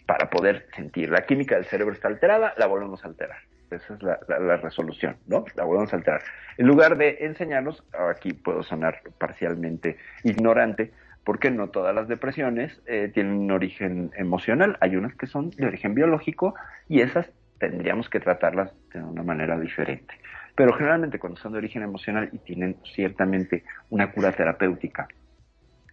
para 0.05 0.29
poder 0.29 0.67
sentir. 0.73 1.09
La 1.09 1.25
química 1.25 1.55
del 1.55 1.65
cerebro 1.65 1.93
está 1.93 2.07
alterada, 2.07 2.53
la 2.57 2.65
volvemos 2.65 3.03
a 3.03 3.09
alterar. 3.09 3.39
Esa 3.69 3.93
es 3.93 4.01
la, 4.01 4.55
resolución, 4.55 5.17
¿no? 5.27 5.43
La 5.55 5.65
volvemos 5.65 5.91
a 5.91 5.97
alterar. 5.97 6.21
En 6.57 6.65
lugar 6.65 6.97
de 6.97 7.17
enseñarnos, 7.25 7.83
aquí 8.09 8.31
puedo 8.31 8.63
sonar 8.63 9.01
parcialmente 9.17 9.97
ignorante, 10.23 10.93
porque 11.25 11.51
no 11.51 11.67
todas 11.71 11.93
las 11.93 12.07
depresiones 12.07 12.81
eh, 12.85 13.11
tienen 13.13 13.33
un 13.33 13.51
origen 13.51 14.11
emocional. 14.15 14.77
Hay 14.79 14.95
unas 14.95 15.13
que 15.15 15.27
son 15.27 15.49
de 15.49 15.65
origen 15.65 15.93
biológico 15.93 16.55
y 16.87 17.01
esas 17.01 17.29
tendríamos 17.59 18.09
que 18.09 18.21
tratarlas 18.21 18.71
de 18.93 19.01
una 19.03 19.23
manera 19.23 19.59
diferente. 19.59 20.15
Pero 20.55 20.71
generalmente 20.71 21.19
cuando 21.19 21.37
son 21.41 21.51
de 21.51 21.57
origen 21.57 21.83
emocional 21.83 22.29
y 22.31 22.37
tienen 22.37 22.77
ciertamente 22.95 23.65
una 23.89 24.13
cura 24.13 24.31
terapéutica, 24.31 25.09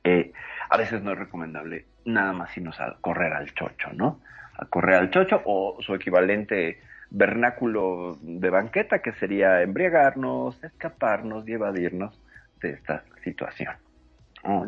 eh, 0.05 0.33
a 0.69 0.77
veces 0.77 1.03
no 1.03 1.13
es 1.13 1.19
recomendable 1.19 1.87
nada 2.05 2.33
más 2.33 2.51
sino 2.53 2.71
a 2.71 2.97
correr 3.01 3.33
al 3.33 3.53
chocho, 3.55 3.93
¿no? 3.93 4.21
A 4.57 4.67
correr 4.67 4.97
al 4.97 5.11
chocho 5.11 5.43
o 5.45 5.79
su 5.81 5.95
equivalente 5.95 6.81
vernáculo 7.11 8.19
de 8.23 8.51
banqueta 8.51 9.01
que 9.01 9.13
sería 9.13 9.63
embriagarnos, 9.63 10.63
escaparnos 10.63 11.47
y 11.49 11.53
evadirnos 11.53 12.19
de 12.61 12.71
esta 12.71 13.05
situación. 13.25 13.75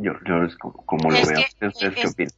yo, 0.01 0.15
yo 0.27 0.43
es 0.43 0.57
como, 0.57 1.11
lo 1.11 1.27
veo. 1.27 1.41
es, 1.61 2.35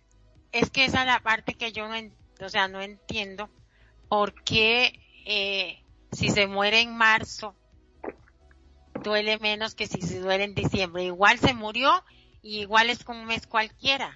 Es 0.53 0.71
que 0.71 0.85
esa 0.85 1.01
es 1.01 1.07
la 1.07 1.21
parte 1.21 1.55
que 1.55 1.73
yo 1.73 1.89
no, 1.89 1.95
o 2.41 2.49
sea, 2.49 2.69
no 2.69 2.81
entiendo 2.81 3.49
por 4.09 4.35
qué 4.45 5.01
eh, 5.27 5.83
si 6.13 6.29
se 6.29 6.47
muere 6.47 6.81
en 6.81 6.97
marzo 6.97 7.57
duele 9.03 9.39
menos 9.39 9.75
que 9.75 9.87
si 9.87 10.01
se 10.03 10.21
duele 10.21 10.45
en 10.45 10.55
diciembre. 10.55 11.05
Igual 11.05 11.39
se 11.39 11.55
murió 11.55 11.91
y 12.45 12.61
igual 12.61 12.91
es 12.91 13.03
como 13.03 13.23
un 13.23 13.27
mes 13.27 13.47
cualquiera. 13.47 14.15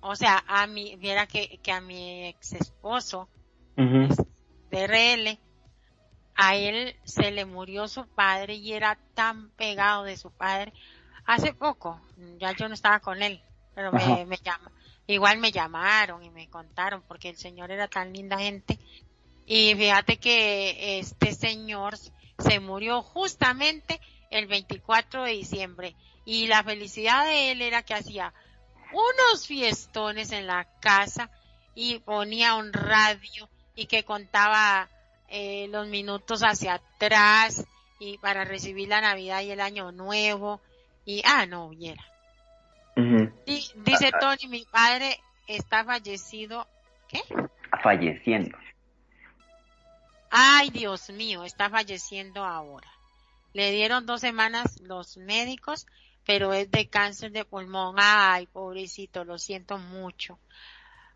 O 0.00 0.14
sea, 0.14 0.42
a 0.46 0.68
mí, 0.68 0.94
viera 0.96 1.26
que, 1.26 1.58
que 1.58 1.72
a 1.72 1.80
mi 1.80 2.26
ex 2.26 2.52
esposo, 2.52 3.28
RL, 3.76 5.38
a 6.36 6.56
él 6.56 6.96
se 7.04 7.32
le 7.32 7.44
murió 7.44 7.88
su 7.88 8.06
padre 8.06 8.54
y 8.54 8.72
era 8.72 8.98
tan 9.14 9.50
pegado 9.50 10.04
de 10.04 10.16
su 10.16 10.30
padre. 10.30 10.72
Hace 11.26 11.52
poco, 11.52 12.00
ya 12.38 12.52
yo 12.52 12.68
no 12.68 12.74
estaba 12.74 13.00
con 13.00 13.20
él, 13.20 13.42
pero 13.74 13.90
me, 13.92 14.24
me 14.24 14.36
llama. 14.36 14.70
Igual 15.08 15.38
me 15.38 15.50
llamaron 15.50 16.22
y 16.22 16.30
me 16.30 16.48
contaron 16.48 17.02
porque 17.08 17.30
el 17.30 17.36
señor 17.36 17.72
era 17.72 17.88
tan 17.88 18.12
linda 18.12 18.38
gente. 18.38 18.78
Y 19.44 19.74
fíjate 19.74 20.18
que 20.18 21.00
este 21.00 21.34
señor 21.34 21.96
se 22.38 22.60
murió 22.60 23.02
justamente 23.02 24.00
el 24.30 24.46
24 24.46 25.24
de 25.24 25.32
diciembre 25.32 25.96
y 26.24 26.46
la 26.46 26.62
felicidad 26.62 27.24
de 27.24 27.52
él 27.52 27.62
era 27.62 27.82
que 27.82 27.94
hacía 27.94 28.32
unos 28.92 29.46
fiestones 29.46 30.32
en 30.32 30.46
la 30.46 30.66
casa 30.80 31.30
y 31.74 31.98
ponía 32.00 32.54
un 32.54 32.72
radio 32.72 33.48
y 33.74 33.86
que 33.86 34.04
contaba 34.04 34.88
eh, 35.28 35.66
los 35.70 35.88
minutos 35.88 36.42
hacia 36.42 36.74
atrás 36.74 37.64
y 37.98 38.18
para 38.18 38.44
recibir 38.44 38.88
la 38.88 39.00
Navidad 39.00 39.40
y 39.40 39.50
el 39.50 39.60
Año 39.60 39.92
Nuevo 39.92 40.60
y 41.04 41.22
ah 41.24 41.46
no 41.46 41.66
hubiera 41.66 42.04
dice 42.94 44.06
ah, 44.06 44.10
ah. 44.14 44.18
Tony 44.20 44.48
mi 44.48 44.64
padre 44.64 45.18
está 45.46 45.84
fallecido. 45.84 46.66
¿qué? 47.08 47.20
falleciendo. 47.82 48.56
Ay 50.30 50.70
Dios 50.70 51.10
mío 51.10 51.44
está 51.44 51.70
falleciendo 51.70 52.44
ahora. 52.44 52.88
Le 53.52 53.70
dieron 53.70 54.06
dos 54.06 54.20
semanas 54.20 54.80
los 54.80 55.16
médicos 55.16 55.86
pero 56.24 56.52
es 56.52 56.70
de 56.70 56.88
cáncer 56.88 57.32
de 57.32 57.44
pulmón. 57.44 57.96
Ay, 57.98 58.46
pobrecito, 58.46 59.24
lo 59.24 59.38
siento 59.38 59.78
mucho. 59.78 60.38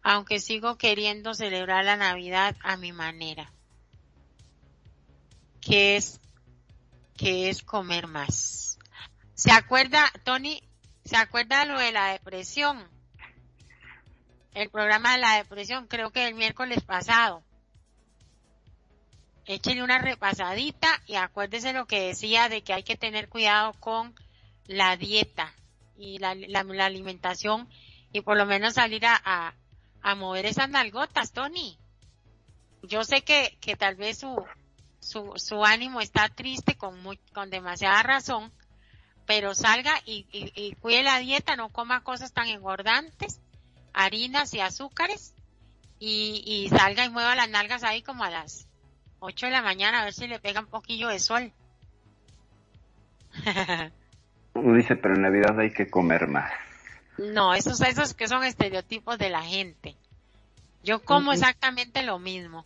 Aunque 0.02 0.40
sigo 0.40 0.76
queriendo 0.76 1.34
celebrar 1.34 1.84
la 1.84 1.96
Navidad 1.96 2.56
a 2.62 2.76
mi 2.76 2.92
manera. 2.92 3.52
Que 5.60 5.96
es, 5.96 6.20
que 7.16 7.48
es 7.48 7.62
comer 7.62 8.06
más. 8.06 8.78
¿Se 9.34 9.50
acuerda, 9.50 10.10
Tony? 10.24 10.62
¿Se 11.04 11.16
acuerda 11.16 11.64
lo 11.64 11.78
de 11.78 11.92
la 11.92 12.12
depresión? 12.12 12.88
El 14.54 14.70
programa 14.70 15.12
de 15.12 15.18
la 15.18 15.36
depresión, 15.36 15.86
creo 15.86 16.10
que 16.10 16.26
el 16.26 16.34
miércoles 16.34 16.82
pasado. 16.82 17.42
Échele 19.44 19.82
una 19.82 19.98
repasadita 19.98 20.88
y 21.06 21.14
acuérdese 21.14 21.72
lo 21.72 21.86
que 21.86 22.08
decía 22.08 22.48
de 22.48 22.62
que 22.62 22.72
hay 22.72 22.82
que 22.82 22.96
tener 22.96 23.28
cuidado 23.28 23.74
con 23.74 24.14
la 24.68 24.96
dieta 24.96 25.52
y 25.96 26.18
la, 26.18 26.30
alimentación 26.84 27.68
y 28.12 28.20
por 28.20 28.36
lo 28.36 28.46
menos 28.46 28.74
salir 28.74 29.04
a, 29.06 29.54
a, 30.02 30.14
mover 30.14 30.46
esas 30.46 30.68
nalgotas, 30.68 31.32
Tony. 31.32 31.78
Yo 32.82 33.04
sé 33.04 33.22
que, 33.22 33.56
que 33.60 33.76
tal 33.76 33.96
vez 33.96 34.18
su, 34.18 34.44
su, 35.00 35.32
su 35.36 35.64
ánimo 35.64 36.00
está 36.00 36.28
triste 36.28 36.76
con, 36.76 37.02
muy, 37.02 37.16
con 37.34 37.50
demasiada 37.50 38.02
razón, 38.02 38.52
pero 39.26 39.54
salga 39.54 39.92
y, 40.04 40.74
cuide 40.80 41.02
la 41.02 41.18
dieta, 41.18 41.56
no 41.56 41.70
coma 41.70 42.04
cosas 42.04 42.32
tan 42.32 42.48
engordantes, 42.48 43.40
harinas 43.92 44.54
y 44.54 44.60
azúcares, 44.60 45.34
y, 45.98 46.42
y 46.46 46.68
salga 46.68 47.04
y 47.04 47.10
mueva 47.10 47.34
las 47.34 47.48
nalgas 47.48 47.82
ahí 47.82 48.02
como 48.02 48.22
a 48.22 48.30
las 48.30 48.68
8 49.18 49.46
de 49.46 49.52
la 49.52 49.62
mañana 49.62 50.00
a 50.00 50.04
ver 50.04 50.12
si 50.12 50.28
le 50.28 50.38
pega 50.38 50.60
un 50.60 50.66
poquillo 50.66 51.08
de 51.08 51.18
sol. 51.18 51.52
Uno 54.58 54.76
dice, 54.76 54.96
pero 54.96 55.14
en 55.14 55.22
Navidad 55.22 55.58
hay 55.58 55.70
que 55.70 55.88
comer 55.88 56.28
más. 56.28 56.50
No, 57.18 57.54
esos, 57.54 57.80
esos 57.80 58.14
que 58.14 58.28
son 58.28 58.44
estereotipos 58.44 59.18
de 59.18 59.30
la 59.30 59.42
gente. 59.42 59.96
Yo 60.82 61.02
como 61.02 61.32
exactamente 61.32 62.02
lo 62.02 62.18
mismo. 62.18 62.64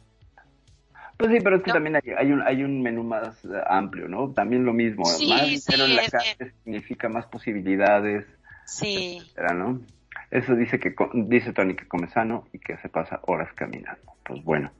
Pues 1.16 1.32
sí, 1.32 1.38
pero 1.42 1.56
es 1.56 1.62
que 1.62 1.72
también 1.72 1.96
hay, 1.96 2.32
un, 2.32 2.42
hay 2.42 2.62
un 2.64 2.82
menú 2.82 3.04
más 3.04 3.44
eh, 3.44 3.48
amplio, 3.68 4.08
¿no? 4.08 4.30
También 4.30 4.64
lo 4.64 4.72
mismo. 4.72 5.04
Sí, 5.04 5.28
más 5.28 5.42
sí, 5.42 5.74
en 5.74 5.96
la 5.96 6.08
carne 6.08 6.52
significa 6.64 7.08
más 7.08 7.26
posibilidades. 7.26 8.26
Sí. 8.64 9.20
¿no? 9.54 9.80
Eso 10.30 10.54
dice 10.54 10.78
que 10.78 10.94
dice 11.12 11.52
Tony 11.52 11.74
que 11.74 11.86
come 11.86 12.08
sano 12.08 12.46
y 12.52 12.58
que 12.58 12.76
se 12.78 12.88
pasa 12.88 13.20
horas 13.24 13.52
caminando. 13.54 14.12
Pues 14.24 14.42
bueno. 14.44 14.72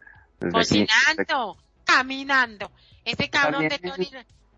Cocinando, 0.51 1.59
caminando. 1.85 2.70
Ese 3.05 3.28
cabrón 3.28 3.69
de 3.69 3.78
Tony, 3.78 4.11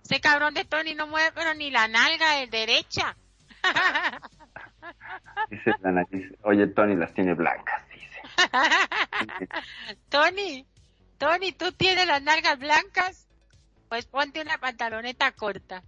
ese 0.05 0.21
cabrón 0.21 0.55
de 0.55 0.65
Tony 0.65 0.95
no 0.95 1.07
mueve 1.07 1.31
pero 1.35 1.55
ni 1.55 1.71
la 1.71 1.89
nalga 1.89 2.37
de 2.37 2.47
derecha. 2.47 3.17
dice 5.51 5.73
la 5.81 5.93
nariz, 5.93 6.33
oye 6.43 6.67
Tony 6.69 6.97
las 6.97 7.15
tiene 7.15 7.35
blancas, 7.35 7.83
dice. 7.89 8.21
Tony, 10.09 10.67
Tony, 11.19 11.53
¿tú 11.53 11.73
tienes 11.73 12.07
las 12.07 12.23
nalgas 12.23 12.59
blancas? 12.59 13.29
Pues 13.89 14.07
ponte 14.07 14.41
una 14.41 14.59
pantaloneta 14.59 15.33
corta. 15.33 15.83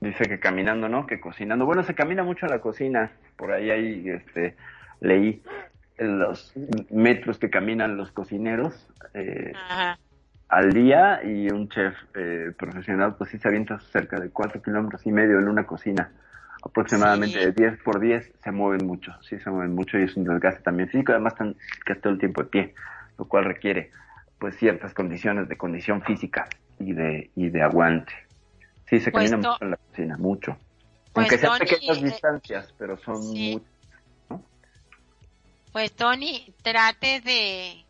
Dice 0.00 0.24
que 0.28 0.38
caminando, 0.38 0.88
¿no? 0.88 1.06
Que 1.06 1.20
cocinando. 1.20 1.64
Bueno, 1.64 1.82
se 1.82 1.94
camina 1.94 2.22
mucho 2.22 2.46
a 2.46 2.50
la 2.50 2.60
cocina. 2.60 3.12
Por 3.36 3.52
ahí 3.52 3.70
hay, 3.70 4.08
este, 4.10 4.54
leí 5.00 5.42
los 5.98 6.52
metros 6.90 7.38
que 7.38 7.50
caminan 7.50 7.96
los 7.96 8.10
cocineros 8.10 8.88
eh, 9.14 9.52
al 10.54 10.72
día 10.72 11.20
y 11.24 11.50
un 11.50 11.68
chef 11.68 11.94
eh, 12.14 12.52
profesional 12.56 13.16
pues 13.16 13.30
sí 13.30 13.38
se 13.38 13.48
avienta 13.48 13.80
cerca 13.80 14.20
de 14.20 14.30
cuatro 14.30 14.62
kilómetros 14.62 15.04
y 15.04 15.10
medio 15.10 15.40
en 15.40 15.48
una 15.48 15.66
cocina. 15.66 16.10
Aproximadamente 16.62 17.38
de 17.38 17.52
10 17.52 17.82
por 17.82 18.00
10 18.00 18.32
se 18.42 18.50
mueven 18.52 18.86
mucho, 18.86 19.12
sí 19.22 19.38
se 19.38 19.50
mueven 19.50 19.74
mucho 19.74 19.98
y 19.98 20.04
es 20.04 20.16
un 20.16 20.24
desgaste 20.24 20.62
también 20.62 20.88
físico, 20.88 21.12
además 21.12 21.34
están 21.34 21.56
casi 21.84 22.00
todo 22.00 22.12
el 22.12 22.18
tiempo 22.18 22.42
de 22.42 22.48
pie 22.48 22.74
lo 23.18 23.26
cual 23.26 23.44
requiere 23.44 23.90
pues 24.38 24.56
ciertas 24.56 24.94
condiciones 24.94 25.48
de 25.48 25.56
condición 25.56 26.02
física 26.02 26.48
y 26.78 26.92
de, 26.92 27.30
y 27.34 27.48
de 27.48 27.62
aguante. 27.62 28.12
Sí, 28.88 29.00
se 29.00 29.10
camina 29.12 29.36
pues 29.36 29.46
mucho 29.46 29.64
en 29.64 29.70
la 29.70 29.76
cocina, 29.76 30.16
mucho. 30.18 30.56
Pues 31.12 31.24
Aunque 31.24 31.38
sean 31.38 31.58
pequeñas 31.58 31.98
eh, 31.98 32.04
distancias, 32.04 32.74
pero 32.78 32.96
son 32.98 33.26
muchas. 33.26 33.68
Pues 35.72 35.92
Tony, 35.92 36.54
trate 36.62 37.20
de 37.20 37.84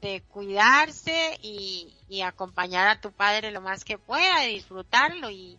de 0.00 0.22
cuidarse 0.22 1.38
y, 1.42 1.92
y, 2.08 2.22
acompañar 2.22 2.88
a 2.88 3.00
tu 3.00 3.10
padre 3.12 3.50
lo 3.50 3.60
más 3.60 3.84
que 3.84 3.98
pueda, 3.98 4.42
disfrutarlo 4.42 5.30
y, 5.30 5.58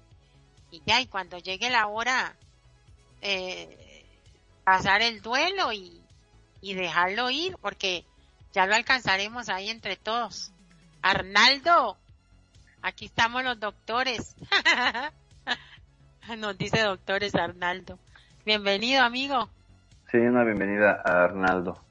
y 0.72 0.82
ya, 0.86 1.02
y 1.02 1.08
cuando 1.08 1.38
llegue 1.38 1.70
la 1.70 1.88
hora, 1.88 2.36
eh, 3.22 4.06
pasar 4.64 5.02
el 5.02 5.22
duelo 5.22 5.74
y, 5.74 6.02
y 6.62 6.74
dejarlo 6.74 7.30
ir 7.30 7.58
porque 7.62 8.06
ya 8.54 8.66
lo 8.66 8.76
alcanzaremos 8.76 9.50
ahí 9.50 9.70
entre 9.70 9.98
todos. 9.98 10.52
Arnaldo, 11.02 11.98
aquí 12.82 13.06
estamos 13.06 13.44
los 13.44 13.60
doctores. 13.60 14.36
Nos 16.38 16.58
dice 16.58 16.82
doctores 16.82 17.36
Arnaldo. 17.36 18.00
Bienvenido, 18.46 19.04
amigo. 19.04 19.50
Sí, 20.12 20.18
una 20.18 20.44
bienvenida 20.44 21.02
a 21.04 21.26
Arnaldo. 21.26 21.84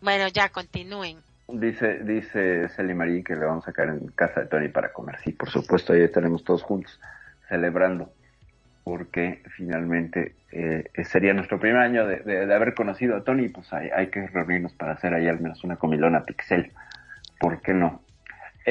Bueno, 0.00 0.28
ya 0.28 0.48
continúen. 0.50 1.22
Dice, 1.50 2.00
dice 2.04 2.68
Celi 2.68 3.22
que 3.24 3.34
le 3.34 3.46
vamos 3.46 3.66
a 3.66 3.72
caer 3.72 3.88
en 3.88 4.08
casa 4.08 4.40
de 4.40 4.46
Tony 4.46 4.68
para 4.68 4.92
comer. 4.92 5.18
Sí, 5.20 5.32
por 5.32 5.48
supuesto, 5.48 5.94
ahí 5.94 6.02
estaremos 6.02 6.44
todos 6.44 6.62
juntos 6.62 7.00
celebrando 7.48 8.12
porque 8.84 9.42
finalmente 9.56 10.34
eh, 10.52 10.84
sería 11.04 11.34
nuestro 11.34 11.58
primer 11.58 11.80
año 11.80 12.06
de, 12.06 12.54
haber 12.54 12.74
conocido 12.74 13.16
a 13.16 13.24
Tony, 13.24 13.48
pues 13.48 13.70
hay, 13.72 13.88
hay, 13.90 14.08
que 14.08 14.26
reunirnos 14.28 14.72
para 14.72 14.92
hacer 14.92 15.12
ahí 15.12 15.28
al 15.28 15.40
menos 15.40 15.62
una 15.64 15.76
comilona 15.76 16.22
pixel. 16.22 16.72
¿Por 17.38 17.60
qué 17.60 17.74
no? 17.74 18.02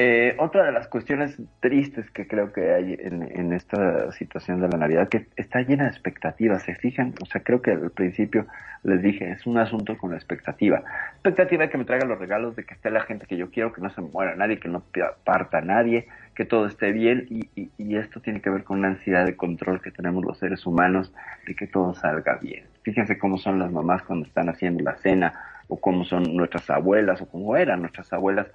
Eh, 0.00 0.36
otra 0.38 0.64
de 0.64 0.70
las 0.70 0.86
cuestiones 0.86 1.36
tristes 1.58 2.08
que 2.12 2.28
creo 2.28 2.52
que 2.52 2.72
hay 2.72 2.96
en, 3.00 3.52
esta 3.52 4.12
situación 4.12 4.60
de 4.60 4.68
la 4.68 4.78
Navidad, 4.78 5.08
que 5.08 5.26
está 5.34 5.62
llena 5.62 5.86
de 5.86 5.90
expectativas, 5.90 6.62
¿se 6.62 6.76
fijan? 6.76 7.14
O 7.20 7.26
sea, 7.26 7.42
creo 7.42 7.62
que 7.62 7.72
al 7.72 7.90
principio 7.90 8.46
les 8.84 9.02
dije, 9.02 9.32
es 9.32 9.44
un 9.44 9.58
asunto 9.58 9.98
con 9.98 10.12
la 10.12 10.16
expectativa. 10.16 10.84
Expectativa 11.14 11.64
de 11.64 11.70
que 11.70 11.78
me 11.78 11.84
traiga 11.84 12.06
los 12.06 12.16
regalos, 12.16 12.54
de 12.54 12.62
que 12.62 12.74
esté 12.74 12.92
la 12.92 13.00
gente 13.00 13.26
que 13.26 13.36
yo 13.36 13.50
quiero, 13.50 13.72
que 13.72 13.80
no 13.80 13.90
se 13.90 14.00
muera 14.00 14.36
nadie, 14.36 14.60
que 14.60 14.68
no 14.68 14.84
parta 15.24 15.62
nadie, 15.62 16.06
que 16.36 16.44
todo 16.44 16.66
esté 16.66 16.92
bien, 16.92 17.26
y, 17.28 17.68
y 17.76 17.96
esto 17.96 18.20
tiene 18.20 18.40
que 18.40 18.50
ver 18.50 18.62
con 18.62 18.78
una 18.78 18.90
ansiedad 18.90 19.26
de 19.26 19.34
control 19.34 19.82
que 19.82 19.90
tenemos 19.90 20.24
los 20.24 20.38
seres 20.38 20.64
humanos, 20.64 21.12
de 21.44 21.56
que 21.56 21.66
todo 21.66 21.92
salga 21.94 22.38
bien. 22.40 22.66
Fíjense 22.82 23.18
cómo 23.18 23.36
son 23.36 23.58
las 23.58 23.72
mamás 23.72 24.04
cuando 24.04 24.28
están 24.28 24.48
haciendo 24.48 24.84
la 24.84 24.94
cena, 24.98 25.34
o 25.66 25.76
cómo 25.76 26.04
son 26.04 26.36
nuestras 26.36 26.70
abuelas, 26.70 27.20
o 27.20 27.28
cómo 27.28 27.56
eran 27.56 27.80
nuestras 27.80 28.12
abuelas 28.12 28.46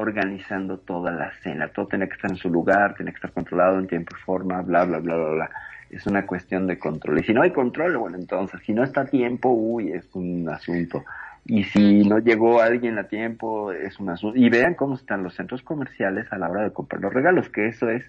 organizando 0.00 0.78
toda 0.78 1.12
la 1.12 1.32
cena. 1.42 1.68
Todo 1.68 1.86
tiene 1.86 2.08
que 2.08 2.14
estar 2.14 2.30
en 2.30 2.36
su 2.36 2.50
lugar, 2.50 2.94
tiene 2.94 3.12
que 3.12 3.16
estar 3.16 3.32
controlado 3.32 3.78
en 3.78 3.86
tiempo 3.86 4.16
y 4.16 4.20
forma, 4.20 4.62
bla, 4.62 4.84
bla, 4.84 4.98
bla, 4.98 5.16
bla, 5.16 5.30
bla. 5.30 5.50
Es 5.90 6.06
una 6.06 6.26
cuestión 6.26 6.66
de 6.66 6.78
control. 6.78 7.18
Y 7.20 7.24
si 7.24 7.32
no 7.32 7.42
hay 7.42 7.52
control, 7.52 7.96
bueno, 7.96 8.16
entonces, 8.16 8.60
si 8.64 8.72
no 8.72 8.84
está 8.84 9.02
a 9.02 9.06
tiempo, 9.06 9.50
uy, 9.50 9.92
es 9.92 10.08
un 10.14 10.48
asunto. 10.48 11.04
Y 11.44 11.64
si 11.64 12.04
no 12.04 12.18
llegó 12.18 12.60
alguien 12.60 12.98
a 12.98 13.08
tiempo, 13.08 13.72
es 13.72 13.98
un 13.98 14.10
asunto. 14.10 14.38
Y 14.38 14.48
vean 14.50 14.74
cómo 14.74 14.94
están 14.94 15.22
los 15.22 15.34
centros 15.34 15.62
comerciales 15.62 16.32
a 16.32 16.38
la 16.38 16.48
hora 16.48 16.62
de 16.62 16.72
comprar 16.72 17.00
los 17.02 17.12
regalos, 17.12 17.48
que 17.48 17.66
eso 17.66 17.88
es, 17.88 18.04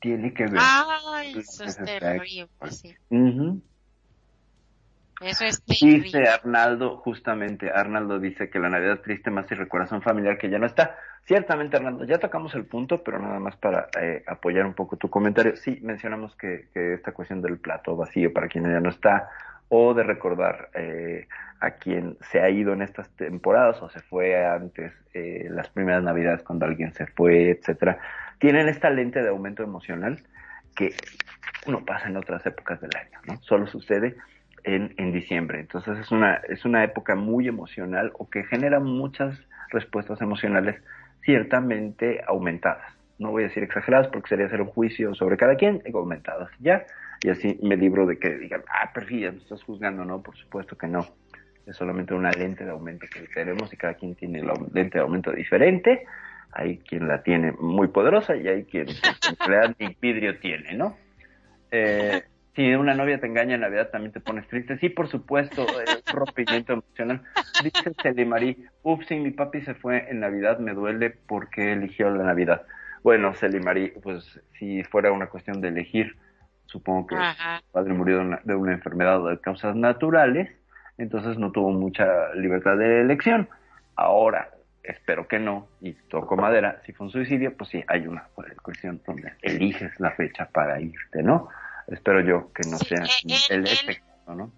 tiene 0.00 0.32
que 0.32 0.44
ver. 0.44 0.60
Ay, 0.60 1.38
eso 1.38 1.64
es 1.64 1.76
terrible, 1.76 2.48
sí. 2.70 2.94
Eso 5.20 5.44
es 5.44 5.64
Dice 5.64 6.28
Arnaldo, 6.28 6.96
justamente, 6.98 7.70
Arnaldo 7.70 8.18
dice 8.18 8.50
que 8.50 8.58
la 8.58 8.68
Navidad 8.68 9.00
triste 9.00 9.30
más 9.30 9.46
y 9.50 9.54
un 9.54 10.02
familiar 10.02 10.38
que 10.38 10.50
ya 10.50 10.58
no 10.58 10.66
está. 10.66 10.96
Ciertamente, 11.24 11.76
Arnaldo, 11.76 12.04
ya 12.04 12.18
tocamos 12.18 12.54
el 12.54 12.66
punto, 12.66 13.02
pero 13.02 13.18
nada 13.18 13.38
más 13.38 13.56
para 13.56 13.88
eh, 14.00 14.22
apoyar 14.26 14.66
un 14.66 14.74
poco 14.74 14.96
tu 14.96 15.08
comentario. 15.08 15.56
Sí, 15.56 15.78
mencionamos 15.82 16.36
que, 16.36 16.68
que, 16.74 16.94
esta 16.94 17.12
cuestión 17.12 17.40
del 17.40 17.58
plato 17.58 17.96
vacío 17.96 18.32
para 18.32 18.48
quien 18.48 18.64
ya 18.64 18.80
no 18.80 18.90
está, 18.90 19.30
o 19.68 19.94
de 19.94 20.02
recordar 20.02 20.68
eh, 20.74 21.26
a 21.60 21.72
quien 21.72 22.18
se 22.30 22.40
ha 22.40 22.50
ido 22.50 22.72
en 22.72 22.82
estas 22.82 23.08
temporadas 23.16 23.80
o 23.82 23.88
se 23.88 24.00
fue 24.00 24.44
antes, 24.46 24.92
eh, 25.14 25.46
las 25.50 25.68
primeras 25.68 26.02
Navidades 26.02 26.42
cuando 26.42 26.66
alguien 26.66 26.92
se 26.92 27.06
fue, 27.06 27.50
etcétera, 27.50 27.98
tienen 28.38 28.68
esta 28.68 28.90
lente 28.90 29.22
de 29.22 29.30
aumento 29.30 29.62
emocional 29.62 30.22
que 30.76 30.92
no 31.66 31.84
pasa 31.84 32.08
en 32.08 32.16
otras 32.16 32.44
épocas 32.44 32.80
del 32.80 32.90
año, 32.96 33.18
¿no? 33.26 33.36
Solo 33.42 33.66
sucede 33.66 34.16
en, 34.64 34.94
en 34.96 35.12
diciembre. 35.12 35.60
Entonces 35.60 35.98
es 35.98 36.10
una, 36.10 36.34
es 36.48 36.64
una 36.64 36.82
época 36.82 37.14
muy 37.14 37.46
emocional 37.48 38.12
o 38.18 38.28
que 38.28 38.44
genera 38.44 38.80
muchas 38.80 39.38
respuestas 39.70 40.20
emocionales 40.20 40.76
ciertamente 41.22 42.22
aumentadas. 42.26 42.92
No 43.18 43.30
voy 43.30 43.44
a 43.44 43.46
decir 43.46 43.62
exageradas 43.62 44.08
porque 44.08 44.30
sería 44.30 44.46
hacer 44.46 44.60
un 44.60 44.68
juicio 44.68 45.14
sobre 45.14 45.36
cada 45.36 45.54
quien, 45.56 45.82
aumentadas 45.94 46.50
ya. 46.58 46.84
Y 47.22 47.30
así 47.30 47.58
me 47.62 47.76
libro 47.76 48.06
de 48.06 48.18
que 48.18 48.36
digan, 48.36 48.62
ah, 48.68 48.90
perfil, 48.92 49.32
me 49.32 49.38
estás 49.38 49.62
juzgando. 49.62 50.04
No, 50.04 50.22
por 50.22 50.36
supuesto 50.36 50.76
que 50.76 50.88
no. 50.88 51.06
Es 51.66 51.76
solamente 51.76 52.12
una 52.12 52.30
lente 52.30 52.64
de 52.64 52.70
aumento 52.70 53.06
que 53.10 53.20
tenemos 53.28 53.72
y 53.72 53.76
cada 53.76 53.94
quien 53.94 54.14
tiene 54.14 54.42
la 54.42 54.54
lente 54.72 54.98
de 54.98 55.02
aumento 55.02 55.32
diferente. 55.32 56.04
Hay 56.52 56.78
quien 56.78 57.08
la 57.08 57.22
tiene 57.22 57.52
muy 57.52 57.88
poderosa 57.88 58.36
y 58.36 58.46
hay 58.48 58.64
quien 58.64 58.88
en 58.88 59.46
realidad 59.46 59.76
ni 59.78 59.96
vidrio 60.00 60.38
tiene, 60.38 60.74
¿no? 60.74 60.96
Eh, 61.70 62.22
si 62.54 62.74
una 62.74 62.94
novia 62.94 63.20
te 63.20 63.26
engaña 63.26 63.56
en 63.56 63.62
Navidad 63.62 63.90
también 63.90 64.12
te 64.12 64.20
pones 64.20 64.46
triste. 64.46 64.78
Sí, 64.78 64.88
por 64.88 65.08
supuesto, 65.08 65.66
es 65.80 66.04
rompimiento 66.12 66.72
emocional. 66.74 67.22
Dice 67.62 68.24
Marí, 68.24 68.64
ups, 68.82 69.10
mi 69.10 69.30
papi 69.30 69.62
se 69.62 69.74
fue 69.74 70.08
en 70.08 70.20
Navidad, 70.20 70.58
me 70.58 70.72
duele 70.72 71.10
porque 71.10 71.72
eligió 71.72 72.10
la 72.10 72.24
Navidad. 72.24 72.62
Bueno, 73.02 73.34
Celimari, 73.34 73.92
pues 74.02 74.40
si 74.58 74.82
fuera 74.84 75.12
una 75.12 75.26
cuestión 75.26 75.60
de 75.60 75.68
elegir, 75.68 76.16
supongo 76.66 77.08
que 77.08 77.16
Ajá. 77.16 77.60
su 77.60 77.72
padre 77.72 77.92
murió 77.92 78.18
de 78.18 78.22
una, 78.22 78.40
de 78.44 78.54
una 78.54 78.72
enfermedad 78.72 79.20
o 79.20 79.28
de 79.28 79.40
causas 79.40 79.76
naturales, 79.76 80.50
entonces 80.96 81.36
no 81.38 81.50
tuvo 81.50 81.72
mucha 81.72 82.32
libertad 82.34 82.76
de 82.76 83.00
elección. 83.00 83.48
Ahora, 83.96 84.50
espero 84.82 85.26
que 85.26 85.38
no, 85.38 85.68
y 85.80 85.92
toco 85.92 86.36
madera, 86.36 86.80
si 86.86 86.92
fue 86.92 87.06
un 87.06 87.12
suicidio, 87.12 87.56
pues 87.56 87.70
sí, 87.70 87.82
hay 87.88 88.06
una 88.06 88.28
cuestión 88.62 89.00
donde 89.06 89.32
eliges 89.42 89.98
la 89.98 90.12
fecha 90.12 90.48
para 90.52 90.80
irte, 90.80 91.22
¿no? 91.22 91.48
Espero 91.88 92.20
yo 92.20 92.52
que 92.52 92.68
no 92.68 92.78
Sí, 92.78 92.86
sea 92.86 93.04
eh, 93.04 93.08
él- 93.50 93.66
el 93.66 94.00
caso, 94.00 94.34
¿no? 94.34 94.52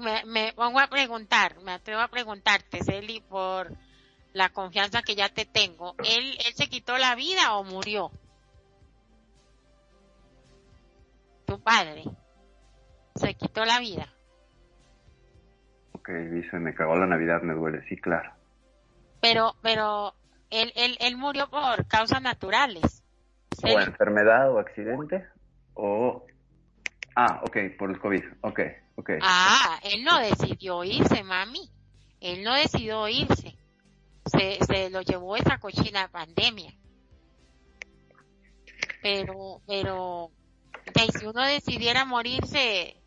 Me, 0.00 0.24
me 0.26 0.52
pongo 0.52 0.80
a 0.80 0.88
preguntar, 0.88 1.58
me 1.62 1.72
atrevo 1.72 2.02
a 2.02 2.08
preguntarte, 2.08 2.84
Celi, 2.84 3.20
por 3.20 3.72
la 4.32 4.50
confianza 4.50 5.02
que 5.02 5.14
ya 5.14 5.28
te 5.30 5.46
tengo. 5.46 5.94
¿Él, 5.98 6.36
él 6.46 6.54
se 6.54 6.68
quitó 6.68 6.98
la 6.98 7.14
vida 7.14 7.54
o 7.56 7.64
murió? 7.64 8.10
Tu 11.46 11.58
padre. 11.60 12.04
Se 13.14 13.34
quitó 13.34 13.64
la 13.64 13.78
vida. 13.80 14.12
Ok, 15.92 16.10
dice, 16.10 16.58
me 16.58 16.74
cagó 16.74 16.96
la 16.96 17.06
Navidad, 17.06 17.40
me 17.42 17.54
duele, 17.54 17.82
sí, 17.88 17.96
claro. 17.96 18.30
Pero, 19.20 19.56
pero, 19.62 20.14
él, 20.50 20.72
él, 20.76 20.96
él 21.00 21.16
murió 21.16 21.48
por 21.48 21.86
causas 21.88 22.20
naturales. 22.20 23.02
O 23.64 23.80
enfermedad 23.80 24.52
o 24.52 24.58
accidente, 24.58 25.26
o... 25.74 26.26
Ah, 27.18 27.40
ok, 27.44 27.56
por 27.78 27.90
el 27.90 27.98
COVID, 27.98 28.22
ok, 28.42 28.60
ok. 28.96 29.10
Ah, 29.22 29.80
él 29.84 30.04
no 30.04 30.18
decidió 30.20 30.84
irse, 30.84 31.24
mami. 31.24 31.70
Él 32.20 32.44
no 32.44 32.52
decidió 32.52 33.08
irse. 33.08 33.56
Se, 34.26 34.58
se 34.66 34.90
lo 34.90 35.00
llevó 35.00 35.34
esa 35.36 35.58
cochina 35.58 36.08
pandemia. 36.08 36.74
Pero, 39.00 39.62
pero, 39.66 40.30
si 41.18 41.24
uno 41.26 41.42
decidiera 41.42 42.04
morirse, 42.04 43.00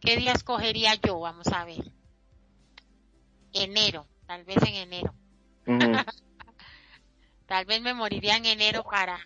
¿qué 0.00 0.16
día 0.16 0.32
escogería 0.32 0.94
yo? 0.94 1.18
Vamos 1.18 1.48
a 1.48 1.64
ver. 1.64 1.90
Enero, 3.52 4.06
tal 4.26 4.44
vez 4.44 4.58
en 4.62 4.74
enero. 4.74 5.12
Tal 7.46 7.64
vez 7.64 7.80
me 7.80 7.94
moriría 7.94 8.36
en 8.36 8.44
enero 8.44 8.82
para... 8.82 9.20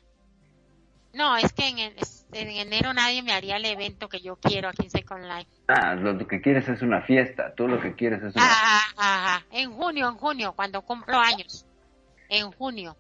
No, 1.15 1.37
es 1.39 1.53
que 1.55 1.69
en, 1.69 1.79
en- 1.79 1.97
en 2.33 2.49
enero 2.49 2.93
nadie 2.95 3.23
me 3.23 3.33
haría 3.33 3.57
el 3.57 3.65
evento 3.65 4.09
que 4.09 4.21
yo 4.21 4.37
quiero 4.37 4.69
aquí 4.69 4.85
en 4.85 4.91
Second 4.91 5.25
Life. 5.25 5.51
Ah, 5.69 5.95
lo 5.95 6.27
que 6.27 6.41
quieres 6.41 6.69
es 6.69 6.83
una 6.83 7.03
fiesta, 7.03 7.55
tú 7.55 7.67
lo 7.69 7.81
que 7.81 7.95
quieres 7.95 8.23
es 8.23 8.35
una... 8.35 8.45
Ah, 8.45 8.81
ah, 8.97 9.39
ah, 9.39 9.43
en 9.51 9.73
junio, 9.73 10.09
en 10.09 10.15
junio, 10.17 10.53
cuando 10.55 10.83
cumplo 10.83 11.19
años. 11.19 11.67
En 12.29 12.51
junio. 12.53 12.97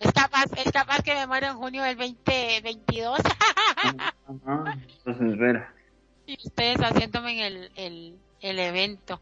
Es 0.00 0.12
capaz, 0.12 0.44
es 0.56 0.70
capaz 0.72 1.02
que 1.02 1.14
me 1.14 1.26
muero 1.26 1.46
en 1.46 1.54
junio 1.54 1.82
del 1.82 1.96
2022 1.96 3.18
Ajá, 3.94 4.76
Entonces, 4.98 5.38
ver, 5.38 5.64
y 6.26 6.36
ustedes 6.44 6.78
haciéndome 6.78 7.46
el, 7.46 7.70
el, 7.76 8.18
el 8.42 8.58
evento. 8.58 9.20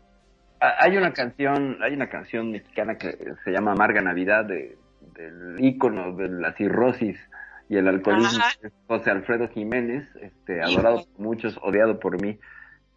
ah, 0.61 0.75
hay 0.81 0.97
una 0.97 1.13
canción, 1.13 1.79
hay 1.83 1.93
una 1.95 2.09
canción 2.09 2.51
mexicana 2.51 2.97
que 2.99 3.17
se 3.45 3.51
llama 3.53 3.73
Amarga 3.73 4.01
Navidad 4.03 4.45
de, 4.47 4.77
del 5.15 5.57
ícono 5.65 6.13
de 6.17 6.29
la 6.29 6.53
cirrosis 6.55 7.17
y 7.75 7.79
el 7.79 7.89
alcoholismo, 7.89 8.39
Ajá. 8.39 8.53
José 8.87 9.11
Alfredo 9.11 9.49
Jiménez, 9.49 10.09
este, 10.23 10.63
adorado 10.63 11.05
por 11.13 11.21
muchos, 11.27 11.59
odiado 11.61 11.99
por 11.99 12.21
mí, 12.23 12.39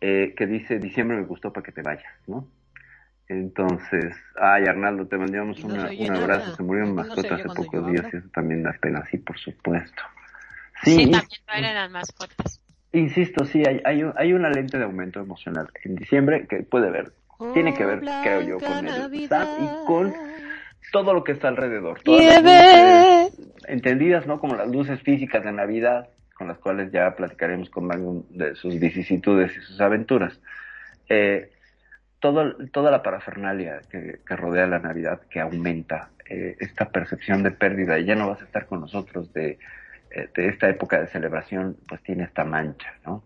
eh, 0.02 0.36
que 0.38 0.46
dice, 0.46 0.78
diciembre 0.78 1.18
me 1.18 1.24
gustó 1.26 1.52
para 1.52 1.64
que 1.66 1.72
te 1.72 1.82
vayas, 1.82 2.06
¿no? 2.28 2.48
Entonces, 3.28 4.16
ay 4.40 4.66
Arnaldo, 4.68 5.08
te 5.08 5.18
mandamos 5.18 5.64
no 5.64 5.74
una- 5.74 5.90
un 5.98 6.12
abrazo, 6.12 6.56
se 6.56 6.64
murió 6.64 6.86
un 6.86 6.96
¿Por 6.96 7.04
qué 7.06 7.10
no 7.10 7.16
se 7.16 7.22
mascota 7.22 7.36
hace 7.36 7.50
pocos 7.50 7.92
días 7.92 8.06
y 8.14 8.18
eso 8.18 8.28
también 8.34 8.64
da 8.64 8.74
pena, 8.80 9.04
sí, 9.10 9.18
por 9.18 9.38
supuesto. 9.38 10.02
Sí, 10.84 10.96
Sí, 11.06 11.12
también 11.46 11.74
las 11.74 11.90
mascotas. 11.92 12.62
Insisto, 12.94 13.46
sí, 13.46 13.64
hay, 13.68 13.82
hay, 13.84 14.04
un- 14.04 14.14
hay 14.16 14.32
una 14.34 14.50
lente 14.50 14.78
de 14.78 14.84
aumento 14.86 15.20
emocional 15.20 15.70
en 15.84 15.96
diciembre 15.96 16.46
que 16.48 16.58
puede 16.64 16.90
ver, 16.92 17.14
tiene 17.54 17.74
que 17.74 17.84
ver, 17.86 18.00
creo 18.22 18.42
yo, 18.42 18.60
con 18.60 18.86
el 18.86 19.12
SAT 19.28 19.50
y 19.60 19.86
con 19.86 20.14
todo 20.92 21.14
lo 21.14 21.24
que 21.24 21.34
está 21.34 21.48
alrededor. 21.48 22.02
Todas 22.04 22.44
las 22.44 23.32
luces, 23.32 23.50
entendidas, 23.68 24.26
¿no? 24.28 24.40
Como 24.40 24.56
las 24.56 24.70
luces 24.70 25.02
físicas 25.02 25.44
de 25.44 25.52
Navidad, 25.52 26.10
con 26.34 26.48
las 26.48 26.58
cuales 26.60 26.92
ya 26.92 27.16
platicaremos 27.16 27.70
con 27.70 27.88
Magnum 27.88 28.24
de 28.30 28.56
sus 28.56 28.80
vicisitudes 28.80 29.56
y 29.56 29.62
sus 29.62 29.82
aventuras. 29.82 30.40
Eh, 31.10 31.52
todo, 32.20 32.56
toda 32.72 32.92
la 32.92 33.04
parafernalia 33.04 33.82
que, 33.90 34.20
que 34.26 34.36
rodea 34.36 34.68
la 34.68 34.80
Navidad, 34.80 35.22
que 35.30 35.40
aumenta 35.40 36.10
eh, 36.30 36.56
esta 36.60 36.90
percepción 36.90 37.44
de 37.44 37.52
pérdida 37.52 37.98
y 38.00 38.06
ya 38.06 38.16
no 38.16 38.28
vas 38.28 38.42
a 38.42 38.46
estar 38.46 38.66
con 38.66 38.82
nosotros 38.82 39.32
de, 39.34 39.60
eh, 40.12 40.30
de 40.36 40.48
esta 40.48 40.70
época 40.70 41.00
de 41.00 41.08
celebración, 41.08 41.78
pues 41.88 42.02
tiene 42.04 42.24
esta 42.24 42.44
mancha, 42.44 42.94
¿no? 43.06 43.24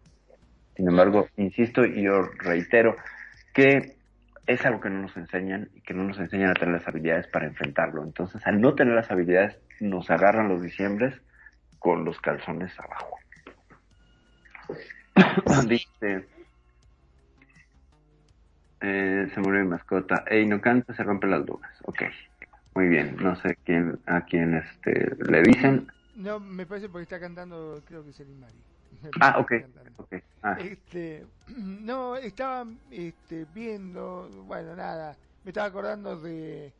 Sin 0.76 0.88
embargo, 0.88 1.28
insisto 1.38 1.86
y 1.86 2.04
yo 2.04 2.30
reitero 2.38 2.96
que 3.54 3.96
es 4.48 4.66
algo 4.66 4.82
que 4.82 4.90
no 4.90 5.02
nos 5.02 5.16
enseñan 5.18 5.70
y 5.74 5.82
que 5.82 5.94
no 5.94 6.04
nos 6.04 6.20
enseñan 6.20 6.52
a 6.52 6.54
tener 6.54 6.74
las 6.74 6.88
habilidades 6.88 7.28
para 7.28 7.46
enfrentarlo. 7.46 8.04
Entonces, 8.04 8.46
al 8.46 8.60
no 8.60 8.74
tener 8.76 8.96
las 8.96 9.12
habilidades, 9.12 9.58
nos 9.80 10.10
agarran 10.10 10.50
los 10.50 10.62
diciembres 10.62 11.20
con 11.80 12.06
los 12.06 12.20
calzones 12.20 12.72
abajo. 12.80 13.18
Dice, 15.68 16.28
eh, 18.82 19.32
se 19.34 19.40
murió 19.40 19.62
mi 19.62 19.70
mascota. 19.70 20.24
Ey, 20.28 20.46
no 20.46 20.60
canta, 20.60 20.94
se 20.94 21.04
rompen 21.04 21.32
las 21.32 21.46
dudas. 21.46 21.72
Ok, 21.84 22.04
muy 22.76 22.88
bien. 22.88 23.16
No 23.20 23.36
sé 23.36 23.58
quién, 23.64 24.00
a 24.06 24.22
quién 24.22 24.56
este, 24.56 25.16
le 25.20 25.44
dicen. 25.44 25.92
No, 26.16 26.40
me 26.40 26.66
parece 26.66 26.90
porque 26.90 27.04
está 27.04 27.20
cantando, 27.20 27.82
creo 27.86 28.04
que 28.04 28.10
es 28.10 28.20
el 28.20 28.30
Mari. 28.36 28.54
Ah, 29.22 29.40
ok, 29.40 29.52
ok. 29.98 30.14
Ah, 30.44 30.58
Este, 30.58 31.26
no, 31.58 32.16
estaba 32.18 32.68
este, 32.90 33.46
viendo, 33.46 34.30
bueno, 34.46 34.76
nada, 34.76 35.18
me 35.44 35.50
estaba 35.52 35.68
acordando 35.68 36.20
de, 36.20 36.74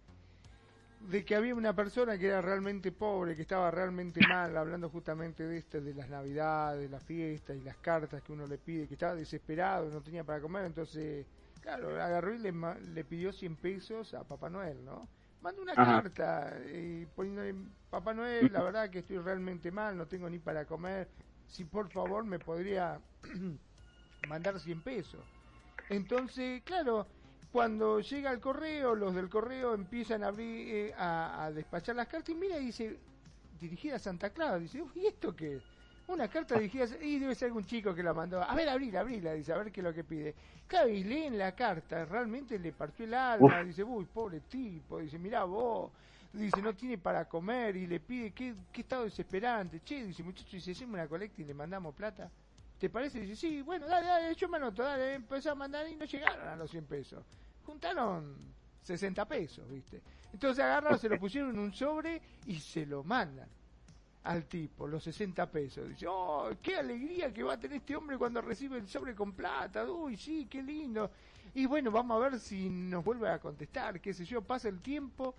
de 1.00 1.26
que 1.26 1.36
había 1.36 1.56
una 1.56 1.76
persona 1.76 2.18
que 2.18 2.28
era 2.28 2.42
realmente 2.42 2.92
pobre, 2.92 3.36
que 3.36 3.42
estaba 3.42 3.72
realmente 3.72 4.22
mal, 4.24 4.56
hablando 4.56 4.90
justamente 4.90 5.46
de 5.48 5.58
esto, 5.58 5.82
de 5.82 5.94
las 5.96 6.10
navidades, 6.10 6.90
las 6.90 7.04
fiestas 7.04 7.58
y 7.58 7.62
las 7.62 7.78
cartas 7.78 8.22
que 8.22 8.32
uno 8.32 8.46
le 8.48 8.58
pide, 8.60 8.88
que 8.88 8.94
estaba 8.94 9.16
desesperado, 9.16 9.90
no 9.90 10.02
tenía 10.04 10.24
para 10.24 10.40
comer, 10.42 10.66
entonces, 10.66 11.28
claro, 11.60 11.90
agarró 12.02 12.34
y 12.36 12.38
le, 12.40 12.54
le 12.94 13.04
pidió 13.06 13.34
100 13.34 13.58
pesos 13.58 14.14
a 14.14 14.28
Papá 14.28 14.50
Noel, 14.50 14.84
¿no? 14.86 15.10
Manda 15.42 15.62
una 15.62 15.78
Ajá. 15.78 16.04
carta 16.04 16.56
y 16.72 17.06
poniéndole, 17.08 17.56
Papá 17.90 18.14
Noel, 18.14 18.54
la 18.54 18.62
verdad 18.62 18.90
que 18.92 19.00
estoy 19.00 19.18
realmente 19.18 19.72
mal, 19.72 19.98
no 19.98 20.08
tengo 20.08 20.30
ni 20.30 20.38
para 20.38 20.66
comer, 20.68 21.10
si 21.52 21.66
por 21.66 21.90
favor 21.90 22.24
me 22.26 22.40
podría 22.40 23.02
mandar 24.30 24.60
100 24.60 24.82
pesos. 24.82 25.22
Entonces, 25.90 26.64
claro, 26.64 27.08
cuando 27.52 28.00
llega 28.00 28.32
el 28.32 28.40
correo, 28.40 28.96
los 28.96 29.14
del 29.14 29.30
correo 29.30 29.74
empiezan 29.74 30.24
a 30.24 30.28
abrir, 30.28 30.68
eh, 30.76 30.94
a, 30.98 31.46
a 31.46 31.52
despachar 31.52 31.96
las 31.96 32.08
cartas 32.08 32.30
y 32.30 32.36
mira, 32.36 32.58
dice, 32.58 33.00
dirigida 33.60 33.98
a 33.98 34.00
Santa 34.00 34.32
Clara, 34.32 34.60
dice, 34.60 34.82
"Uy, 34.82 34.92
¿y 34.96 35.08
esto 35.08 35.36
qué 35.36 35.58
es? 35.58 35.64
Una 36.08 36.30
carta 36.30 36.56
dirigida 36.56 36.86
a... 36.86 37.04
Y 37.04 37.20
debe 37.20 37.36
ser 37.36 37.48
algún 37.48 37.66
chico 37.66 37.94
que 37.96 38.04
la 38.04 38.14
mandó. 38.14 38.42
A 38.42 38.56
ver, 38.56 38.70
abrila, 38.70 39.02
abrila, 39.02 39.34
dice, 39.34 39.54
a 39.54 39.58
ver 39.58 39.72
qué 39.72 39.82
es 39.82 39.86
lo 39.86 39.94
que 39.94 40.04
pide. 40.04 40.36
Claro, 40.68 40.90
y 40.90 41.04
leen 41.04 41.38
la 41.38 41.54
carta, 41.56 42.06
realmente 42.06 42.58
le 42.60 42.72
partió 42.74 43.06
el 43.06 43.14
alma, 43.14 43.62
Uf. 43.62 43.64
dice, 43.64 43.84
uy, 43.84 44.06
pobre 44.06 44.42
tipo, 44.42 45.00
dice, 45.00 45.20
mirá 45.20 45.44
vos, 45.44 45.92
dice, 46.34 46.62
no 46.62 46.74
tiene 46.74 46.98
para 46.98 47.28
comer 47.28 47.76
y 47.76 47.88
le 47.88 48.00
pide, 48.00 48.32
qué, 48.32 48.56
qué 48.72 48.82
estado 48.82 49.04
desesperante. 49.04 49.82
Che, 49.84 50.06
dice, 50.06 50.24
muchacho, 50.24 50.50
dice, 50.52 50.72
hacemos 50.72 50.94
una 50.94 51.08
colecta 51.08 51.42
y 51.42 51.46
le 51.46 51.54
mandamos 51.54 51.94
plata. 51.96 52.30
¿Te 52.80 52.90
parece? 52.90 53.22
Dice, 53.22 53.36
sí, 53.36 53.62
bueno, 53.62 53.88
dale, 53.88 54.08
dale, 54.08 54.36
yo 54.36 54.50
me 54.50 54.58
anoto, 54.58 54.84
dale, 54.84 55.16
empezó 55.16 55.52
a 55.52 55.56
mandar 55.56 55.88
y 55.88 55.96
no 55.96 56.06
llegaron 56.06 56.48
a 56.48 56.56
los 56.56 56.72
100 56.72 56.86
pesos. 56.86 57.24
Juntaron 57.66 58.36
60 58.82 59.26
pesos, 59.28 59.70
¿viste? 59.70 60.02
Entonces 60.34 60.64
agarraron, 60.64 60.98
se 60.98 61.10
lo 61.10 61.18
pusieron 61.20 61.52
en 61.52 61.60
un 61.60 61.74
sobre 61.74 62.22
y 62.48 62.60
se 62.60 62.86
lo 62.86 63.04
mandan 63.04 63.48
al 64.24 64.46
tipo, 64.46 64.88
los 64.88 65.04
60 65.04 65.50
pesos. 65.50 65.90
Dice, 65.90 66.06
oh, 66.08 66.50
qué 66.62 66.78
alegría 66.78 67.34
que 67.34 67.44
va 67.44 67.54
a 67.54 67.60
tener 67.60 67.78
este 67.78 67.96
hombre 67.96 68.18
cuando 68.18 68.42
recibe 68.42 68.78
el 68.78 68.88
sobre 68.88 69.16
con 69.16 69.34
plata. 69.34 69.86
Uy, 69.86 70.16
sí, 70.18 70.48
qué 70.50 70.62
lindo. 70.62 71.12
Y 71.54 71.66
bueno, 71.66 71.92
vamos 71.92 72.18
a 72.18 72.30
ver 72.30 72.40
si 72.40 72.70
nos 72.70 73.04
vuelve 73.04 73.30
a 73.30 73.40
contestar, 73.40 74.00
qué 74.00 74.14
sé 74.14 74.24
yo, 74.26 74.42
pasa 74.42 74.70
el 74.70 74.80
tiempo, 74.80 75.36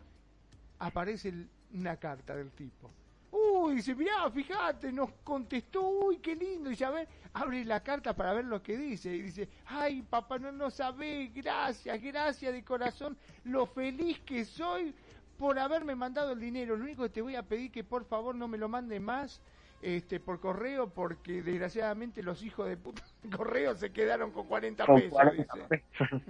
aparece 0.86 1.28
el- 1.28 1.48
una 1.74 1.96
carta 1.96 2.34
del 2.36 2.50
tipo. 2.52 2.90
Uy, 3.30 3.76
dice, 3.76 3.94
mirá, 3.94 4.30
fíjate, 4.30 4.92
nos 4.92 5.10
contestó, 5.24 5.80
uy, 5.88 6.18
qué 6.18 6.34
lindo. 6.36 6.68
Y 6.68 6.72
dice, 6.72 6.84
a 6.84 6.90
ver, 6.90 7.08
abre 7.32 7.64
la 7.64 7.82
carta 7.82 8.14
para 8.14 8.34
ver 8.34 8.44
lo 8.44 8.62
que 8.62 8.76
dice. 8.76 9.14
Y 9.14 9.22
dice, 9.22 9.48
ay, 9.66 10.02
papá, 10.02 10.38
no 10.38 10.52
no 10.52 10.70
sabe, 10.70 11.30
gracias, 11.34 12.02
gracias 12.02 12.52
de 12.52 12.62
corazón, 12.62 13.16
lo 13.44 13.64
feliz 13.66 14.20
que 14.20 14.44
soy 14.44 14.94
por 15.38 15.58
haberme 15.58 15.94
mandado 15.94 16.32
el 16.32 16.40
dinero. 16.40 16.76
Lo 16.76 16.84
único 16.84 17.04
que 17.04 17.08
te 17.08 17.22
voy 17.22 17.36
a 17.36 17.42
pedir 17.42 17.70
que 17.72 17.84
por 17.84 18.04
favor 18.04 18.34
no 18.34 18.48
me 18.48 18.58
lo 18.58 18.68
mande 18.68 19.00
más 19.00 19.40
este 19.80 20.20
por 20.20 20.38
correo 20.38 20.90
porque 20.90 21.42
desgraciadamente 21.42 22.22
los 22.22 22.42
hijos 22.42 22.68
de 22.68 22.76
puta 22.76 23.02
de 23.22 23.36
correo 23.36 23.74
se 23.74 23.90
quedaron 23.92 24.30
con 24.30 24.46
40 24.46 24.84
con 24.86 24.96
pesos. 24.96 25.10
40 25.12 25.54
dice. 25.54 25.66
pesos. 25.98 26.22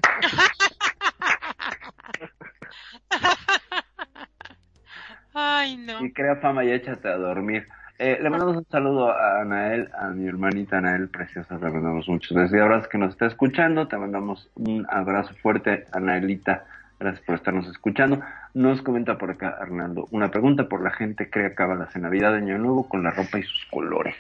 Ay, 5.35 5.87
Y 6.01 6.13
crea 6.13 6.37
fama 6.37 6.65
y 6.65 6.73
échate 6.73 7.09
a 7.09 7.17
dormir. 7.17 7.67
Eh, 7.99 8.19
le 8.21 8.31
mandamos 8.31 8.57
un 8.57 8.67
saludo 8.69 9.11
a 9.11 9.43
Anael, 9.43 9.89
a 9.97 10.09
mi 10.09 10.27
hermanita 10.27 10.79
Anael 10.79 11.09
preciosa, 11.09 11.55
le 11.55 11.71
mandamos 11.71 12.09
muchos 12.09 12.37
besos. 12.37 12.57
Y 12.57 12.59
ahora 12.59 12.83
que 12.91 12.99
nos 12.99 13.13
está 13.13 13.27
escuchando, 13.27 13.87
te 13.87 13.97
mandamos 13.97 14.51
un 14.57 14.87
abrazo 14.91 15.35
fuerte, 15.43 15.87
Anaelita. 15.93 16.65
Gracias 16.99 17.25
por 17.25 17.35
estarnos 17.35 17.69
escuchando. 17.69 18.21
Nos 18.55 18.83
comenta 18.83 19.19
por 19.19 19.31
acá 19.31 19.57
Arnaldo 19.61 20.07
una 20.11 20.31
pregunta 20.31 20.69
por 20.69 20.83
la 20.83 20.91
gente 20.91 21.31
cree 21.31 21.55
cábalas 21.55 21.95
en 21.97 22.03
Navidad 22.03 22.35
Año 22.35 22.59
Nuevo 22.59 22.89
con 22.89 23.03
la 23.03 23.11
ropa 23.11 23.39
y 23.39 23.43
sus 23.43 23.65
colores. 23.67 24.15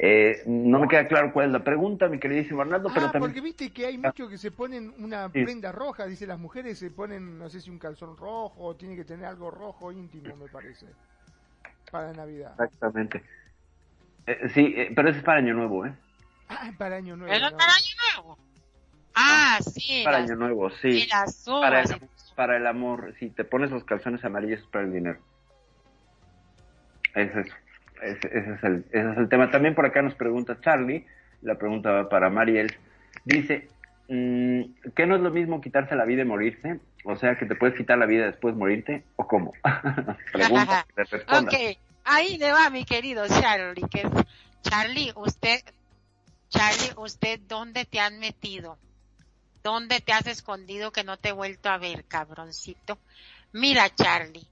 Eh, 0.00 0.42
no 0.46 0.78
me 0.78 0.86
queda 0.86 1.08
claro 1.08 1.32
cuál 1.32 1.46
es 1.46 1.52
la 1.52 1.64
pregunta, 1.64 2.08
mi 2.08 2.20
queridísimo 2.20 2.62
Arnaldo, 2.62 2.88
pero 2.94 3.06
ah, 3.06 3.12
también... 3.12 3.32
porque 3.32 3.40
viste 3.40 3.72
que 3.72 3.86
hay 3.86 3.98
muchos 3.98 4.30
que 4.30 4.38
se 4.38 4.52
ponen 4.52 4.94
una 4.98 5.28
prenda 5.28 5.72
roja, 5.72 6.06
dice 6.06 6.24
las 6.24 6.38
mujeres 6.38 6.78
se 6.78 6.92
ponen, 6.92 7.36
no 7.36 7.48
sé 7.48 7.60
si 7.60 7.68
un 7.68 7.80
calzón 7.80 8.16
rojo, 8.16 8.54
o 8.64 8.76
tiene 8.76 8.94
que 8.94 9.04
tener 9.04 9.26
algo 9.26 9.50
rojo 9.50 9.90
íntimo, 9.90 10.36
me 10.36 10.46
parece, 10.48 10.86
para 11.90 12.12
Navidad. 12.12 12.52
Exactamente. 12.52 13.24
Eh, 14.26 14.48
sí, 14.54 14.72
eh, 14.76 14.92
pero 14.94 15.08
eso 15.08 15.18
es 15.18 15.24
para 15.24 15.38
Año 15.38 15.54
Nuevo, 15.54 15.84
¿eh? 15.84 15.92
Ah, 16.48 16.70
para 16.78 16.96
Año 16.96 17.16
Nuevo. 17.16 17.34
¿Es 17.34 17.40
para 17.40 17.72
Año 17.72 18.14
Nuevo? 18.14 18.38
Ah, 19.16 19.58
sí. 19.60 20.02
Para 20.04 20.18
Año 20.18 20.36
Nuevo, 20.36 20.70
sí. 20.70 21.08
para, 21.60 21.82
el, 21.82 22.00
para 22.36 22.56
el 22.56 22.68
amor, 22.68 23.14
si 23.18 23.30
te 23.30 23.44
pones 23.44 23.72
los 23.72 23.82
calzones 23.82 24.24
amarillos 24.24 24.60
es 24.60 24.66
para 24.66 24.84
el 24.84 24.92
dinero. 24.92 25.18
Es 27.16 27.34
eso. 27.34 27.54
Ese, 28.02 28.28
es 28.28 28.64
el, 28.64 28.84
ese 28.90 29.10
es 29.10 29.18
el 29.18 29.28
tema. 29.28 29.50
También 29.50 29.74
por 29.74 29.86
acá 29.86 30.02
nos 30.02 30.14
pregunta 30.14 30.60
Charlie, 30.60 31.06
la 31.42 31.56
pregunta 31.56 31.90
va 31.90 32.08
para 32.08 32.30
Mariel. 32.30 32.76
Dice, 33.24 33.68
mm, 34.08 34.62
¿qué 34.94 35.06
no 35.06 35.16
es 35.16 35.22
lo 35.22 35.30
mismo 35.30 35.60
quitarse 35.60 35.96
la 35.96 36.04
vida 36.04 36.22
y 36.22 36.26
morirse? 36.26 36.80
O 37.04 37.16
sea, 37.16 37.36
que 37.38 37.46
te 37.46 37.54
puedes 37.54 37.76
quitar 37.76 37.98
la 37.98 38.06
vida 38.06 38.26
después 38.26 38.54
de 38.54 38.58
morirte, 38.58 39.04
¿o 39.16 39.26
cómo? 39.26 39.52
pregunta, 40.32 40.86
Ok, 41.40 41.54
ahí 42.04 42.38
le 42.38 42.52
va 42.52 42.70
mi 42.70 42.84
querido 42.84 43.26
Charlie, 43.26 43.88
que 43.90 44.08
Charlie, 44.62 45.12
usted, 45.16 45.60
Charlie, 46.48 46.92
usted, 46.96 47.40
¿dónde 47.48 47.84
te 47.84 48.00
han 48.00 48.18
metido? 48.18 48.78
¿Dónde 49.62 50.00
te 50.00 50.12
has 50.12 50.26
escondido 50.26 50.92
que 50.92 51.04
no 51.04 51.16
te 51.16 51.30
he 51.30 51.32
vuelto 51.32 51.68
a 51.68 51.78
ver, 51.78 52.04
cabroncito? 52.04 52.98
Mira, 53.52 53.88
Charlie, 53.94 54.46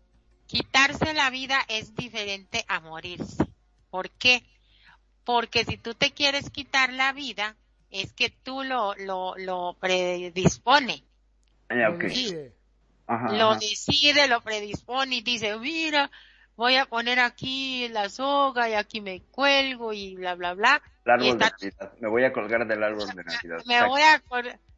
quitarse 0.47 1.14
la 1.14 1.31
vida 1.31 1.59
es 1.68 1.94
diferente 1.94 2.64
a 2.68 2.81
morirse. 2.81 3.44
¿Por 3.90 4.10
qué? 4.10 4.43
Porque 5.24 5.64
si 5.64 5.77
tú 5.77 5.94
te 5.94 6.12
quieres 6.12 6.51
quitar 6.51 6.93
la 6.93 7.12
vida, 7.12 7.56
es 7.90 8.12
que 8.12 8.31
tú 8.31 8.62
lo, 8.62 8.94
lo, 8.97 9.35
lo 9.36 9.77
predispone. 9.81 11.02
Ah, 13.09 13.28
lo 13.32 13.55
decide, 13.55 14.27
lo 14.28 14.40
predispone 14.40 15.16
y 15.16 15.20
dice, 15.23 15.56
mira, 15.59 16.10
voy 16.56 16.77
a 16.77 16.86
poner 16.86 17.20
aquí 17.20 17.89
la 17.89 18.09
soga 18.09 18.68
y 18.68 18.74
aquí 18.74 19.01
me 19.01 19.23
cuelgo 19.31 19.93
y 19.93 20.16
bla, 20.16 20.35
bla, 20.35 20.55
bla. 20.55 20.82
Me 22.01 22.09
voy 22.09 22.24
a 22.24 22.32
colgar 22.32 22.66
del 22.66 22.82
árbol 22.82 23.09
de 23.09 23.24
Navidad. 23.24 23.62
Me 23.66 23.86
voy 23.86 24.02
a, 24.02 24.23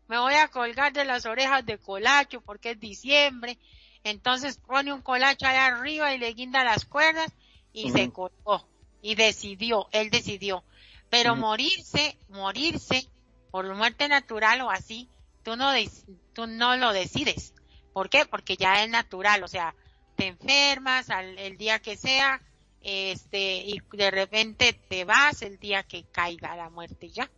me 0.08 0.18
voy 0.18 0.34
a 0.34 0.48
colgar 0.48 0.92
de 0.92 1.04
las 1.04 1.24
orejas 1.24 1.64
de 1.64 1.78
colacho 1.78 2.40
porque 2.42 2.72
es 2.72 2.80
diciembre. 2.80 3.58
Entonces 4.10 4.58
pone 4.58 4.92
un 4.92 5.02
colacho 5.02 5.46
allá 5.46 5.66
arriba 5.66 6.14
y 6.14 6.18
le 6.18 6.32
guinda 6.32 6.64
las 6.64 6.84
cuerdas 6.84 7.32
y 7.72 7.90
se 7.90 8.10
colgó. 8.10 8.68
Y 9.02 9.14
decidió, 9.14 9.88
él 9.92 10.10
decidió. 10.10 10.64
Pero 11.10 11.36
morirse, 11.36 12.18
morirse 12.28 13.08
por 13.50 13.72
muerte 13.74 14.08
natural 14.08 14.60
o 14.62 14.70
así, 14.70 15.08
tú 15.42 15.56
no, 15.56 15.72
tú 16.32 16.46
no 16.46 16.76
lo 16.76 16.92
decides. 16.92 17.54
¿Por 17.92 18.10
qué? 18.10 18.26
Porque 18.26 18.56
ya 18.56 18.82
es 18.82 18.90
natural, 18.90 19.42
o 19.42 19.48
sea, 19.48 19.74
te 20.16 20.26
enfermas 20.26 21.10
al, 21.10 21.38
el 21.38 21.56
día 21.56 21.78
que 21.78 21.96
sea, 21.96 22.42
este, 22.80 23.56
y 23.64 23.80
de 23.92 24.10
repente 24.10 24.72
te 24.72 25.04
vas 25.04 25.42
el 25.42 25.58
día 25.58 25.82
que 25.82 26.04
caiga 26.04 26.56
la 26.56 26.70
muerte 26.70 27.08
ya 27.08 27.30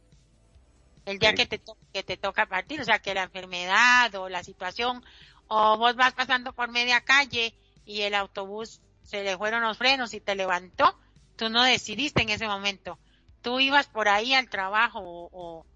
el 1.07 1.19
día 1.19 1.35
que 1.35 1.47
te, 1.47 1.61
que 1.93 2.03
te 2.03 2.17
toca 2.17 2.47
partir, 2.47 2.81
o 2.81 2.85
sea, 2.85 3.01
que 3.01 3.15
la 3.15 3.25
enfermedad 3.25 4.15
o 4.15 4.29
la 4.29 4.43
situación, 4.45 5.05
o 5.53 5.77
vos 5.77 5.97
vas 5.97 6.13
pasando 6.13 6.53
por 6.53 6.71
media 6.71 7.01
calle 7.01 7.53
y 7.85 8.03
el 8.03 8.15
autobús 8.15 8.81
se 9.03 9.25
le 9.25 9.37
fueron 9.37 9.63
los 9.63 9.77
frenos 9.77 10.15
y 10.15 10.21
te 10.21 10.37
levantó, 10.37 10.97
tú 11.35 11.51
no 11.51 11.65
decidiste 11.65 12.23
en 12.23 12.29
ese 12.29 12.47
momento. 12.47 13.01
Tú 13.43 13.59
ibas 13.59 13.89
por 13.89 14.09
ahí 14.09 14.33
al 14.33 14.49
trabajo 14.49 15.01
o, 15.03 15.67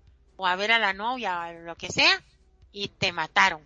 a 0.46 0.54
ver 0.54 0.70
a 0.70 0.78
la 0.78 0.92
novia 0.92 1.40
o 1.40 1.52
lo 1.64 1.74
que 1.74 1.88
sea 1.88 2.22
y 2.70 2.86
te 2.86 3.10
mataron. 3.10 3.62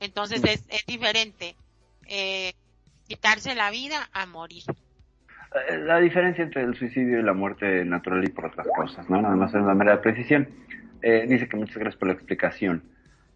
Entonces 0.00 0.44
es, 0.44 0.64
es 0.68 0.84
diferente 0.86 1.56
eh, 2.06 2.52
quitarse 3.08 3.54
la 3.54 3.70
vida 3.70 4.10
a 4.12 4.26
morir. 4.26 4.64
Eh, 5.66 5.78
la 5.78 5.98
diferencia 5.98 6.44
entre 6.44 6.62
el 6.62 6.76
suicidio 6.76 7.20
y 7.20 7.22
la 7.22 7.32
muerte 7.32 7.86
natural 7.86 8.22
y 8.22 8.28
por 8.28 8.46
otras 8.46 8.66
cosas, 8.76 9.08
¿no? 9.08 9.22
Nada 9.22 9.34
más 9.36 9.54
es 9.54 9.62
una 9.62 9.74
mera 9.74 10.02
precisión. 10.02 10.46
Eh, 11.00 11.24
dice 11.26 11.48
que 11.48 11.56
muchas 11.56 11.76
gracias 11.78 11.96
por 11.96 12.08
la 12.08 12.14
explicación. 12.14 12.91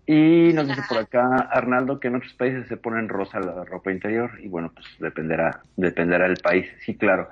Y 0.06 0.52
nos 0.52 0.68
dice 0.68 0.82
por 0.88 0.98
acá 0.98 1.48
Arnaldo 1.50 1.98
que 1.98 2.08
en 2.08 2.16
otros 2.16 2.32
países 2.34 2.68
se 2.68 2.76
ponen 2.76 3.08
rosa 3.08 3.40
la 3.40 3.64
ropa 3.64 3.90
interior 3.90 4.30
y 4.40 4.48
bueno, 4.48 4.70
pues 4.72 4.86
dependerá, 5.00 5.62
dependerá 5.76 6.28
del 6.28 6.36
país. 6.36 6.68
Sí, 6.84 6.96
claro. 6.96 7.28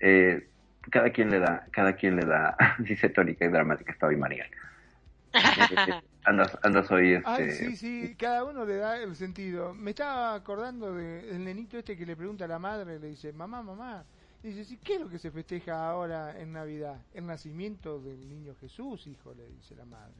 Eh, 0.00 0.48
cada 0.90 1.10
quien 1.10 1.30
le 1.30 1.38
da, 1.38 1.66
cada 1.70 1.94
quien 1.94 2.16
le 2.16 2.26
da, 2.26 2.56
dice 2.80 3.08
tónica 3.10 3.44
y 3.44 3.48
dramática 3.48 3.92
está 3.92 4.06
hoy 4.06 4.16
María. 4.16 4.46
andas, 6.24 6.58
andas 6.62 6.90
hoy 6.90 7.12
este... 7.12 7.52
sí, 7.52 7.76
sí, 7.76 8.16
cada 8.18 8.44
uno 8.44 8.64
le 8.64 8.76
da 8.76 9.00
el 9.00 9.14
sentido. 9.14 9.72
Me 9.72 9.90
estaba 9.90 10.34
acordando 10.34 10.94
del 10.94 11.44
nenito 11.44 11.78
este 11.78 11.96
que 11.96 12.06
le 12.06 12.16
pregunta 12.16 12.46
a 12.46 12.48
la 12.48 12.58
madre, 12.58 12.98
le 12.98 13.08
dice, 13.08 13.32
mamá, 13.32 13.62
mamá, 13.62 14.04
Dice, 14.42 14.78
¿qué 14.84 14.94
es 14.94 15.00
lo 15.00 15.08
que 15.08 15.18
se 15.18 15.32
festeja 15.32 15.88
ahora 15.88 16.38
en 16.38 16.52
Navidad? 16.52 17.00
El 17.14 17.26
nacimiento 17.26 18.00
del 18.00 18.28
niño 18.28 18.54
Jesús, 18.60 19.06
hijo, 19.08 19.34
le 19.34 19.48
dice 19.48 19.74
la 19.74 19.84
madre. 19.84 20.14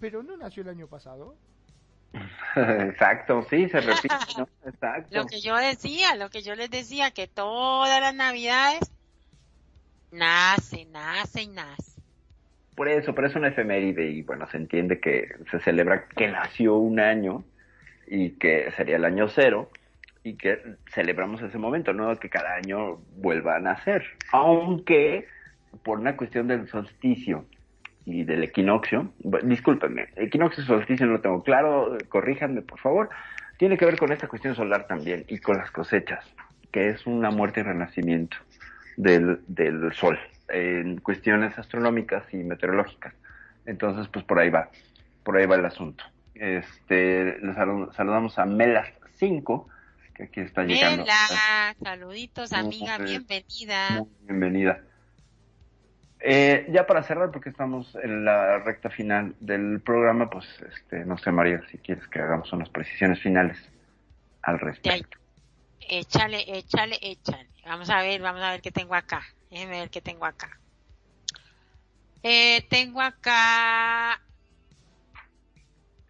Pero 0.00 0.22
no 0.22 0.36
nació 0.36 0.62
el 0.62 0.70
año 0.70 0.86
pasado. 0.86 1.36
Exacto, 2.56 3.46
sí, 3.50 3.68
se 3.68 3.80
repite, 3.80 4.14
Exacto. 4.66 5.08
Lo 5.16 5.26
que 5.26 5.40
yo 5.40 5.56
decía, 5.56 6.16
lo 6.16 6.30
que 6.30 6.42
yo 6.42 6.54
les 6.54 6.70
decía, 6.70 7.10
que 7.10 7.26
todas 7.26 8.00
las 8.00 8.14
Navidades 8.14 8.90
nace, 10.10 10.86
nace 10.86 11.42
y 11.42 11.48
nace. 11.48 12.00
Por 12.74 12.88
eso, 12.88 13.14
por 13.14 13.24
eso 13.24 13.38
una 13.38 13.48
efeméride 13.48 14.08
y 14.08 14.22
bueno, 14.22 14.48
se 14.48 14.56
entiende 14.56 15.00
que 15.00 15.34
se 15.50 15.58
celebra 15.60 16.08
que 16.08 16.28
nació 16.28 16.76
un 16.76 17.00
año 17.00 17.44
y 18.06 18.30
que 18.30 18.70
sería 18.76 18.96
el 18.96 19.04
año 19.04 19.28
cero, 19.28 19.68
y 20.28 20.34
que 20.34 20.76
celebramos 20.92 21.42
ese 21.42 21.58
momento, 21.58 21.92
no 21.92 22.14
que 22.18 22.28
cada 22.28 22.54
año 22.54 22.96
vuelva 23.16 23.56
a 23.56 23.60
nacer, 23.60 24.04
aunque 24.32 25.26
por 25.82 25.98
una 25.98 26.16
cuestión 26.16 26.48
del 26.48 26.68
solsticio 26.68 27.44
y 28.08 28.24
del 28.24 28.42
equinoccio, 28.42 29.12
discúlpenme, 29.42 30.08
equinoccio 30.16 30.62
y 30.62 30.66
solsticio 30.66 31.04
no 31.06 31.12
lo 31.12 31.20
tengo 31.20 31.42
claro, 31.42 31.98
corríjanme 32.08 32.62
por 32.62 32.78
favor, 32.78 33.10
tiene 33.58 33.76
que 33.76 33.84
ver 33.84 33.98
con 33.98 34.12
esta 34.12 34.28
cuestión 34.28 34.54
solar 34.54 34.86
también 34.86 35.24
y 35.28 35.38
con 35.38 35.58
las 35.58 35.70
cosechas, 35.70 36.24
que 36.72 36.88
es 36.88 37.06
una 37.06 37.30
muerte 37.30 37.60
y 37.60 37.64
renacimiento 37.64 38.38
del, 38.96 39.40
del 39.46 39.92
sol 39.92 40.18
en 40.48 41.00
cuestiones 41.00 41.58
astronómicas 41.58 42.24
y 42.32 42.38
meteorológicas. 42.38 43.12
Entonces, 43.66 44.08
pues 44.08 44.24
por 44.24 44.38
ahí 44.38 44.48
va, 44.48 44.70
por 45.22 45.36
ahí 45.36 45.44
va 45.44 45.56
el 45.56 45.66
asunto. 45.66 46.02
Este, 46.34 47.38
saludamos 47.94 48.38
a 48.38 48.46
Melas 48.46 48.88
5, 49.16 49.68
que 50.14 50.22
aquí 50.22 50.40
está 50.40 50.64
llegando. 50.64 51.02
Hola, 51.02 51.74
saluditos 51.82 52.54
amiga, 52.54 52.96
bienvenida. 52.96 54.06
bienvenida. 54.22 54.80
Eh, 56.20 56.66
ya 56.70 56.86
para 56.86 57.02
cerrar, 57.02 57.30
porque 57.30 57.50
estamos 57.50 57.94
en 58.02 58.24
la 58.24 58.58
recta 58.58 58.90
final 58.90 59.34
del 59.40 59.80
programa, 59.80 60.28
pues 60.28 60.46
este, 60.68 61.04
no 61.04 61.16
sé 61.18 61.30
María, 61.30 61.62
si 61.70 61.78
quieres 61.78 62.06
que 62.08 62.20
hagamos 62.20 62.52
unas 62.52 62.68
precisiones 62.70 63.20
finales 63.20 63.56
al 64.42 64.58
respecto. 64.58 65.18
Échale, 65.80 66.44
échale, 66.58 66.98
échale. 67.00 67.48
Vamos 67.64 67.88
a 67.90 68.02
ver, 68.02 68.20
vamos 68.20 68.42
a 68.42 68.50
ver 68.50 68.60
qué 68.60 68.72
tengo 68.72 68.94
acá. 68.94 69.22
Déjeme 69.50 69.80
ver 69.80 69.90
qué 69.90 70.00
tengo 70.00 70.24
acá. 70.24 70.58
Eh, 72.22 72.66
tengo 72.68 73.00
acá 73.00 74.20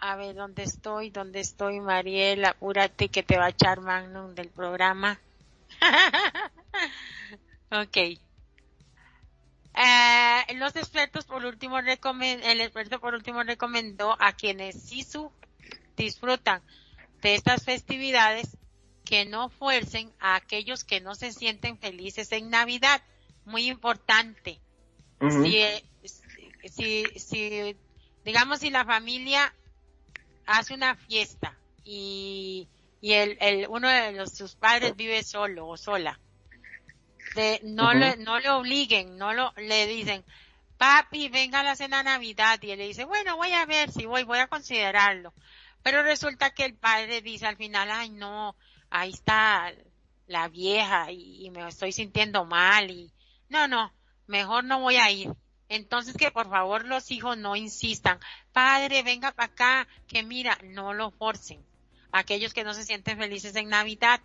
a 0.00 0.14
ver, 0.16 0.36
¿dónde 0.36 0.62
estoy? 0.62 1.10
¿Dónde 1.10 1.40
estoy, 1.40 1.80
Mariel? 1.80 2.44
Apúrate 2.44 3.08
que 3.08 3.24
te 3.24 3.36
va 3.36 3.46
a 3.46 3.50
echar 3.50 3.80
Magnum 3.80 4.34
del 4.34 4.48
programa. 4.48 5.18
ok. 7.72 8.20
Eh, 9.78 10.54
los 10.54 10.74
expertos 10.74 11.24
por 11.24 11.44
último 11.44 11.78
el 11.78 12.60
experto 12.60 12.98
por 12.98 13.14
último 13.14 13.42
recomendó 13.44 14.16
a 14.18 14.32
quienes 14.32 14.82
sí 14.82 15.04
su 15.04 15.30
disfrutan 15.96 16.62
de 17.22 17.34
estas 17.34 17.64
festividades 17.64 18.56
que 19.04 19.24
no 19.24 19.48
fuercen 19.48 20.12
a 20.18 20.34
aquellos 20.34 20.84
que 20.84 21.00
no 21.00 21.14
se 21.14 21.32
sienten 21.32 21.78
felices 21.78 22.32
en 22.32 22.50
Navidad. 22.50 23.02
Muy 23.44 23.68
importante. 23.68 24.60
si, 25.20 25.62
si, 26.68 27.04
si, 27.18 27.76
digamos, 28.24 28.60
si 28.60 28.70
la 28.70 28.84
familia 28.84 29.54
hace 30.46 30.74
una 30.74 30.96
fiesta 30.96 31.56
y 31.84 32.68
y 33.00 33.12
el, 33.12 33.36
el 33.40 33.66
uno 33.68 33.88
de 33.88 34.12
los, 34.12 34.32
sus 34.32 34.54
padres 34.54 34.96
vive 34.96 35.22
solo 35.22 35.66
o 35.68 35.76
sola. 35.76 36.18
De, 37.34 37.60
no 37.62 37.94
le, 37.94 38.16
no 38.16 38.38
le 38.38 38.50
obliguen, 38.50 39.16
no 39.16 39.32
lo, 39.32 39.52
le 39.56 39.86
dicen, 39.86 40.24
papi, 40.78 41.28
venga 41.28 41.60
a 41.60 41.64
la 41.64 41.76
cena 41.76 42.02
Navidad, 42.02 42.58
y 42.62 42.70
él 42.70 42.78
le 42.78 42.88
dice, 42.88 43.04
bueno, 43.04 43.36
voy 43.36 43.52
a 43.52 43.66
ver 43.66 43.90
si 43.90 44.06
voy, 44.06 44.24
voy 44.24 44.38
a 44.38 44.46
considerarlo. 44.46 45.32
Pero 45.82 46.02
resulta 46.02 46.50
que 46.50 46.64
el 46.64 46.74
padre 46.74 47.20
dice 47.20 47.46
al 47.46 47.56
final, 47.56 47.90
ay 47.90 48.10
no, 48.10 48.56
ahí 48.90 49.10
está 49.10 49.72
la 50.26 50.48
vieja 50.48 51.10
y, 51.10 51.50
me 51.50 51.66
estoy 51.66 51.92
sintiendo 51.92 52.44
mal 52.44 52.90
y 52.90 53.10
no, 53.48 53.66
no, 53.66 53.92
mejor 54.26 54.64
no 54.64 54.80
voy 54.80 54.96
a 54.96 55.10
ir. 55.10 55.32
Entonces 55.68 56.16
que 56.16 56.30
por 56.30 56.48
favor 56.48 56.86
los 56.86 57.10
hijos 57.10 57.36
no 57.36 57.56
insistan, 57.56 58.18
padre, 58.52 59.02
venga 59.02 59.32
para 59.32 59.52
acá, 59.52 59.88
que 60.06 60.22
mira, 60.22 60.58
no 60.64 60.94
lo 60.94 61.10
forcen. 61.10 61.64
Aquellos 62.10 62.54
que 62.54 62.64
no 62.64 62.72
se 62.72 62.84
sienten 62.84 63.18
felices 63.18 63.54
en 63.56 63.68
Navidad. 63.68 64.20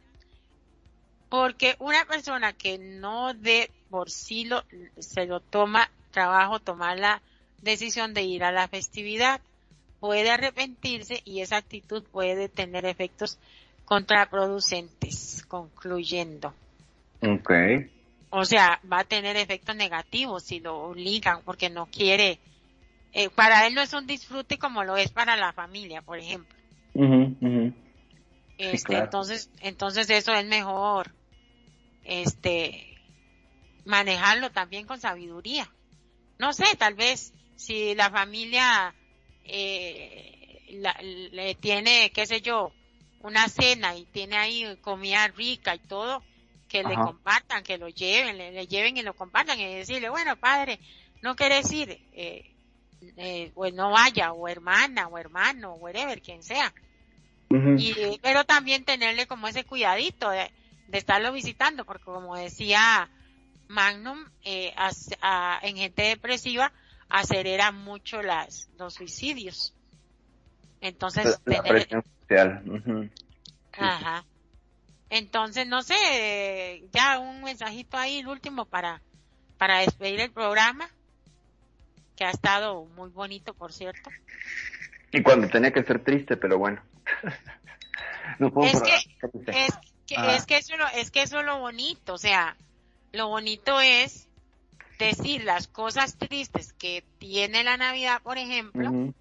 Porque 1.33 1.75
una 1.79 2.05
persona 2.05 2.53
que 2.53 2.77
no 2.77 3.33
de 3.33 3.71
por 3.89 4.11
sí 4.11 4.45
lo, 4.45 4.63
se 4.99 5.25
lo 5.25 5.39
toma 5.39 5.89
trabajo 6.11 6.59
tomar 6.59 6.99
la 6.99 7.23
decisión 7.59 8.13
de 8.13 8.21
ir 8.21 8.43
a 8.43 8.51
la 8.51 8.67
festividad, 8.67 9.41
puede 9.99 10.29
arrepentirse 10.29 11.23
y 11.25 11.41
esa 11.41 11.57
actitud 11.57 12.03
puede 12.03 12.49
tener 12.49 12.85
efectos 12.85 13.39
contraproducentes, 13.83 15.43
concluyendo. 15.47 16.53
Ok. 17.23 17.51
O 18.29 18.45
sea, 18.45 18.79
va 18.85 18.99
a 18.99 19.03
tener 19.03 19.35
efectos 19.35 19.75
negativos 19.75 20.43
si 20.43 20.59
lo 20.59 20.83
obligan 20.83 21.41
porque 21.43 21.71
no 21.71 21.87
quiere. 21.87 22.37
Eh, 23.11 23.31
para 23.31 23.65
él 23.65 23.73
no 23.73 23.81
es 23.81 23.91
un 23.93 24.05
disfrute 24.05 24.59
como 24.59 24.83
lo 24.83 24.97
es 24.97 25.09
para 25.09 25.35
la 25.35 25.51
familia, 25.51 26.03
por 26.03 26.19
ejemplo. 26.19 26.55
Este, 28.59 28.97
entonces, 28.97 29.49
entonces 29.61 30.07
eso 30.11 30.31
es 30.31 30.45
mejor, 30.45 31.11
este, 32.03 32.97
manejarlo 33.85 34.51
también 34.51 34.85
con 34.85 34.99
sabiduría. 34.99 35.69
No 36.39 36.53
sé, 36.53 36.65
tal 36.77 36.95
vez 36.95 37.33
si 37.55 37.95
la 37.95 38.09
familia 38.09 38.93
eh, 39.45 40.59
le 41.31 41.55
tiene, 41.55 42.11
qué 42.13 42.25
sé 42.25 42.41
yo, 42.41 42.73
una 43.21 43.47
cena 43.47 43.95
y 43.95 44.05
tiene 44.05 44.37
ahí 44.37 44.77
comida 44.81 45.27
rica 45.27 45.75
y 45.75 45.79
todo, 45.79 46.23
que 46.67 46.83
le 46.83 46.95
compartan, 46.95 47.63
que 47.63 47.77
lo 47.77 47.87
lleven, 47.87 48.37
le, 48.37 48.67
lleven 48.67 48.97
y 48.97 49.03
lo 49.03 49.15
compartan 49.15 49.59
y 49.59 49.75
decirle, 49.75 50.09
bueno, 50.09 50.35
padre, 50.37 50.79
no 51.21 51.35
quieres 51.35 51.71
ir, 51.71 52.01
eh, 52.13 52.51
eh, 53.17 53.51
pues 53.53 53.73
no 53.73 53.91
vaya, 53.91 54.33
o 54.33 54.47
hermana, 54.47 55.07
o 55.07 55.17
hermano, 55.17 55.73
o 55.73 55.75
whatever, 55.75 56.21
quien 56.21 56.41
sea. 56.41 56.73
y, 57.77 58.17
pero 58.23 58.43
también 58.43 58.83
tenerle 58.83 59.27
como 59.27 59.47
ese 59.47 59.63
cuidadito 59.63 60.31
de, 60.31 60.51
de 60.87 60.97
estarlo 60.97 61.31
visitando, 61.31 61.85
porque 61.85 62.05
como 62.05 62.35
decía 62.35 63.09
Magnum, 63.67 64.25
eh, 64.43 64.73
en 65.61 65.77
gente 65.77 66.03
depresiva 66.03 66.71
acelera 67.09 67.71
mucho 67.71 68.21
las, 68.21 68.69
los 68.77 68.95
suicidios. 68.95 69.73
Entonces, 70.81 71.39
Ajá. 73.77 74.25
Entonces, 75.09 75.67
no 75.67 75.83
sé, 75.83 76.87
ya 76.91 77.19
un 77.19 77.43
mensajito 77.43 77.97
ahí, 77.97 78.19
el 78.19 78.27
último 78.27 78.65
para, 78.65 79.01
para 79.57 79.79
despedir 79.79 80.19
el 80.19 80.31
programa, 80.31 80.89
que 82.15 82.25
ha 82.25 82.31
estado 82.31 82.85
muy 82.85 83.09
bonito, 83.11 83.53
por 83.53 83.71
cierto. 83.71 84.09
Y 85.11 85.21
cuando 85.21 85.47
tenía 85.47 85.71
que 85.71 85.83
ser 85.83 86.03
triste, 86.03 86.35
pero 86.35 86.57
bueno. 86.57 86.81
es, 88.63 88.81
que, 88.81 88.95
es, 89.51 89.73
que, 90.15 90.35
es, 90.35 90.45
que 90.45 90.57
eso, 90.57 90.73
es 90.95 91.11
que 91.11 91.21
eso 91.21 91.39
es 91.39 91.45
lo 91.45 91.59
bonito, 91.59 92.13
o 92.13 92.17
sea, 92.17 92.55
lo 93.11 93.27
bonito 93.27 93.79
es 93.79 94.27
decir 94.99 95.43
las 95.43 95.67
cosas 95.67 96.17
tristes 96.17 96.73
que 96.73 97.03
tiene 97.19 97.63
la 97.63 97.77
Navidad, 97.77 98.21
por 98.21 98.37
ejemplo, 98.37 99.13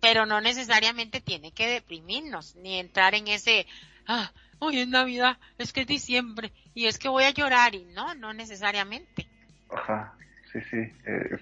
pero 0.00 0.26
no 0.26 0.40
necesariamente 0.40 1.20
tiene 1.20 1.52
que 1.52 1.68
deprimirnos, 1.68 2.56
ni 2.56 2.78
entrar 2.78 3.14
en 3.14 3.28
ese, 3.28 3.66
ah, 4.06 4.32
hoy 4.58 4.80
es 4.80 4.88
Navidad, 4.88 5.38
es 5.58 5.72
que 5.72 5.82
es 5.82 5.86
diciembre, 5.86 6.52
y 6.74 6.86
es 6.86 6.98
que 6.98 7.08
voy 7.08 7.24
a 7.24 7.30
llorar, 7.30 7.74
y 7.74 7.84
no, 7.84 8.14
no 8.14 8.32
necesariamente. 8.32 9.26
Ajá, 9.70 10.14
sí, 10.52 10.60
sí, 10.70 10.92
eh, 11.06 11.38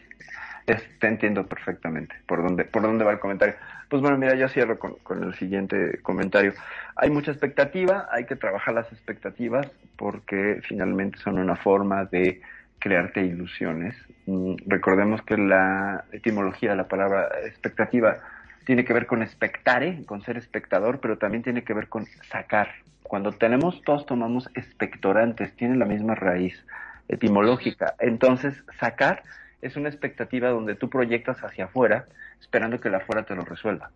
te 0.99 1.07
entiendo 1.07 1.47
perfectamente 1.47 2.15
por 2.27 2.43
dónde, 2.43 2.65
por 2.65 2.83
dónde 2.83 3.05
va 3.05 3.13
el 3.13 3.19
comentario. 3.19 3.57
Pues 3.91 4.01
bueno, 4.03 4.17
mira, 4.17 4.37
yo 4.37 4.49
cierro 4.49 4.79
con, 4.79 4.95
con 5.03 5.25
el 5.25 5.35
siguiente 5.35 5.99
comentario. 6.01 6.55
Hay 6.95 7.11
mucha 7.11 7.33
expectativa, 7.33 8.09
hay 8.13 8.25
que 8.25 8.37
trabajar 8.37 8.73
las 8.73 8.91
expectativas 8.93 9.69
porque 9.97 10.61
finalmente 10.63 11.19
son 11.19 11.39
una 11.41 11.57
forma 11.57 12.05
de 12.05 12.41
crearte 12.79 13.23
ilusiones. 13.23 13.97
Mm, 14.27 14.55
recordemos 14.67 15.23
que 15.23 15.37
la 15.37 16.05
etimología 16.13 16.71
de 16.71 16.77
la 16.77 16.87
palabra 16.87 17.31
expectativa 17.45 18.19
tiene 18.65 18.85
que 18.85 18.93
ver 18.93 19.07
con 19.07 19.23
espectare, 19.23 20.05
con 20.07 20.23
ser 20.23 20.37
espectador, 20.37 21.01
pero 21.01 21.19
también 21.19 21.43
tiene 21.43 21.65
que 21.65 21.75
ver 21.75 21.89
con 21.89 22.07
sacar. 22.31 22.69
Cuando 23.03 23.33
tenemos, 23.33 23.83
todos 23.83 24.07
tomamos 24.07 24.49
expectorantes, 24.55 25.57
tiene 25.57 25.77
la 25.77 25.85
misma 25.85 26.15
raíz 26.15 26.65
etimológica. 27.09 27.95
Entonces, 27.99 28.55
sacar 28.79 29.25
es 29.63 29.77
una 29.77 29.89
expectativa 29.89 30.49
donde 30.49 30.75
tú 30.75 30.89
proyectas 30.89 31.43
hacia 31.45 31.65
afuera, 31.65 32.07
esperando 32.41 32.79
que 32.81 32.91
la 32.91 32.99
afuera 32.99 33.25
te 33.25 33.35
lo 33.35 33.43
resuelva. 33.43 33.91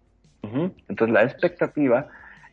Entonces, 0.89 1.12
la 1.12 1.25
expectativa 1.25 2.09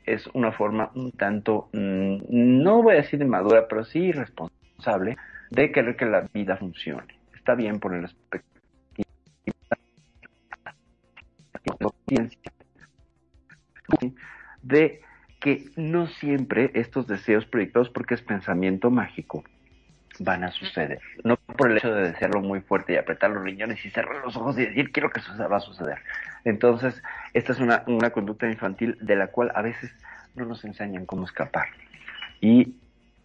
es 0.06 0.26
una 0.34 0.52
forma 0.52 0.92
un 0.96 1.12
tanto, 1.12 1.70
mm, 1.74 2.18
no 2.30 2.82
voy 2.82 2.94
a 2.94 2.98
decir 2.98 3.22
inmadura, 3.22 3.68
pero 3.68 3.84
sí 3.84 4.00
irresponsable 4.00 5.18
de 5.50 5.72
querer 5.72 5.96
que 5.98 6.06
la 6.06 6.22
vida 6.34 6.58
funcione. 6.58 7.20
Está 7.36 7.54
bien 7.56 7.80
poner 7.80 8.06
expectativa 8.06 8.52
de 14.62 15.02
que 15.40 15.66
no 15.76 16.08
siempre 16.08 16.72
estos 16.76 17.08
deseos 17.08 17.46
proyectados, 17.46 17.90
porque 17.90 18.14
es 18.14 18.22
pensamiento 18.22 18.92
mágico, 18.92 19.44
van 20.24 20.44
a 20.44 20.52
suceder. 20.52 21.00
No 21.24 21.38
por 21.38 21.72
el 21.72 21.78
hecho 21.78 21.94
de 21.94 22.12
desearlo 22.12 22.42
muy 22.42 22.62
fuerte 22.62 22.94
y 22.94 22.98
apretar 22.98 23.32
los 23.32 23.44
riñones 23.44 23.84
y 23.86 23.90
cerrar 23.90 24.24
los 24.24 24.36
ojos 24.36 24.58
y 24.58 24.66
decir 24.66 24.92
quiero 24.92 25.10
que 25.10 25.20
eso 25.20 25.50
va 25.50 25.58
a 25.58 25.62
suceder. 25.62 26.00
Entonces, 26.46 27.02
esta 27.34 27.54
es 27.54 27.60
una, 27.60 27.84
una 27.88 28.10
conducta 28.12 28.48
infantil 28.48 28.98
de 29.02 29.16
la 29.16 29.28
cual 29.28 29.52
a 29.56 29.62
veces 29.62 29.92
no 30.36 30.46
nos 30.46 30.64
enseñan 30.66 31.06
cómo 31.06 31.26
escapar. 31.26 31.68
Y 32.40 32.76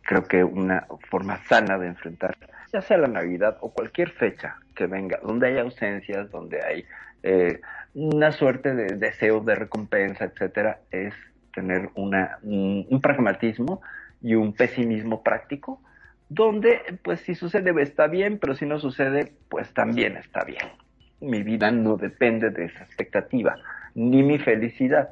creo 0.02 0.24
que 0.24 0.44
una 0.44 0.86
forma 1.10 1.38
sana 1.44 1.78
de 1.78 1.88
enfrentar, 1.88 2.36
ya 2.72 2.80
sea 2.80 2.96
la 2.96 3.08
Navidad 3.08 3.58
o 3.60 3.72
cualquier 3.72 4.10
fecha 4.10 4.56
que 4.74 4.86
venga, 4.86 5.18
donde 5.22 5.48
hay 5.48 5.58
ausencias, 5.58 6.30
donde 6.30 6.62
hay 6.62 6.84
eh, 7.22 7.60
una 7.94 8.30
suerte 8.32 8.74
de 8.74 8.96
deseos 8.96 9.44
de 9.44 9.54
recompensa, 9.54 10.24
etcétera, 10.24 10.80
es 10.90 11.14
tener 11.52 11.88
una, 11.94 12.38
un, 12.42 13.00
pragmatismo 13.02 13.80
y 14.22 14.34
un 14.34 14.52
pesimismo 14.52 15.22
práctico, 15.22 15.80
donde 16.28 16.98
pues 17.02 17.20
si 17.20 17.34
sucede 17.34 17.70
está 17.82 18.06
bien, 18.06 18.38
pero 18.38 18.54
si 18.54 18.66
no 18.66 18.78
sucede 18.78 19.32
pues 19.48 19.72
también 19.72 20.16
está 20.16 20.44
bien. 20.44 20.66
Mi 21.20 21.42
vida 21.42 21.70
no 21.70 21.96
depende 21.96 22.50
de 22.50 22.66
esa 22.66 22.84
expectativa, 22.84 23.56
ni 23.94 24.22
mi 24.22 24.38
felicidad. 24.38 25.10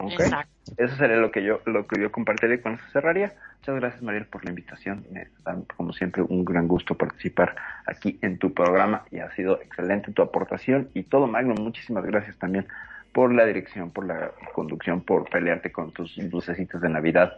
Exacto. 0.00 0.50
Eso 0.76 0.96
sería 0.96 1.16
lo 1.16 1.30
que 1.30 1.42
yo 1.42 1.60
lo 1.66 1.86
que 1.86 2.00
yo 2.00 2.12
compartiría 2.12 2.56
y 2.56 2.60
con 2.60 2.74
eso 2.74 2.84
cerraría. 2.92 3.34
Muchas 3.60 3.74
gracias, 3.74 4.02
Mariel, 4.02 4.26
por 4.26 4.44
la 4.44 4.50
invitación. 4.50 5.04
Me 5.10 5.26
da, 5.44 5.56
como 5.76 5.92
siempre, 5.92 6.22
un 6.22 6.44
gran 6.44 6.68
gusto 6.68 6.96
participar 6.96 7.56
aquí 7.86 8.18
en 8.22 8.38
tu 8.38 8.54
programa 8.54 9.04
y 9.10 9.18
ha 9.18 9.30
sido 9.32 9.60
excelente 9.60 10.12
tu 10.12 10.22
aportación 10.22 10.88
y 10.94 11.02
todo, 11.02 11.26
Magno. 11.26 11.54
Muchísimas 11.54 12.04
gracias 12.04 12.38
también 12.38 12.66
por 13.12 13.32
la 13.34 13.44
dirección, 13.44 13.90
por 13.90 14.06
la 14.06 14.30
conducción, 14.54 15.00
por 15.00 15.28
pelearte 15.28 15.72
con 15.72 15.92
tus 15.92 16.16
lucecitas 16.18 16.80
de 16.80 16.88
Navidad 16.88 17.36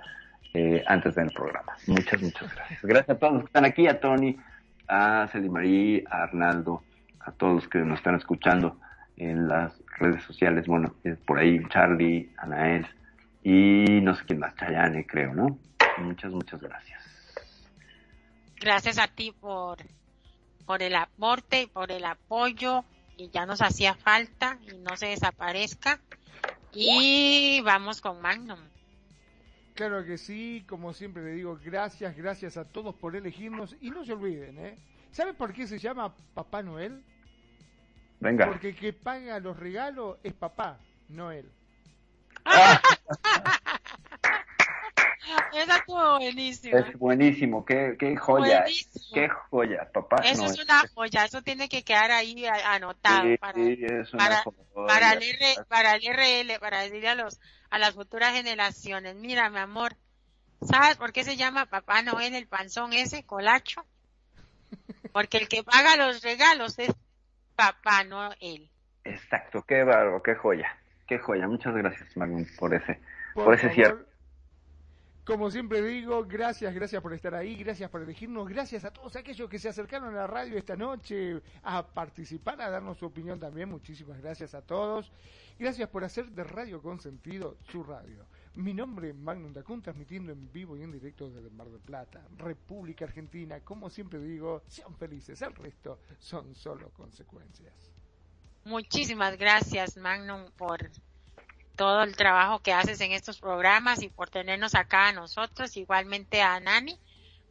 eh, 0.54 0.82
antes 0.86 1.14
del 1.14 1.30
programa. 1.30 1.74
Muchas, 1.86 2.20
muchas 2.22 2.54
gracias. 2.54 2.82
Gracias 2.82 3.16
a 3.16 3.18
todos 3.18 3.32
los 3.34 3.42
que 3.42 3.46
están 3.46 3.64
aquí, 3.64 3.86
a 3.86 4.00
Tony, 4.00 4.36
a 4.88 5.28
Celimarí, 5.32 6.04
a 6.10 6.24
Arnaldo, 6.24 6.82
a 7.20 7.32
todos 7.32 7.54
los 7.54 7.68
que 7.68 7.78
nos 7.78 7.98
están 7.98 8.16
escuchando 8.16 8.78
en 9.16 9.48
las 9.48 9.72
redes 9.98 10.22
sociales. 10.24 10.66
Bueno, 10.66 10.94
por 11.26 11.38
ahí 11.38 11.60
Charlie, 11.68 12.32
Anael 12.38 12.86
y 13.42 14.00
no 14.02 14.14
sé 14.14 14.24
quién 14.26 14.40
más, 14.40 14.54
Chayane, 14.56 15.06
creo, 15.06 15.34
¿no? 15.34 15.58
Muchas, 15.98 16.32
muchas 16.32 16.60
gracias. 16.60 17.00
Gracias 18.58 18.98
a 18.98 19.08
ti 19.08 19.32
por, 19.38 19.78
por 20.66 20.82
el 20.82 20.94
aporte 20.94 21.62
y 21.62 21.66
por 21.66 21.90
el 21.92 22.04
apoyo 22.04 22.84
y 23.16 23.30
ya 23.30 23.46
nos 23.46 23.62
hacía 23.62 23.94
falta 23.94 24.58
y 24.70 24.76
no 24.78 24.96
se 24.96 25.06
desaparezca. 25.06 26.00
Y 26.72 27.60
vamos 27.64 28.00
con 28.00 28.20
Magnum. 28.20 28.60
Claro 29.74 30.04
que 30.04 30.18
sí, 30.18 30.64
como 30.68 30.92
siempre 30.92 31.22
le 31.24 31.32
digo, 31.32 31.58
gracias, 31.62 32.16
gracias 32.16 32.56
a 32.56 32.64
todos 32.64 32.94
por 32.94 33.16
elegirnos 33.16 33.76
y 33.80 33.90
no 33.90 34.04
se 34.04 34.12
olviden, 34.12 34.58
¿eh? 34.58 34.76
¿Sabe 35.10 35.34
por 35.34 35.52
qué 35.52 35.66
se 35.66 35.78
llama 35.78 36.14
Papá 36.34 36.62
Noel? 36.62 37.04
Venga. 38.20 38.46
Porque 38.46 38.68
el 38.70 38.76
que 38.76 38.92
paga 38.92 39.40
los 39.40 39.58
regalos 39.58 40.18
es 40.22 40.34
Papá 40.34 40.78
Noel. 41.08 41.50
Esa 45.52 45.76
estuvo 45.78 46.18
buenísima. 46.18 46.78
Es 46.80 46.98
buenísimo, 46.98 47.64
qué, 47.64 47.96
qué 47.98 48.16
joya. 48.16 48.60
Buenísimo. 48.60 49.04
Qué 49.14 49.28
joya, 49.28 49.90
papá. 49.92 50.16
Eso 50.24 50.42
no, 50.44 50.50
es 50.50 50.58
una 50.62 50.82
joya, 50.94 51.24
eso 51.24 51.42
tiene 51.42 51.68
que 51.68 51.82
quedar 51.82 52.10
ahí 52.10 52.46
anotado 52.46 53.22
sí, 53.24 53.36
para, 53.38 53.54
sí, 53.54 53.78
es 53.80 54.12
una 54.14 54.24
para- 54.24 54.42
joya. 54.42 54.86
para 54.86 55.12
el 55.12 55.22
R- 55.22 55.64
para 55.68 55.94
el 55.96 56.02
RL, 56.06 56.58
para 56.60 56.80
decirle 56.82 57.08
a 57.08 57.14
los 57.14 57.40
a 57.70 57.78
las 57.78 57.94
futuras 57.94 58.32
generaciones, 58.34 59.14
mira 59.14 59.48
mi 59.50 59.58
amor, 59.58 59.96
¿sabes 60.62 60.96
por 60.96 61.12
qué 61.12 61.22
se 61.24 61.36
llama 61.36 61.66
Papá 61.66 62.02
Noel 62.02 62.34
el 62.34 62.48
panzón 62.48 62.92
ese, 62.92 63.24
colacho? 63.24 63.84
Porque 65.12 65.38
el 65.38 65.48
que 65.48 65.62
paga 65.64 65.96
los 65.96 66.22
regalos 66.22 66.78
es 66.78 66.92
Papá 67.56 68.04
Noel. 68.04 68.70
Exacto, 69.04 69.62
qué 69.66 69.82
bárbaro, 69.84 70.22
qué 70.22 70.34
joya. 70.34 70.76
Qué 71.06 71.18
joya. 71.18 71.48
Muchas 71.48 71.74
gracias, 71.74 72.16
Magnum, 72.16 72.46
por 72.58 72.74
ese. 72.74 73.00
Por 73.34 73.44
Por 73.46 73.54
ese 73.54 73.62
favor, 73.68 73.74
cierre. 73.74 74.04
Como 75.30 75.48
siempre 75.48 75.80
digo, 75.80 76.24
gracias, 76.24 76.74
gracias 76.74 77.00
por 77.00 77.14
estar 77.14 77.36
ahí, 77.36 77.54
gracias 77.54 77.88
por 77.88 78.02
elegirnos, 78.02 78.48
gracias 78.48 78.84
a 78.84 78.92
todos 78.92 79.14
aquellos 79.14 79.48
que 79.48 79.60
se 79.60 79.68
acercaron 79.68 80.12
a 80.12 80.16
la 80.16 80.26
radio 80.26 80.58
esta 80.58 80.74
noche 80.74 81.40
a 81.62 81.86
participar, 81.86 82.60
a 82.60 82.68
darnos 82.68 82.98
su 82.98 83.06
opinión 83.06 83.38
también. 83.38 83.68
Muchísimas 83.68 84.20
gracias 84.20 84.54
a 84.54 84.62
todos. 84.62 85.12
Gracias 85.56 85.88
por 85.88 86.02
hacer 86.02 86.32
de 86.32 86.42
Radio 86.42 86.82
Consentido 86.82 87.58
su 87.70 87.84
radio. 87.84 88.26
Mi 88.56 88.74
nombre 88.74 89.10
es 89.10 89.14
Magnum 89.14 89.52
Dacun, 89.52 89.80
transmitiendo 89.80 90.32
en 90.32 90.50
vivo 90.50 90.76
y 90.76 90.82
en 90.82 90.90
directo 90.90 91.30
desde 91.30 91.48
Mar 91.50 91.68
del 91.68 91.78
Plata, 91.78 92.26
República 92.36 93.04
Argentina. 93.04 93.60
Como 93.60 93.88
siempre 93.88 94.18
digo, 94.18 94.64
sean 94.66 94.96
felices, 94.96 95.40
el 95.42 95.54
resto 95.54 96.00
son 96.18 96.56
solo 96.56 96.90
consecuencias. 96.90 97.92
Muchísimas 98.64 99.38
gracias 99.38 99.96
Magnum 99.96 100.50
por 100.56 100.90
todo 101.76 102.02
el 102.02 102.16
trabajo 102.16 102.60
que 102.60 102.72
haces 102.72 103.00
en 103.00 103.12
estos 103.12 103.40
programas 103.40 104.02
y 104.02 104.08
por 104.08 104.28
tenernos 104.30 104.74
acá 104.74 105.08
a 105.08 105.12
nosotros, 105.12 105.76
igualmente 105.76 106.42
a 106.42 106.58
Nani. 106.60 106.98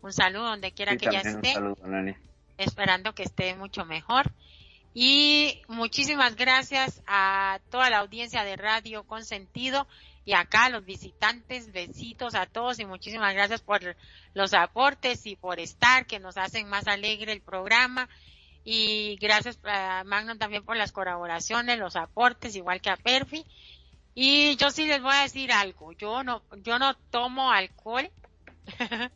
Un 0.01 0.13
saludo 0.13 0.43
donde 0.45 0.71
quiera 0.71 0.93
Sí, 0.93 0.97
que 0.97 1.05
ella 1.07 1.21
también 1.23 1.37
un 1.37 1.45
esté. 1.45 1.53
saludo, 1.53 1.87
Nani. 1.87 2.15
esperando 2.57 3.13
que 3.13 3.23
esté 3.23 3.55
mucho 3.55 3.85
mejor. 3.85 4.31
Y 4.93 5.61
muchísimas 5.67 6.35
gracias 6.35 7.01
a 7.07 7.59
toda 7.69 7.89
la 7.89 7.99
audiencia 7.99 8.43
de 8.43 8.55
Radio 8.55 9.03
Consentido 9.03 9.87
y 10.25 10.33
acá 10.33 10.65
a 10.65 10.69
los 10.69 10.85
visitantes, 10.85 11.71
besitos 11.71 12.35
a 12.35 12.45
todos 12.45 12.79
y 12.79 12.85
muchísimas 12.85 13.33
gracias 13.33 13.61
por 13.61 13.95
los 14.33 14.53
aportes 14.53 15.25
y 15.25 15.35
por 15.35 15.59
estar, 15.59 16.05
que 16.05 16.19
nos 16.19 16.37
hacen 16.37 16.69
más 16.69 16.87
alegre 16.87 17.31
el 17.33 17.41
programa. 17.41 18.09
Y 18.63 19.15
gracias 19.21 19.59
a 19.63 20.03
Magnum 20.05 20.37
también 20.37 20.63
por 20.65 20.75
las 20.75 20.91
colaboraciones, 20.91 21.79
los 21.79 21.95
aportes, 21.95 22.55
igual 22.55 22.81
que 22.81 22.89
a 22.89 22.97
Perfi. 22.97 23.45
Y 24.13 24.55
yo 24.57 24.69
sí 24.71 24.85
les 24.87 25.01
voy 25.01 25.13
a 25.15 25.21
decir 25.23 25.51
algo, 25.51 25.93
yo 25.93 26.23
no, 26.23 26.45
yo 26.57 26.77
no 26.79 26.95
tomo 27.09 27.51
alcohol, 27.51 28.11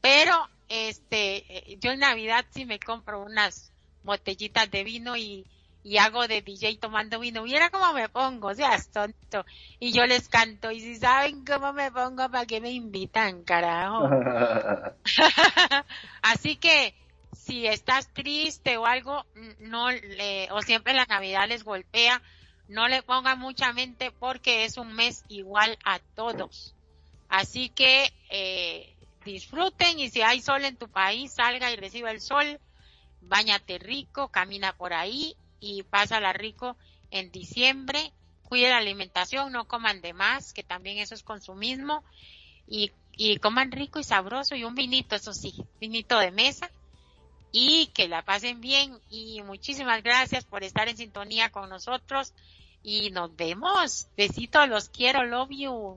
pero 0.00 0.48
este, 0.68 1.72
eh, 1.72 1.78
yo 1.80 1.92
en 1.92 2.00
Navidad 2.00 2.46
sí 2.50 2.64
me 2.66 2.80
compro 2.82 3.22
unas 3.22 3.72
botellitas 4.02 4.70
de 4.70 4.84
vino 4.84 5.16
y, 5.16 5.48
y 5.82 5.98
hago 5.98 6.28
de 6.28 6.42
DJ 6.42 6.78
tomando 6.80 7.20
vino. 7.20 7.42
Mira 7.44 7.70
cómo 7.70 7.92
me 7.92 8.08
pongo, 8.08 8.54
seas 8.54 8.90
tonto. 8.90 9.44
Y 9.80 9.92
yo 9.92 10.06
les 10.06 10.28
canto, 10.28 10.70
y 10.70 10.80
si 10.80 10.96
saben 10.96 11.44
cómo 11.44 11.72
me 11.72 11.90
pongo, 11.92 12.30
¿para 12.30 12.46
qué 12.46 12.60
me 12.60 12.70
invitan, 12.72 13.44
carajo? 13.44 14.16
Así 16.22 16.56
que 16.58 16.94
si 17.32 17.66
estás 17.66 18.12
triste 18.12 18.76
o 18.76 18.86
algo, 18.86 19.26
n- 19.34 19.56
no 19.60 19.90
le, 19.90 20.48
o 20.52 20.62
siempre 20.62 20.92
la 20.94 21.06
Navidad 21.06 21.48
les 21.48 21.64
golpea, 21.64 22.22
no 22.70 22.86
le 22.86 23.02
pongan 23.02 23.38
mucha 23.38 23.72
mente 23.72 24.12
porque 24.12 24.64
es 24.64 24.76
un 24.76 24.92
mes 24.92 25.24
igual 25.28 25.76
a 25.84 25.98
todos. 25.98 26.76
Así 27.28 27.68
que 27.68 28.12
eh, 28.30 28.96
disfruten 29.24 29.98
y 29.98 30.08
si 30.08 30.22
hay 30.22 30.40
sol 30.40 30.64
en 30.64 30.76
tu 30.76 30.88
país, 30.88 31.32
salga 31.32 31.72
y 31.72 31.76
reciba 31.76 32.12
el 32.12 32.20
sol, 32.20 32.60
bañate 33.22 33.78
rico, 33.78 34.28
camina 34.28 34.72
por 34.76 34.92
ahí 34.92 35.36
y 35.58 35.82
pásala 35.82 36.32
rico 36.32 36.76
en 37.10 37.32
diciembre. 37.32 38.12
Cuide 38.44 38.70
la 38.70 38.78
alimentación, 38.78 39.50
no 39.50 39.66
coman 39.66 40.00
de 40.00 40.12
más, 40.12 40.52
que 40.52 40.62
también 40.62 40.98
eso 40.98 41.16
es 41.16 41.24
consumismo. 41.24 42.04
Y, 42.68 42.92
y 43.16 43.38
coman 43.38 43.72
rico 43.72 43.98
y 43.98 44.04
sabroso 44.04 44.54
y 44.54 44.62
un 44.62 44.76
vinito, 44.76 45.16
eso 45.16 45.32
sí, 45.32 45.54
vinito 45.80 46.20
de 46.20 46.30
mesa. 46.30 46.70
Y 47.50 47.88
que 47.88 48.06
la 48.06 48.24
pasen 48.24 48.60
bien 48.60 48.96
y 49.08 49.42
muchísimas 49.42 50.04
gracias 50.04 50.44
por 50.44 50.62
estar 50.62 50.88
en 50.88 50.96
sintonía 50.96 51.50
con 51.50 51.68
nosotros 51.68 52.32
y 52.82 53.10
nos 53.10 53.34
vemos. 53.36 54.08
Besitos, 54.16 54.68
los 54.68 54.88
quiero, 54.88 55.24
love 55.24 55.50
you. 55.50 55.96